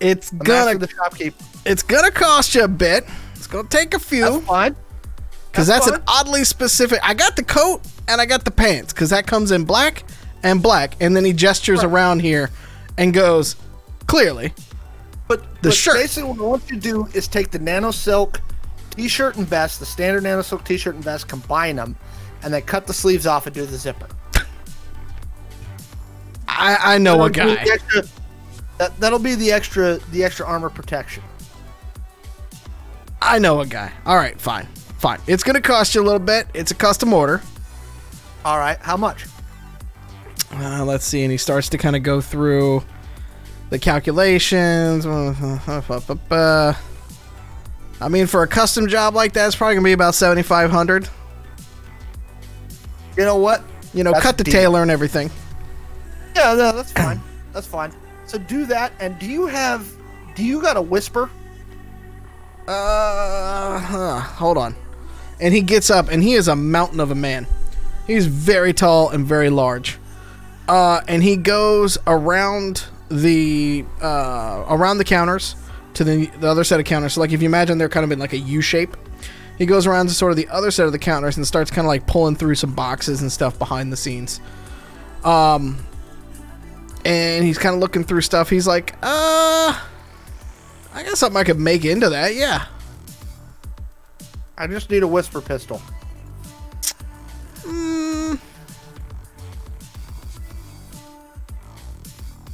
It's 0.00 0.30
I'm 0.32 0.38
gonna 0.38 0.78
the 0.78 0.88
shopkeeper. 0.88 1.42
it's 1.64 1.82
gonna 1.82 2.10
cost 2.10 2.54
you 2.54 2.64
a 2.64 2.68
bit. 2.68 3.04
It's 3.34 3.46
gonna 3.46 3.68
take 3.68 3.94
a 3.94 3.98
few 3.98 4.20
That's 4.30 4.44
fine. 4.46 4.76
because 5.50 5.66
that's, 5.66 5.86
that's 5.86 5.98
an 5.98 6.04
oddly 6.06 6.44
specific. 6.44 6.98
I 7.02 7.14
got 7.14 7.36
the 7.36 7.44
coat 7.44 7.80
and 8.08 8.20
I 8.20 8.26
got 8.26 8.44
the 8.44 8.50
pants 8.50 8.92
because 8.92 9.10
that 9.10 9.26
comes 9.26 9.50
in 9.52 9.64
black 9.64 10.04
and 10.42 10.62
black, 10.62 10.96
and 11.00 11.16
then 11.16 11.24
he 11.24 11.32
gestures 11.32 11.82
around 11.82 12.20
here 12.20 12.50
and 12.98 13.12
goes 13.14 13.56
clearly. 14.06 14.52
But 15.28 15.40
The 15.62 15.70
but 15.70 15.74
shirt. 15.74 15.94
Basically, 15.96 16.30
what 16.30 16.38
I 16.38 16.42
want 16.42 16.70
you 16.70 16.76
to 16.76 16.80
do 16.82 17.06
is 17.14 17.26
take 17.26 17.50
the 17.50 17.58
nano 17.58 17.90
silk 17.90 18.40
t-shirt 18.90 19.36
and 19.36 19.46
vest, 19.46 19.80
the 19.80 19.86
standard 19.86 20.22
nano 20.22 20.42
silk 20.42 20.64
t-shirt 20.64 20.94
and 20.94 21.02
vest, 21.02 21.26
combine 21.26 21.76
them, 21.76 21.96
and 22.42 22.52
then 22.54 22.62
cut 22.62 22.86
the 22.86 22.92
sleeves 22.94 23.26
off 23.26 23.46
and 23.46 23.54
do 23.54 23.64
the 23.66 23.76
zipper. 23.76 24.06
I 26.48 26.94
I 26.94 26.98
know 26.98 27.24
a 27.24 27.30
That'll 27.30 27.50
be 27.54 27.56
guy. 27.56 27.72
extra- 27.72 28.02
that, 28.78 28.98
that'll 29.00 29.18
be 29.18 29.34
the 29.34 29.52
extra 29.52 29.98
the 30.12 30.24
extra 30.24 30.46
armor 30.46 30.70
protection. 30.70 31.22
I 33.20 33.38
know 33.38 33.60
a 33.60 33.66
guy. 33.66 33.92
All 34.04 34.16
right, 34.16 34.38
fine, 34.40 34.66
fine. 34.98 35.20
It's 35.26 35.42
gonna 35.42 35.60
cost 35.60 35.94
you 35.94 36.02
a 36.02 36.04
little 36.04 36.18
bit. 36.20 36.46
It's 36.54 36.70
a 36.70 36.74
custom 36.74 37.12
order. 37.12 37.42
All 38.44 38.58
right, 38.58 38.78
how 38.78 38.96
much? 38.96 39.26
Uh, 40.52 40.84
let's 40.84 41.04
see, 41.04 41.22
and 41.22 41.32
he 41.32 41.38
starts 41.38 41.68
to 41.70 41.78
kind 41.78 41.96
of 41.96 42.02
go 42.02 42.20
through 42.20 42.82
the 43.70 43.78
calculations. 43.78 45.04
I 47.98 48.08
mean, 48.08 48.26
for 48.26 48.42
a 48.42 48.46
custom 48.46 48.86
job 48.88 49.14
like 49.14 49.32
that, 49.32 49.46
it's 49.46 49.56
probably 49.56 49.74
gonna 49.76 49.84
be 49.84 49.92
about 49.92 50.14
seventy 50.14 50.42
five 50.42 50.70
hundred. 50.70 51.08
You 53.16 53.24
know 53.24 53.36
what? 53.36 53.62
You 53.94 54.04
know, 54.04 54.12
That's 54.12 54.22
cut 54.22 54.36
the 54.38 54.44
deep. 54.44 54.52
tailor 54.52 54.82
and 54.82 54.90
everything. 54.90 55.30
Yeah, 56.34 56.54
no, 56.54 56.72
that's 56.72 56.92
fine. 56.92 57.18
that's 57.54 57.66
fine. 57.66 57.92
So 58.26 58.38
do 58.38 58.66
that, 58.66 58.92
and 59.00 59.18
do 59.18 59.26
you 59.26 59.46
have? 59.46 59.90
Do 60.34 60.44
you 60.44 60.60
got 60.60 60.76
a 60.76 60.82
whisper? 60.82 61.30
Uh, 62.66 63.78
huh, 63.78 64.20
hold 64.20 64.58
on. 64.58 64.74
And 65.40 65.54
he 65.54 65.60
gets 65.60 65.90
up, 65.90 66.08
and 66.08 66.22
he 66.22 66.34
is 66.34 66.48
a 66.48 66.56
mountain 66.56 67.00
of 67.00 67.10
a 67.10 67.14
man. 67.14 67.46
He's 68.06 68.26
very 68.26 68.72
tall 68.72 69.10
and 69.10 69.24
very 69.24 69.50
large. 69.50 69.98
Uh, 70.68 71.00
and 71.06 71.22
he 71.22 71.36
goes 71.36 71.96
around 72.06 72.84
the 73.08 73.84
uh, 74.02 74.64
around 74.68 74.98
the 74.98 75.04
counters 75.04 75.54
to 75.94 76.04
the, 76.04 76.26
the 76.26 76.48
other 76.48 76.64
set 76.64 76.80
of 76.80 76.86
counters. 76.86 77.14
So, 77.14 77.20
like, 77.20 77.32
if 77.32 77.40
you 77.40 77.46
imagine 77.46 77.78
they're 77.78 77.88
kind 77.88 78.04
of 78.04 78.10
in 78.10 78.18
like 78.18 78.32
a 78.32 78.38
U 78.38 78.60
shape, 78.60 78.96
he 79.58 79.66
goes 79.66 79.86
around 79.86 80.08
to 80.08 80.14
sort 80.14 80.32
of 80.32 80.36
the 80.36 80.48
other 80.48 80.70
set 80.70 80.86
of 80.86 80.92
the 80.92 80.98
counters 80.98 81.36
and 81.36 81.46
starts 81.46 81.70
kind 81.70 81.86
of 81.86 81.88
like 81.88 82.06
pulling 82.06 82.36
through 82.36 82.56
some 82.56 82.74
boxes 82.74 83.22
and 83.22 83.30
stuff 83.30 83.58
behind 83.58 83.92
the 83.92 83.96
scenes. 83.96 84.40
Um, 85.24 85.78
and 87.06 87.44
he's 87.44 87.58
kind 87.58 87.74
of 87.74 87.80
looking 87.80 88.04
through 88.04 88.22
stuff. 88.22 88.50
He's 88.50 88.66
like, 88.66 88.94
uh. 89.02 89.80
I 90.94 91.02
got 91.02 91.18
something 91.18 91.36
I 91.38 91.44
could 91.44 91.60
make 91.60 91.84
into 91.84 92.08
that, 92.10 92.34
yeah. 92.34 92.66
I 94.58 94.66
just 94.66 94.90
need 94.90 95.02
a 95.02 95.06
whisper 95.06 95.40
pistol. 95.40 95.80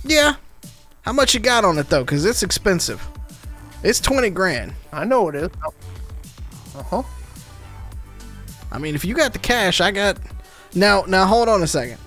Yeah. 0.05 0.35
How 1.03 1.13
much 1.13 1.33
you 1.35 1.41
got 1.41 1.65
on 1.65 1.79
it 1.79 1.89
though? 1.89 2.05
Cause 2.05 2.25
it's 2.25 2.43
expensive. 2.43 3.07
It's 3.83 4.01
twenty 4.01 4.31
grand. 4.31 4.75
I 4.93 5.05
know 5.05 5.29
it 5.29 5.35
is. 5.35 5.51
Uh 6.77 6.83
huh. 6.83 7.03
I 8.71 8.79
mean, 8.79 8.95
if 8.95 9.05
you 9.05 9.15
got 9.15 9.33
the 9.33 9.39
cash, 9.39 9.81
I 9.81 9.91
got. 9.91 10.19
Now, 10.75 11.05
now, 11.07 11.27
hold 11.27 11.49
on 11.49 11.63
a 11.63 11.67
second. 11.67 11.99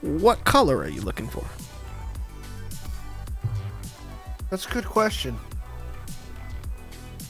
What 0.00 0.44
color 0.44 0.78
are 0.78 0.88
you 0.88 1.00
looking 1.00 1.28
for? 1.28 1.44
That's 4.50 4.66
a 4.66 4.70
good 4.70 4.84
question. 4.84 5.36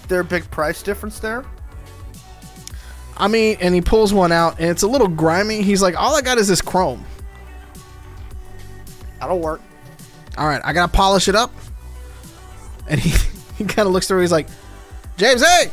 There 0.09 0.21
a 0.21 0.25
big 0.25 0.51
price 0.51 0.83
difference 0.83 1.19
there? 1.19 1.45
I 3.17 3.29
mean, 3.29 3.57
and 3.61 3.75
he 3.75 3.81
pulls 3.81 4.15
one 4.15 4.33
out, 4.33 4.61
and 4.61 4.71
it's 4.71 4.83
a 4.83 4.87
little 4.87 5.09
grimy. 5.09 5.63
He's 5.63 5.83
like, 5.83 5.99
"All 6.01 6.15
I 6.15 6.23
got 6.23 6.39
is 6.39 6.47
this 6.47 6.63
chrome. 6.63 7.05
That'll 9.19 9.41
work. 9.41 9.61
All 10.37 10.47
right, 10.47 10.63
I 10.65 10.73
gotta 10.73 10.93
polish 10.93 11.27
it 11.29 11.35
up." 11.35 11.53
And 12.87 13.01
he 13.01 13.11
he 13.59 13.65
kind 13.65 13.87
of 13.87 13.93
looks 13.93 14.07
through. 14.07 14.21
He's 14.21 14.33
like, 14.33 14.47
"James 15.17 15.43
A, 15.43 15.71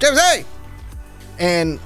James 0.00 0.18
A," 0.18 0.44
and 1.38 1.78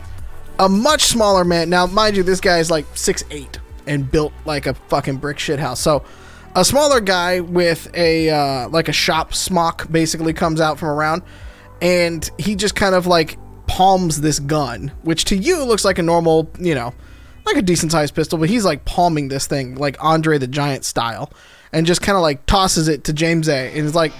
a 0.58 0.68
much 0.68 1.04
smaller 1.04 1.44
man. 1.44 1.68
Now, 1.68 1.86
mind 1.86 2.16
you, 2.16 2.22
this 2.22 2.40
guy 2.40 2.58
is 2.58 2.70
like 2.70 2.86
six 2.94 3.22
eight 3.30 3.55
and 3.86 4.10
built 4.10 4.32
like 4.44 4.66
a 4.66 4.74
fucking 4.74 5.16
brick 5.16 5.38
shit 5.38 5.58
house. 5.58 5.80
So, 5.80 6.04
a 6.54 6.64
smaller 6.64 7.00
guy 7.00 7.40
with 7.40 7.90
a 7.94 8.30
uh, 8.30 8.68
like 8.68 8.88
a 8.88 8.92
shop 8.92 9.34
smock 9.34 9.90
basically 9.90 10.32
comes 10.32 10.60
out 10.60 10.78
from 10.78 10.88
around, 10.88 11.22
and 11.82 12.28
he 12.38 12.54
just 12.54 12.74
kind 12.74 12.94
of 12.94 13.06
like 13.06 13.38
palms 13.66 14.20
this 14.20 14.38
gun, 14.38 14.92
which 15.02 15.24
to 15.26 15.36
you 15.36 15.62
looks 15.64 15.84
like 15.84 15.98
a 15.98 16.02
normal, 16.02 16.50
you 16.58 16.74
know, 16.74 16.94
like 17.44 17.56
a 17.56 17.62
decent 17.62 17.92
sized 17.92 18.14
pistol, 18.14 18.38
but 18.38 18.48
he's 18.48 18.64
like 18.64 18.84
palming 18.84 19.28
this 19.28 19.46
thing 19.46 19.74
like 19.74 20.02
Andre 20.02 20.38
the 20.38 20.46
Giant 20.46 20.84
style, 20.84 21.30
and 21.72 21.86
just 21.86 22.02
kind 22.02 22.16
of 22.16 22.22
like 22.22 22.46
tosses 22.46 22.88
it 22.88 23.04
to 23.04 23.12
James 23.12 23.48
A. 23.48 23.68
and 23.68 23.86
is 23.86 23.94
like, 23.94 24.12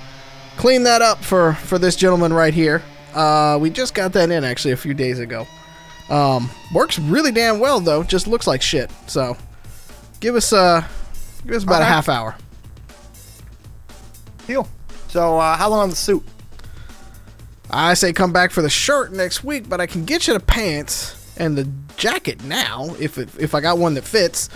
clean 0.56 0.84
that 0.84 1.02
up 1.02 1.24
for 1.24 1.54
for 1.54 1.78
this 1.78 1.96
gentleman 1.96 2.32
right 2.32 2.54
here. 2.54 2.82
Uh, 3.14 3.56
we 3.58 3.70
just 3.70 3.94
got 3.94 4.12
that 4.12 4.30
in 4.30 4.44
actually 4.44 4.72
a 4.72 4.76
few 4.76 4.92
days 4.92 5.18
ago. 5.18 5.46
Um, 6.10 6.50
works 6.72 6.98
really 6.98 7.32
damn 7.32 7.58
well 7.58 7.80
though. 7.80 8.02
Just 8.02 8.26
looks 8.26 8.46
like 8.46 8.62
shit. 8.62 8.90
So, 9.06 9.36
give 10.20 10.34
us 10.34 10.52
uh, 10.52 10.86
give 11.44 11.56
us 11.56 11.64
about 11.64 11.82
a 11.82 11.86
half 11.86 12.08
hour. 12.08 12.36
Deal. 14.46 14.68
So 15.08 15.38
uh, 15.38 15.56
how 15.56 15.70
long 15.70 15.80
on 15.80 15.90
the 15.90 15.96
suit? 15.96 16.22
I 17.70 17.94
say 17.94 18.12
come 18.12 18.32
back 18.32 18.52
for 18.52 18.62
the 18.62 18.70
shirt 18.70 19.12
next 19.12 19.42
week, 19.42 19.68
but 19.68 19.80
I 19.80 19.86
can 19.86 20.04
get 20.04 20.26
you 20.26 20.34
the 20.34 20.40
pants 20.40 21.34
and 21.36 21.56
the 21.56 21.68
jacket 21.96 22.44
now 22.44 22.94
if 23.00 23.18
it, 23.18 23.28
if 23.38 23.54
I 23.54 23.60
got 23.60 23.78
one 23.78 23.94
that 23.94 24.04
fits. 24.04 24.48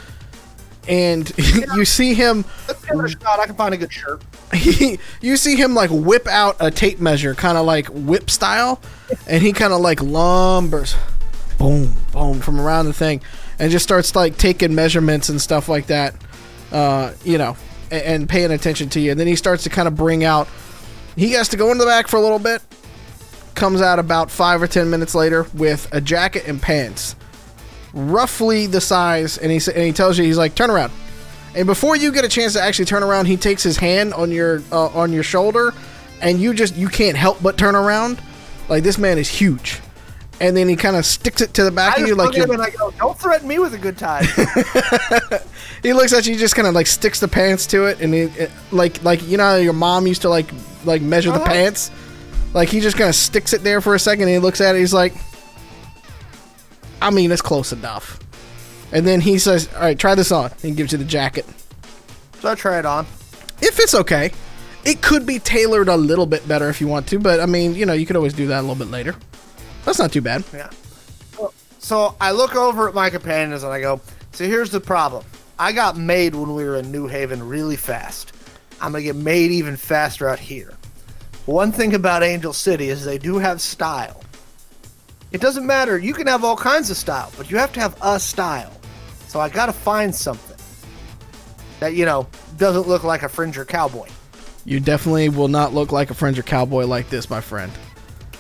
And 0.89 1.31
you 1.75 1.85
see 1.85 2.15
him, 2.15 2.45
Let's 2.67 3.13
shot. 3.13 3.39
I 3.39 3.47
can 3.47 3.55
find 3.55 3.75
a 3.75 3.77
good 3.77 3.93
shirt. 3.93 4.23
he, 4.55 4.99
you 5.21 5.37
see 5.37 5.57
him 5.57 5.75
like 5.75 5.91
whip 5.93 6.27
out 6.27 6.57
a 6.61 6.71
tape 6.71 7.01
measure, 7.01 7.35
kind 7.35 7.59
of 7.59 7.67
like 7.67 7.87
whip 7.89 8.31
style, 8.31 8.81
and 9.27 9.43
he 9.43 9.53
kind 9.53 9.73
of 9.73 9.81
like 9.81 9.99
lumbers, 9.99 10.97
boom, 11.59 11.95
boom, 12.13 12.41
from 12.41 12.61
around 12.61 12.87
the 12.87 12.93
thing, 12.93 13.21
and 13.61 13.71
just 13.71 13.85
starts 13.85 14.17
like 14.17 14.39
taking 14.39 14.75
measurements 14.75 15.29
and 15.29 15.41
stuff 15.41 15.69
like 15.69 15.87
that, 15.87 16.15
uh, 16.73 17.13
you 17.25 17.39
know, 17.39 17.57
and, 17.91 18.03
and 18.03 18.29
paying 18.29 18.51
attention 18.51 18.89
to 18.89 19.01
you. 19.01 19.13
And 19.13 19.21
then 19.21 19.27
he 19.27 19.37
starts 19.37 19.63
to 19.65 19.71
kind 19.71 19.87
of 19.87 19.95
bring 19.95 20.25
out. 20.25 20.49
He 21.15 21.33
has 21.33 21.51
to 21.51 21.57
go 21.57 21.71
into 21.71 21.85
the 21.85 21.89
back 21.89 22.09
for 22.09 22.17
a 22.17 22.21
little 22.21 22.39
bit. 22.39 22.63
Comes 23.55 23.83
out 23.83 23.99
about 23.99 24.31
five 24.31 24.63
or 24.63 24.67
ten 24.67 24.89
minutes 24.89 25.15
later 25.15 25.47
with 25.55 25.87
a 25.93 26.01
jacket 26.01 26.45
and 26.49 26.63
pants, 26.63 27.15
roughly 27.93 28.67
the 28.67 28.81
size, 28.81 29.37
and 29.37 29.53
he 29.53 29.61
and 29.71 29.85
he 29.85 29.93
tells 29.93 30.17
you 30.17 30.25
he's 30.25 30.39
like 30.39 30.55
turn 30.55 30.71
around. 30.71 30.93
And 31.55 31.67
before 31.67 31.97
you 31.97 32.13
get 32.13 32.25
a 32.25 32.29
chance 32.29 32.55
to 32.55 32.63
actually 32.63 32.87
turn 32.87 33.03
around, 33.03 33.27
he 33.27 33.37
takes 33.37 33.63
his 33.63 33.77
hand 33.77 34.15
on 34.15 34.31
your 34.31 34.63
uh, 34.73 34.87
on 34.87 35.13
your 35.13 35.25
shoulder, 35.25 35.75
and 36.23 36.41
you 36.41 36.55
just 36.55 36.75
you 36.77 36.89
can't 36.89 37.19
help 37.19 37.43
but 37.43 37.59
turn 37.59 37.75
around. 37.75 38.23
Like 38.71 38.83
this 38.83 38.97
man 38.97 39.19
is 39.19 39.29
huge, 39.29 39.81
and 40.41 40.57
then 40.57 40.69
he 40.69 40.77
kind 40.77 40.97
of 40.97 41.05
sticks 41.07 41.41
it 41.41 41.55
to 41.55 41.65
the 41.65 41.71
back 41.71 41.99
I 41.99 42.03
of 42.03 42.09
you, 42.09 42.15
like 42.15 42.29
look 42.29 42.39
at 42.39 42.43
him 42.45 42.49
you 42.49 42.55
and 42.55 42.63
I 42.63 42.71
go, 42.71 42.91
"Don't 42.99 43.19
threaten 43.19 43.47
me 43.47 43.59
with 43.59 43.75
a 43.75 43.79
good 43.79 43.99
time." 43.99 44.25
he 45.83 45.93
looks 45.93 46.13
at 46.13 46.27
you, 46.27 46.37
just 46.37 46.57
kind 46.57 46.67
of 46.67 46.75
like 46.75 46.87
sticks 46.87 47.21
the 47.21 47.29
pants 47.29 47.67
to 47.69 47.87
it, 47.87 48.01
and 48.01 48.13
he 48.15 48.21
it, 48.23 48.51
like 48.73 49.03
like 49.05 49.23
you 49.29 49.37
know 49.37 49.45
how 49.45 49.57
your 49.57 49.73
mom 49.73 50.07
used 50.07 50.23
to 50.23 50.29
like 50.29 50.51
like 50.85 51.03
measure 51.03 51.31
the 51.31 51.37
Uh-huh. 51.37 51.47
pants. 51.47 51.91
Like 52.55 52.69
he 52.69 52.81
just 52.81 52.97
kind 52.97 53.09
of 53.09 53.15
sticks 53.15 53.53
it 53.53 53.63
there 53.63 53.81
for 53.81 53.95
a 53.95 53.99
second, 53.99 54.23
and 54.23 54.31
he 54.33 54.39
looks 54.39 54.61
at 54.61 54.75
it. 54.75 54.79
He's 54.79 54.95
like, 54.95 55.15
I 57.03 57.11
mean, 57.11 57.31
it's 57.31 57.43
close 57.43 57.73
enough. 57.73 58.19
And 58.93 59.07
then 59.07 59.21
he 59.21 59.39
says, 59.39 59.69
"All 59.75 59.83
right, 59.83 59.99
try 59.99 60.15
this 60.15 60.33
on." 60.33 60.47
And 60.51 60.61
he 60.63 60.71
gives 60.73 60.93
you 60.93 60.99
the 60.99 61.05
jacket. 61.05 61.47
So 62.41 62.51
I 62.51 62.55
try 62.55 62.79
it 62.79 62.87
on. 62.87 63.07
If 63.63 63.79
it's 63.79 63.95
okay, 63.95 64.33
it 64.85 65.03
could 65.03 65.27
be 65.27 65.39
tailored 65.39 65.89
a 65.89 65.97
little 65.97 66.27
bit 66.27 66.49
better 66.49 66.69
if 66.71 66.81
you 66.81 66.89
want 66.89 67.07
to, 67.09 67.19
but 67.19 67.39
I 67.41 67.47
mean, 67.47 67.75
you 67.75 67.85
know, 67.87 67.93
you 67.93 68.07
could 68.07 68.17
always 68.17 68.33
do 68.33 68.47
that 68.49 68.59
a 68.61 68.63
little 68.63 68.75
bit 68.75 68.89
later. 68.91 69.15
That's 69.85 69.99
not 69.99 70.13
too 70.13 70.21
bad. 70.21 70.45
Yeah. 70.53 70.71
So 71.79 72.15
I 72.21 72.33
look 72.33 72.55
over 72.55 72.89
at 72.89 72.95
my 72.95 73.11
companions 73.11 73.63
and 73.63 73.73
I 73.73 73.81
go, 73.81 74.01
"See, 74.33 74.47
here's 74.47 74.71
the 74.71 74.81
problem. 74.81 75.25
I 75.59 75.73
got 75.73 75.97
made 75.97 76.35
when 76.35 76.55
we 76.55 76.65
were 76.65 76.77
in 76.77 76.93
New 76.93 77.07
Haven 77.07 77.47
really 77.47 77.77
fast. 77.77 78.33
I'm 78.81 78.93
gonna 78.93 79.03
get 79.03 79.17
made 79.17 79.51
even 79.51 79.77
faster 79.77 80.29
out 80.29 80.39
here. 80.39 80.73
One 81.47 81.73
thing 81.73 81.95
about 81.95 82.23
Angel 82.23 82.53
City 82.53 82.91
is 82.91 83.05
they 83.05 83.19
do 83.19 83.39
have 83.39 83.61
style. 83.61 84.23
It 85.33 85.41
doesn't 85.41 85.67
matter. 85.67 85.99
You 85.99 86.13
can 86.13 86.27
have 86.27 86.45
all 86.45 86.57
kinds 86.57 86.91
of 86.91 86.97
style, 86.97 87.31
but 87.37 87.51
you 87.51 87.59
have 87.59 87.73
to 87.75 87.81
have 87.81 87.97
a 88.03 88.19
style. 88.21 88.73
So 89.29 89.41
I 89.41 89.49
gotta 89.49 89.73
find 89.73 90.15
something 90.15 90.57
that 91.79 91.95
you 91.95 92.05
know 92.05 92.27
doesn't 92.59 92.87
look 92.87 93.05
like 93.05 93.23
a 93.23 93.29
fringer 93.29 93.65
cowboy. 93.65 94.09
You 94.65 94.81
definitely 94.81 95.31
will 95.31 95.49
not 95.49 95.73
look 95.73 95.93
like 95.93 96.11
a 96.11 96.15
Fringer 96.15 96.43
cowboy 96.43 96.85
like 96.85 97.09
this, 97.09 97.31
my 97.31 97.41
friend. 97.41 97.73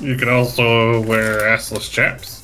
You 0.00 0.16
can 0.16 0.28
also 0.28 1.02
wear 1.02 1.40
assless 1.40 1.90
chaps. 1.90 2.42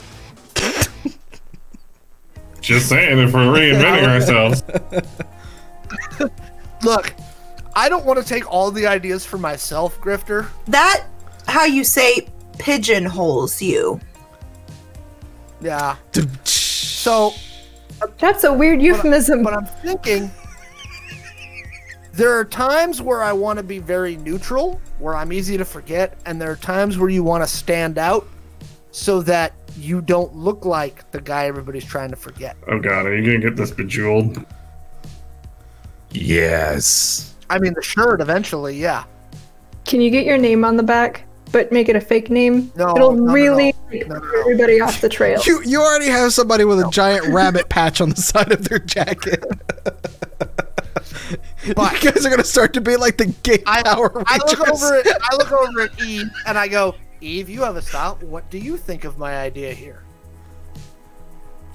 Just 2.60 2.88
saying, 2.88 3.18
if 3.18 3.32
we're 3.32 3.46
reinventing 3.46 4.08
ourselves. 4.08 4.62
Look, 6.82 7.14
I 7.74 7.88
don't 7.88 8.04
want 8.04 8.18
to 8.20 8.24
take 8.26 8.50
all 8.50 8.70
the 8.70 8.86
ideas 8.86 9.24
for 9.24 9.38
myself, 9.38 10.00
Grifter. 10.00 10.48
That 10.66 11.06
how 11.46 11.64
you 11.64 11.84
say 11.84 12.26
pigeonholes 12.58 13.60
you. 13.62 14.00
Yeah. 15.60 15.96
So 17.06 17.34
That's 18.18 18.42
a 18.42 18.52
weird 18.52 18.82
euphemism. 18.82 19.44
But 19.44 19.52
I'm 19.54 19.66
thinking 19.66 20.28
there 22.16 22.32
are 22.32 22.44
times 22.44 23.02
where 23.02 23.22
I 23.22 23.32
want 23.32 23.58
to 23.58 23.62
be 23.62 23.78
very 23.78 24.16
neutral, 24.16 24.80
where 24.98 25.14
I'm 25.14 25.32
easy 25.32 25.58
to 25.58 25.64
forget, 25.64 26.18
and 26.24 26.40
there 26.40 26.50
are 26.50 26.56
times 26.56 26.96
where 26.96 27.10
you 27.10 27.22
want 27.22 27.44
to 27.44 27.48
stand 27.48 27.98
out 27.98 28.26
so 28.90 29.20
that 29.22 29.52
you 29.78 30.00
don't 30.00 30.34
look 30.34 30.64
like 30.64 31.10
the 31.10 31.20
guy 31.20 31.44
everybody's 31.44 31.84
trying 31.84 32.08
to 32.10 32.16
forget. 32.16 32.56
Oh 32.68 32.80
god, 32.80 33.04
are 33.04 33.14
you 33.14 33.24
gonna 33.24 33.50
get 33.50 33.56
this 33.56 33.70
bejeweled? 33.70 34.44
Yes. 36.10 37.34
I 37.50 37.58
mean, 37.58 37.74
the 37.74 37.82
shirt 37.82 38.22
eventually, 38.22 38.76
yeah. 38.76 39.04
Can 39.84 40.00
you 40.00 40.10
get 40.10 40.24
your 40.24 40.38
name 40.38 40.64
on 40.64 40.78
the 40.78 40.82
back, 40.82 41.24
but 41.52 41.70
make 41.70 41.90
it 41.90 41.96
a 41.96 42.00
fake 42.00 42.30
name? 42.30 42.72
No, 42.74 42.96
It'll 42.96 43.12
no, 43.12 43.24
no, 43.24 43.32
really 43.32 43.74
no. 43.92 43.98
No, 43.98 44.18
no, 44.18 44.18
no. 44.18 44.40
everybody 44.40 44.80
off 44.80 45.02
the 45.02 45.10
trail. 45.10 45.40
You 45.44 45.62
you 45.62 45.82
already 45.82 46.08
have 46.08 46.32
somebody 46.32 46.64
with 46.64 46.80
a 46.80 46.88
giant 46.90 47.26
rabbit 47.26 47.68
patch 47.68 48.00
on 48.00 48.08
the 48.08 48.16
side 48.16 48.52
of 48.52 48.66
their 48.66 48.78
jacket. 48.78 49.44
But- 51.74 52.02
you 52.02 52.10
guys 52.10 52.24
are 52.24 52.30
gonna 52.30 52.44
start 52.44 52.72
to 52.74 52.80
be 52.80 52.96
like 52.96 53.16
the 53.16 53.26
gay 53.42 53.62
I, 53.66 53.82
Power 53.82 54.22
I 54.26 54.38
look 54.38 54.68
over 54.68 54.96
at 54.96 55.06
I 55.22 55.36
look 55.36 55.52
over 55.68 55.80
at 55.82 56.00
Eve 56.02 56.30
and 56.46 56.58
I 56.58 56.68
go, 56.68 56.94
Eve, 57.20 57.48
you 57.48 57.62
have 57.62 57.76
a 57.76 57.82
style. 57.82 58.18
What 58.20 58.48
do 58.50 58.58
you 58.58 58.76
think 58.76 59.04
of 59.04 59.18
my 59.18 59.38
idea 59.38 59.72
here? 59.72 60.02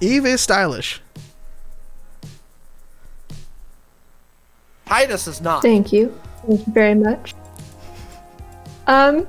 Eve 0.00 0.26
is 0.26 0.40
stylish. 0.40 1.00
Titus 4.86 5.26
is 5.26 5.40
not. 5.40 5.62
Thank 5.62 5.92
you. 5.92 6.18
Thank 6.46 6.66
you 6.66 6.72
very 6.72 6.94
much. 6.94 7.34
Um, 8.86 9.26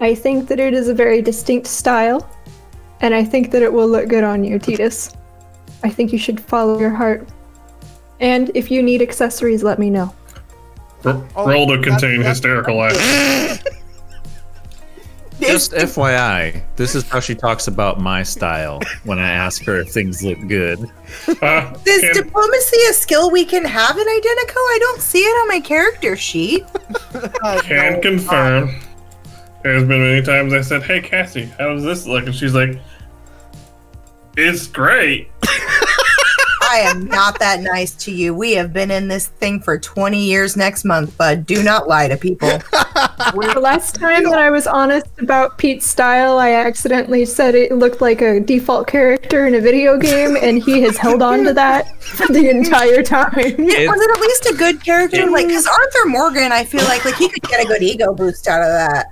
I 0.00 0.14
think 0.14 0.48
that 0.48 0.58
it 0.58 0.74
is 0.74 0.88
a 0.88 0.94
very 0.94 1.22
distinct 1.22 1.66
style, 1.66 2.28
and 3.00 3.14
I 3.14 3.24
think 3.24 3.50
that 3.52 3.62
it 3.62 3.72
will 3.72 3.88
look 3.88 4.08
good 4.08 4.24
on 4.24 4.44
you, 4.44 4.58
Titus. 4.58 5.12
I 5.82 5.88
think 5.88 6.12
you 6.12 6.18
should 6.18 6.40
follow 6.40 6.78
your 6.78 6.90
heart. 6.90 7.28
And 8.20 8.50
if 8.54 8.70
you 8.70 8.82
need 8.82 9.02
accessories, 9.02 9.62
let 9.62 9.78
me 9.78 9.90
know. 9.90 10.14
R- 11.04 11.22
Oh, 11.36 11.46
roll 11.48 11.66
to 11.68 11.82
contain 11.82 12.20
that- 12.22 12.28
hysterical 12.28 12.76
laugh. 12.76 13.62
Just 15.40 15.72
FYI, 15.72 16.62
this 16.76 16.94
is 16.94 17.06
how 17.08 17.18
she 17.20 17.34
talks 17.34 17.66
about 17.66 18.00
my 18.00 18.22
style 18.22 18.80
when 19.02 19.18
I 19.18 19.28
ask 19.28 19.62
her 19.64 19.80
if 19.80 19.90
things 19.90 20.22
look 20.22 20.38
good. 20.46 20.78
Uh, 21.42 21.74
Is 21.84 22.00
can- 22.02 22.14
diplomacy 22.14 22.78
a 22.88 22.92
skill 22.94 23.30
we 23.30 23.44
can 23.44 23.64
have 23.64 23.98
in 23.98 24.06
Identico? 24.06 24.56
I 24.56 24.78
don't 24.80 25.00
see 25.02 25.18
it 25.22 25.32
on 25.42 25.48
my 25.48 25.60
character 25.60 26.16
sheet. 26.16 26.64
Can 27.64 27.94
no, 27.94 28.00
confirm. 28.00 28.76
There's 29.64 29.82
been 29.84 30.00
many 30.00 30.22
times 30.22 30.52
I 30.54 30.60
said, 30.60 30.82
"Hey 30.84 31.00
Cassie, 31.00 31.46
how 31.58 31.74
does 31.74 31.82
this 31.82 32.06
look?" 32.06 32.26
And 32.26 32.34
she's 32.34 32.54
like, 32.54 32.78
"It's 34.36 34.66
great." 34.68 35.30
I 36.74 36.78
am 36.78 37.06
not 37.06 37.38
that 37.38 37.60
nice 37.60 37.92
to 38.04 38.10
you. 38.10 38.34
We 38.34 38.52
have 38.54 38.72
been 38.72 38.90
in 38.90 39.06
this 39.06 39.28
thing 39.28 39.60
for 39.60 39.78
20 39.78 40.20
years 40.20 40.56
next 40.56 40.84
month, 40.84 41.16
bud. 41.16 41.46
Do 41.46 41.62
not 41.62 41.86
lie 41.86 42.08
to 42.08 42.16
people. 42.16 42.48
The 42.48 43.60
last 43.60 43.94
time 43.94 44.24
that 44.24 44.40
I 44.40 44.50
was 44.50 44.66
honest 44.66 45.06
about 45.20 45.56
Pete's 45.56 45.86
style, 45.86 46.38
I 46.40 46.50
accidentally 46.52 47.26
said 47.26 47.54
it 47.54 47.70
looked 47.72 48.00
like 48.00 48.20
a 48.22 48.40
default 48.40 48.88
character 48.88 49.46
in 49.46 49.54
a 49.54 49.60
video 49.60 49.96
game, 49.98 50.36
and 50.36 50.60
he 50.60 50.82
has 50.82 50.96
held 50.96 51.22
on 51.22 51.44
to 51.44 51.52
that 51.54 51.86
the 52.28 52.50
entire 52.50 53.04
time. 53.04 53.34
Was 53.34 54.00
it 54.00 54.10
at 54.10 54.20
least 54.20 54.46
a 54.46 54.54
good 54.58 54.82
character? 54.84 55.30
Like, 55.30 55.46
because 55.46 55.66
Arthur 55.68 56.06
Morgan, 56.08 56.50
I 56.50 56.64
feel 56.64 56.82
like 56.84 57.04
like 57.04 57.14
he 57.14 57.28
could 57.28 57.42
get 57.44 57.64
a 57.64 57.68
good 57.68 57.82
ego 57.84 58.12
boost 58.12 58.48
out 58.48 58.62
of 58.62 58.68
that. 58.68 59.06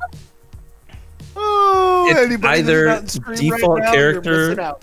Oh, 1.36 2.06
It's 2.10 2.18
anybody 2.18 2.58
either 2.60 2.86
not 2.86 3.16
in 3.16 3.34
default 3.34 3.78
now, 3.80 3.92
character- 3.92 4.48
missing 4.48 4.64
out. 4.64 4.82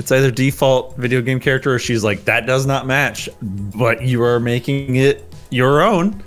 It's 0.00 0.10
either 0.10 0.30
default 0.30 0.96
video 0.96 1.20
game 1.20 1.38
character 1.38 1.74
or 1.74 1.78
she's 1.78 2.02
like, 2.02 2.24
that 2.24 2.46
does 2.46 2.64
not 2.64 2.86
match, 2.86 3.28
but 3.42 4.00
you 4.00 4.22
are 4.22 4.40
making 4.40 4.96
it 4.96 5.30
your 5.50 5.82
own. 5.82 6.22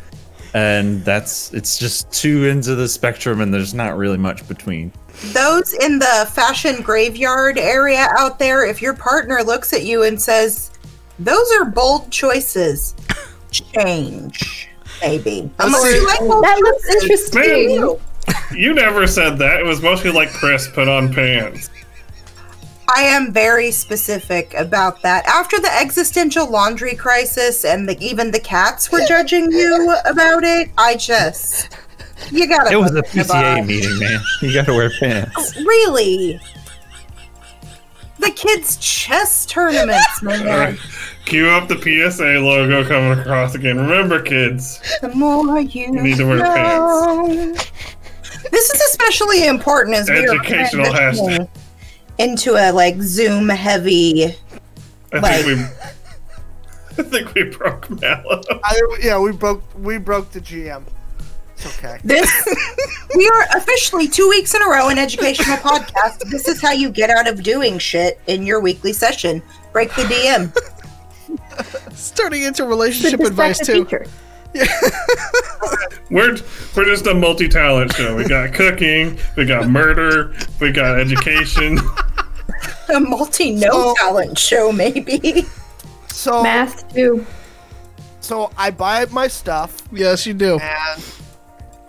And 0.53 1.03
that's 1.03 1.51
it's 1.55 1.79
just 1.79 2.11
two 2.11 2.45
ends 2.45 2.67
of 2.67 2.77
the 2.77 2.87
spectrum 2.87 3.41
and 3.41 3.51
there's 3.51 3.73
not 3.73 3.97
really 3.97 4.19
much 4.19 4.47
between. 4.47 4.93
Those 5.31 5.73
in 5.73 5.97
the 5.97 6.29
fashion 6.31 6.83
graveyard 6.83 7.57
area 7.57 8.09
out 8.15 8.37
there, 8.37 8.63
if 8.63 8.79
your 8.79 8.93
partner 8.93 9.41
looks 9.41 9.73
at 9.73 9.83
you 9.83 10.03
and 10.03 10.21
says, 10.21 10.69
"Those 11.17 11.51
are 11.53 11.65
bold 11.65 12.11
choices," 12.11 12.93
change. 13.51 14.69
Maybe. 15.01 15.49
Unless 15.57 15.81
see. 15.81 15.95
you 15.95 16.05
like 16.05 16.19
bold 16.19 16.43
That 16.43 16.59
looks 16.59 16.87
interesting. 16.89 17.69
You. 17.71 17.99
You 18.55 18.73
never 18.75 19.07
said 19.07 19.39
that. 19.39 19.59
It 19.59 19.65
was 19.65 19.81
mostly 19.81 20.11
like 20.11 20.29
Chris 20.29 20.67
put 20.67 20.87
on 20.87 21.11
pants. 21.11 21.71
I 22.88 23.01
am 23.03 23.31
very 23.31 23.72
specific 23.72 24.53
about 24.55 25.01
that. 25.01 25.26
After 25.26 25.60
the 25.60 25.73
existential 25.80 26.49
laundry 26.49 26.95
crisis 26.95 27.65
and 27.65 27.88
the, 27.88 27.97
even 28.03 28.31
the 28.31 28.39
cats 28.39 28.91
were 28.91 29.05
judging 29.07 29.51
you 29.51 29.95
about 30.05 30.43
it, 30.43 30.69
I 30.77 30.95
just 30.95 31.76
you 32.31 32.47
gotta. 32.47 32.72
It 32.72 32.77
was 32.77 32.95
a 32.95 33.01
PCA 33.01 33.57
them 33.57 33.68
meeting, 33.68 33.97
man. 33.99 34.19
You 34.41 34.53
gotta 34.53 34.73
wear 34.73 34.89
pants. 34.99 35.55
Really? 35.65 36.39
The 38.19 38.31
kids' 38.31 38.77
chess 38.77 39.45
tournaments, 39.45 40.22
man. 40.22 40.77
Cue 41.26 41.49
up 41.49 41.68
the 41.68 41.76
PSA 41.76 42.39
logo 42.39 42.88
coming 42.88 43.19
across 43.19 43.55
again. 43.55 43.77
Remember, 43.77 44.22
kids. 44.22 44.80
The 45.01 45.10
more 45.10 45.60
you, 45.60 45.91
need 45.91 46.18
to 46.18 46.26
wear 46.26 46.38
know. 46.38 47.53
This 48.51 48.69
is 48.69 48.81
especially 48.91 49.45
important 49.47 49.97
as 49.97 50.10
we 50.10 50.15
are 50.15 50.35
Educational 50.35 50.85
transitioning 50.85 51.49
into 52.18 52.56
a 52.56 52.72
like 52.72 53.02
Zoom 53.02 53.49
heavy. 53.49 54.35
I 55.14 55.19
Like- 55.19 55.45
think 55.45 55.48
we. 55.60 55.65
I 56.95 57.02
think 57.02 57.34
we 57.34 57.44
broke 57.45 57.90
Mallow. 57.90 58.41
I, 58.64 58.98
yeah, 59.02 59.18
we 59.19 59.31
broke 59.31 59.64
we 59.80 59.98
broke 59.98 60.30
the 60.31 60.40
GM. 60.40 60.84
It's 61.56 61.65
okay. 61.80 61.98
This 62.03 62.30
we 63.15 63.27
are 63.27 63.48
officially 63.57 64.07
two 64.07 64.30
weeks 64.30 64.53
in 64.53 64.61
a 64.61 64.68
row 64.68 64.90
an 64.90 64.99
educational 64.99 65.57
podcast. 65.57 66.19
This 66.30 66.48
is 66.48 66.61
how 66.61 66.72
you 66.72 66.91
get 66.91 67.10
out 67.10 67.27
of 67.27 67.41
doing 67.41 67.80
shit 67.80 68.19
in 68.27 68.45
your 68.45 68.60
weekly 68.60 68.94
session. 68.94 69.41
Break 69.72 69.90
the 69.95 70.03
DM. 70.03 70.56
It's 71.88 72.11
turning 72.15 72.44
into 72.44 72.65
relationship 72.65 73.22
advice 73.22 73.57
too. 73.57 73.85
feature. 73.85 74.06
We're 76.09 76.38
we're 76.75 76.85
just 76.85 77.07
a 77.07 77.13
multi-talent 77.13 77.93
show. 77.93 78.15
We 78.15 78.25
got 78.27 78.53
cooking, 78.53 79.17
we 79.35 79.45
got 79.45 79.67
murder, 79.69 80.34
we 80.59 80.71
got 80.71 80.99
education. 80.99 81.80
A 82.93 82.99
multi 82.99 83.51
no 83.51 83.69
So- 83.71 83.93
talent 83.97 84.38
show, 84.38 84.71
maybe. 84.71 85.45
So 86.07 86.43
Math 86.43 86.93
too. 86.93 87.25
so 88.19 88.51
I 88.55 88.69
buy 88.69 89.05
my 89.11 89.27
stuff 89.27 89.75
Yes, 89.91 90.27
you 90.27 90.34
do. 90.35 90.59
and 90.59 91.03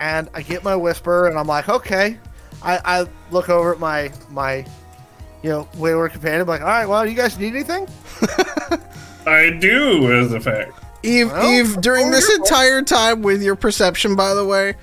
and 0.01 0.31
I 0.33 0.41
get 0.43 0.65
my 0.65 0.75
whisper 0.77 1.29
and 1.29 1.39
I'm 1.39 1.47
like, 1.47 1.69
okay. 1.69 2.19
I, 2.63 2.81
I 3.03 3.07
look 3.31 3.51
over 3.51 3.75
at 3.75 3.79
my 3.81 4.11
my 4.31 4.65
you 5.43 5.51
know 5.51 5.69
wayward 5.77 6.13
companion. 6.13 6.41
I'm 6.43 6.47
like, 6.47 6.63
all 6.63 6.69
right, 6.69 6.87
well, 6.87 7.05
you 7.07 7.15
guys 7.15 7.39
need 7.39 7.55
anything? 7.55 7.87
I 9.27 9.51
do, 9.61 10.13
as 10.19 10.33
a 10.33 10.41
fact. 10.41 10.73
Eve, 11.05 11.31
Well, 11.31 11.51
Eve, 11.53 11.81
during 11.81 12.11
this 12.11 12.33
entire 12.35 12.83
time 12.83 13.23
with 13.23 13.43
your 13.43 13.57
perception, 13.57 14.17
by 14.17 14.35
the 14.35 14.45
way, 14.45 14.75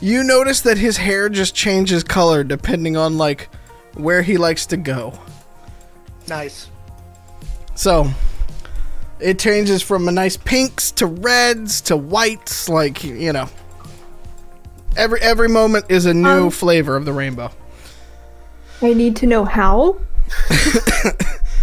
you 0.00 0.22
notice 0.22 0.60
that 0.62 0.78
his 0.78 0.96
hair 0.98 1.28
just 1.28 1.54
changes 1.54 2.04
color 2.04 2.44
depending 2.44 2.96
on 2.96 3.18
like 3.18 3.48
where 3.94 4.22
he 4.22 4.36
likes 4.36 4.66
to 4.66 4.76
go. 4.76 5.18
Nice. 6.28 6.68
So, 7.74 8.10
It 9.20 9.38
changes 9.40 9.82
from 9.82 10.06
a 10.06 10.12
nice 10.12 10.36
pinks 10.36 10.92
to 10.92 11.06
reds 11.06 11.80
to 11.82 11.96
whites, 11.96 12.68
like 12.68 13.02
you 13.02 13.32
know. 13.32 13.48
Every 14.96 15.20
every 15.20 15.48
moment 15.48 15.86
is 15.88 16.06
a 16.06 16.14
new 16.14 16.46
Um, 16.46 16.50
flavor 16.50 16.94
of 16.94 17.04
the 17.04 17.12
rainbow. 17.12 17.50
I 18.80 18.94
need 18.94 19.16
to 19.16 19.26
know 19.26 19.44
how. 19.44 19.96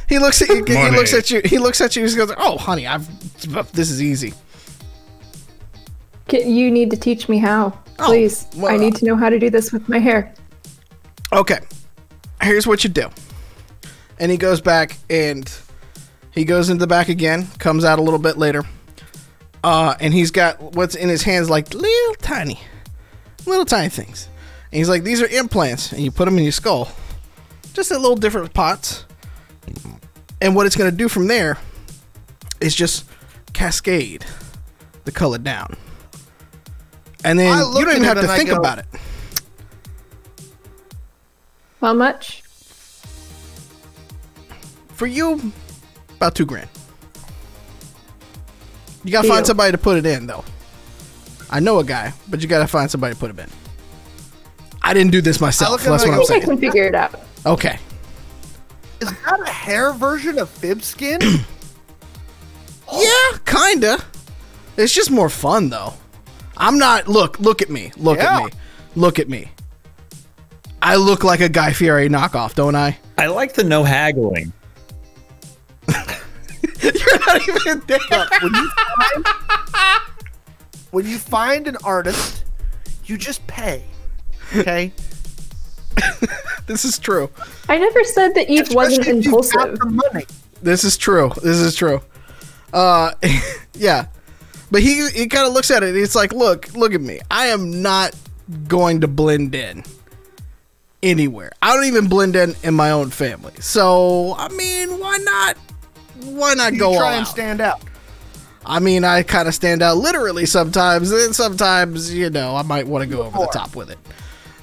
He 0.08 0.20
looks 0.20 0.42
at 0.42 0.50
you. 0.50 0.64
He 0.66 0.90
looks 0.90 1.14
at 1.14 1.32
you. 1.32 1.42
He 1.44 1.58
looks 1.58 1.82
at 1.82 1.96
you. 1.96 2.06
He 2.06 2.16
goes, 2.16 2.32
"Oh, 2.38 2.58
honey, 2.58 2.88
I've 2.88 3.08
this 3.74 3.90
is 3.90 4.02
easy." 4.02 4.34
You 6.32 6.72
need 6.72 6.92
to 6.92 6.98
teach 6.98 7.30
me 7.30 7.38
how. 7.38 7.78
Oh, 8.00 8.06
Please. 8.08 8.48
well, 8.56 8.74
I 8.74 8.78
need 8.78 8.96
to 8.98 9.06
know 9.06 9.16
how 9.16 9.30
to 9.30 9.40
do 9.40 9.50
this 9.50 9.72
with 9.72 9.88
my 9.88 10.00
hair. 10.00 10.34
Okay, 11.32 11.60
here's 12.42 12.68
what 12.68 12.84
you 12.84 12.90
do. 12.90 13.10
And 14.20 14.32
he 14.32 14.38
goes 14.38 14.62
back 14.62 14.98
and 15.10 15.50
he 16.32 16.46
goes 16.46 16.70
into 16.70 16.82
the 16.82 16.88
back 16.88 17.10
again. 17.10 17.48
Comes 17.60 17.86
out 17.86 18.00
a 18.00 18.02
little 18.02 18.20
bit 18.20 18.38
later. 18.38 18.64
Uh, 19.64 19.96
and 20.00 20.14
he's 20.14 20.32
got 20.32 20.62
what's 20.76 20.96
in 20.96 21.10
his 21.10 21.24
hands 21.24 21.50
like 21.50 21.74
little 21.74 22.16
tiny, 22.16 22.60
little 23.46 23.66
tiny 23.66 23.90
things. 23.90 24.30
And 24.72 24.78
he's 24.78 24.90
like, 24.90 25.04
"These 25.04 25.22
are 25.22 25.28
implants, 25.28 25.92
and 25.92 26.02
you 26.02 26.12
put 26.12 26.26
them 26.26 26.38
in 26.38 26.44
your 26.44 26.52
skull, 26.52 26.90
just 27.74 27.92
a 27.92 27.98
little 27.98 28.16
different 28.16 28.54
pots." 28.54 29.05
And 30.42 30.56
what 30.56 30.66
it's 30.66 30.76
gonna 30.76 30.92
do 30.92 31.08
from 31.10 31.28
there 31.28 31.58
is 32.60 32.76
just 32.76 33.06
cascade 33.54 34.26
the 35.06 35.12
color 35.12 35.38
down. 35.38 35.76
And 37.24 37.40
then 37.40 37.58
you 37.76 37.86
don't 37.86 37.92
even 37.92 38.04
have 38.04 38.20
to 38.22 38.28
think 38.28 38.50
go- 38.50 38.58
about 38.58 38.80
it. 38.80 38.86
How 41.82 41.94
much? 41.94 42.42
For 44.94 45.08
you, 45.08 45.52
about 46.18 46.36
two 46.36 46.46
grand. 46.46 46.70
You 49.04 49.12
gotta 49.12 49.28
find 49.28 49.40
Deal. 49.40 49.48
somebody 49.48 49.72
to 49.72 49.78
put 49.78 49.98
it 49.98 50.06
in, 50.06 50.26
though. 50.26 50.44
I 51.50 51.60
know 51.60 51.80
a 51.80 51.84
guy, 51.84 52.14
but 52.28 52.42
you 52.42 52.48
gotta 52.48 52.68
find 52.68 52.90
somebody 52.90 53.14
to 53.14 53.20
put 53.20 53.30
it 53.32 53.40
in. 53.40 53.50
I 54.82 54.94
didn't 54.94 55.12
do 55.12 55.22
this 55.22 55.40
myself. 55.42 55.84
That's 55.84 56.04
what 56.06 56.08
I'm 56.08 56.12
I 56.12 56.16
I 56.16 56.18
go, 56.18 56.24
saying. 56.26 56.42
can 56.42 56.58
figure 56.58 56.86
it 56.86 56.96
out. 56.96 57.20
Okay. 57.46 57.78
Is 59.02 59.10
that 59.26 59.40
a 59.42 59.50
hair 59.50 59.94
version 59.94 60.40
of 60.40 60.50
fib 60.50 60.82
skin? 60.82 61.20
Yeah, 62.94 63.38
kinda. 63.46 63.98
It's 64.78 64.94
just 64.94 65.10
more 65.10 65.28
fun, 65.30 65.70
though. 65.70 65.94
I'm 66.56 66.78
not. 66.78 67.08
Look, 67.08 67.40
look 67.40 67.64
at 67.64 67.70
me. 67.72 67.92
Look 67.98 68.20
Yeah. 68.20 68.38
at 68.38 68.44
me. 68.46 68.52
Look 68.96 69.18
at 69.18 69.28
me. 69.28 69.50
I 70.84 70.96
look 70.96 71.24
like 71.24 71.40
a 71.40 71.50
Guy 71.50 71.74
Fieri 71.74 72.10
knockoff, 72.10 72.54
don't 72.54 72.76
I? 72.76 72.98
I 73.18 73.26
like 73.26 73.54
the 73.56 73.64
no 73.64 73.84
haggling. 73.84 74.54
You're 75.88 77.20
not 77.26 77.42
even 77.50 77.82
there. 77.88 78.28
When 78.42 78.54
you 78.54 78.70
find 78.70 79.26
when 80.92 81.08
you 81.08 81.18
find 81.18 81.68
an 81.68 81.78
artist, 81.84 82.44
you 83.06 83.18
just 83.18 83.46
pay. 83.48 83.84
Okay? 84.56 84.94
This 86.68 86.84
is 86.84 86.98
true. 86.98 87.30
I 87.70 87.78
never 87.78 88.04
said 88.04 88.34
that 88.34 88.50
Eve 88.50 88.74
wasn't 88.74 89.02
Especially 89.02 89.20
if 89.20 89.26
you've 89.26 89.34
got 89.54 89.70
impulsive. 89.70 89.80
the 89.80 89.86
money. 90.14 90.26
This 90.64 90.84
is 90.84 90.98
true. 90.98 91.32
This 91.44 91.58
is 91.58 91.76
true. 91.76 92.02
Uh, 92.74 93.12
yeah. 93.76 94.08
But 94.72 94.82
he 94.82 95.08
he 95.10 95.28
kind 95.28 95.46
of 95.48 95.54
looks 95.54 95.70
at 95.70 95.84
it. 95.84 95.94
He's 95.94 96.16
like, 96.16 96.34
"Look, 96.34 96.74
look 96.74 96.96
at 96.96 97.02
me. 97.02 97.20
I 97.30 97.48
am 97.48 97.84
not 97.84 98.16
going 98.68 99.02
to 99.02 99.08
blend 99.08 99.54
in 99.54 99.84
anywhere. 101.04 101.52
I 101.62 101.76
don't 101.76 101.86
even 101.86 102.08
blend 102.08 102.36
in 102.36 102.56
in 102.64 102.74
my 102.74 102.90
own 102.92 103.12
family. 103.12 103.54
So, 103.60 104.34
I 104.36 104.50
mean, 104.50 105.00
why 105.00 105.18
not? 105.18 105.58
Why 106.24 106.56
not 106.56 106.74
You 106.74 106.80
go 106.80 106.94
all 106.94 106.98
try 106.98 107.14
and 107.14 107.22
out? 107.22 107.28
stand 107.28 107.62
out. 107.62 107.82
I 108.66 108.80
mean, 108.80 109.04
I 109.04 109.22
kind 109.22 109.48
of 109.48 109.54
stand 109.54 109.84
out 109.84 109.98
literally 109.98 110.48
sometimes, 110.48 111.12
and 111.12 111.36
sometimes, 111.36 112.12
you 112.12 112.32
know, 112.32 112.56
I 112.56 112.64
might 112.64 112.88
want 112.88 113.08
to 113.08 113.16
go 113.16 113.22
over 113.22 113.38
the 113.38 113.50
top 113.54 113.76
with 113.76 113.92
it. 113.92 114.00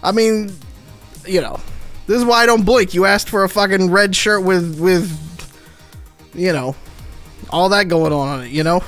I 0.02 0.10
mean, 0.10 0.52
you 1.26 1.40
know, 1.40 1.60
this 2.06 2.18
is 2.18 2.24
why 2.24 2.42
I 2.42 2.46
don't 2.46 2.64
blink. 2.64 2.94
You 2.94 3.04
asked 3.04 3.28
for 3.28 3.44
a 3.44 3.48
fucking 3.48 3.90
red 3.90 4.14
shirt 4.14 4.42
with 4.42 4.78
with, 4.80 5.10
you 6.34 6.52
know, 6.52 6.76
all 7.50 7.68
that 7.70 7.88
going 7.88 8.12
on 8.12 8.28
on 8.28 8.44
it. 8.44 8.50
You 8.50 8.64
know, 8.64 8.82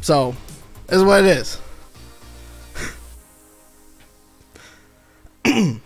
so 0.00 0.34
this 0.86 0.98
is 0.98 1.04
what 1.04 1.24
it 1.24 1.26
is. 1.26 1.58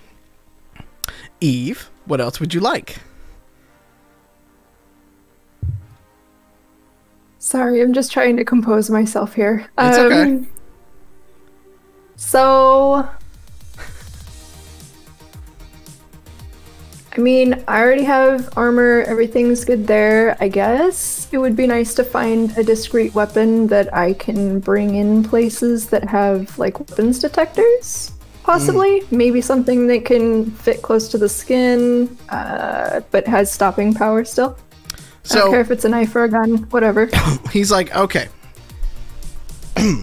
Eve, 1.40 1.90
what 2.06 2.20
else 2.20 2.40
would 2.40 2.54
you 2.54 2.60
like? 2.60 2.98
Sorry, 7.38 7.82
I'm 7.82 7.92
just 7.92 8.10
trying 8.10 8.38
to 8.38 8.44
compose 8.44 8.88
myself 8.88 9.34
here. 9.34 9.68
It's 9.76 9.98
okay. 9.98 10.22
Um, 10.22 10.48
so, 12.16 13.06
I 17.16 17.20
mean, 17.20 17.62
I 17.68 17.80
already 17.80 18.02
have 18.04 18.48
armor, 18.56 19.02
everything's 19.02 19.64
good 19.64 19.86
there, 19.86 20.36
I 20.40 20.48
guess. 20.48 21.28
It 21.30 21.38
would 21.38 21.54
be 21.54 21.66
nice 21.66 21.94
to 21.94 22.04
find 22.04 22.56
a 22.58 22.64
discreet 22.64 23.14
weapon 23.14 23.68
that 23.68 23.94
I 23.94 24.14
can 24.14 24.58
bring 24.58 24.96
in 24.96 25.22
places 25.22 25.88
that 25.90 26.02
have, 26.04 26.58
like, 26.58 26.80
weapons 26.80 27.20
detectors, 27.20 28.10
possibly. 28.42 29.02
Maybe 29.12 29.40
something 29.40 29.86
that 29.86 30.04
can 30.04 30.50
fit 30.50 30.82
close 30.82 31.08
to 31.10 31.18
the 31.18 31.28
skin, 31.28 32.18
uh, 32.30 33.02
but 33.12 33.28
has 33.28 33.52
stopping 33.52 33.94
power 33.94 34.24
still. 34.24 34.58
I 35.30 35.34
don't 35.34 35.50
care 35.52 35.60
if 35.60 35.70
it's 35.70 35.84
a 35.84 35.88
knife 35.88 36.16
or 36.16 36.24
a 36.24 36.28
gun, 36.28 36.64
whatever. 36.70 37.08
he's 37.52 37.70
like, 37.70 37.94
okay, 37.94 38.26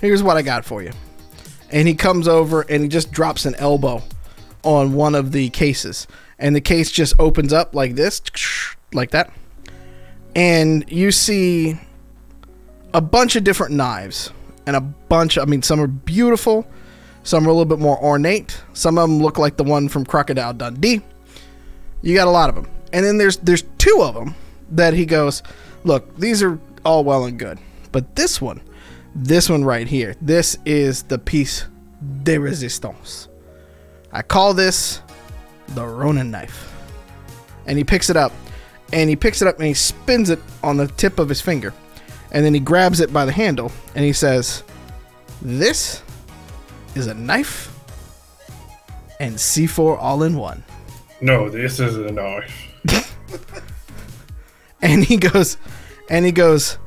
here's 0.00 0.22
what 0.24 0.36
I 0.36 0.42
got 0.42 0.64
for 0.64 0.82
you. 0.82 0.90
And 1.70 1.86
he 1.86 1.94
comes 1.94 2.26
over 2.26 2.62
and 2.62 2.82
he 2.82 2.88
just 2.88 3.12
drops 3.12 3.46
an 3.46 3.54
elbow 3.54 4.02
on 4.62 4.92
one 4.92 5.14
of 5.14 5.32
the 5.32 5.50
cases. 5.50 6.06
And 6.38 6.54
the 6.54 6.60
case 6.60 6.90
just 6.90 7.14
opens 7.18 7.52
up 7.52 7.74
like 7.74 7.94
this, 7.94 8.20
like 8.92 9.10
that. 9.10 9.32
And 10.34 10.84
you 10.88 11.10
see 11.10 11.78
a 12.94 13.00
bunch 13.00 13.36
of 13.36 13.44
different 13.44 13.74
knives. 13.74 14.30
And 14.66 14.76
a 14.76 14.80
bunch, 14.80 15.38
I 15.38 15.46
mean, 15.46 15.62
some 15.62 15.80
are 15.80 15.86
beautiful, 15.86 16.66
some 17.22 17.46
are 17.46 17.50
a 17.50 17.52
little 17.52 17.64
bit 17.64 17.78
more 17.78 18.02
ornate. 18.02 18.60
Some 18.72 18.98
of 18.98 19.08
them 19.08 19.22
look 19.22 19.38
like 19.38 19.56
the 19.56 19.64
one 19.64 19.88
from 19.88 20.04
Crocodile 20.04 20.52
Dundee. 20.54 21.00
You 22.02 22.14
got 22.14 22.26
a 22.26 22.30
lot 22.30 22.48
of 22.48 22.54
them. 22.54 22.68
And 22.92 23.04
then 23.04 23.18
there's 23.18 23.36
there's 23.38 23.64
two 23.76 23.98
of 24.00 24.14
them 24.14 24.34
that 24.70 24.94
he 24.94 25.04
goes, 25.04 25.42
"Look, 25.84 26.16
these 26.16 26.42
are 26.42 26.58
all 26.84 27.04
well 27.04 27.24
and 27.24 27.38
good, 27.38 27.58
but 27.92 28.16
this 28.16 28.40
one, 28.40 28.62
this 29.14 29.50
one 29.50 29.64
right 29.64 29.86
here, 29.86 30.14
this 30.22 30.56
is 30.64 31.02
the 31.02 31.18
piece 31.18 31.66
de 32.22 32.38
resistance. 32.38 33.27
I 34.12 34.22
call 34.22 34.54
this 34.54 35.02
the 35.68 35.86
Ronin 35.86 36.30
knife." 36.30 36.74
And 37.66 37.76
he 37.76 37.84
picks 37.84 38.08
it 38.10 38.16
up, 38.16 38.32
and 38.92 39.10
he 39.10 39.16
picks 39.16 39.42
it 39.42 39.48
up 39.48 39.58
and 39.58 39.66
he 39.66 39.74
spins 39.74 40.30
it 40.30 40.40
on 40.62 40.76
the 40.76 40.86
tip 40.86 41.18
of 41.18 41.28
his 41.28 41.40
finger, 41.40 41.74
and 42.32 42.44
then 42.44 42.54
he 42.54 42.60
grabs 42.60 43.00
it 43.00 43.12
by 43.12 43.24
the 43.24 43.32
handle 43.32 43.72
and 43.94 44.04
he 44.04 44.12
says, 44.12 44.62
"This 45.42 46.02
is 46.94 47.06
a 47.06 47.14
knife 47.14 47.74
and 49.20 49.36
C4 49.36 49.98
all 49.98 50.22
in 50.22 50.36
one." 50.36 50.64
No, 51.20 51.50
this 51.50 51.80
is 51.80 51.96
a 51.96 52.12
knife. 52.12 52.68
and 54.82 55.04
he 55.04 55.16
goes 55.16 55.56
and 56.08 56.24
he 56.24 56.32
goes 56.32 56.78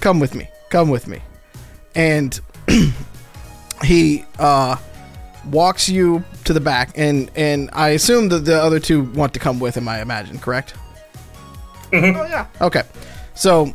come 0.00 0.18
with 0.20 0.34
me 0.34 0.48
come 0.70 0.88
with 0.88 1.06
me 1.06 1.20
and 1.94 2.40
he 3.84 4.24
uh 4.38 4.76
walks 5.50 5.88
you 5.88 6.24
to 6.44 6.52
the 6.52 6.60
back 6.60 6.90
and 6.96 7.30
and 7.34 7.70
i 7.72 7.90
assume 7.90 8.28
that 8.28 8.40
the 8.44 8.54
other 8.60 8.78
two 8.78 9.02
want 9.12 9.32
to 9.34 9.40
come 9.40 9.58
with 9.58 9.76
him 9.76 9.88
i 9.88 10.00
imagine 10.00 10.38
correct 10.38 10.74
Oh 11.92 12.26
yeah. 12.26 12.46
okay 12.60 12.82
so 13.34 13.72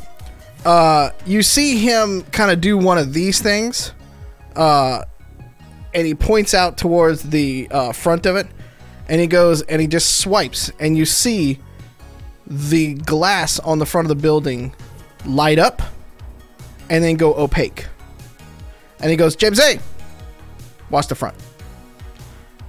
uh 0.66 1.10
you 1.26 1.42
see 1.42 1.78
him 1.78 2.24
kind 2.32 2.52
of 2.52 2.60
do 2.62 2.78
one 2.78 2.98
of 2.98 3.14
these 3.14 3.42
things 3.42 3.94
uh 4.56 5.04
and 5.94 6.06
he 6.06 6.14
points 6.14 6.54
out 6.54 6.78
towards 6.78 7.24
the 7.24 7.68
uh, 7.72 7.92
front 7.92 8.26
of 8.26 8.36
it 8.36 8.48
and 9.08 9.20
he 9.20 9.26
goes 9.26 9.62
and 9.64 9.82
he 9.82 9.88
just 9.88 10.20
swipes 10.20 10.72
and 10.80 10.96
you 10.98 11.06
see 11.06 11.60
the 12.46 12.94
glass 12.96 13.60
on 13.60 13.80
the 13.80 13.86
front 13.86 14.06
of 14.06 14.10
the 14.10 14.22
building 14.22 14.74
light 15.26 15.60
up 15.60 15.82
and 16.90 17.04
then 17.04 17.16
go 17.16 17.34
opaque. 17.36 17.86
And 19.00 19.12
he 19.12 19.16
goes, 19.18 19.36
James 19.36 19.60
A, 19.60 19.80
watch 20.90 21.08
the 21.08 21.16
front. 21.16 21.36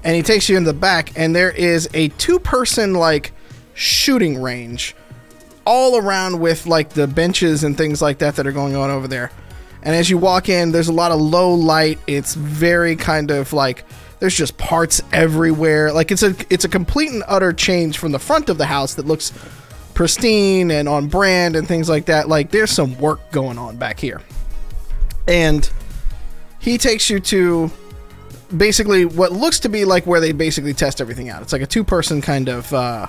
And 0.02 0.16
he 0.16 0.22
takes 0.22 0.48
you 0.48 0.56
in 0.56 0.64
the 0.64 0.72
back, 0.72 1.12
and 1.16 1.36
there 1.36 1.50
is 1.50 1.88
a 1.92 2.08
two 2.08 2.38
person 2.38 2.94
like 2.94 3.32
shooting 3.74 4.40
range 4.40 4.94
all 5.66 5.96
around 5.96 6.40
with 6.40 6.66
like 6.66 6.90
the 6.90 7.06
benches 7.06 7.64
and 7.64 7.76
things 7.76 8.00
like 8.00 8.18
that 8.18 8.36
that 8.36 8.46
are 8.46 8.52
going 8.52 8.74
on 8.74 8.90
over 8.90 9.06
there. 9.06 9.30
And 9.82 9.94
as 9.94 10.10
you 10.10 10.18
walk 10.18 10.48
in, 10.48 10.72
there's 10.72 10.88
a 10.88 10.92
lot 10.92 11.10
of 11.10 11.20
low 11.20 11.54
light. 11.54 11.98
It's 12.06 12.34
very 12.34 12.96
kind 12.96 13.30
of 13.30 13.52
like 13.52 13.84
there's 14.18 14.36
just 14.36 14.58
parts 14.58 15.02
everywhere. 15.12 15.92
Like 15.92 16.10
it's 16.10 16.22
a 16.22 16.34
it's 16.50 16.64
a 16.64 16.68
complete 16.68 17.10
and 17.10 17.24
utter 17.26 17.52
change 17.52 17.98
from 17.98 18.12
the 18.12 18.18
front 18.18 18.48
of 18.48 18.58
the 18.58 18.66
house 18.66 18.94
that 18.94 19.06
looks 19.06 19.32
pristine 19.94 20.70
and 20.70 20.88
on 20.88 21.08
brand 21.08 21.56
and 21.56 21.66
things 21.66 21.88
like 21.88 22.06
that. 22.06 22.28
Like 22.28 22.50
there's 22.50 22.70
some 22.70 22.98
work 22.98 23.30
going 23.32 23.58
on 23.58 23.76
back 23.76 23.98
here. 23.98 24.20
And 25.26 25.68
he 26.58 26.76
takes 26.76 27.08
you 27.08 27.20
to 27.20 27.70
basically 28.56 29.04
what 29.04 29.32
looks 29.32 29.60
to 29.60 29.68
be 29.68 29.84
like 29.84 30.06
where 30.06 30.20
they 30.20 30.32
basically 30.32 30.74
test 30.74 31.00
everything 31.00 31.28
out. 31.28 31.42
It's 31.42 31.52
like 31.52 31.62
a 31.62 31.66
two 31.66 31.84
person 31.84 32.20
kind 32.20 32.48
of 32.48 32.72
uh, 32.72 33.06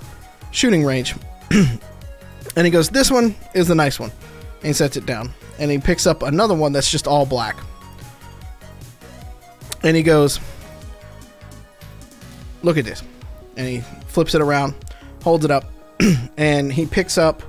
shooting 0.52 0.84
range. 0.84 1.16
and 1.52 2.66
he 2.66 2.70
goes, 2.70 2.90
This 2.90 3.12
one 3.12 3.36
is 3.54 3.68
the 3.68 3.76
nice 3.76 4.00
one. 4.00 4.12
And 4.60 4.68
he 4.68 4.74
sets 4.74 4.98
it 4.98 5.06
down. 5.06 5.32
And 5.60 5.72
he 5.72 5.78
picks 5.78 6.06
up 6.06 6.24
another 6.24 6.56
one 6.56 6.72
that's 6.72 6.90
just 6.90 7.08
all 7.08 7.26
black. 7.26 7.58
And 9.84 9.96
he 9.96 10.04
goes, 10.04 10.40
Look 12.64 12.78
at 12.78 12.86
this. 12.86 13.04
And 13.58 13.68
he 13.68 13.82
flips 14.08 14.36
it 14.36 14.42
around, 14.42 14.76
holds 15.24 15.46
it 15.46 15.52
up, 15.52 15.66
and 16.38 16.72
he 16.72 16.86
picks 16.86 17.18
up 17.18 17.44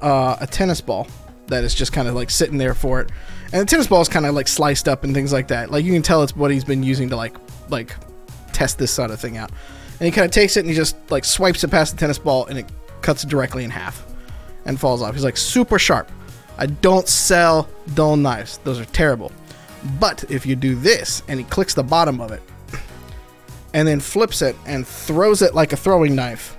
uh, 0.00 0.36
a 0.40 0.46
tennis 0.46 0.80
ball 0.80 1.06
that 1.48 1.64
is 1.64 1.74
just 1.74 1.92
kind 1.92 2.08
of 2.08 2.14
like 2.14 2.30
sitting 2.30 2.58
there 2.58 2.74
for 2.74 3.00
it. 3.00 3.10
And 3.52 3.62
the 3.62 3.66
tennis 3.66 3.86
ball 3.86 4.02
is 4.02 4.08
kind 4.08 4.26
of 4.26 4.34
like 4.34 4.46
sliced 4.46 4.88
up 4.88 5.04
and 5.04 5.14
things 5.14 5.32
like 5.32 5.48
that. 5.48 5.70
Like 5.70 5.84
you 5.84 5.92
can 5.92 6.02
tell 6.02 6.22
it's 6.22 6.36
what 6.36 6.50
he's 6.50 6.64
been 6.64 6.82
using 6.82 7.08
to 7.10 7.16
like 7.16 7.36
like 7.70 7.94
test 8.52 8.78
this 8.78 8.90
sort 8.90 9.10
of 9.10 9.20
thing 9.20 9.36
out. 9.36 9.50
And 10.00 10.06
he 10.06 10.10
kind 10.10 10.24
of 10.24 10.30
takes 10.30 10.56
it 10.56 10.60
and 10.60 10.68
he 10.68 10.74
just 10.74 10.96
like 11.10 11.24
swipes 11.24 11.64
it 11.64 11.70
past 11.70 11.94
the 11.94 11.98
tennis 11.98 12.18
ball 12.18 12.46
and 12.46 12.58
it 12.58 12.66
cuts 13.00 13.24
it 13.24 13.30
directly 13.30 13.64
in 13.64 13.70
half 13.70 14.04
and 14.64 14.78
falls 14.78 15.00
off. 15.00 15.14
He's 15.14 15.24
like 15.24 15.36
super 15.36 15.78
sharp. 15.78 16.10
I 16.58 16.66
don't 16.66 17.08
sell 17.08 17.68
dull 17.94 18.16
knives. 18.16 18.58
Those 18.64 18.80
are 18.80 18.84
terrible. 18.86 19.32
But 19.98 20.30
if 20.30 20.44
you 20.44 20.56
do 20.56 20.74
this 20.74 21.22
and 21.28 21.38
he 21.38 21.44
clicks 21.46 21.72
the 21.72 21.84
bottom 21.84 22.20
of 22.20 22.32
it 22.32 22.42
and 23.74 23.88
then 23.88 24.00
flips 24.00 24.42
it 24.42 24.56
and 24.66 24.86
throws 24.86 25.40
it 25.40 25.54
like 25.54 25.72
a 25.72 25.76
throwing 25.76 26.14
knife 26.14 26.56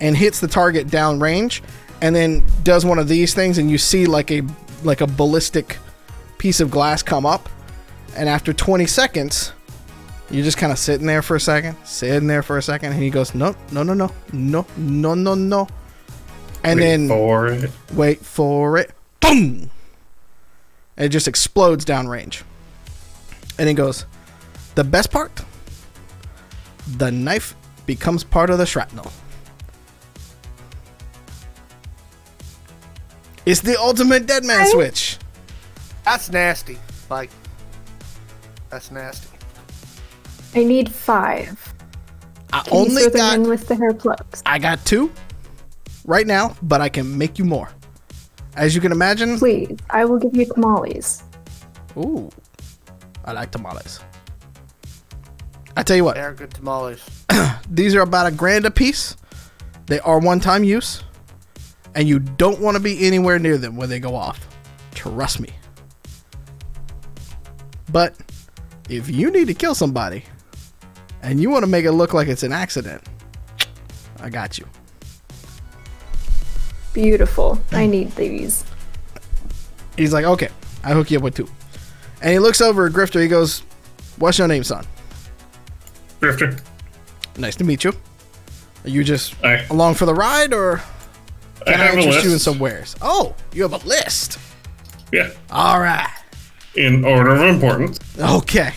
and 0.00 0.16
hits 0.16 0.40
the 0.40 0.48
target 0.48 0.88
down 0.88 1.20
range 1.20 1.62
and 2.00 2.14
then 2.14 2.46
does 2.62 2.86
one 2.86 2.98
of 2.98 3.08
these 3.08 3.34
things 3.34 3.58
and 3.58 3.70
you 3.70 3.76
see 3.76 4.06
like 4.06 4.30
a 4.30 4.42
like 4.84 5.00
a 5.00 5.06
ballistic 5.06 5.76
piece 6.38 6.60
of 6.60 6.70
glass 6.70 7.02
come 7.02 7.26
up 7.26 7.48
and 8.16 8.28
after 8.28 8.52
20 8.52 8.86
seconds 8.86 9.52
you're 10.30 10.44
just 10.44 10.56
kind 10.58 10.72
of 10.72 10.78
sitting 10.78 11.06
there 11.06 11.22
for 11.22 11.36
a 11.36 11.40
second 11.40 11.76
sitting 11.84 12.26
there 12.28 12.42
for 12.42 12.58
a 12.58 12.62
second 12.62 12.92
and 12.92 13.02
he 13.02 13.10
goes 13.10 13.34
no 13.34 13.54
no 13.72 13.82
no 13.82 13.92
no 13.94 14.10
no 14.32 14.66
no 14.76 15.14
no 15.14 15.34
no. 15.34 15.68
And 16.64 16.80
Wait 16.80 16.86
then 16.86 17.08
for 17.08 17.46
it. 17.48 17.70
wait 17.94 18.18
for 18.20 18.76
it. 18.78 18.90
Boom! 19.20 19.70
And 20.96 21.06
it 21.06 21.08
just 21.10 21.28
explodes 21.28 21.84
downrange 21.84 22.42
and 23.58 23.68
he 23.68 23.74
goes 23.74 24.06
the 24.74 24.84
best 24.84 25.10
part? 25.10 25.32
The 26.96 27.10
knife 27.12 27.54
becomes 27.86 28.22
part 28.24 28.50
of 28.50 28.58
the 28.58 28.66
shrapnel. 28.66 29.10
It's 33.46 33.60
the 33.60 33.78
ultimate 33.78 34.26
dead 34.26 34.44
man 34.44 34.60
Okay. 34.62 34.70
switch 34.70 35.18
That's 36.08 36.30
nasty. 36.30 36.78
Like, 37.10 37.28
that's 38.70 38.90
nasty. 38.90 39.28
I 40.54 40.64
need 40.64 40.90
five. 40.90 41.74
i 42.50 42.62
Can 42.62 42.72
only 42.78 43.02
throw 43.02 43.10
them 43.10 43.42
got 43.42 43.48
with 43.50 43.68
the 43.68 43.76
hair 43.76 43.92
plugs? 43.92 44.42
i 44.46 44.58
got 44.58 44.82
two 44.86 45.12
right 46.06 46.26
now 46.26 46.56
but 46.62 46.80
i 46.80 46.88
can 46.88 47.18
make 47.18 47.38
you 47.38 47.44
more 47.44 47.68
as 48.56 48.74
you 48.74 48.80
can 48.80 48.90
imagine 48.90 49.38
Please, 49.38 49.76
I 49.90 50.06
will 50.06 50.18
give 50.18 50.34
you 50.34 50.46
tamales. 50.46 51.22
ooh 51.98 52.30
i 53.26 53.32
like 53.32 53.50
tamales 53.50 54.00
i 55.76 55.82
tell 55.82 55.96
you 55.98 56.04
what 56.04 56.14
They're 56.14 56.32
good 56.32 56.52
tamales. 56.54 57.00
These 57.70 57.94
are 57.94 58.00
about 58.00 58.26
a 58.26 58.30
grand 58.30 58.64
a 58.64 58.70
piece. 58.70 59.14
They 59.86 60.00
are 60.00 60.18
one 60.18 60.40
time 60.40 60.64
use, 60.64 61.04
and 61.94 62.08
you 62.08 62.18
don't 62.18 62.60
want 62.60 62.76
to 62.78 62.82
be 62.82 63.06
anywhere 63.06 63.38
near 63.38 63.58
them 63.58 63.76
when 63.76 63.90
they 63.90 64.00
go 64.00 64.14
off. 64.14 64.38
Trust 64.94 65.38
me. 65.40 65.50
But 67.90 68.14
if 68.88 69.08
you 69.08 69.30
need 69.30 69.46
to 69.48 69.54
kill 69.54 69.74
somebody 69.74 70.24
and 71.22 71.40
you 71.40 71.50
want 71.50 71.64
to 71.64 71.70
make 71.70 71.84
it 71.84 71.92
look 71.92 72.12
like 72.14 72.28
it's 72.28 72.42
an 72.42 72.52
accident, 72.52 73.02
I 74.20 74.30
got 74.30 74.58
you. 74.58 74.66
Beautiful. 76.92 77.58
I 77.72 77.84
hmm. 77.84 77.90
need 77.90 78.10
these. 78.12 78.64
He's 79.96 80.12
like, 80.12 80.24
okay, 80.24 80.48
I 80.84 80.92
hook 80.92 81.10
you 81.10 81.18
up 81.18 81.24
with 81.24 81.34
two. 81.34 81.48
And 82.20 82.32
he 82.32 82.38
looks 82.38 82.60
over 82.60 82.86
at 82.86 82.92
Grifter. 82.92 83.20
He 83.22 83.28
goes, 83.28 83.62
What's 84.18 84.38
your 84.38 84.48
name, 84.48 84.64
son? 84.64 84.84
Grifter. 86.20 86.60
Nice 87.36 87.54
to 87.56 87.64
meet 87.64 87.84
you. 87.84 87.92
Are 88.84 88.90
you 88.90 89.04
just 89.04 89.34
I, 89.44 89.64
along 89.70 89.94
for 89.94 90.06
the 90.06 90.14
ride, 90.14 90.52
or 90.52 90.80
I 91.60 91.72
can 91.72 91.80
I, 91.80 91.84
have 91.84 91.94
a 91.94 91.98
interest 91.98 92.24
you 92.24 92.32
in 92.32 92.38
some 92.40 92.58
wares? 92.58 92.96
Oh, 93.00 93.34
you 93.52 93.62
have 93.62 93.72
a 93.72 93.86
list. 93.86 94.38
Yeah. 95.12 95.30
All 95.50 95.78
right. 95.78 96.12
In 96.78 97.04
order 97.04 97.34
of 97.34 97.42
importance. 97.42 97.98
Okay. 98.18 98.72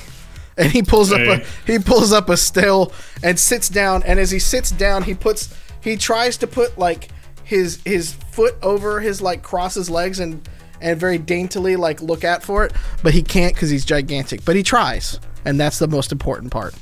And 0.57 0.71
he 0.71 0.83
pulls 0.83 1.11
up 1.11 1.21
a 1.21 1.43
he 1.65 1.79
pulls 1.79 2.11
up 2.11 2.29
a 2.29 2.37
still 2.37 2.91
and 3.23 3.39
sits 3.39 3.69
down 3.69 4.03
and 4.03 4.19
as 4.19 4.31
he 4.31 4.39
sits 4.39 4.69
down 4.69 5.03
he 5.03 5.13
puts 5.13 5.55
he 5.81 5.97
tries 5.97 6.37
to 6.37 6.47
put 6.47 6.77
like 6.77 7.09
his 7.43 7.81
his 7.85 8.13
foot 8.13 8.55
over 8.61 8.99
his 8.99 9.21
like 9.21 9.43
crosses 9.43 9.89
legs 9.89 10.19
and 10.19 10.47
and 10.81 10.99
very 10.99 11.17
daintily 11.17 11.75
like 11.75 12.01
look 12.01 12.23
at 12.23 12.43
for 12.43 12.65
it, 12.65 12.73
but 13.03 13.13
he 13.13 13.21
can't 13.21 13.55
cuz 13.55 13.69
he's 13.69 13.85
gigantic. 13.85 14.43
But 14.43 14.55
he 14.55 14.63
tries, 14.63 15.19
and 15.45 15.59
that's 15.59 15.79
the 15.79 15.87
most 15.87 16.11
important 16.11 16.51
part. 16.51 16.73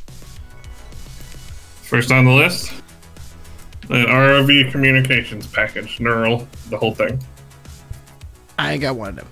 First 1.81 2.11
on 2.11 2.25
the 2.25 2.31
list, 2.31 2.71
an 3.89 4.05
ROV 4.05 4.71
communications 4.71 5.47
package, 5.47 5.99
neural, 5.99 6.47
the 6.69 6.77
whole 6.77 6.93
thing. 6.93 7.21
I 8.57 8.73
ain't 8.73 8.81
got 8.81 8.95
one 8.95 9.09
of 9.09 9.15
them. 9.15 9.27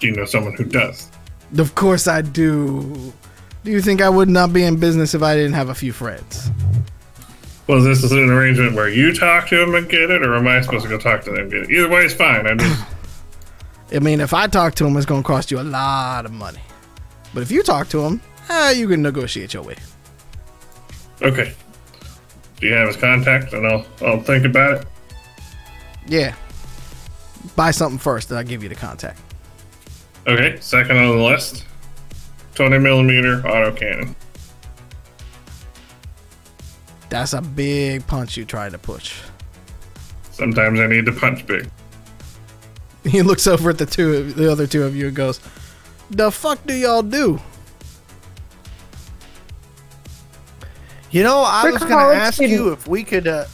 Do 0.00 0.06
you 0.06 0.14
know 0.14 0.24
someone 0.24 0.54
who 0.54 0.64
does? 0.64 1.10
Of 1.56 1.74
course 1.74 2.06
I 2.06 2.22
do. 2.22 3.12
Do 3.64 3.70
you 3.70 3.80
think 3.80 4.00
I 4.00 4.08
would 4.08 4.28
not 4.28 4.52
be 4.52 4.62
in 4.64 4.76
business 4.78 5.14
if 5.14 5.22
I 5.22 5.34
didn't 5.34 5.54
have 5.54 5.68
a 5.68 5.74
few 5.74 5.92
friends? 5.92 6.50
Well, 7.66 7.82
this 7.82 8.02
is 8.02 8.12
an 8.12 8.30
arrangement 8.30 8.74
where 8.74 8.88
you 8.88 9.12
talk 9.12 9.48
to 9.48 9.56
them 9.56 9.74
and 9.74 9.88
get 9.88 10.10
it, 10.10 10.22
or 10.24 10.34
am 10.36 10.46
I 10.46 10.60
supposed 10.62 10.84
to 10.84 10.88
go 10.88 10.98
talk 10.98 11.22
to 11.24 11.30
them 11.30 11.40
and 11.40 11.50
get 11.50 11.62
it? 11.64 11.70
Either 11.70 11.88
way 11.88 12.04
it's 12.04 12.14
fine. 12.14 12.46
I 12.46 12.54
just 12.54 12.84
I 13.92 13.98
mean, 13.98 14.20
if 14.20 14.32
I 14.34 14.46
talk 14.46 14.74
to 14.76 14.86
him, 14.86 14.96
it's 14.96 15.06
going 15.06 15.22
to 15.22 15.26
cost 15.26 15.50
you 15.50 15.60
a 15.60 15.62
lot 15.62 16.24
of 16.26 16.32
money. 16.32 16.60
But 17.34 17.42
if 17.42 17.50
you 17.50 17.62
talk 17.62 17.88
to 17.90 18.00
him, 18.04 18.20
eh, 18.48 18.72
you 18.72 18.88
can 18.88 19.02
negotiate 19.02 19.52
your 19.54 19.62
way. 19.62 19.76
okay. 21.22 21.52
Do 22.60 22.66
you 22.66 22.72
have 22.74 22.88
his 22.88 22.96
contact, 22.96 23.52
and 23.52 23.66
I'll 23.66 23.86
I'll 24.02 24.20
think 24.20 24.44
about 24.44 24.80
it. 24.80 24.86
Yeah. 26.06 26.34
Buy 27.54 27.70
something 27.70 27.98
first, 27.98 28.28
then 28.30 28.38
I'll 28.38 28.44
give 28.44 28.62
you 28.62 28.68
the 28.68 28.74
contact. 28.74 29.20
Okay. 30.26 30.58
Second 30.60 30.98
on 30.98 31.16
the 31.16 31.22
list, 31.22 31.64
twenty 32.54 32.78
millimeter 32.78 33.42
autocannon. 33.42 34.14
That's 37.08 37.32
a 37.32 37.40
big 37.40 38.06
punch 38.06 38.36
you 38.36 38.44
try 38.44 38.68
to 38.68 38.78
push. 38.78 39.20
Sometimes 40.30 40.78
I 40.78 40.86
need 40.86 41.06
to 41.06 41.12
punch 41.12 41.46
big. 41.46 41.68
He 43.04 43.22
looks 43.22 43.46
over 43.46 43.70
at 43.70 43.78
the 43.78 43.86
two, 43.86 44.32
the 44.32 44.50
other 44.50 44.66
two 44.66 44.82
of 44.82 44.94
you, 44.94 45.06
and 45.06 45.16
goes, 45.16 45.40
"The 46.10 46.30
fuck 46.30 46.58
do 46.66 46.74
y'all 46.74 47.02
do?" 47.02 47.40
You 51.10 51.22
know, 51.22 51.38
I 51.40 51.64
We're 51.64 51.72
was 51.72 51.80
going 51.80 51.92
college 51.92 52.18
to 52.18 52.22
ask 52.22 52.40
you 52.40 52.72
if 52.72 52.86
we 52.86 53.02
could. 53.02 53.26
Uh, 53.26 53.46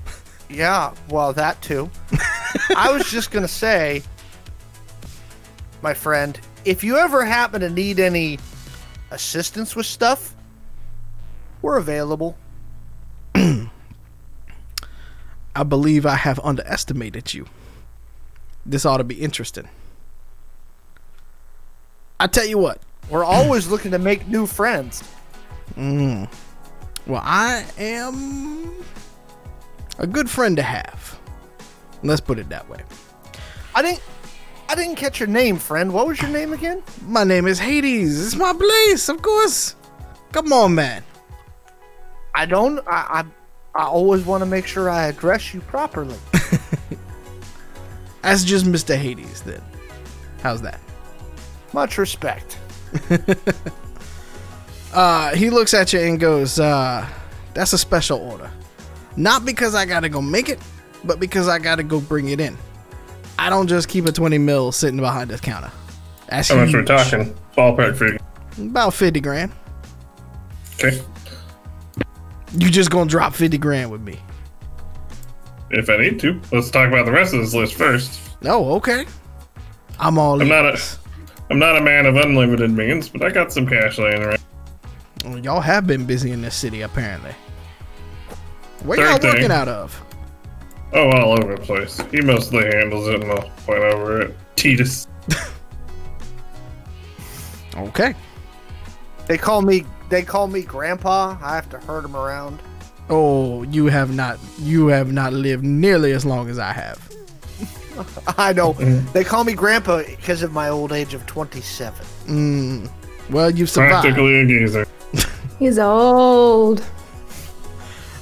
yeah, 0.50 0.92
well, 1.08 1.32
that 1.32 1.62
too. 1.62 1.90
I 2.76 2.90
was 2.92 3.10
just 3.10 3.30
going 3.30 3.44
to 3.44 3.52
say, 3.52 4.02
my 5.82 5.94
friend, 5.94 6.38
if 6.64 6.82
you 6.82 6.96
ever 6.96 7.24
happen 7.24 7.60
to 7.60 7.70
need 7.70 8.00
any 8.00 8.38
assistance 9.10 9.76
with 9.76 9.86
stuff, 9.86 10.34
we're 11.62 11.78
available. 11.78 12.36
I 13.34 13.70
believe 15.66 16.06
I 16.06 16.14
have 16.14 16.40
underestimated 16.42 17.34
you. 17.34 17.46
This 18.64 18.84
ought 18.84 18.98
to 18.98 19.04
be 19.04 19.16
interesting. 19.16 19.68
I 22.20 22.26
tell 22.26 22.46
you 22.46 22.58
what. 22.58 22.80
We're 23.10 23.24
always 23.24 23.68
looking 23.68 23.90
to 23.92 23.98
make 23.98 24.28
new 24.28 24.46
friends. 24.46 25.02
Mm. 25.76 26.30
Well, 27.06 27.22
I 27.24 27.64
am 27.78 28.74
a 29.98 30.06
good 30.06 30.28
friend 30.28 30.56
to 30.56 30.62
have. 30.62 31.18
Let's 32.02 32.20
put 32.20 32.38
it 32.38 32.48
that 32.50 32.68
way. 32.68 32.80
I 33.74 33.82
didn't. 33.82 34.02
I 34.68 34.74
didn't 34.74 34.96
catch 34.96 35.18
your 35.18 35.28
name, 35.28 35.56
friend. 35.56 35.92
What 35.92 36.06
was 36.06 36.20
your 36.20 36.30
name 36.30 36.52
again? 36.52 36.82
My 37.06 37.24
name 37.24 37.46
is 37.46 37.58
Hades. 37.58 38.26
It's 38.26 38.36
my 38.36 38.52
place, 38.52 39.08
of 39.08 39.22
course. 39.22 39.76
Come 40.32 40.52
on, 40.52 40.74
man. 40.74 41.02
I 42.34 42.46
don't. 42.46 42.78
I. 42.86 43.24
I, 43.24 43.24
I 43.74 43.84
always 43.84 44.24
want 44.24 44.42
to 44.42 44.46
make 44.46 44.66
sure 44.66 44.90
I 44.90 45.06
address 45.06 45.54
you 45.54 45.60
properly. 45.60 46.16
That's 48.22 48.42
just 48.44 48.66
Mr. 48.66 48.96
Hades, 48.96 49.42
then. 49.42 49.62
How's 50.42 50.60
that? 50.62 50.80
Much 51.72 51.96
respect. 51.96 52.58
Uh, 54.92 55.34
he 55.34 55.50
looks 55.50 55.74
at 55.74 55.92
you 55.92 56.00
and 56.00 56.18
goes, 56.18 56.58
uh, 56.58 57.06
that's 57.54 57.72
a 57.72 57.78
special 57.78 58.18
order. 58.20 58.50
Not 59.16 59.44
because 59.44 59.74
I 59.74 59.84
gotta 59.84 60.08
go 60.08 60.22
make 60.22 60.48
it, 60.48 60.58
but 61.04 61.20
because 61.20 61.48
I 61.48 61.58
gotta 61.58 61.82
go 61.82 62.00
bring 62.00 62.30
it 62.30 62.40
in. 62.40 62.56
I 63.38 63.50
don't 63.50 63.68
just 63.68 63.88
keep 63.88 64.06
a 64.06 64.12
20 64.12 64.38
mil 64.38 64.72
sitting 64.72 64.98
behind 64.98 65.30
this 65.30 65.40
counter. 65.40 65.70
That's 66.28 66.48
How 66.48 66.56
much 66.56 66.72
we're 66.72 66.82
talking? 66.82 67.34
Ballpark 67.56 67.96
figure. 67.96 68.18
About 68.58 68.92
50 68.94 69.20
grand. 69.20 69.52
Okay. 70.74 71.00
You 72.58 72.70
just 72.70 72.90
gonna 72.90 73.08
drop 73.08 73.34
50 73.34 73.58
grand 73.58 73.90
with 73.90 74.00
me. 74.00 74.18
If 75.70 75.88
I 75.90 75.96
need 75.98 76.18
to, 76.20 76.40
let's 76.52 76.70
talk 76.70 76.88
about 76.88 77.04
the 77.06 77.12
rest 77.12 77.34
of 77.34 77.40
this 77.40 77.54
list 77.54 77.74
first. 77.74 78.20
Oh, 78.44 78.74
okay. 78.76 79.04
I'm 80.00 80.18
all 80.18 80.40
I'm 80.40 80.48
not 80.48 80.64
a-. 80.66 80.80
I'm 81.50 81.58
not 81.58 81.76
a 81.76 81.80
man 81.80 82.06
of 82.06 82.16
unlimited 82.16 82.70
means, 82.70 83.08
but 83.08 83.22
I 83.22 83.30
got 83.30 83.52
some 83.52 83.66
cash 83.66 83.98
laying 83.98 84.22
around. 84.22 84.38
Well, 85.24 85.38
Y'all 85.38 85.60
have 85.60 85.86
been 85.86 86.04
busy 86.06 86.30
in 86.30 86.42
this 86.42 86.54
city, 86.54 86.82
apparently. 86.82 87.32
Where 88.82 88.98
y'all 88.98 89.12
Third 89.12 89.20
thing. 89.22 89.32
working 89.34 89.50
out 89.50 89.68
of? 89.68 90.00
Oh, 90.92 91.10
all 91.10 91.38
over 91.38 91.56
the 91.56 91.62
place. 91.62 92.00
He 92.10 92.20
mostly 92.20 92.64
handles 92.64 93.08
it, 93.08 93.22
and 93.22 93.30
I'll 93.30 93.50
point 93.66 93.82
over 93.82 94.22
it. 94.22 94.36
Titus. 94.56 95.06
Okay. 97.78 98.14
They 99.26 99.38
call 99.38 99.62
me 99.62 99.84
they 100.08 100.22
call 100.22 100.48
me 100.48 100.62
grandpa. 100.62 101.36
I 101.42 101.54
have 101.54 101.68
to 101.70 101.78
herd 101.78 102.04
them 102.04 102.16
around. 102.16 102.60
Oh, 103.10 103.62
you 103.64 103.86
have 103.86 104.14
not 104.14 104.38
you 104.58 104.88
have 104.88 105.12
not 105.12 105.32
lived 105.32 105.64
nearly 105.64 106.12
as 106.12 106.24
long 106.24 106.48
as 106.48 106.58
I 106.58 106.72
have. 106.72 106.98
I 108.38 108.52
know. 108.52 108.74
Mm. 108.74 109.12
They 109.12 109.24
call 109.24 109.44
me 109.44 109.54
grandpa 109.54 110.02
because 110.04 110.42
of 110.42 110.52
my 110.52 110.68
old 110.68 110.92
age 110.92 111.14
of 111.14 111.26
27. 111.26 112.04
Mm. 112.26 112.90
Well, 113.30 113.50
you've 113.50 113.70
survived. 113.70 114.02
Practically 114.02 114.40
a 114.40 114.46
geezer. 114.46 114.86
He's 115.58 115.78
old. 115.78 116.84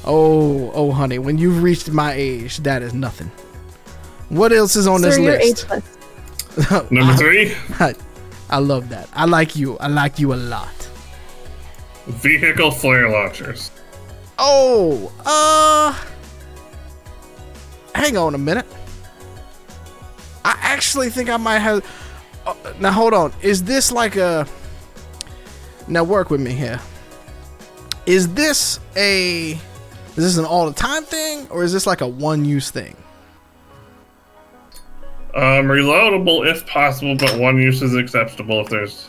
Oh, 0.07 0.71
oh, 0.75 0.93
honey, 0.93 1.19
when 1.19 1.37
you've 1.39 1.63
reached 1.63 1.91
my 1.91 2.13
age, 2.13 2.59
that 2.59 2.83
is 2.83 2.95
nothing. 2.95 3.31
What 4.29 4.53
else 4.53 4.77
is 4.77 4.87
on 4.87 5.01
Sir, 5.01 5.07
this 5.09 5.19
you're 5.19 5.33
list? 5.39 5.67
ageless. 6.57 6.91
Number 6.91 7.15
three, 7.15 7.55
I, 7.81 7.95
I 8.51 8.59
love 8.59 8.89
that. 8.91 9.09
I 9.13 9.25
like 9.25 9.57
you. 9.57 9.77
I 9.79 9.89
like 9.89 10.19
you 10.19 10.33
a 10.33 10.37
lot. 10.37 10.89
vehicle 12.07 12.71
flare 12.71 13.09
launchers. 13.11 13.71
Oh, 14.39 15.13
uh, 15.25 15.93
hang 17.95 18.17
on 18.17 18.35
a 18.35 18.39
minute. 18.39 18.67
I 20.45 20.57
actually 20.61 21.11
think 21.11 21.29
I 21.31 21.37
might 21.37 21.59
have. 21.59 21.85
Uh, 22.47 22.55
now 22.79 22.93
hold 22.93 23.13
on. 23.15 23.33
Is 23.43 23.65
this 23.65 23.91
like 23.91 24.15
a? 24.17 24.47
Now 25.89 26.05
work 26.05 26.31
with 26.31 26.41
me 26.41 26.53
here. 26.53 26.81
Is 28.07 28.33
this 28.35 28.79
a? 28.97 29.59
Is 30.17 30.25
this 30.25 30.37
an 30.39 30.45
all 30.45 30.67
the 30.67 30.73
time 30.75 31.05
thing 31.05 31.47
or 31.51 31.63
is 31.63 31.73
this 31.73 31.87
like 31.87 32.01
a 32.01 32.07
one 32.07 32.45
use 32.45 32.71
thing? 32.71 32.97
Um, 35.35 35.67
reloadable 35.67 36.51
if 36.51 36.67
possible, 36.67 37.15
but 37.17 37.39
one 37.39 37.59
use 37.59 37.83
is 37.83 37.95
acceptable 37.95 38.61
if 38.63 38.69
there's 38.69 39.09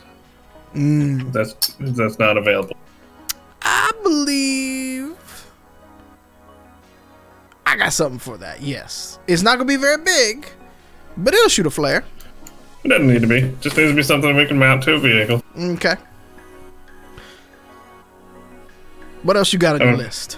Mm, 0.76 1.32
that's 1.32 1.76
if 1.80 1.96
that's 1.96 2.20
not 2.20 2.38
available. 2.38 2.76
I 3.62 3.90
believe 4.04 5.16
I 7.66 7.78
got 7.78 7.94
something 7.94 8.20
for 8.20 8.38
that. 8.38 8.62
Yes, 8.62 9.18
it's 9.28 9.42
not 9.42 9.58
gonna 9.58 9.66
be 9.68 9.78
very 9.78 10.04
big, 10.04 10.46
but 11.16 11.34
it'll 11.34 11.48
shoot 11.50 11.66
a 11.66 11.70
flare. 11.72 12.04
It 12.84 12.90
doesn't 12.90 13.08
need 13.08 13.22
to 13.22 13.28
be. 13.28 13.42
Just 13.62 13.78
needs 13.78 13.92
to 13.92 13.96
be 13.96 14.04
something 14.04 14.36
we 14.36 14.46
can 14.46 14.60
mount 14.60 14.84
to 14.84 14.96
a 14.96 15.00
vehicle. 15.00 15.42
Okay. 15.58 15.96
What 19.24 19.36
else 19.38 19.52
you 19.54 19.60
got 19.60 19.76
on 19.76 19.82
your 19.82 19.92
Um, 19.92 19.98
list? 19.98 20.38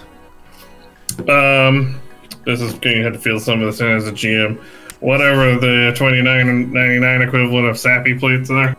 Um, 1.28 2.00
this 2.44 2.60
is 2.60 2.72
going 2.74 2.96
to 2.98 3.02
have 3.04 3.12
to 3.14 3.18
feel 3.18 3.40
some 3.40 3.60
of 3.62 3.66
this 3.66 3.80
in 3.80 3.88
as 3.88 4.06
a 4.06 4.12
GM. 4.12 4.60
Whatever 5.00 5.58
the 5.58 5.92
twenty 5.96 6.20
nine 6.22 6.72
ninety 6.72 6.98
nine 7.00 7.22
equivalent 7.22 7.66
of 7.68 7.76
SAPI 7.76 8.18
plates 8.20 8.50
are. 8.50 8.76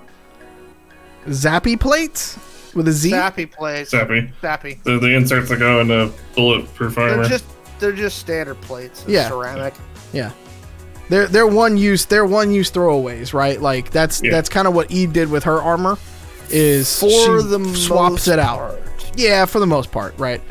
Zappy 1.28 1.80
plates 1.80 2.38
with 2.76 2.88
a 2.88 2.92
Z. 2.92 3.12
SAPI 3.12 3.52
plates. 3.52 3.92
Sappy. 3.92 4.32
Sappy. 4.42 4.80
The, 4.84 4.98
the 5.00 5.14
inserts 5.16 5.50
that 5.50 5.58
go 5.60 5.80
into 5.82 6.12
bulletproof 6.36 6.96
They're 6.96 7.10
armor. 7.12 7.28
just 7.28 7.46
they're 7.80 7.92
just 7.92 8.20
standard 8.20 8.60
plates. 8.62 9.04
Yeah. 9.08 9.28
Ceramic. 9.30 9.74
Yeah. 10.14 10.32
They're 11.10 11.28
they're 11.28 11.48
one 11.48 11.78
use 11.78 12.06
they're 12.06 12.26
one 12.26 12.52
use 12.52 12.72
throwaways, 12.72 13.34
right? 13.34 13.60
Like 13.60 13.92
that's 13.92 14.24
Yeah. 14.24 14.32
that's 14.32 14.50
kind 14.50 14.68
of 14.68 14.74
what 14.74 14.92
Eve 14.92 15.14
did 15.14 15.30
with 15.30 15.44
her 15.44 15.62
armor 15.62 15.98
is 16.50 17.00
For 17.00 17.10
she 17.10 17.48
the 17.48 17.74
swaps 17.76 18.12
most 18.12 18.28
it 18.28 18.40
out. 18.40 18.58
part. 18.58 18.82
Yeah, 19.16 19.46
for 19.46 19.60
the 19.60 19.68
most 19.68 19.92
part, 19.92 20.18
right? 20.18 20.42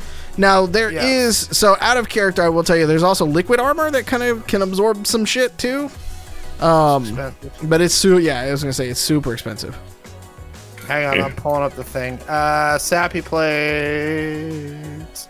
Now 0.40 0.64
there 0.66 0.88
is 0.90 1.46
Yeah. 1.48 1.52
so 1.52 1.76
out 1.80 1.96
of 1.98 2.08
character 2.08 2.42
I 2.42 2.48
will 2.48 2.64
tell 2.64 2.76
you 2.76 2.86
there's 2.86 3.02
also 3.02 3.26
liquid 3.26 3.60
armor 3.60 3.90
that 3.90 4.06
kind 4.06 4.22
of 4.22 4.46
can 4.46 4.62
absorb 4.62 5.06
some 5.06 5.24
shit 5.26 5.56
too. 5.58 5.90
Um 6.60 7.34
but 7.64 7.80
it's 7.82 7.94
su- 7.94 8.18
yeah, 8.18 8.40
I 8.40 8.50
was 8.50 8.62
going 8.62 8.70
to 8.70 8.74
say 8.74 8.88
it's 8.88 9.00
super 9.00 9.32
expensive. 9.32 9.76
Hang 10.88 11.06
on, 11.06 11.20
I'm 11.20 11.34
pulling 11.36 11.62
up 11.62 11.74
the 11.76 11.84
thing. 11.84 12.18
Uh, 12.28 12.76
SAPI 12.78 13.22
plates. 13.24 15.28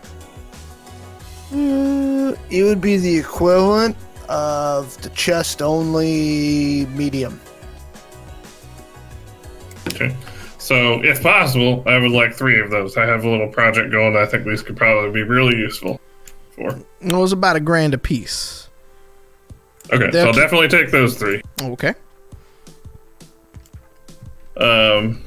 Uh, 1.53 2.33
it 2.49 2.63
would 2.63 2.81
be 2.81 2.97
the 2.97 3.15
equivalent 3.17 3.95
of 4.27 4.99
the 5.03 5.09
chest 5.09 5.61
only 5.61 6.87
medium. 6.95 7.39
Okay. 9.89 10.15
So, 10.71 11.03
if 11.03 11.21
possible, 11.21 11.83
I 11.85 11.97
would 11.97 12.11
like 12.11 12.33
three 12.33 12.57
of 12.61 12.69
those. 12.69 12.95
I 12.95 13.05
have 13.05 13.25
a 13.25 13.29
little 13.29 13.49
project 13.49 13.91
going 13.91 14.15
I 14.15 14.25
think 14.25 14.45
these 14.45 14.61
could 14.61 14.77
probably 14.77 15.11
be 15.11 15.21
really 15.21 15.57
useful 15.57 15.99
for. 16.51 16.69
It 17.01 17.11
was 17.11 17.33
about 17.33 17.57
a 17.57 17.59
grand 17.59 17.93
a 17.93 17.97
piece. 17.97 18.69
Okay, 19.91 20.09
so 20.13 20.27
I'll 20.27 20.31
definitely 20.31 20.69
take 20.69 20.89
those 20.89 21.17
three. 21.17 21.41
Okay. 21.61 21.93
Um, 24.55 25.21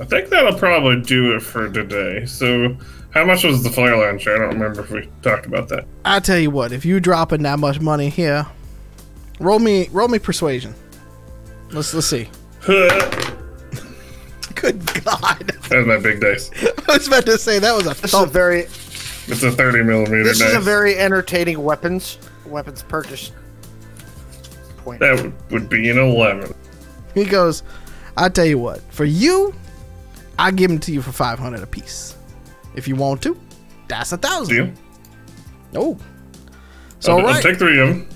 I 0.00 0.06
think 0.06 0.30
that'll 0.30 0.58
probably 0.58 1.02
do 1.02 1.36
it 1.36 1.40
for 1.40 1.68
today. 1.68 2.24
So, 2.24 2.74
how 3.10 3.26
much 3.26 3.44
was 3.44 3.62
the 3.62 3.68
flare 3.68 3.98
launcher? 3.98 4.34
I 4.34 4.38
don't 4.38 4.58
remember 4.58 4.80
if 4.80 4.90
we 4.90 5.10
talked 5.20 5.44
about 5.44 5.68
that. 5.68 5.84
I 6.06 6.20
tell 6.20 6.38
you 6.38 6.50
what, 6.50 6.72
if 6.72 6.86
you 6.86 7.00
dropping 7.00 7.42
that 7.42 7.58
much 7.58 7.80
money 7.80 8.08
here, 8.08 8.46
roll 9.40 9.58
me 9.58 9.90
roll 9.92 10.08
me 10.08 10.18
persuasion. 10.18 10.74
Let's 11.70 11.92
let's 11.92 12.06
see. 12.06 12.30
that 14.62 14.72
Good 14.84 15.04
God. 15.04 15.52
was 15.70 15.86
my 15.86 15.98
big 15.98 16.20
dice. 16.20 16.50
I 16.88 16.92
was 16.94 17.06
about 17.08 17.26
to 17.26 17.38
say 17.38 17.58
that 17.58 17.72
was 17.74 17.86
a 17.86 18.00
This 18.00 18.14
is 18.14 18.20
a 18.20 18.26
very 18.26 18.60
It's 18.62 19.42
a 19.42 19.50
30 19.52 19.82
millimeter 19.84 20.24
this 20.24 20.38
dice. 20.38 20.48
is 20.50 20.54
a 20.56 20.60
very 20.60 20.96
entertaining 20.98 21.62
weapons 21.62 22.18
weapons 22.46 22.82
purchase 22.82 23.32
point. 24.78 25.00
that 25.00 25.22
would, 25.22 25.32
would 25.50 25.68
be 25.68 25.88
an 25.90 25.98
11. 25.98 26.52
He 27.14 27.24
goes, 27.24 27.62
I 28.16 28.28
tell 28.28 28.44
you 28.44 28.58
what, 28.58 28.80
for 28.92 29.04
you, 29.04 29.54
I 30.38 30.50
give 30.50 30.70
them 30.70 30.78
to 30.80 30.92
you 30.92 31.02
for 31.02 31.12
five 31.12 31.38
hundred 31.38 31.62
apiece. 31.62 32.16
If 32.74 32.88
you 32.88 32.96
want 32.96 33.22
to, 33.22 33.38
that's 33.88 34.12
a 34.12 34.16
thousand. 34.16 34.54
Deal? 34.54 34.72
Oh. 35.74 35.98
So 37.00 37.12
I'll, 37.12 37.18
all 37.20 37.26
I'll 37.26 37.34
right, 37.34 37.42
take 37.42 37.58
three 37.58 37.78
of 37.80 37.88
them. 37.88 38.08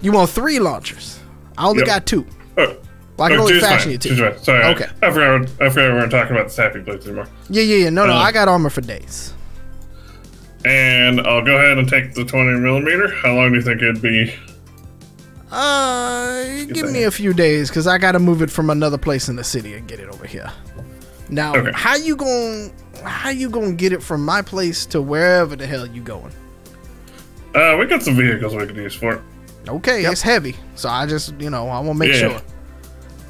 you 0.00 0.12
want 0.12 0.30
three 0.30 0.58
launchers. 0.58 1.18
I 1.58 1.66
only 1.66 1.80
Yep. 1.80 1.86
got 1.86 2.06
two. 2.06 2.26
Oh, 2.56 2.76
Well, 3.22 3.26
I 3.26 3.28
can 3.30 3.38
oh, 3.38 3.42
only 3.42 3.60
fashion 3.60 3.84
fine. 3.84 3.92
you 3.92 3.98
two. 3.98 4.08
Two's 4.10 4.18
fine. 4.20 4.38
Sorry. 4.44 4.64
Okay. 4.74 4.86
I, 5.02 5.06
I 5.06 5.10
forgot. 5.12 5.50
I 5.60 5.68
forgot 5.70 5.92
we 5.92 5.98
weren't 5.98 6.10
talking 6.10 6.36
about 6.36 6.48
the 6.48 6.54
SAPI 6.62 6.84
plates 6.84 7.06
anymore. 7.06 7.26
Yeah, 7.50 7.62
yeah, 7.62 7.76
yeah. 7.84 7.90
No, 7.90 8.06
no, 8.06 8.12
Uh, 8.14 8.16
I 8.18 8.32
got 8.32 8.48
armor 8.48 8.70
for 8.70 8.80
days. 8.80 9.32
And 10.64 11.20
I'll 11.20 11.44
go 11.44 11.56
ahead 11.56 11.78
and 11.78 11.88
take 11.88 12.14
the 12.14 12.24
20 12.24 12.60
millimeter. 12.60 13.08
How 13.14 13.34
long 13.34 13.50
do 13.50 13.56
you 13.58 13.62
think 13.62 13.82
it'd 13.82 14.00
be? 14.00 14.32
Uh, 15.50 16.44
give 16.66 16.76
thing. 16.86 16.92
me 16.92 17.02
a 17.04 17.10
few 17.10 17.32
days 17.34 17.68
because 17.68 17.86
I 17.86 17.98
gotta 17.98 18.18
move 18.18 18.42
it 18.42 18.50
from 18.50 18.70
another 18.70 18.96
place 18.98 19.28
in 19.28 19.36
the 19.36 19.44
city 19.44 19.74
and 19.74 19.86
get 19.86 20.00
it 20.00 20.08
over 20.08 20.26
here. 20.26 20.50
Now, 21.28 21.54
Okay. 21.54 21.70
how 21.74 21.96
you 21.96 22.16
going 22.16 22.72
how 23.04 23.30
you 23.30 23.50
gonna 23.50 23.72
get 23.72 23.92
it 23.92 24.02
from 24.02 24.24
my 24.24 24.40
place 24.42 24.86
to 24.86 25.02
wherever 25.02 25.56
the 25.56 25.66
hell 25.66 25.86
you 25.86 26.00
going? 26.02 26.32
Uh, 27.54 27.76
we 27.78 27.84
got 27.86 28.02
some 28.02 28.16
vehicles 28.16 28.54
we 28.54 28.66
can 28.66 28.76
use 28.76 28.94
for 28.94 29.14
it. 29.14 29.20
Okay, 29.68 30.04
it's 30.04 30.22
heavy, 30.22 30.56
so 30.74 30.88
I 30.88 31.04
just 31.06 31.34
you 31.38 31.50
know 31.50 31.68
I 31.68 31.80
want 31.80 31.88
to 31.88 31.94
make 32.06 32.12
Yeah. 32.14 32.18
sure. 32.30 32.42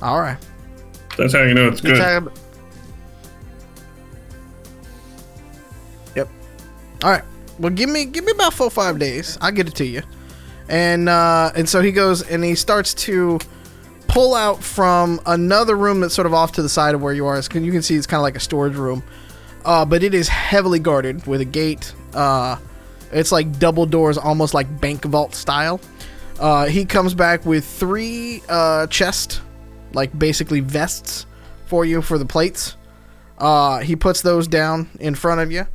All 0.02 0.20
right. 0.20 0.36
That's 1.16 1.32
how 1.32 1.42
you 1.42 1.54
know 1.54 1.68
it's 1.68 1.80
good. 1.80 1.96
talking 1.98 2.16
about- 2.28 2.38
All 7.04 7.10
right. 7.10 7.24
Well, 7.58 7.72
give 7.72 7.90
me 7.90 8.04
give 8.04 8.24
me 8.24 8.30
about 8.30 8.54
four 8.54 8.70
five 8.70 9.00
days. 9.00 9.36
I'll 9.40 9.50
get 9.50 9.66
it 9.66 9.74
to 9.74 9.84
you. 9.84 10.02
And 10.68 11.08
uh, 11.08 11.50
and 11.56 11.68
so 11.68 11.82
he 11.82 11.90
goes 11.90 12.22
and 12.22 12.44
he 12.44 12.54
starts 12.54 12.94
to 12.94 13.40
pull 14.06 14.34
out 14.36 14.62
from 14.62 15.20
another 15.26 15.76
room 15.76 15.98
that's 16.00 16.14
sort 16.14 16.26
of 16.26 16.32
off 16.34 16.52
to 16.52 16.62
the 16.62 16.68
side 16.68 16.94
of 16.94 17.02
where 17.02 17.12
you 17.12 17.26
are. 17.26 17.36
It's- 17.38 17.52
You 17.60 17.72
can 17.72 17.82
see 17.82 17.96
it's 17.96 18.06
kind 18.06 18.18
of 18.20 18.22
like 18.22 18.36
a 18.36 18.40
storage 18.40 18.76
room, 18.76 19.02
uh, 19.64 19.84
but 19.84 20.04
it 20.04 20.14
is 20.14 20.28
heavily 20.28 20.78
guarded 20.78 21.26
with 21.26 21.40
a 21.40 21.44
gate. 21.44 21.92
Uh, 22.14 22.54
it's 23.10 23.32
like 23.32 23.58
double 23.58 23.84
doors, 23.84 24.16
almost 24.16 24.54
like 24.54 24.80
bank 24.80 25.02
vault 25.04 25.34
style. 25.34 25.80
Uh, 26.38 26.66
he 26.66 26.84
comes 26.84 27.14
back 27.14 27.44
with 27.44 27.64
three 27.64 28.42
uh, 28.48 28.86
chest, 28.86 29.40
like 29.94 30.16
basically 30.18 30.60
vests 30.60 31.26
for 31.66 31.84
you 31.84 32.02
for 32.02 32.18
the 32.18 32.26
plates. 32.26 32.76
Uh, 33.38 33.80
he 33.80 33.96
puts 33.96 34.22
those 34.22 34.46
down 34.46 34.88
in 35.00 35.14
front 35.14 35.40
of 35.40 35.50
you, 35.50 35.66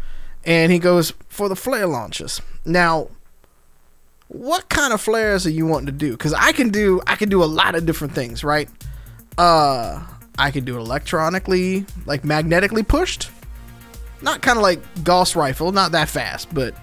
and 0.45 0.71
he 0.71 0.79
goes 0.79 1.13
for 1.27 1.49
the 1.49 1.55
flare 1.55 1.87
launches. 1.87 2.41
Now, 2.65 3.09
what 4.27 4.69
kind 4.69 4.93
of 4.93 5.01
flares 5.01 5.45
are 5.45 5.51
you 5.51 5.65
wanting 5.65 5.87
to 5.87 5.91
do? 5.91 6.11
Because 6.11 6.33
I 6.33 6.51
can 6.51 6.69
do 6.69 7.01
I 7.07 7.15
can 7.15 7.29
do 7.29 7.43
a 7.43 7.45
lot 7.45 7.75
of 7.75 7.85
different 7.85 8.13
things, 8.13 8.43
right? 8.43 8.69
Uh, 9.37 10.05
I 10.37 10.51
could 10.51 10.65
do 10.65 10.77
it 10.77 10.79
electronically, 10.79 11.85
like 12.05 12.23
magnetically 12.23 12.83
pushed. 12.83 13.29
Not 14.21 14.41
kind 14.41 14.57
of 14.57 14.63
like 14.63 14.79
Gauss 15.03 15.35
rifle, 15.35 15.71
not 15.71 15.91
that 15.91 16.09
fast, 16.09 16.53
but 16.53 16.73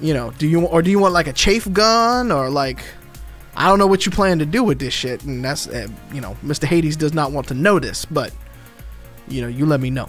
you 0.00 0.14
know, 0.14 0.32
do 0.38 0.46
you 0.48 0.64
or 0.66 0.82
do 0.82 0.90
you 0.90 0.98
want 0.98 1.14
like 1.14 1.26
a 1.26 1.32
chafe 1.32 1.70
gun 1.72 2.30
or 2.32 2.50
like 2.50 2.82
I 3.56 3.68
don't 3.68 3.78
know 3.78 3.86
what 3.86 4.06
you 4.06 4.12
plan 4.12 4.38
to 4.38 4.46
do 4.46 4.62
with 4.62 4.78
this 4.78 4.94
shit, 4.94 5.24
and 5.24 5.44
that's 5.44 5.66
uh, 5.66 5.88
you 6.12 6.20
know, 6.20 6.36
Mr. 6.44 6.64
Hades 6.64 6.96
does 6.96 7.12
not 7.14 7.32
want 7.32 7.48
to 7.48 7.54
know 7.54 7.78
this, 7.78 8.04
but 8.04 8.32
you 9.28 9.42
know, 9.42 9.48
you 9.48 9.66
let 9.66 9.80
me 9.80 9.90
know. 9.90 10.08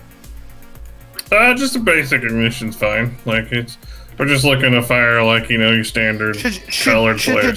Uh, 1.32 1.54
just 1.56 1.76
a 1.76 1.80
basic 1.80 2.24
ignition's 2.24 2.76
fine. 2.76 3.18
Like 3.26 3.52
it's 3.52 3.78
we're 4.18 4.28
just 4.28 4.44
looking 4.44 4.72
to 4.72 4.84
fire 4.84 5.24
like 5.24 5.50
you 5.50 5.58
know 5.58 5.72
your 5.72 5.84
standard 5.84 6.36
Should, 6.36 6.54
should, 6.54 6.94
colored 6.94 7.20
should, 7.20 7.44
you, 7.44 7.54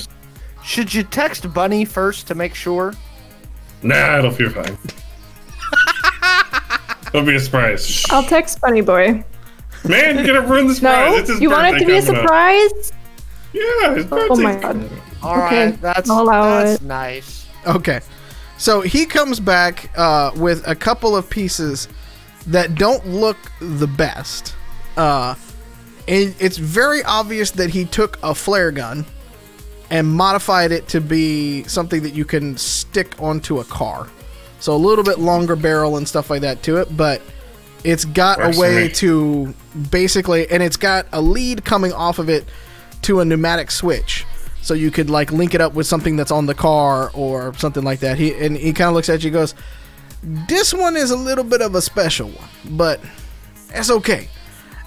should 0.65 0.94
you 0.94 1.02
text 1.02 1.52
Bunny 1.52 1.85
first 1.85 2.27
to 2.28 2.35
make 2.35 2.55
sure? 2.55 2.94
Nah, 3.82 4.19
it'll 4.19 4.31
be 4.32 4.48
fine. 4.48 4.78
It'll 7.15 7.24
be 7.24 7.36
a 7.36 7.40
surprise. 7.40 8.05
I'll 8.11 8.24
text 8.24 8.61
Bunny 8.61 8.81
Boy. 8.81 9.23
Man, 9.86 10.16
you're 10.16 10.27
gonna 10.27 10.40
ruin 10.48 10.66
the 10.66 10.74
surprise. 10.74 11.12
No, 11.12 11.16
It's 11.19 11.28
his 11.28 11.40
you 11.40 11.48
want 11.48 11.77
it 11.77 11.78
to 11.78 11.86
be 11.86 11.97
a 11.97 12.02
coming 12.02 12.16
up. 12.16 12.23
surprise? 12.23 12.93
Yeah, 13.52 13.94
his 13.94 14.06
birthday. 14.06 14.27
Oh 14.31 14.36
my 14.36 14.56
god. 14.56 14.90
All 15.25 15.43
Okay, 15.47 15.67
right, 15.71 15.81
that's 15.81 16.11
I'll 16.11 16.23
allow 16.23 16.59
that's 16.65 16.81
it. 16.81 16.85
nice. 16.87 17.47
Okay. 17.67 18.01
So 18.59 18.83
he 18.83 19.07
comes 19.07 19.41
back 19.41 19.91
uh, 19.99 20.31
with 20.37 20.67
a 20.69 20.75
couple 20.77 21.17
of 21.17 21.29
pieces 21.29 21.89
that 22.47 22.75
don't 22.77 23.07
look 23.07 23.37
the 23.61 23.87
best. 23.87 24.55
Uh, 24.97 25.35
and 26.07 26.35
it's 26.39 26.59
very 26.59 27.03
obvious 27.03 27.51
that 27.53 27.71
he 27.71 27.85
took 27.85 28.19
a 28.23 28.35
flare 28.35 28.71
gun 28.71 29.07
and 29.91 30.07
modified 30.07 30.73
it 30.73 30.87
to 30.89 31.01
be 31.01 31.65
something 31.65 32.03
that 32.03 32.15
you 32.15 32.25
can 32.25 32.57
stick 32.57 33.21
onto 33.21 33.59
a 33.61 33.65
car. 33.65 34.09
So 34.61 34.75
a 34.75 34.77
little 34.79 35.05
bit 35.05 35.19
longer 35.19 35.57
barrel 35.57 35.97
and 35.97 36.07
stuff 36.09 36.31
like 36.31 36.43
that 36.43 36.63
to 36.65 36.77
it, 36.79 36.97
but 36.97 37.21
it's 37.83 38.05
got 38.05 38.39
Works 38.39 38.57
a 38.57 38.61
way 38.61 38.85
me. 38.87 38.93
to 38.95 39.55
basically, 39.91 40.49
and 40.51 40.63
it's 40.63 40.77
got 40.77 41.07
a 41.13 41.21
lead 41.21 41.65
coming 41.65 41.93
off 41.93 42.19
of 42.19 42.29
it 42.29 42.45
to 43.03 43.21
a 43.21 43.25
pneumatic 43.25 43.71
switch. 43.71 44.25
So 44.65 44.73
you 44.73 44.91
could 44.91 45.11
like 45.11 45.31
link 45.31 45.55
it 45.55 45.61
up 45.61 45.74
with 45.74 45.86
something 45.86 46.16
that's 46.16 46.31
on 46.31 46.47
the 46.47 46.55
car 46.55 47.11
or 47.12 47.53
something 47.59 47.85
like 47.85 48.01
that. 48.01 48.16
He 48.16 48.32
and 48.32 48.57
he 48.57 48.73
kind 48.73 48.89
of 48.89 48.95
looks 48.95 49.11
at 49.11 49.23
you, 49.23 49.28
and 49.28 49.35
goes, 49.35 49.55
"This 50.49 50.73
one 50.73 50.97
is 50.97 51.11
a 51.11 51.16
little 51.19 51.45
bit 51.45 51.61
of 51.61 51.74
a 51.74 51.82
special 51.82 52.28
one, 52.28 52.49
but 52.70 52.99
that's 53.69 53.91
okay. 53.91 54.27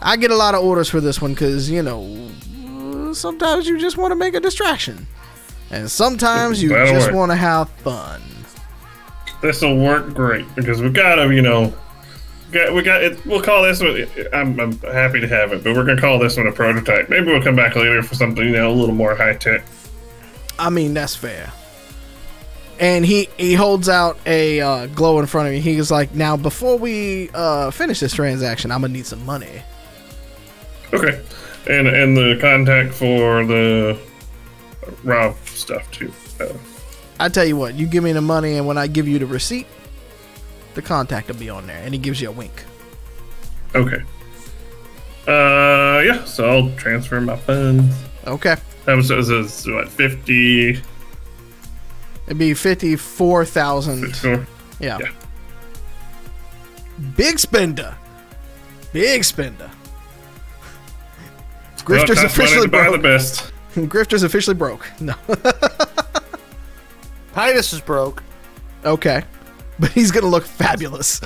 I 0.01 0.17
get 0.17 0.31
a 0.31 0.35
lot 0.35 0.55
of 0.55 0.63
orders 0.63 0.89
for 0.89 0.99
this 0.99 1.21
one 1.21 1.35
because 1.35 1.69
you 1.69 1.83
know 1.83 3.13
sometimes 3.13 3.67
you 3.67 3.77
just 3.77 3.97
want 3.97 4.09
to 4.11 4.15
make 4.15 4.33
a 4.33 4.39
distraction, 4.39 5.05
and 5.69 5.91
sometimes 5.91 6.63
you 6.63 6.69
That'll 6.69 6.95
just 6.95 7.11
want 7.11 7.31
to 7.31 7.35
have 7.35 7.69
fun." 7.69 8.23
This 9.43 9.61
will 9.61 9.77
work 9.77 10.11
great 10.15 10.47
because 10.55 10.81
we 10.81 10.89
gotta, 10.89 11.31
you 11.31 11.43
know, 11.43 11.71
got, 12.51 12.73
we 12.73 12.81
got 12.81 13.03
it. 13.03 13.25
We'll 13.25 13.41
call 13.41 13.63
this 13.63 13.81
one. 13.81 14.07
I'm, 14.33 14.59
I'm 14.59 14.79
happy 14.79 15.19
to 15.19 15.27
have 15.27 15.51
it, 15.53 15.63
but 15.63 15.75
we're 15.75 15.85
gonna 15.85 15.99
call 15.99 16.19
this 16.19 16.37
one 16.37 16.47
a 16.47 16.51
prototype. 16.51 17.09
Maybe 17.09 17.27
we'll 17.27 17.41
come 17.41 17.55
back 17.55 17.75
later 17.75 18.01
for 18.03 18.15
something, 18.15 18.43
you 18.43 18.51
know, 18.51 18.71
a 18.71 18.73
little 18.73 18.95
more 18.95 19.15
high 19.15 19.35
tech. 19.35 19.63
I 20.59 20.69
mean, 20.69 20.93
that's 20.93 21.15
fair. 21.15 21.51
And 22.79 23.05
he 23.05 23.29
he 23.37 23.53
holds 23.53 23.89
out 23.89 24.19
a 24.25 24.61
uh, 24.61 24.87
glow 24.87 25.19
in 25.19 25.25
front 25.25 25.47
of 25.47 25.53
me. 25.53 25.61
He's 25.61 25.89
like, 25.89 26.13
"Now, 26.13 26.37
before 26.37 26.77
we 26.77 27.29
uh, 27.33 27.71
finish 27.71 27.99
this 27.99 28.13
transaction, 28.13 28.71
I'm 28.71 28.81
gonna 28.81 28.93
need 28.93 29.07
some 29.07 29.25
money." 29.25 29.63
Okay, 30.93 31.21
and 31.67 31.87
and 31.87 32.15
the 32.15 32.37
contact 32.39 32.93
for 32.93 33.43
the 33.45 33.97
raw 35.03 35.33
stuff 35.45 35.89
too. 35.91 36.13
Uh, 36.39 36.53
I 37.19 37.29
tell 37.29 37.45
you 37.45 37.57
what, 37.57 37.73
you 37.73 37.87
give 37.87 38.03
me 38.03 38.11
the 38.11 38.21
money, 38.21 38.57
and 38.57 38.67
when 38.67 38.77
I 38.77 38.85
give 38.85 39.07
you 39.07 39.17
the 39.17 39.25
receipt, 39.25 39.65
the 40.77 40.81
contact 40.83 41.27
will 41.27 41.35
be 41.35 41.49
on 41.49 41.67
there. 41.67 41.81
And 41.83 41.93
he 41.93 41.99
gives 41.99 42.21
you 42.21 42.29
a 42.29 42.31
wink. 42.31 42.63
okay. 43.75 44.01
Uh, 45.27 45.99
yeah. 46.05 46.23
So 46.23 46.49
I'll 46.49 46.71
transfer 46.77 47.19
my 47.19 47.35
funds. 47.35 47.93
Okay, 48.25 48.55
That 48.85 48.95
was, 48.95 49.09
that 49.09 49.17
was 49.17 49.65
what 49.67 49.89
fifty. 49.89 50.81
it'd 52.27 52.37
be 52.37 52.53
fifty-four 52.53 53.43
thousand. 53.45 54.15
Sure. 54.15 54.45
Yeah. 54.79 54.99
Yeah. 55.01 55.11
Big 57.15 57.39
spender. 57.39 57.95
Big 58.93 59.23
spender. 59.23 59.69
Grifter's 61.77 62.19
costs 62.19 62.37
money 62.37 62.37
officially 62.47 62.65
to 62.67 62.71
buy 62.71 62.83
the 62.85 62.89
broke. 62.91 63.01
best. 63.03 63.51
Grifter's 63.75 64.23
officially 64.23 64.55
broke. 64.55 64.87
No. 64.99 65.13
Titus 67.33 67.73
is 67.73 67.81
broke. 67.81 68.23
okay. 68.85 69.23
But 69.79 69.91
he's 69.91 70.11
gonna 70.11 70.27
look 70.27 70.43
fabulous. 70.45 71.21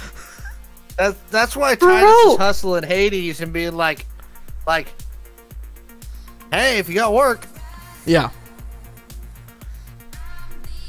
That's 0.97 1.17
that's 1.29 1.55
why 1.55 1.75
Bro. 1.75 1.89
Titus 1.89 2.33
is 2.33 2.37
hustling 2.37 2.83
Hades 2.83 3.39
and 3.41 3.53
being 3.53 3.75
like, 3.77 4.05
like, 4.67 4.87
hey, 6.51 6.77
if 6.77 6.89
you 6.89 6.95
got 6.95 7.13
work, 7.13 7.45
Yeah. 8.05 8.29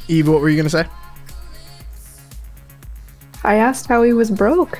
Eve, 0.09 0.28
what 0.28 0.40
were 0.40 0.48
you 0.48 0.56
gonna 0.56 0.68
say? 0.68 0.84
I 3.44 3.55
asked 3.56 3.86
how 3.86 4.02
he 4.02 4.12
was 4.12 4.30
broke. 4.30 4.78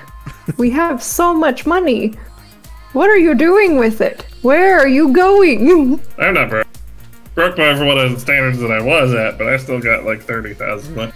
we 0.56 0.70
have 0.70 1.02
so 1.02 1.32
much 1.32 1.66
money. 1.66 2.14
What 2.92 3.09
are 3.09 3.16
you 3.16 3.34
doing 3.34 3.78
with 3.78 4.00
it? 4.00 4.26
Where 4.42 4.78
are 4.78 4.88
you 4.88 5.12
going? 5.12 6.00
I'm 6.18 6.34
not 6.34 6.50
broke. 6.50 6.66
Broke 7.34 7.56
by 7.56 7.74
for 7.76 7.86
one 7.86 7.96
of 7.98 8.10
the 8.12 8.20
standards 8.20 8.59
that 8.59 8.70
I 8.70 8.82
was 8.82 9.14
at, 9.14 9.38
but 9.38 9.48
I 9.48 9.56
still 9.56 9.80
got 9.80 10.04
like 10.04 10.20
thirty 10.20 10.52
thousand 10.52 10.96
left. 10.96 11.14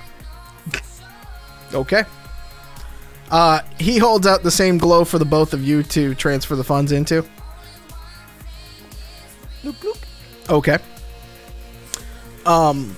Okay. 1.75 2.05
Uh, 3.31 3.61
he 3.79 3.99
holds 3.99 4.27
out 4.27 4.43
the 4.43 4.51
same 4.51 4.79
glow 4.79 5.05
for 5.05 5.19
the 5.19 5.25
both 5.25 5.53
of 5.53 5.65
you 5.65 5.83
to 5.83 6.15
transfer 6.15 6.55
the 6.55 6.65
funds 6.65 6.93
into. 6.93 7.25
Okay. 10.49 10.79
Um, 12.45 12.97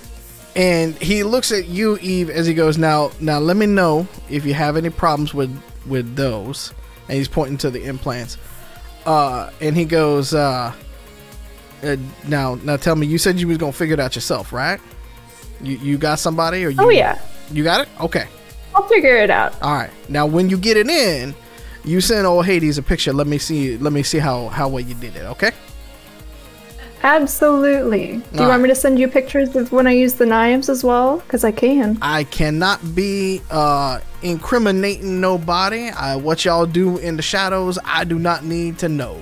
and 0.55 0.95
he 0.97 1.23
looks 1.23 1.51
at 1.51 1.67
you, 1.67 1.99
Eve, 1.99 2.29
as 2.29 2.47
he 2.47 2.53
goes, 2.53 2.77
"Now, 2.77 3.11
now, 3.21 3.39
let 3.39 3.57
me 3.57 3.65
know 3.65 4.07
if 4.29 4.45
you 4.45 4.55
have 4.55 4.77
any 4.77 4.91
problems 4.91 5.33
with 5.33 5.57
with 5.87 6.15
those." 6.17 6.75
And 7.09 7.17
he's 7.17 7.29
pointing 7.29 7.57
to 7.59 7.71
the 7.71 7.85
implants. 7.85 8.37
Uh, 9.07 9.51
and 9.63 9.75
he 9.75 9.87
goes, 9.87 10.35
uh, 10.35 10.73
uh, 11.83 11.97
"Now, 12.27 12.57
now, 12.57 12.77
tell 12.77 12.97
me, 12.97 13.07
you 13.07 13.17
said 13.17 13.41
you 13.41 13.49
was 13.49 13.57
gonna 13.57 13.73
figure 13.73 13.95
it 13.95 14.01
out 14.01 14.15
yourself, 14.15 14.53
right? 14.53 14.81
You 15.63 15.79
you 15.79 15.97
got 15.97 16.19
somebody, 16.19 16.65
or 16.67 16.69
you? 16.69 16.77
oh 16.81 16.91
yeah, 16.91 17.19
you 17.51 17.65
got 17.65 17.81
it. 17.81 17.89
Okay." 18.01 18.27
I'll 18.79 18.87
figure 18.87 19.17
it 19.17 19.29
out. 19.29 19.61
All 19.61 19.75
right. 19.75 19.91
Now, 20.09 20.25
when 20.25 20.49
you 20.49 20.57
get 20.57 20.77
it 20.77 20.89
in, 20.89 21.35
you 21.85 22.01
send 22.01 22.27
old 22.29 22.47
Hades 22.47 22.79
a 22.79 22.83
picture. 22.83 23.13
Let 23.13 23.27
me 23.27 23.39
see. 23.39 23.77
Let 23.77 23.93
me 23.93 24.05
see 24.05 24.19
how 24.19 24.49
how 24.49 24.69
well 24.69 24.85
you 24.85 24.95
did 24.95 25.17
it. 25.17 25.25
Okay. 25.25 25.51
Absolutely. 27.03 28.07
Do 28.07 28.13
you 28.13 28.21
Alright. 28.35 28.49
want 28.49 28.63
me 28.63 28.69
to 28.69 28.75
send 28.75 28.99
you 28.99 29.09
pictures 29.09 29.55
of 29.57 29.73
when 29.73 29.87
I 29.87 29.93
use 29.93 30.15
the 30.15 30.27
knives 30.27 30.69
as 30.69 30.83
well? 30.85 31.19
Because 31.19 31.43
I 31.45 31.51
can. 31.53 31.99
I 32.03 32.25
cannot 32.25 32.95
be 32.95 33.41
uh, 33.51 34.01
incriminating 34.23 35.21
nobody. 35.21 35.91
I, 35.91 36.17
what 36.17 36.45
y'all 36.45 36.67
do 36.67 36.99
in 36.99 37.17
the 37.17 37.23
shadows, 37.23 37.79
I 37.85 38.05
do 38.05 38.19
not 38.19 38.45
need 38.45 38.79
to 38.79 38.89
know. 38.89 39.21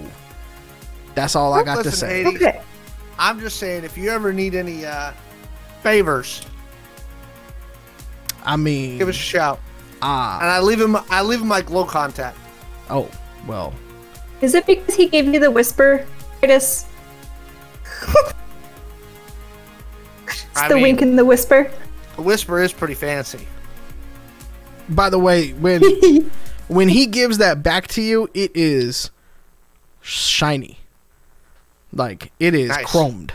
That's 1.15 1.37
all 1.37 1.53
I 1.55 1.62
got 1.65 1.83
to 1.85 1.91
say. 1.91 2.24
Hades, 2.24 2.43
Okay. 2.43 2.61
I'm 3.19 3.41
just 3.41 3.59
saying, 3.59 3.85
if 3.85 3.97
you 3.97 4.11
ever 4.11 4.33
need 4.33 4.55
any 4.55 4.85
uh, 4.85 5.12
favors, 5.83 6.47
I 8.47 8.56
mean, 8.56 8.97
give 8.98 9.09
us 9.09 9.16
a 9.16 9.18
shout. 9.18 9.60
ah, 10.02 10.39
And 10.40 10.48
I 10.48 10.60
leave 10.60 10.81
him, 10.81 10.97
I 11.10 11.20
leave 11.23 11.40
him 11.40 11.48
my 11.48 11.60
glow 11.62 11.85
contact. 11.85 12.39
oh, 12.89 13.10
well, 13.47 13.74
Is 14.40 14.55
it 14.55 14.64
because 14.66 14.94
he 14.94 15.06
gave 15.09 15.27
you 15.27 15.40
the 15.40 15.51
whisper, 15.51 16.06
Titus? 16.40 16.86
it's 20.28 20.44
I 20.56 20.68
the 20.68 20.74
mean- 20.74 20.82
wink 20.82 21.02
and 21.02 21.18
the 21.18 21.24
whisper. 21.24 21.70
The 22.16 22.23
whisper 22.23 22.60
is 22.62 22.73
pretty 22.73 22.94
fancy. 22.94 23.47
by 24.89 25.10
the 25.10 25.18
way, 25.18 25.51
when 25.52 25.82
when 26.68 26.89
he 26.89 27.06
gives 27.06 27.39
that 27.39 27.62
back 27.62 27.89
to 27.89 28.02
you, 28.02 28.28
it 28.35 28.52
is 28.55 29.10
shiny. 30.01 30.78
Like 31.93 32.32
it 32.39 32.55
is 32.55 32.68
Nice. 32.70 32.86
chromed. 32.86 33.31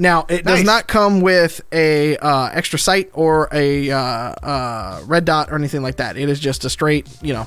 Now 0.00 0.24
it 0.30 0.46
does 0.46 0.64
not 0.64 0.86
come 0.88 1.20
with 1.20 1.60
a 1.72 2.16
uh, 2.16 2.48
extra 2.54 2.78
sight 2.78 3.10
or 3.12 3.50
a 3.52 3.90
uh, 3.90 3.98
uh, 3.98 5.02
red 5.04 5.26
dot 5.26 5.52
or 5.52 5.56
anything 5.56 5.82
like 5.82 5.96
that. 5.96 6.16
It 6.16 6.30
is 6.30 6.40
just 6.40 6.64
a 6.64 6.70
straight, 6.70 7.06
you 7.20 7.34
know, 7.34 7.46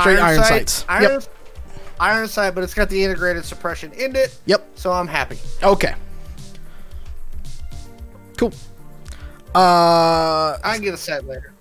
straight 0.00 0.20
iron, 0.20 0.44
sights. 0.44 0.84
Iron, 0.88 1.02
Yep. 1.14 1.24
iron 1.98 2.28
sight, 2.28 2.54
but 2.54 2.62
it's 2.62 2.72
got 2.72 2.88
the 2.88 3.02
integrated 3.02 3.44
suppression 3.44 3.90
in 3.94 4.14
it, 4.14 4.38
Yep. 4.46 4.64
so 4.76 4.92
I'm 4.92 5.08
happy. 5.08 5.38
Okay. 5.60 5.94
Cool. 8.36 8.52
Uh, 9.52 10.58
I 10.62 10.74
can 10.74 10.82
get 10.82 10.94
a 10.94 10.96
set 10.96 11.26
later. 11.26 11.52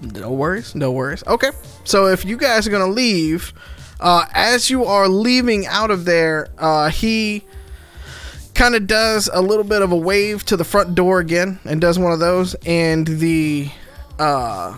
No 0.00 0.30
worries, 0.30 0.76
no 0.76 0.92
worries. 0.92 1.24
Okay, 1.26 1.50
so 1.82 2.06
if 2.06 2.24
you 2.24 2.36
guys 2.36 2.68
are 2.68 2.70
gonna 2.70 2.86
leave, 2.86 3.52
uh, 3.98 4.26
as 4.32 4.70
you 4.70 4.84
are 4.84 5.08
leaving 5.08 5.66
out 5.66 5.90
of 5.90 6.04
there, 6.04 6.46
uh, 6.58 6.90
he 6.90 7.44
kind 8.58 8.74
of 8.74 8.88
does 8.88 9.30
a 9.32 9.40
little 9.40 9.62
bit 9.62 9.82
of 9.82 9.92
a 9.92 9.96
wave 9.96 10.44
to 10.44 10.56
the 10.56 10.64
front 10.64 10.92
door 10.96 11.20
again 11.20 11.60
and 11.64 11.80
does 11.80 11.96
one 11.96 12.10
of 12.10 12.18
those 12.18 12.56
and 12.66 13.06
the 13.06 13.70
uh 14.18 14.76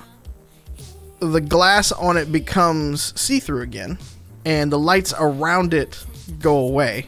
the 1.20 1.40
glass 1.40 1.90
on 1.92 2.18
it 2.18 2.30
becomes 2.30 3.18
see-through 3.18 3.62
again 3.62 3.98
and 4.44 4.70
the 4.70 4.78
lights 4.78 5.14
around 5.18 5.72
it 5.72 6.04
go 6.40 6.58
away. 6.58 7.06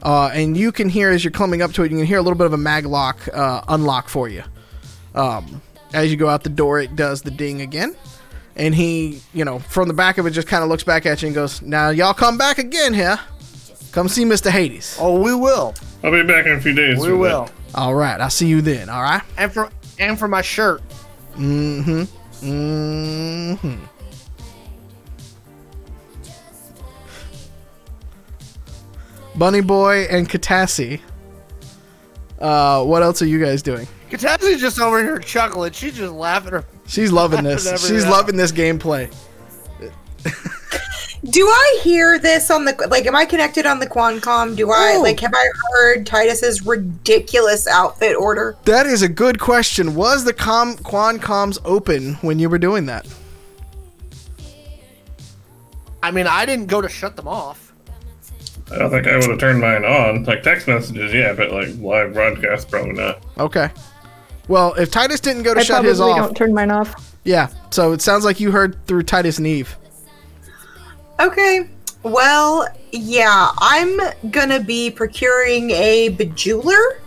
Uh, 0.00 0.30
and 0.32 0.56
you 0.56 0.70
can 0.70 0.88
hear 0.88 1.10
as 1.10 1.24
you're 1.24 1.32
coming 1.32 1.60
up 1.60 1.72
to 1.72 1.82
it 1.82 1.90
you 1.90 1.96
can 1.96 2.06
hear 2.06 2.18
a 2.18 2.22
little 2.22 2.38
bit 2.38 2.46
of 2.46 2.52
a 2.52 2.56
mag 2.56 2.86
lock 2.86 3.18
uh, 3.34 3.62
unlock 3.66 4.08
for 4.08 4.28
you. 4.28 4.44
Um, 5.16 5.60
as 5.92 6.08
you 6.08 6.16
go 6.16 6.28
out 6.28 6.44
the 6.44 6.50
door 6.50 6.78
it 6.78 6.94
does 6.94 7.22
the 7.22 7.32
ding 7.32 7.62
again. 7.62 7.96
And 8.54 8.76
he 8.76 9.22
you 9.34 9.44
know 9.44 9.58
from 9.58 9.88
the 9.88 9.94
back 9.94 10.18
of 10.18 10.26
it 10.26 10.30
just 10.30 10.46
kind 10.46 10.62
of 10.62 10.68
looks 10.68 10.84
back 10.84 11.04
at 11.04 11.22
you 11.22 11.26
and 11.26 11.34
goes 11.34 11.62
now 11.62 11.90
y'all 11.90 12.14
come 12.14 12.38
back 12.38 12.58
again 12.58 12.94
here 12.94 13.18
come 13.96 14.08
see 14.08 14.24
mr 14.24 14.50
hades 14.50 14.98
Oh, 15.00 15.18
we 15.20 15.34
will. 15.34 15.74
I'll 16.04 16.12
be 16.12 16.22
back 16.22 16.44
in 16.44 16.52
a 16.52 16.60
few 16.60 16.74
days. 16.74 16.98
We 16.98 17.04
for 17.08 17.10
that. 17.12 17.16
will. 17.18 17.48
all 17.74 17.94
right 17.94 18.20
i'll 18.20 18.28
see 18.30 18.46
you 18.46 18.60
then 18.60 18.90
all 18.90 19.02
right 19.02 19.22
And 19.38 19.50
for 19.50 19.70
and 19.98 20.18
for 20.18 20.28
my 20.28 20.42
shirt. 20.42 20.82
Mm-hmm. 21.36 22.02
Mm-hmm. 22.46 23.84
Bunny 29.36 29.60
Boy 29.60 30.04
and 30.10 30.28
Katassi. 30.28 31.00
Uh, 32.38 32.84
what 32.84 33.02
else 33.02 33.22
are 33.22 33.26
you 33.26 33.38
guys 33.38 33.62
doing? 33.62 33.86
Katassi's 34.10 34.60
just 34.60 34.78
over 34.78 35.02
here 35.02 35.18
chuckling. 35.18 35.72
She's 35.72 35.96
just 35.96 36.12
laughing 36.12 36.52
her. 36.52 36.64
She's 36.86 37.10
loving 37.12 37.44
this. 37.44 37.68
She's 37.86 38.04
yeah. 38.04 38.10
loving 38.10 38.36
this 38.36 38.52
gameplay. 38.52 39.10
Do 41.30 41.46
I 41.46 41.80
hear 41.82 42.18
this 42.18 42.50
on 42.50 42.64
the 42.64 42.86
like? 42.88 43.06
Am 43.06 43.16
I 43.16 43.24
connected 43.24 43.66
on 43.66 43.78
the 43.80 43.86
Quancom? 43.86 44.54
Do 44.56 44.70
I 44.70 44.94
Oh. 44.96 45.02
like? 45.02 45.18
Have 45.20 45.34
I 45.34 45.46
heard 45.72 46.06
Titus's 46.06 46.64
ridiculous 46.64 47.66
outfit 47.66 48.16
order? 48.16 48.56
That 48.64 48.86
is 48.86 49.02
a 49.02 49.08
good 49.08 49.40
question. 49.40 49.94
Was 49.94 50.24
the 50.24 50.32
com 50.32 50.76
Quan 50.78 51.18
comms 51.18 51.58
open 51.64 52.14
when 52.22 52.38
you 52.38 52.48
were 52.48 52.58
doing 52.58 52.86
that? 52.86 53.06
I 56.02 56.10
mean, 56.10 56.26
I 56.26 56.46
didn't 56.46 56.66
go 56.66 56.80
to 56.80 56.88
shut 56.88 57.16
them 57.16 57.26
off. 57.26 57.72
I 58.70 58.78
don't 58.78 58.90
think 58.90 59.06
I 59.06 59.16
would 59.16 59.28
have 59.30 59.38
turned 59.38 59.60
mine 59.60 59.84
on. 59.84 60.24
Like 60.24 60.42
text 60.42 60.68
messages, 60.68 61.12
yeah, 61.12 61.32
but 61.32 61.50
like 61.52 61.68
live 61.78 62.12
broadcast, 62.12 62.70
probably 62.70 62.92
not. 62.92 63.22
Okay. 63.38 63.70
Well, 64.48 64.74
if 64.74 64.90
Titus 64.90 65.20
didn't 65.20 65.42
go 65.42 65.54
to 65.54 65.60
I 65.60 65.64
shut 65.64 65.84
his 65.84 66.00
off, 66.00 66.16
don't 66.18 66.36
turn 66.36 66.54
mine 66.54 66.70
off. 66.70 67.16
yeah. 67.24 67.48
So 67.70 67.92
it 67.92 68.00
sounds 68.00 68.24
like 68.24 68.38
you 68.38 68.52
heard 68.52 68.76
through 68.86 69.02
Titus 69.04 69.38
and 69.38 69.46
Eve. 69.46 69.76
Okay. 71.20 71.68
Well, 72.02 72.68
yeah, 72.92 73.50
I'm 73.58 73.98
gonna 74.30 74.60
be 74.60 74.90
procuring 74.90 75.70
a 75.70 76.10
bejeweler, 76.10 76.98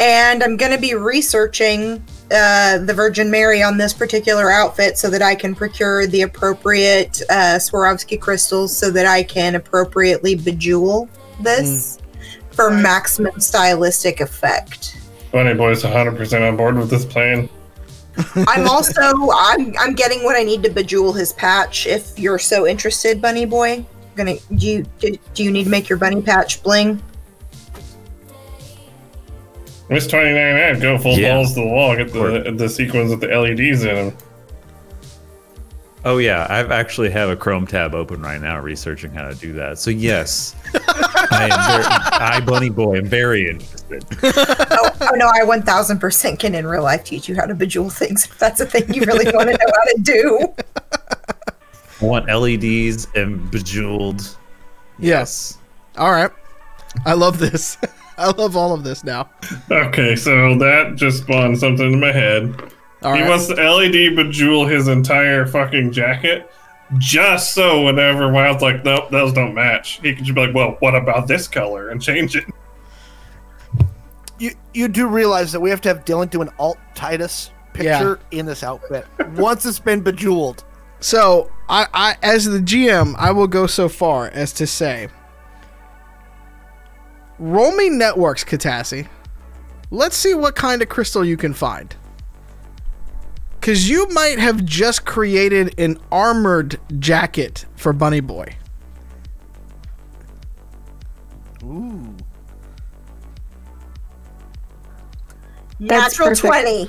and 0.00 0.42
I'm 0.42 0.56
gonna 0.56 0.78
be 0.78 0.94
researching 0.94 2.04
uh, 2.30 2.78
the 2.78 2.92
Virgin 2.94 3.30
Mary 3.30 3.62
on 3.62 3.78
this 3.78 3.92
particular 3.92 4.50
outfit 4.50 4.98
so 4.98 5.08
that 5.10 5.22
I 5.22 5.34
can 5.34 5.54
procure 5.54 6.06
the 6.06 6.22
appropriate 6.22 7.22
uh, 7.30 7.58
Swarovski 7.58 8.20
crystals 8.20 8.76
so 8.76 8.90
that 8.90 9.06
I 9.06 9.22
can 9.22 9.54
appropriately 9.54 10.36
bejewel 10.36 11.08
this 11.40 11.98
for 12.50 12.70
maximum 12.70 13.38
stylistic 13.40 14.20
effect. 14.20 14.98
Bunny 15.32 15.54
Boy's 15.54 15.82
100% 15.82 16.48
on 16.48 16.56
board 16.56 16.76
with 16.76 16.90
this 16.90 17.04
plan. 17.04 17.48
I'm 18.48 18.68
also 18.68 19.00
I'm 19.34 19.74
I'm 19.78 19.94
getting 19.94 20.22
what 20.24 20.36
I 20.36 20.42
need 20.42 20.62
to 20.64 20.70
bejewel 20.70 21.16
his 21.16 21.32
patch. 21.32 21.86
If 21.86 22.18
you're 22.18 22.38
so 22.38 22.66
interested, 22.66 23.20
Bunny 23.20 23.44
Boy, 23.46 23.84
gonna 24.16 24.36
do 24.54 24.66
you 24.66 24.86
do, 25.00 25.16
do 25.34 25.44
you 25.44 25.50
need 25.50 25.64
to 25.64 25.70
make 25.70 25.88
your 25.88 25.98
bunny 25.98 26.22
patch 26.22 26.62
bling? 26.62 27.02
Miss 29.90 30.06
29 30.06 30.80
go 30.80 30.96
full 30.98 31.18
Yeah. 31.18 31.34
balls 31.34 31.54
to 31.54 31.60
the 31.60 31.66
wall, 31.66 31.96
get 31.96 32.12
the 32.12 32.52
the 32.56 32.68
sequence 32.68 33.10
with 33.10 33.20
the 33.20 33.28
LEDs 33.28 33.84
in 33.84 33.94
them. 33.94 34.16
Oh 36.06 36.18
yeah, 36.18 36.46
I've 36.50 36.70
actually 36.70 37.10
have 37.10 37.30
a 37.30 37.36
Chrome 37.36 37.66
tab 37.66 37.94
open 37.94 38.20
right 38.20 38.40
now, 38.40 38.60
researching 38.60 39.10
how 39.10 39.26
to 39.28 39.34
do 39.34 39.54
that. 39.54 39.78
So 39.78 39.90
yes, 39.90 40.54
I 40.74 41.48
am 41.50 41.72
very, 41.72 41.84
I 41.84 42.40
Bunny 42.40 42.68
Boy 42.70 42.98
am 42.98 43.06
very 43.06 43.48
interested. 43.48 43.83
Oh, 44.76 44.90
oh 45.00 45.14
no, 45.14 45.28
I 45.28 45.40
1000% 45.40 46.38
can 46.38 46.54
in 46.54 46.66
real 46.66 46.82
life 46.82 47.04
teach 47.04 47.28
you 47.28 47.36
how 47.36 47.46
to 47.46 47.54
bejewel 47.54 47.92
things 47.92 48.24
if 48.24 48.38
that's 48.38 48.60
a 48.60 48.66
thing 48.66 48.92
you 48.92 49.02
really 49.02 49.24
want 49.32 49.48
to 49.48 49.52
know 49.52 49.66
how 49.66 49.92
to 49.92 50.02
do. 50.02 50.54
I 52.00 52.04
want 52.04 52.26
LEDs 52.26 53.08
and 53.14 53.50
bejeweled. 53.50 54.36
Yes. 54.98 55.58
All 55.96 56.10
right. 56.10 56.30
I 57.06 57.14
love 57.14 57.38
this. 57.38 57.78
I 58.18 58.30
love 58.30 58.56
all 58.56 58.72
of 58.72 58.84
this 58.84 59.04
now. 59.04 59.28
Okay, 59.70 60.16
so 60.16 60.56
that 60.58 60.94
just 60.96 61.22
spawned 61.22 61.58
something 61.58 61.94
in 61.94 62.00
my 62.00 62.12
head. 62.12 62.54
All 63.02 63.14
he 63.14 63.22
right. 63.22 63.28
wants 63.28 63.48
to 63.48 63.54
LED 63.54 64.16
bejewel 64.16 64.70
his 64.70 64.88
entire 64.88 65.46
fucking 65.46 65.92
jacket, 65.92 66.50
just 66.98 67.54
so 67.54 67.84
whenever 67.84 68.30
Wild's 68.30 68.62
like, 68.62 68.84
nope, 68.84 69.10
those 69.10 69.32
don't 69.32 69.54
match, 69.54 70.00
he 70.00 70.14
can 70.14 70.24
just 70.24 70.34
be 70.34 70.46
like, 70.46 70.54
well, 70.54 70.76
what 70.78 70.94
about 70.94 71.26
this 71.26 71.48
color 71.48 71.90
and 71.90 72.00
change 72.00 72.36
it. 72.36 72.44
You 74.44 74.54
you 74.74 74.88
do 74.88 75.06
realize 75.06 75.52
that 75.52 75.60
we 75.60 75.70
have 75.70 75.80
to 75.80 75.88
have 75.88 76.04
Dylan 76.04 76.28
do 76.28 76.42
an 76.42 76.50
alt 76.58 76.76
Titus 76.94 77.50
picture 77.72 78.20
in 78.30 78.44
this 78.44 78.62
outfit 78.62 79.06
once 79.36 79.64
it's 79.64 79.78
been 79.78 80.02
bejeweled. 80.02 80.64
So, 81.00 81.50
I, 81.66 81.86
I, 81.94 82.16
as 82.22 82.44
the 82.44 82.58
GM, 82.58 83.14
I 83.18 83.30
will 83.30 83.46
go 83.46 83.66
so 83.66 83.88
far 83.88 84.28
as 84.28 84.52
to 84.54 84.66
say, 84.66 85.08
roll 87.38 87.74
me 87.74 87.88
networks, 87.88 88.44
Katassi. 88.44 89.08
Let's 89.90 90.16
see 90.16 90.34
what 90.34 90.54
kind 90.56 90.82
of 90.82 90.90
crystal 90.90 91.24
you 91.24 91.38
can 91.38 91.54
find. 91.54 91.94
Because 93.58 93.88
you 93.88 94.08
might 94.10 94.38
have 94.38 94.64
just 94.66 95.06
created 95.06 95.78
an 95.78 95.98
armored 96.12 96.78
jacket 96.98 97.64
for 97.76 97.94
Bunny 97.94 98.20
Boy. 98.20 98.56
Ooh. 101.62 102.13
That's 105.80 106.18
Natural 106.18 106.28
perfect. 106.30 106.86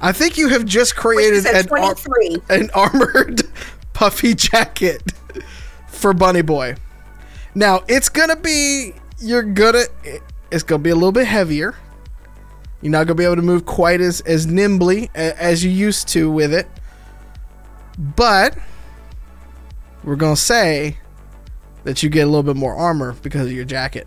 I 0.00 0.12
think 0.12 0.36
you 0.36 0.48
have 0.48 0.64
just 0.66 0.94
created 0.96 1.34
is 1.38 1.46
an, 1.46 1.56
ar- 1.56 1.94
23. 1.94 2.36
an 2.50 2.70
armored 2.74 3.42
puffy 3.94 4.34
jacket 4.34 5.02
for 5.88 6.12
Bunny 6.12 6.42
Boy. 6.42 6.76
Now 7.54 7.82
it's 7.88 8.10
gonna 8.10 8.36
be 8.36 8.92
you're 9.18 9.42
gonna 9.42 9.84
it's 10.50 10.62
gonna 10.62 10.82
be 10.82 10.90
a 10.90 10.94
little 10.94 11.12
bit 11.12 11.26
heavier. 11.26 11.74
You're 12.82 12.92
not 12.92 13.06
gonna 13.06 13.14
be 13.14 13.24
able 13.24 13.36
to 13.36 13.42
move 13.42 13.64
quite 13.64 14.02
as 14.02 14.20
as 14.22 14.46
nimbly 14.46 15.10
a- 15.14 15.42
as 15.42 15.64
you 15.64 15.70
used 15.70 16.08
to 16.08 16.30
with 16.30 16.52
it. 16.52 16.68
But 17.98 18.58
we're 20.04 20.16
gonna 20.16 20.36
say 20.36 20.98
that 21.84 22.02
you 22.02 22.10
get 22.10 22.22
a 22.24 22.26
little 22.26 22.42
bit 22.42 22.56
more 22.56 22.74
armor 22.74 23.14
because 23.22 23.46
of 23.46 23.52
your 23.52 23.64
jacket. 23.64 24.06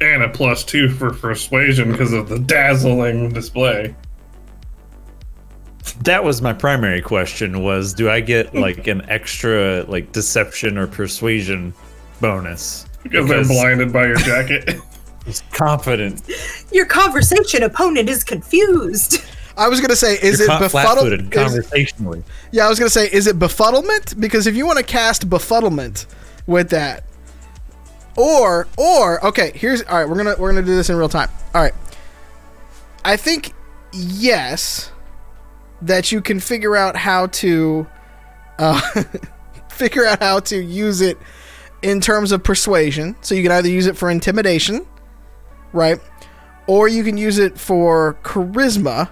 And 0.00 0.22
a 0.22 0.28
plus 0.28 0.64
two 0.64 0.88
for 0.88 1.12
persuasion 1.12 1.90
because 1.90 2.12
of 2.12 2.28
the 2.28 2.38
dazzling 2.38 3.30
display. 3.30 3.94
That 6.02 6.22
was 6.22 6.40
my 6.40 6.52
primary 6.52 7.00
question: 7.00 7.62
was 7.62 7.94
do 7.94 8.08
I 8.08 8.20
get 8.20 8.54
like 8.54 8.86
an 8.86 9.08
extra 9.10 9.84
like 9.88 10.12
deception 10.12 10.78
or 10.78 10.86
persuasion 10.86 11.74
bonus 12.20 12.86
Because 13.02 13.28
they're 13.28 13.44
blinded 13.44 13.92
by 13.92 14.06
your 14.06 14.16
jacket. 14.16 14.76
He's 15.26 15.42
confident. 15.52 16.22
Your 16.72 16.86
conversation 16.86 17.62
opponent 17.62 18.08
is 18.08 18.24
confused. 18.24 19.22
I 19.58 19.68
was 19.68 19.80
gonna 19.80 19.96
say, 19.96 20.14
is 20.22 20.38
You're 20.38 20.52
it 20.52 20.58
con- 20.58 20.68
flat-footed 20.70 21.30
befuddlement? 21.30 21.32
Conversationally. 21.32 22.24
yeah, 22.52 22.64
I 22.64 22.68
was 22.68 22.78
gonna 22.78 22.88
say, 22.88 23.10
is 23.10 23.26
it 23.26 23.38
befuddlement? 23.38 24.18
Because 24.20 24.46
if 24.46 24.54
you 24.54 24.64
want 24.64 24.78
to 24.78 24.84
cast 24.84 25.28
befuddlement 25.28 26.06
with 26.46 26.70
that, 26.70 27.04
or 28.18 28.66
or 28.76 29.24
okay, 29.24 29.52
here's 29.54 29.82
all 29.84 29.96
right. 29.96 30.08
We're 30.08 30.16
gonna 30.16 30.34
we're 30.38 30.50
gonna 30.50 30.66
do 30.66 30.74
this 30.74 30.90
in 30.90 30.96
real 30.96 31.08
time. 31.08 31.30
All 31.54 31.62
right, 31.62 31.72
I 33.04 33.16
think 33.16 33.52
yes, 33.92 34.90
that 35.80 36.10
you 36.10 36.20
can 36.20 36.40
figure 36.40 36.76
out 36.76 36.96
how 36.96 37.28
to 37.28 37.86
uh, 38.58 38.80
figure 39.70 40.04
out 40.04 40.20
how 40.20 40.40
to 40.40 40.60
use 40.60 41.00
it 41.00 41.16
in 41.80 42.00
terms 42.00 42.32
of 42.32 42.42
persuasion. 42.42 43.14
So 43.20 43.36
you 43.36 43.44
can 43.44 43.52
either 43.52 43.68
use 43.68 43.86
it 43.86 43.96
for 43.96 44.10
intimidation, 44.10 44.84
right, 45.72 46.00
or 46.66 46.88
you 46.88 47.04
can 47.04 47.16
use 47.16 47.38
it 47.38 47.56
for 47.56 48.18
charisma 48.24 49.10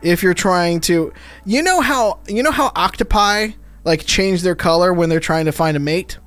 if 0.00 0.22
you're 0.22 0.32
trying 0.32 0.80
to 0.80 1.12
you 1.44 1.62
know 1.62 1.82
how 1.82 2.20
you 2.26 2.42
know 2.42 2.50
how 2.50 2.72
octopi 2.74 3.48
like 3.84 4.06
change 4.06 4.40
their 4.40 4.54
color 4.54 4.94
when 4.94 5.10
they're 5.10 5.20
trying 5.20 5.44
to 5.44 5.52
find 5.52 5.76
a 5.76 5.80
mate 5.80 6.18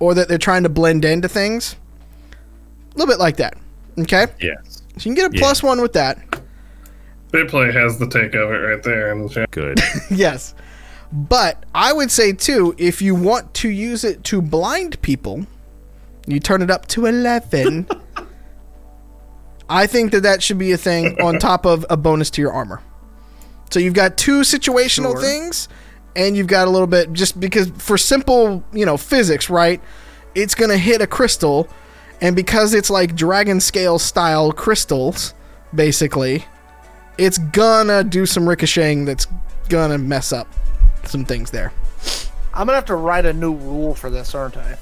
or 0.00 0.14
that 0.14 0.28
they're 0.28 0.38
trying 0.38 0.62
to 0.62 0.68
blend 0.68 1.04
into 1.04 1.28
things 1.28 1.76
a 2.94 2.98
little 2.98 3.12
bit 3.12 3.18
like 3.20 3.36
that 3.36 3.56
okay 3.98 4.26
Yes. 4.40 4.82
so 4.96 5.08
you 5.08 5.14
can 5.14 5.14
get 5.14 5.30
a 5.32 5.34
Yeah. 5.34 5.40
plus 5.40 5.62
one 5.62 5.80
with 5.80 5.92
that 5.94 6.18
Bitplay 7.32 7.72
has 7.74 7.98
the 7.98 8.08
take 8.08 8.34
of 8.34 8.50
it 8.50 8.54
right 8.54 8.82
there. 8.82 9.10
in 9.12 9.26
the. 9.26 9.46
Good. 9.50 9.80
yes 10.10 10.54
but 11.12 11.64
i 11.74 11.92
would 11.92 12.10
say 12.10 12.32
too 12.32 12.74
if 12.78 13.00
you 13.00 13.14
want 13.14 13.52
to 13.54 13.68
use 13.68 14.02
it 14.04 14.24
to 14.24 14.42
blind 14.42 15.00
people 15.02 15.46
you 16.26 16.40
turn 16.40 16.62
it 16.62 16.70
up 16.70 16.86
to 16.88 17.06
11 17.06 17.86
I 19.68 19.86
think 19.88 20.12
that 20.12 20.22
that 20.22 20.42
should 20.44 20.58
be 20.58 20.70
a 20.72 20.76
thing 20.76 21.20
on 21.20 21.38
top 21.40 21.66
of 21.66 21.84
a 21.90 21.96
bonus 21.96 22.30
to 22.30 22.40
your 22.40 22.52
armor. 22.52 22.80
So 23.70 23.80
you've 23.80 23.94
got 23.94 24.16
two 24.16 24.42
situational 24.42 25.12
Sure. 25.12 25.20
things, 25.20 25.68
and 26.16 26.36
you've 26.36 26.46
got 26.46 26.66
a 26.66 26.70
little 26.70 26.86
bit 26.86 27.12
just 27.12 27.38
because 27.38 27.70
for 27.78 27.96
simple, 27.96 28.64
you 28.72 28.86
know, 28.86 28.96
physics, 28.96 29.48
right? 29.48 29.80
It's 30.34 30.54
gonna 30.54 30.78
hit 30.78 31.00
a 31.00 31.06
crystal, 31.06 31.68
and 32.20 32.34
because 32.34 32.74
it's 32.74 32.90
like 32.90 33.14
dragon 33.14 33.60
scale 33.60 33.98
style 33.98 34.50
crystals, 34.50 35.34
basically, 35.74 36.44
it's 37.18 37.38
gonna 37.38 38.02
do 38.02 38.26
some 38.26 38.48
ricocheting 38.48 39.04
that's 39.04 39.26
gonna 39.68 39.98
mess 39.98 40.32
up 40.32 40.48
some 41.04 41.24
things 41.24 41.50
there. 41.50 41.72
I'm 42.52 42.66
gonna 42.66 42.74
have 42.74 42.86
to 42.86 42.96
write 42.96 43.26
a 43.26 43.32
new 43.32 43.54
rule 43.54 43.94
for 43.94 44.08
this, 44.10 44.34
aren't 44.34 44.56
I? 44.56 44.78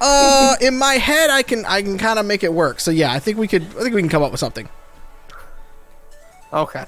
Uh, 0.00 0.56
in 0.60 0.76
my 0.76 0.94
head, 0.94 1.30
I 1.30 1.42
can 1.42 1.64
I 1.64 1.80
can 1.82 1.96
kind 1.96 2.18
of 2.18 2.26
make 2.26 2.42
it 2.42 2.52
work. 2.52 2.80
So 2.80 2.90
yeah, 2.90 3.12
I 3.12 3.20
think 3.20 3.38
we 3.38 3.46
could 3.46 3.62
I 3.62 3.82
think 3.82 3.94
we 3.94 4.02
can 4.02 4.10
come 4.10 4.22
up 4.22 4.32
with 4.32 4.40
something. 4.40 4.68
Okay. 6.52 6.84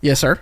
Yes, 0.00 0.18
sir. 0.18 0.40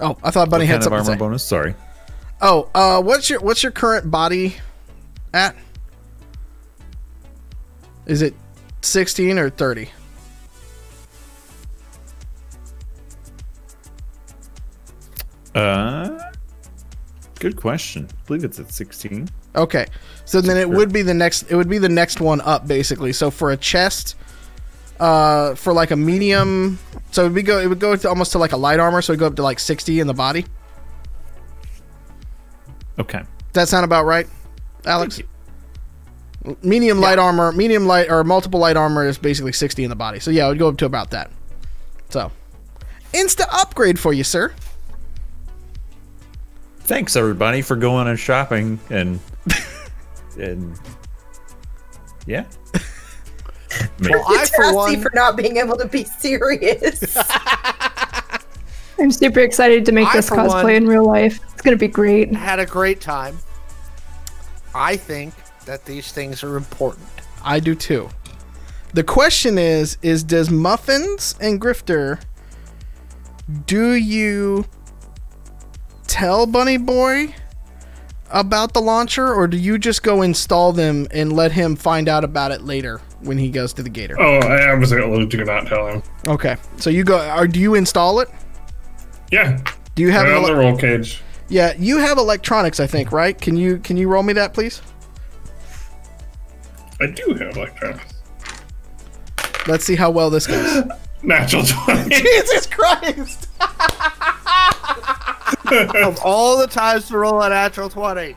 Oh, 0.00 0.16
I 0.22 0.30
thought 0.30 0.50
Bunny 0.50 0.64
What 0.64 0.68
had 0.68 0.72
kind 0.72 0.76
of 0.76 0.82
something 0.82 0.92
armor 0.94 1.04
to 1.04 1.12
say. 1.12 1.18
bonus? 1.18 1.44
Sorry. 1.44 1.74
Oh, 2.42 2.68
uh, 2.74 3.00
what's 3.02 3.30
your 3.30 3.40
what's 3.40 3.62
your 3.62 3.72
current 3.72 4.10
body 4.10 4.56
at? 5.32 5.56
Is 8.06 8.20
it 8.22 8.34
sixteen 8.82 9.38
or 9.38 9.48
thirty? 9.50 9.90
Uh, 15.54 16.18
good 17.38 17.56
question. 17.56 18.08
I 18.10 18.26
believe 18.26 18.44
it's 18.44 18.58
at 18.60 18.70
16. 18.70 19.28
Okay, 19.54 19.86
so 20.26 20.40
then 20.42 20.58
it 20.58 20.68
would 20.68 20.92
be 20.92 21.00
the 21.00 21.14
next. 21.14 21.50
It 21.50 21.56
would 21.56 21.68
be 21.70 21.78
the 21.78 21.88
next 21.88 22.20
one 22.20 22.42
up, 22.42 22.66
basically. 22.68 23.12
So 23.14 23.30
for 23.30 23.52
a 23.52 23.56
chest, 23.56 24.14
uh, 25.00 25.54
for 25.54 25.72
like 25.72 25.90
a 25.90 25.96
medium, 25.96 26.78
so 27.10 27.22
it 27.22 27.26
would 27.26 27.34
be 27.34 27.42
go. 27.42 27.58
It 27.58 27.68
would 27.68 27.80
go 27.80 27.96
to 27.96 28.08
almost 28.08 28.32
to 28.32 28.38
like 28.38 28.52
a 28.52 28.56
light 28.56 28.80
armor. 28.80 29.02
So 29.02 29.12
it 29.12 29.14
would 29.14 29.20
go 29.20 29.26
up 29.26 29.36
to 29.36 29.42
like 29.42 29.58
sixty 29.58 30.00
in 30.00 30.06
the 30.06 30.14
body. 30.14 30.46
Okay. 32.98 33.18
Does 33.18 33.52
that 33.52 33.68
sound 33.68 33.84
about 33.84 34.04
right, 34.04 34.26
Alex? 34.84 35.20
Medium 36.62 37.00
light 37.00 37.18
armor, 37.18 37.50
medium 37.52 37.86
light 37.86 38.08
or 38.08 38.22
multiple 38.22 38.60
light 38.60 38.76
armor 38.76 39.06
is 39.06 39.18
basically 39.18 39.52
sixty 39.52 39.84
in 39.84 39.90
the 39.90 39.96
body. 39.96 40.20
So 40.20 40.30
yeah, 40.30 40.46
it 40.46 40.50
would 40.50 40.58
go 40.58 40.68
up 40.68 40.76
to 40.78 40.86
about 40.86 41.10
that. 41.10 41.30
So, 42.10 42.30
insta 43.12 43.46
upgrade 43.50 43.98
for 43.98 44.12
you, 44.12 44.22
sir. 44.24 44.54
Thanks 46.80 47.16
everybody 47.16 47.62
for 47.62 47.74
going 47.74 48.06
and 48.06 48.18
shopping 48.18 48.78
and 48.90 49.18
and 50.38 50.78
yeah. 52.26 52.44
Well, 54.00 54.24
I 54.28 54.46
for 54.46 54.74
one 54.74 55.00
for 55.00 55.10
not 55.14 55.36
being 55.36 55.56
able 55.56 55.76
to 55.78 55.86
be 55.86 56.04
serious. 56.04 57.16
I'm 58.98 59.10
super 59.10 59.40
excited 59.40 59.86
to 59.86 59.92
make 59.92 60.08
I, 60.08 60.16
this 60.16 60.30
cosplay 60.30 60.62
one- 60.64 60.70
in 60.74 60.86
real 60.86 61.04
life. 61.04 61.40
It's 61.52 61.62
gonna 61.62 61.76
be 61.76 61.88
great. 61.88 62.32
had 62.34 62.58
a 62.58 62.66
great 62.66 63.00
time. 63.00 63.38
I 64.74 64.96
think 64.96 65.34
that 65.64 65.84
these 65.84 66.12
things 66.12 66.44
are 66.44 66.56
important. 66.56 67.06
I 67.42 67.60
do 67.60 67.74
too. 67.74 68.10
The 68.92 69.04
question 69.04 69.58
is: 69.58 69.98
Is 70.02 70.22
does 70.22 70.50
Muffins 70.50 71.34
and 71.40 71.60
Grifter? 71.60 72.20
Do 73.66 73.94
you 73.94 74.66
tell 76.06 76.46
Bunny 76.46 76.76
Boy 76.76 77.34
about 78.30 78.72
the 78.74 78.80
launcher, 78.80 79.32
or 79.32 79.46
do 79.46 79.56
you 79.56 79.78
just 79.78 80.02
go 80.02 80.22
install 80.22 80.72
them 80.72 81.06
and 81.10 81.32
let 81.32 81.52
him 81.52 81.76
find 81.76 82.08
out 82.08 82.24
about 82.24 82.52
it 82.52 82.62
later 82.62 83.00
when 83.20 83.38
he 83.38 83.48
goes 83.50 83.72
to 83.74 83.82
the 83.82 83.88
gator? 83.90 84.16
Oh, 84.20 84.38
I 84.38 84.74
was 84.74 84.92
absolutely 84.92 85.24
oh, 85.24 85.26
do 85.26 85.44
not 85.44 85.66
tell 85.66 85.86
him. 85.88 86.02
Okay, 86.26 86.56
so 86.78 86.90
you 86.90 87.04
go. 87.04 87.18
Or 87.36 87.46
do 87.46 87.60
you 87.60 87.74
install 87.74 88.20
it? 88.20 88.28
Yeah, 89.30 89.60
Do 89.94 90.02
you 90.02 90.10
have? 90.12 90.24
right 90.26 90.36
an 90.36 90.42
ele- 90.44 90.46
the 90.46 90.54
roll 90.56 90.76
cage. 90.76 91.20
yeah, 91.48 91.74
you 91.78 91.98
have 91.98 92.18
electronics, 92.18 92.78
I 92.80 92.86
think, 92.86 93.10
right? 93.12 93.38
Can 93.40 93.56
you 93.56 93.78
can 93.78 93.96
you 93.96 94.08
roll 94.08 94.22
me 94.22 94.32
that, 94.34 94.54
please? 94.54 94.80
I 97.00 97.06
do 97.06 97.34
have 97.34 97.56
electronics. 97.56 98.14
Let's 99.66 99.84
see 99.84 99.96
how 99.96 100.10
well 100.10 100.30
this 100.30 100.46
goes. 100.46 100.84
Natural 101.22 101.64
20. 101.64 102.08
Jesus 102.22 102.66
Christ! 102.66 103.48
of 105.72 106.18
all 106.24 106.56
the 106.58 106.66
times 106.66 107.08
to 107.08 107.18
roll 107.18 107.40
a 107.42 107.48
natural 107.48 107.88
20. 107.88 108.36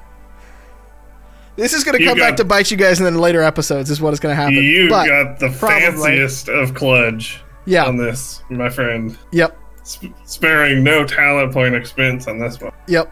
This 1.56 1.74
is 1.74 1.84
gonna 1.84 2.00
You 2.00 2.08
come 2.08 2.18
back 2.18 2.38
to 2.38 2.46
bite 2.46 2.72
you 2.72 2.78
guys 2.78 3.00
in 3.02 3.12
the 3.14 3.20
later 3.20 3.42
episodes. 3.44 3.90
Is 3.90 4.00
what 4.02 4.14
is 4.14 4.20
gonna 4.20 4.36
happen. 4.36 4.56
You 4.56 4.90
But- 4.90 5.08
got 5.08 5.40
the 5.40 5.50
Probably. 5.50 5.80
fanciest 5.90 6.48
of 6.50 6.74
kludge 6.74 7.38
Yeah. 7.66 7.86
on 7.86 7.98
this, 7.98 8.42
my 8.50 8.70
friend. 8.70 9.18
Yep. 9.32 9.58
Sp- 9.84 10.14
sparing 10.26 10.84
no 10.84 11.04
talent 11.06 11.52
point 11.52 11.76
expense 11.76 12.28
on 12.28 12.40
this 12.40 12.60
one. 12.62 12.72
Yep. 12.88 13.12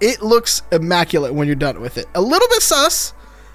It 0.00 0.22
looks 0.22 0.62
immaculate 0.72 1.34
when 1.34 1.46
you're 1.46 1.56
done 1.56 1.80
with 1.80 1.98
it. 1.98 2.06
A 2.14 2.20
little 2.20 2.48
bit 2.48 2.62
sus. 2.62 3.12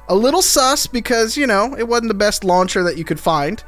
A 0.09 0.15
little 0.15 0.41
sus 0.41 0.87
because, 0.87 1.37
you 1.37 1.47
know, 1.47 1.75
it 1.77 1.87
wasn't 1.87 2.09
the 2.09 2.13
best 2.13 2.43
launcher 2.43 2.83
that 2.83 2.97
you 2.97 3.03
could 3.05 3.19
find. 3.19 3.63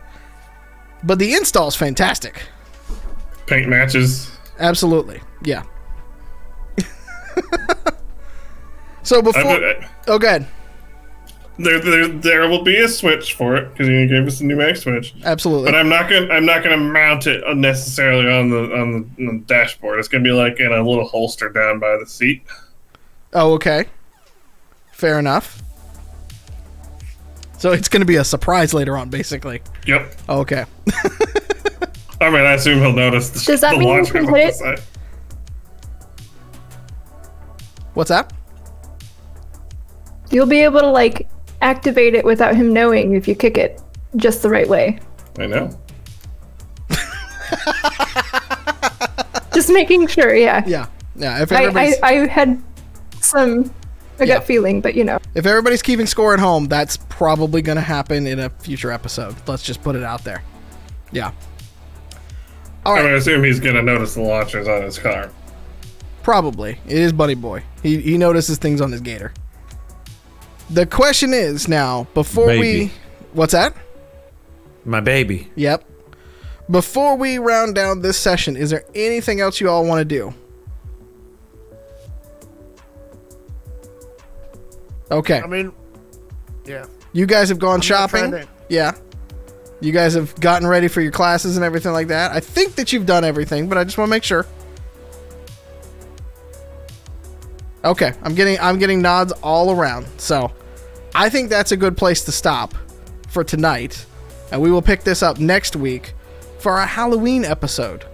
But 1.04 1.20
the 1.20 1.34
install's 1.34 1.76
fantastic. 1.76 2.42
Paint 3.48 3.68
matches. 3.70 4.30
Absolutely. 4.60 5.22
Yeah. 5.44 5.64
so 9.04 9.22
before. 9.22 9.42
I- 9.44 9.90
Oh, 10.08 10.20
good. 10.20 10.46
there, 11.58 11.80
there, 11.80 12.08
there 12.08 12.48
will 12.50 12.64
be 12.64 12.80
a 12.80 12.88
switch 12.88 13.34
for 13.34 13.56
it 13.56 13.72
because 13.72 13.88
you 13.88 14.08
gave 14.08 14.28
us 14.28 14.40
a 14.40 14.46
pneumatic 14.46 14.78
switch. 14.78 15.16
Absolutely. 15.24 15.66
But 15.72 15.76
I'm 15.76 15.90
not 15.90 16.10
gonna, 16.10 16.28
I'm 16.32 16.46
not 16.46 16.64
gonna 16.64 16.78
mount 16.78 17.26
it 17.28 17.44
unnecessarily 17.48 18.32
on 18.32 18.50
the 18.52 18.58
on 18.76 18.92
the, 18.92 19.28
on 19.30 19.38
the 19.38 19.44
dashboard. 19.48 19.98
It's 20.00 20.08
gonna 20.08 20.24
be 20.24 20.32
like 20.32 20.60
in 20.60 20.72
a 20.72 20.88
little 20.88 21.08
holster 21.08 21.50
down 21.50 21.80
by 21.80 21.98
the 21.98 22.06
seat. 22.06 22.44
Oh, 23.34 23.54
okay. 23.54 23.86
Fair 24.92 25.18
enough. 25.20 25.62
So 27.58 27.72
it's 27.72 27.90
going 27.90 28.02
to 28.02 28.06
be 28.06 28.18
a 28.18 28.24
surprise 28.24 28.74
later 28.74 28.96
on, 28.96 29.10
basically. 29.10 29.62
Yep. 29.88 30.14
Oh, 30.30 30.40
okay. 30.42 30.66
I 32.22 32.30
mean, 32.30 32.42
I 32.42 32.54
assume 32.54 32.80
he'll 32.80 32.94
notice 32.94 33.30
the, 33.30 33.40
Does 33.52 33.62
that 33.62 33.72
the 33.74 33.80
mean 33.80 33.88
you 33.90 33.94
launcher 33.96 34.14
can 34.14 34.24
hit 34.28 34.32
the 34.34 34.48
it? 34.48 34.56
side. 34.56 34.82
What's 37.94 38.10
that? 38.10 38.32
You'll 40.32 40.46
be 40.48 40.62
able 40.62 40.82
to 40.82 40.90
like 40.90 41.30
activate 41.62 42.14
it 42.16 42.26
without 42.26 42.56
him 42.56 42.74
knowing 42.74 43.16
if 43.16 43.28
you 43.28 43.36
kick 43.36 43.58
it 43.58 43.82
just 44.16 44.42
the 44.42 44.50
right 44.50 44.68
way. 44.68 45.00
I 45.40 45.48
know. 45.48 45.70
Just 49.54 49.70
making 49.70 50.08
sure, 50.08 50.36
yeah. 50.36 50.64
Yeah. 50.68 50.88
Yeah. 51.16 51.42
If 51.42 51.52
I, 51.52 51.66
I, 51.68 51.94
I 52.04 52.14
had 52.28 52.62
some 53.22 53.72
a 54.20 54.26
Yeah. 54.26 54.36
gut 54.36 54.44
feeling, 54.46 54.82
but 54.82 54.96
you 54.96 55.04
know. 55.06 55.18
if 55.34 55.46
everybody's 55.46 55.82
keeping 55.82 56.06
score 56.06 56.34
at 56.34 56.40
home, 56.42 56.66
that's 56.68 56.98
probably 56.98 57.62
going 57.62 57.78
to 57.78 57.82
happen 57.82 58.28
in 58.28 58.40
a 58.40 58.50
future 58.50 58.92
episode. 58.92 59.34
Let's 59.48 59.64
just 59.64 59.82
put 59.82 59.96
it 59.96 60.04
out 60.04 60.24
there. 60.26 60.44
Yeah. 61.14 61.32
All 62.86 62.94
I 62.94 62.98
right. 62.98 63.04
would 63.04 63.14
assume 63.16 63.44
he's 63.44 63.60
gonna 63.60 63.82
notice 63.82 64.14
the 64.14 64.22
launchers 64.22 64.68
on 64.68 64.84
his 64.84 65.00
car. 65.00 65.30
Probably. 66.24 66.80
It 66.88 66.98
is 66.98 67.12
Bunny 67.14 67.36
Boy. 67.36 67.64
He, 67.84 68.00
he 68.02 68.18
notices 68.18 68.58
things 68.58 68.82
on 68.82 68.92
his 68.92 69.02
gator. 69.02 69.32
The 70.70 70.86
question 70.86 71.34
is 71.34 71.68
now, 71.68 72.08
before 72.14 72.48
we. 72.48 72.92
What's 73.34 73.52
that? 73.54 73.76
My 74.86 75.00
baby. 75.02 75.52
Yep. 75.56 75.84
Before 76.70 77.16
we 77.16 77.38
round 77.38 77.76
down 77.76 78.02
this 78.02 78.18
session, 78.18 78.56
is 78.58 78.72
there 78.72 78.84
anything 78.96 79.40
else 79.40 79.60
you 79.62 79.70
all 79.70 79.86
want 79.86 80.00
to 80.00 80.06
do? 80.06 80.34
Okay. 85.12 85.40
I 85.42 85.46
mean, 85.48 85.72
yeah. 86.66 86.86
You 87.14 87.26
guys 87.26 87.50
have 87.50 87.60
gone 87.60 87.78
not 87.78 87.84
shopping? 87.84 88.30
trying 88.32 88.44
to- 88.46 88.48
Yeah. 88.70 88.94
You 89.86 89.92
guys 89.92 90.16
have 90.16 90.34
gotten 90.40 90.68
ready 90.68 90.88
for 90.88 91.00
your 91.00 91.12
classes 91.12 91.58
and 91.58 91.64
everything 91.64 91.92
like 91.92 92.08
that? 92.08 92.32
I 92.32 92.40
think 92.40 92.74
that 92.74 92.92
you've 92.92 93.06
done 93.06 93.24
everything, 93.24 93.70
but 93.70 93.78
I 93.78 93.84
just 93.84 94.00
want 94.00 94.08
to 94.08 94.10
make 94.10 94.24
sure. 94.24 94.48
Okay, 97.84 98.14
I'm 98.24 98.34
getting 98.34 98.60
I'm 98.60 98.80
getting 98.80 99.00
nods 99.00 99.32
all 99.44 99.70
around. 99.70 100.08
So, 100.18 100.52
I 101.14 101.30
think 101.30 101.52
that's 101.52 101.72
a 101.72 101.78
good 101.78 101.96
place 101.96 102.24
to 102.24 102.32
stop 102.32 102.74
for 103.28 103.44
tonight. 103.44 104.08
And 104.52 104.60
we 104.60 104.72
will 104.72 104.82
pick 104.82 105.04
this 105.04 105.22
up 105.22 105.40
next 105.40 105.76
week 105.76 106.14
for 106.58 106.72
our 106.72 106.88
Halloween 106.88 107.46
episode, 107.46 108.06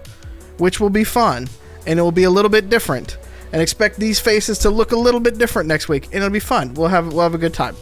which 0.58 0.78
will 0.78 0.90
be 0.90 1.04
fun 1.04 1.48
and 1.86 1.98
it 1.98 2.02
will 2.02 2.12
be 2.12 2.24
a 2.24 2.30
little 2.30 2.50
bit 2.50 2.68
different. 2.68 3.16
And 3.50 3.62
expect 3.62 3.96
these 3.96 4.20
faces 4.20 4.58
to 4.58 4.68
look 4.68 4.92
a 4.92 4.96
little 4.96 5.20
bit 5.20 5.38
different 5.38 5.68
next 5.68 5.88
week, 5.88 6.04
and 6.06 6.16
it'll 6.16 6.28
be 6.28 6.38
fun. 6.38 6.74
We'll 6.74 6.88
have 6.88 7.14
we'll 7.14 7.22
have 7.22 7.34
a 7.34 7.38
good 7.38 7.54
time. 7.54 7.76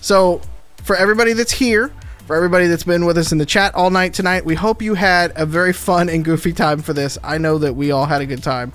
So, 0.00 0.42
for 0.84 0.94
everybody 0.94 1.32
that's 1.32 1.52
here, 1.52 1.92
for 2.30 2.36
everybody 2.36 2.68
that's 2.68 2.84
been 2.84 3.06
with 3.06 3.18
us 3.18 3.32
in 3.32 3.38
the 3.38 3.44
chat 3.44 3.74
all 3.74 3.90
night 3.90 4.14
tonight, 4.14 4.44
we 4.44 4.54
hope 4.54 4.80
you 4.82 4.94
had 4.94 5.32
a 5.34 5.44
very 5.44 5.72
fun 5.72 6.08
and 6.08 6.24
goofy 6.24 6.52
time 6.52 6.80
for 6.80 6.92
this. 6.92 7.18
I 7.24 7.38
know 7.38 7.58
that 7.58 7.74
we 7.74 7.90
all 7.90 8.06
had 8.06 8.20
a 8.20 8.26
good 8.26 8.40
time. 8.40 8.72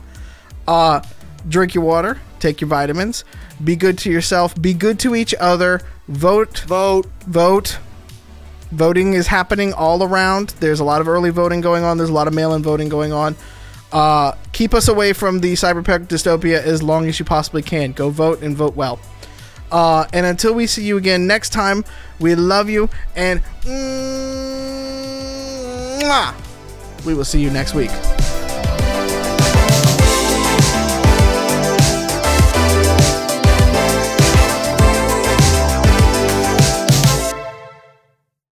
Uh, 0.68 1.02
drink 1.48 1.74
your 1.74 1.86
water, 1.86 2.20
take 2.40 2.60
your 2.60 2.68
vitamins, 2.68 3.24
be 3.64 3.78
good 3.78 3.98
to 4.00 4.12
yourself, 4.12 4.62
be 4.62 4.74
good 4.74 5.00
to 5.00 5.16
each 5.16 5.34
other, 5.40 5.80
vote, 6.10 6.66
Vote. 6.68 7.06
vote. 7.28 7.78
Voting 8.74 9.14
is 9.14 9.28
happening 9.28 9.72
all 9.72 10.04
around. 10.04 10.50
There's 10.60 10.82
a 10.82 10.84
lot 10.84 11.00
of 11.00 11.08
early 11.08 11.30
voting 11.30 11.62
going 11.62 11.86
on. 11.86 11.96
There's 11.96 12.10
a 12.10 12.14
lot 12.14 12.28
of 12.28 12.34
mail-in 12.34 12.62
voting 12.62 12.90
going 12.90 13.14
on. 13.14 13.38
Uh, 13.90 14.34
keep 14.52 14.74
us 14.74 14.90
away 14.90 15.14
from 15.14 15.40
the 15.40 15.54
cyberpunk 15.54 16.08
dystopia 16.08 16.62
as 16.62 16.84
long 16.84 17.08
as 17.08 17.20
you 17.20 17.24
possibly 17.24 17.62
can. 17.62 17.94
Go 17.94 18.10
vote 18.10 18.42
and 18.42 18.54
vote 18.54 18.76
well. 18.76 19.00
Uh, 19.76 20.08
and 20.14 20.26
until 20.26 20.54
we 20.54 20.68
see 20.68 20.86
you 20.86 20.96
again 20.96 21.28
next 21.28 21.50
time, 21.50 21.84
we 22.22 22.34
love 22.34 22.70
you 22.70 22.90
and 23.14 23.42
we 27.06 27.14
will 27.14 27.26
see 27.26 27.42
you 27.42 27.50
next 27.50 27.74
week. 27.74 27.92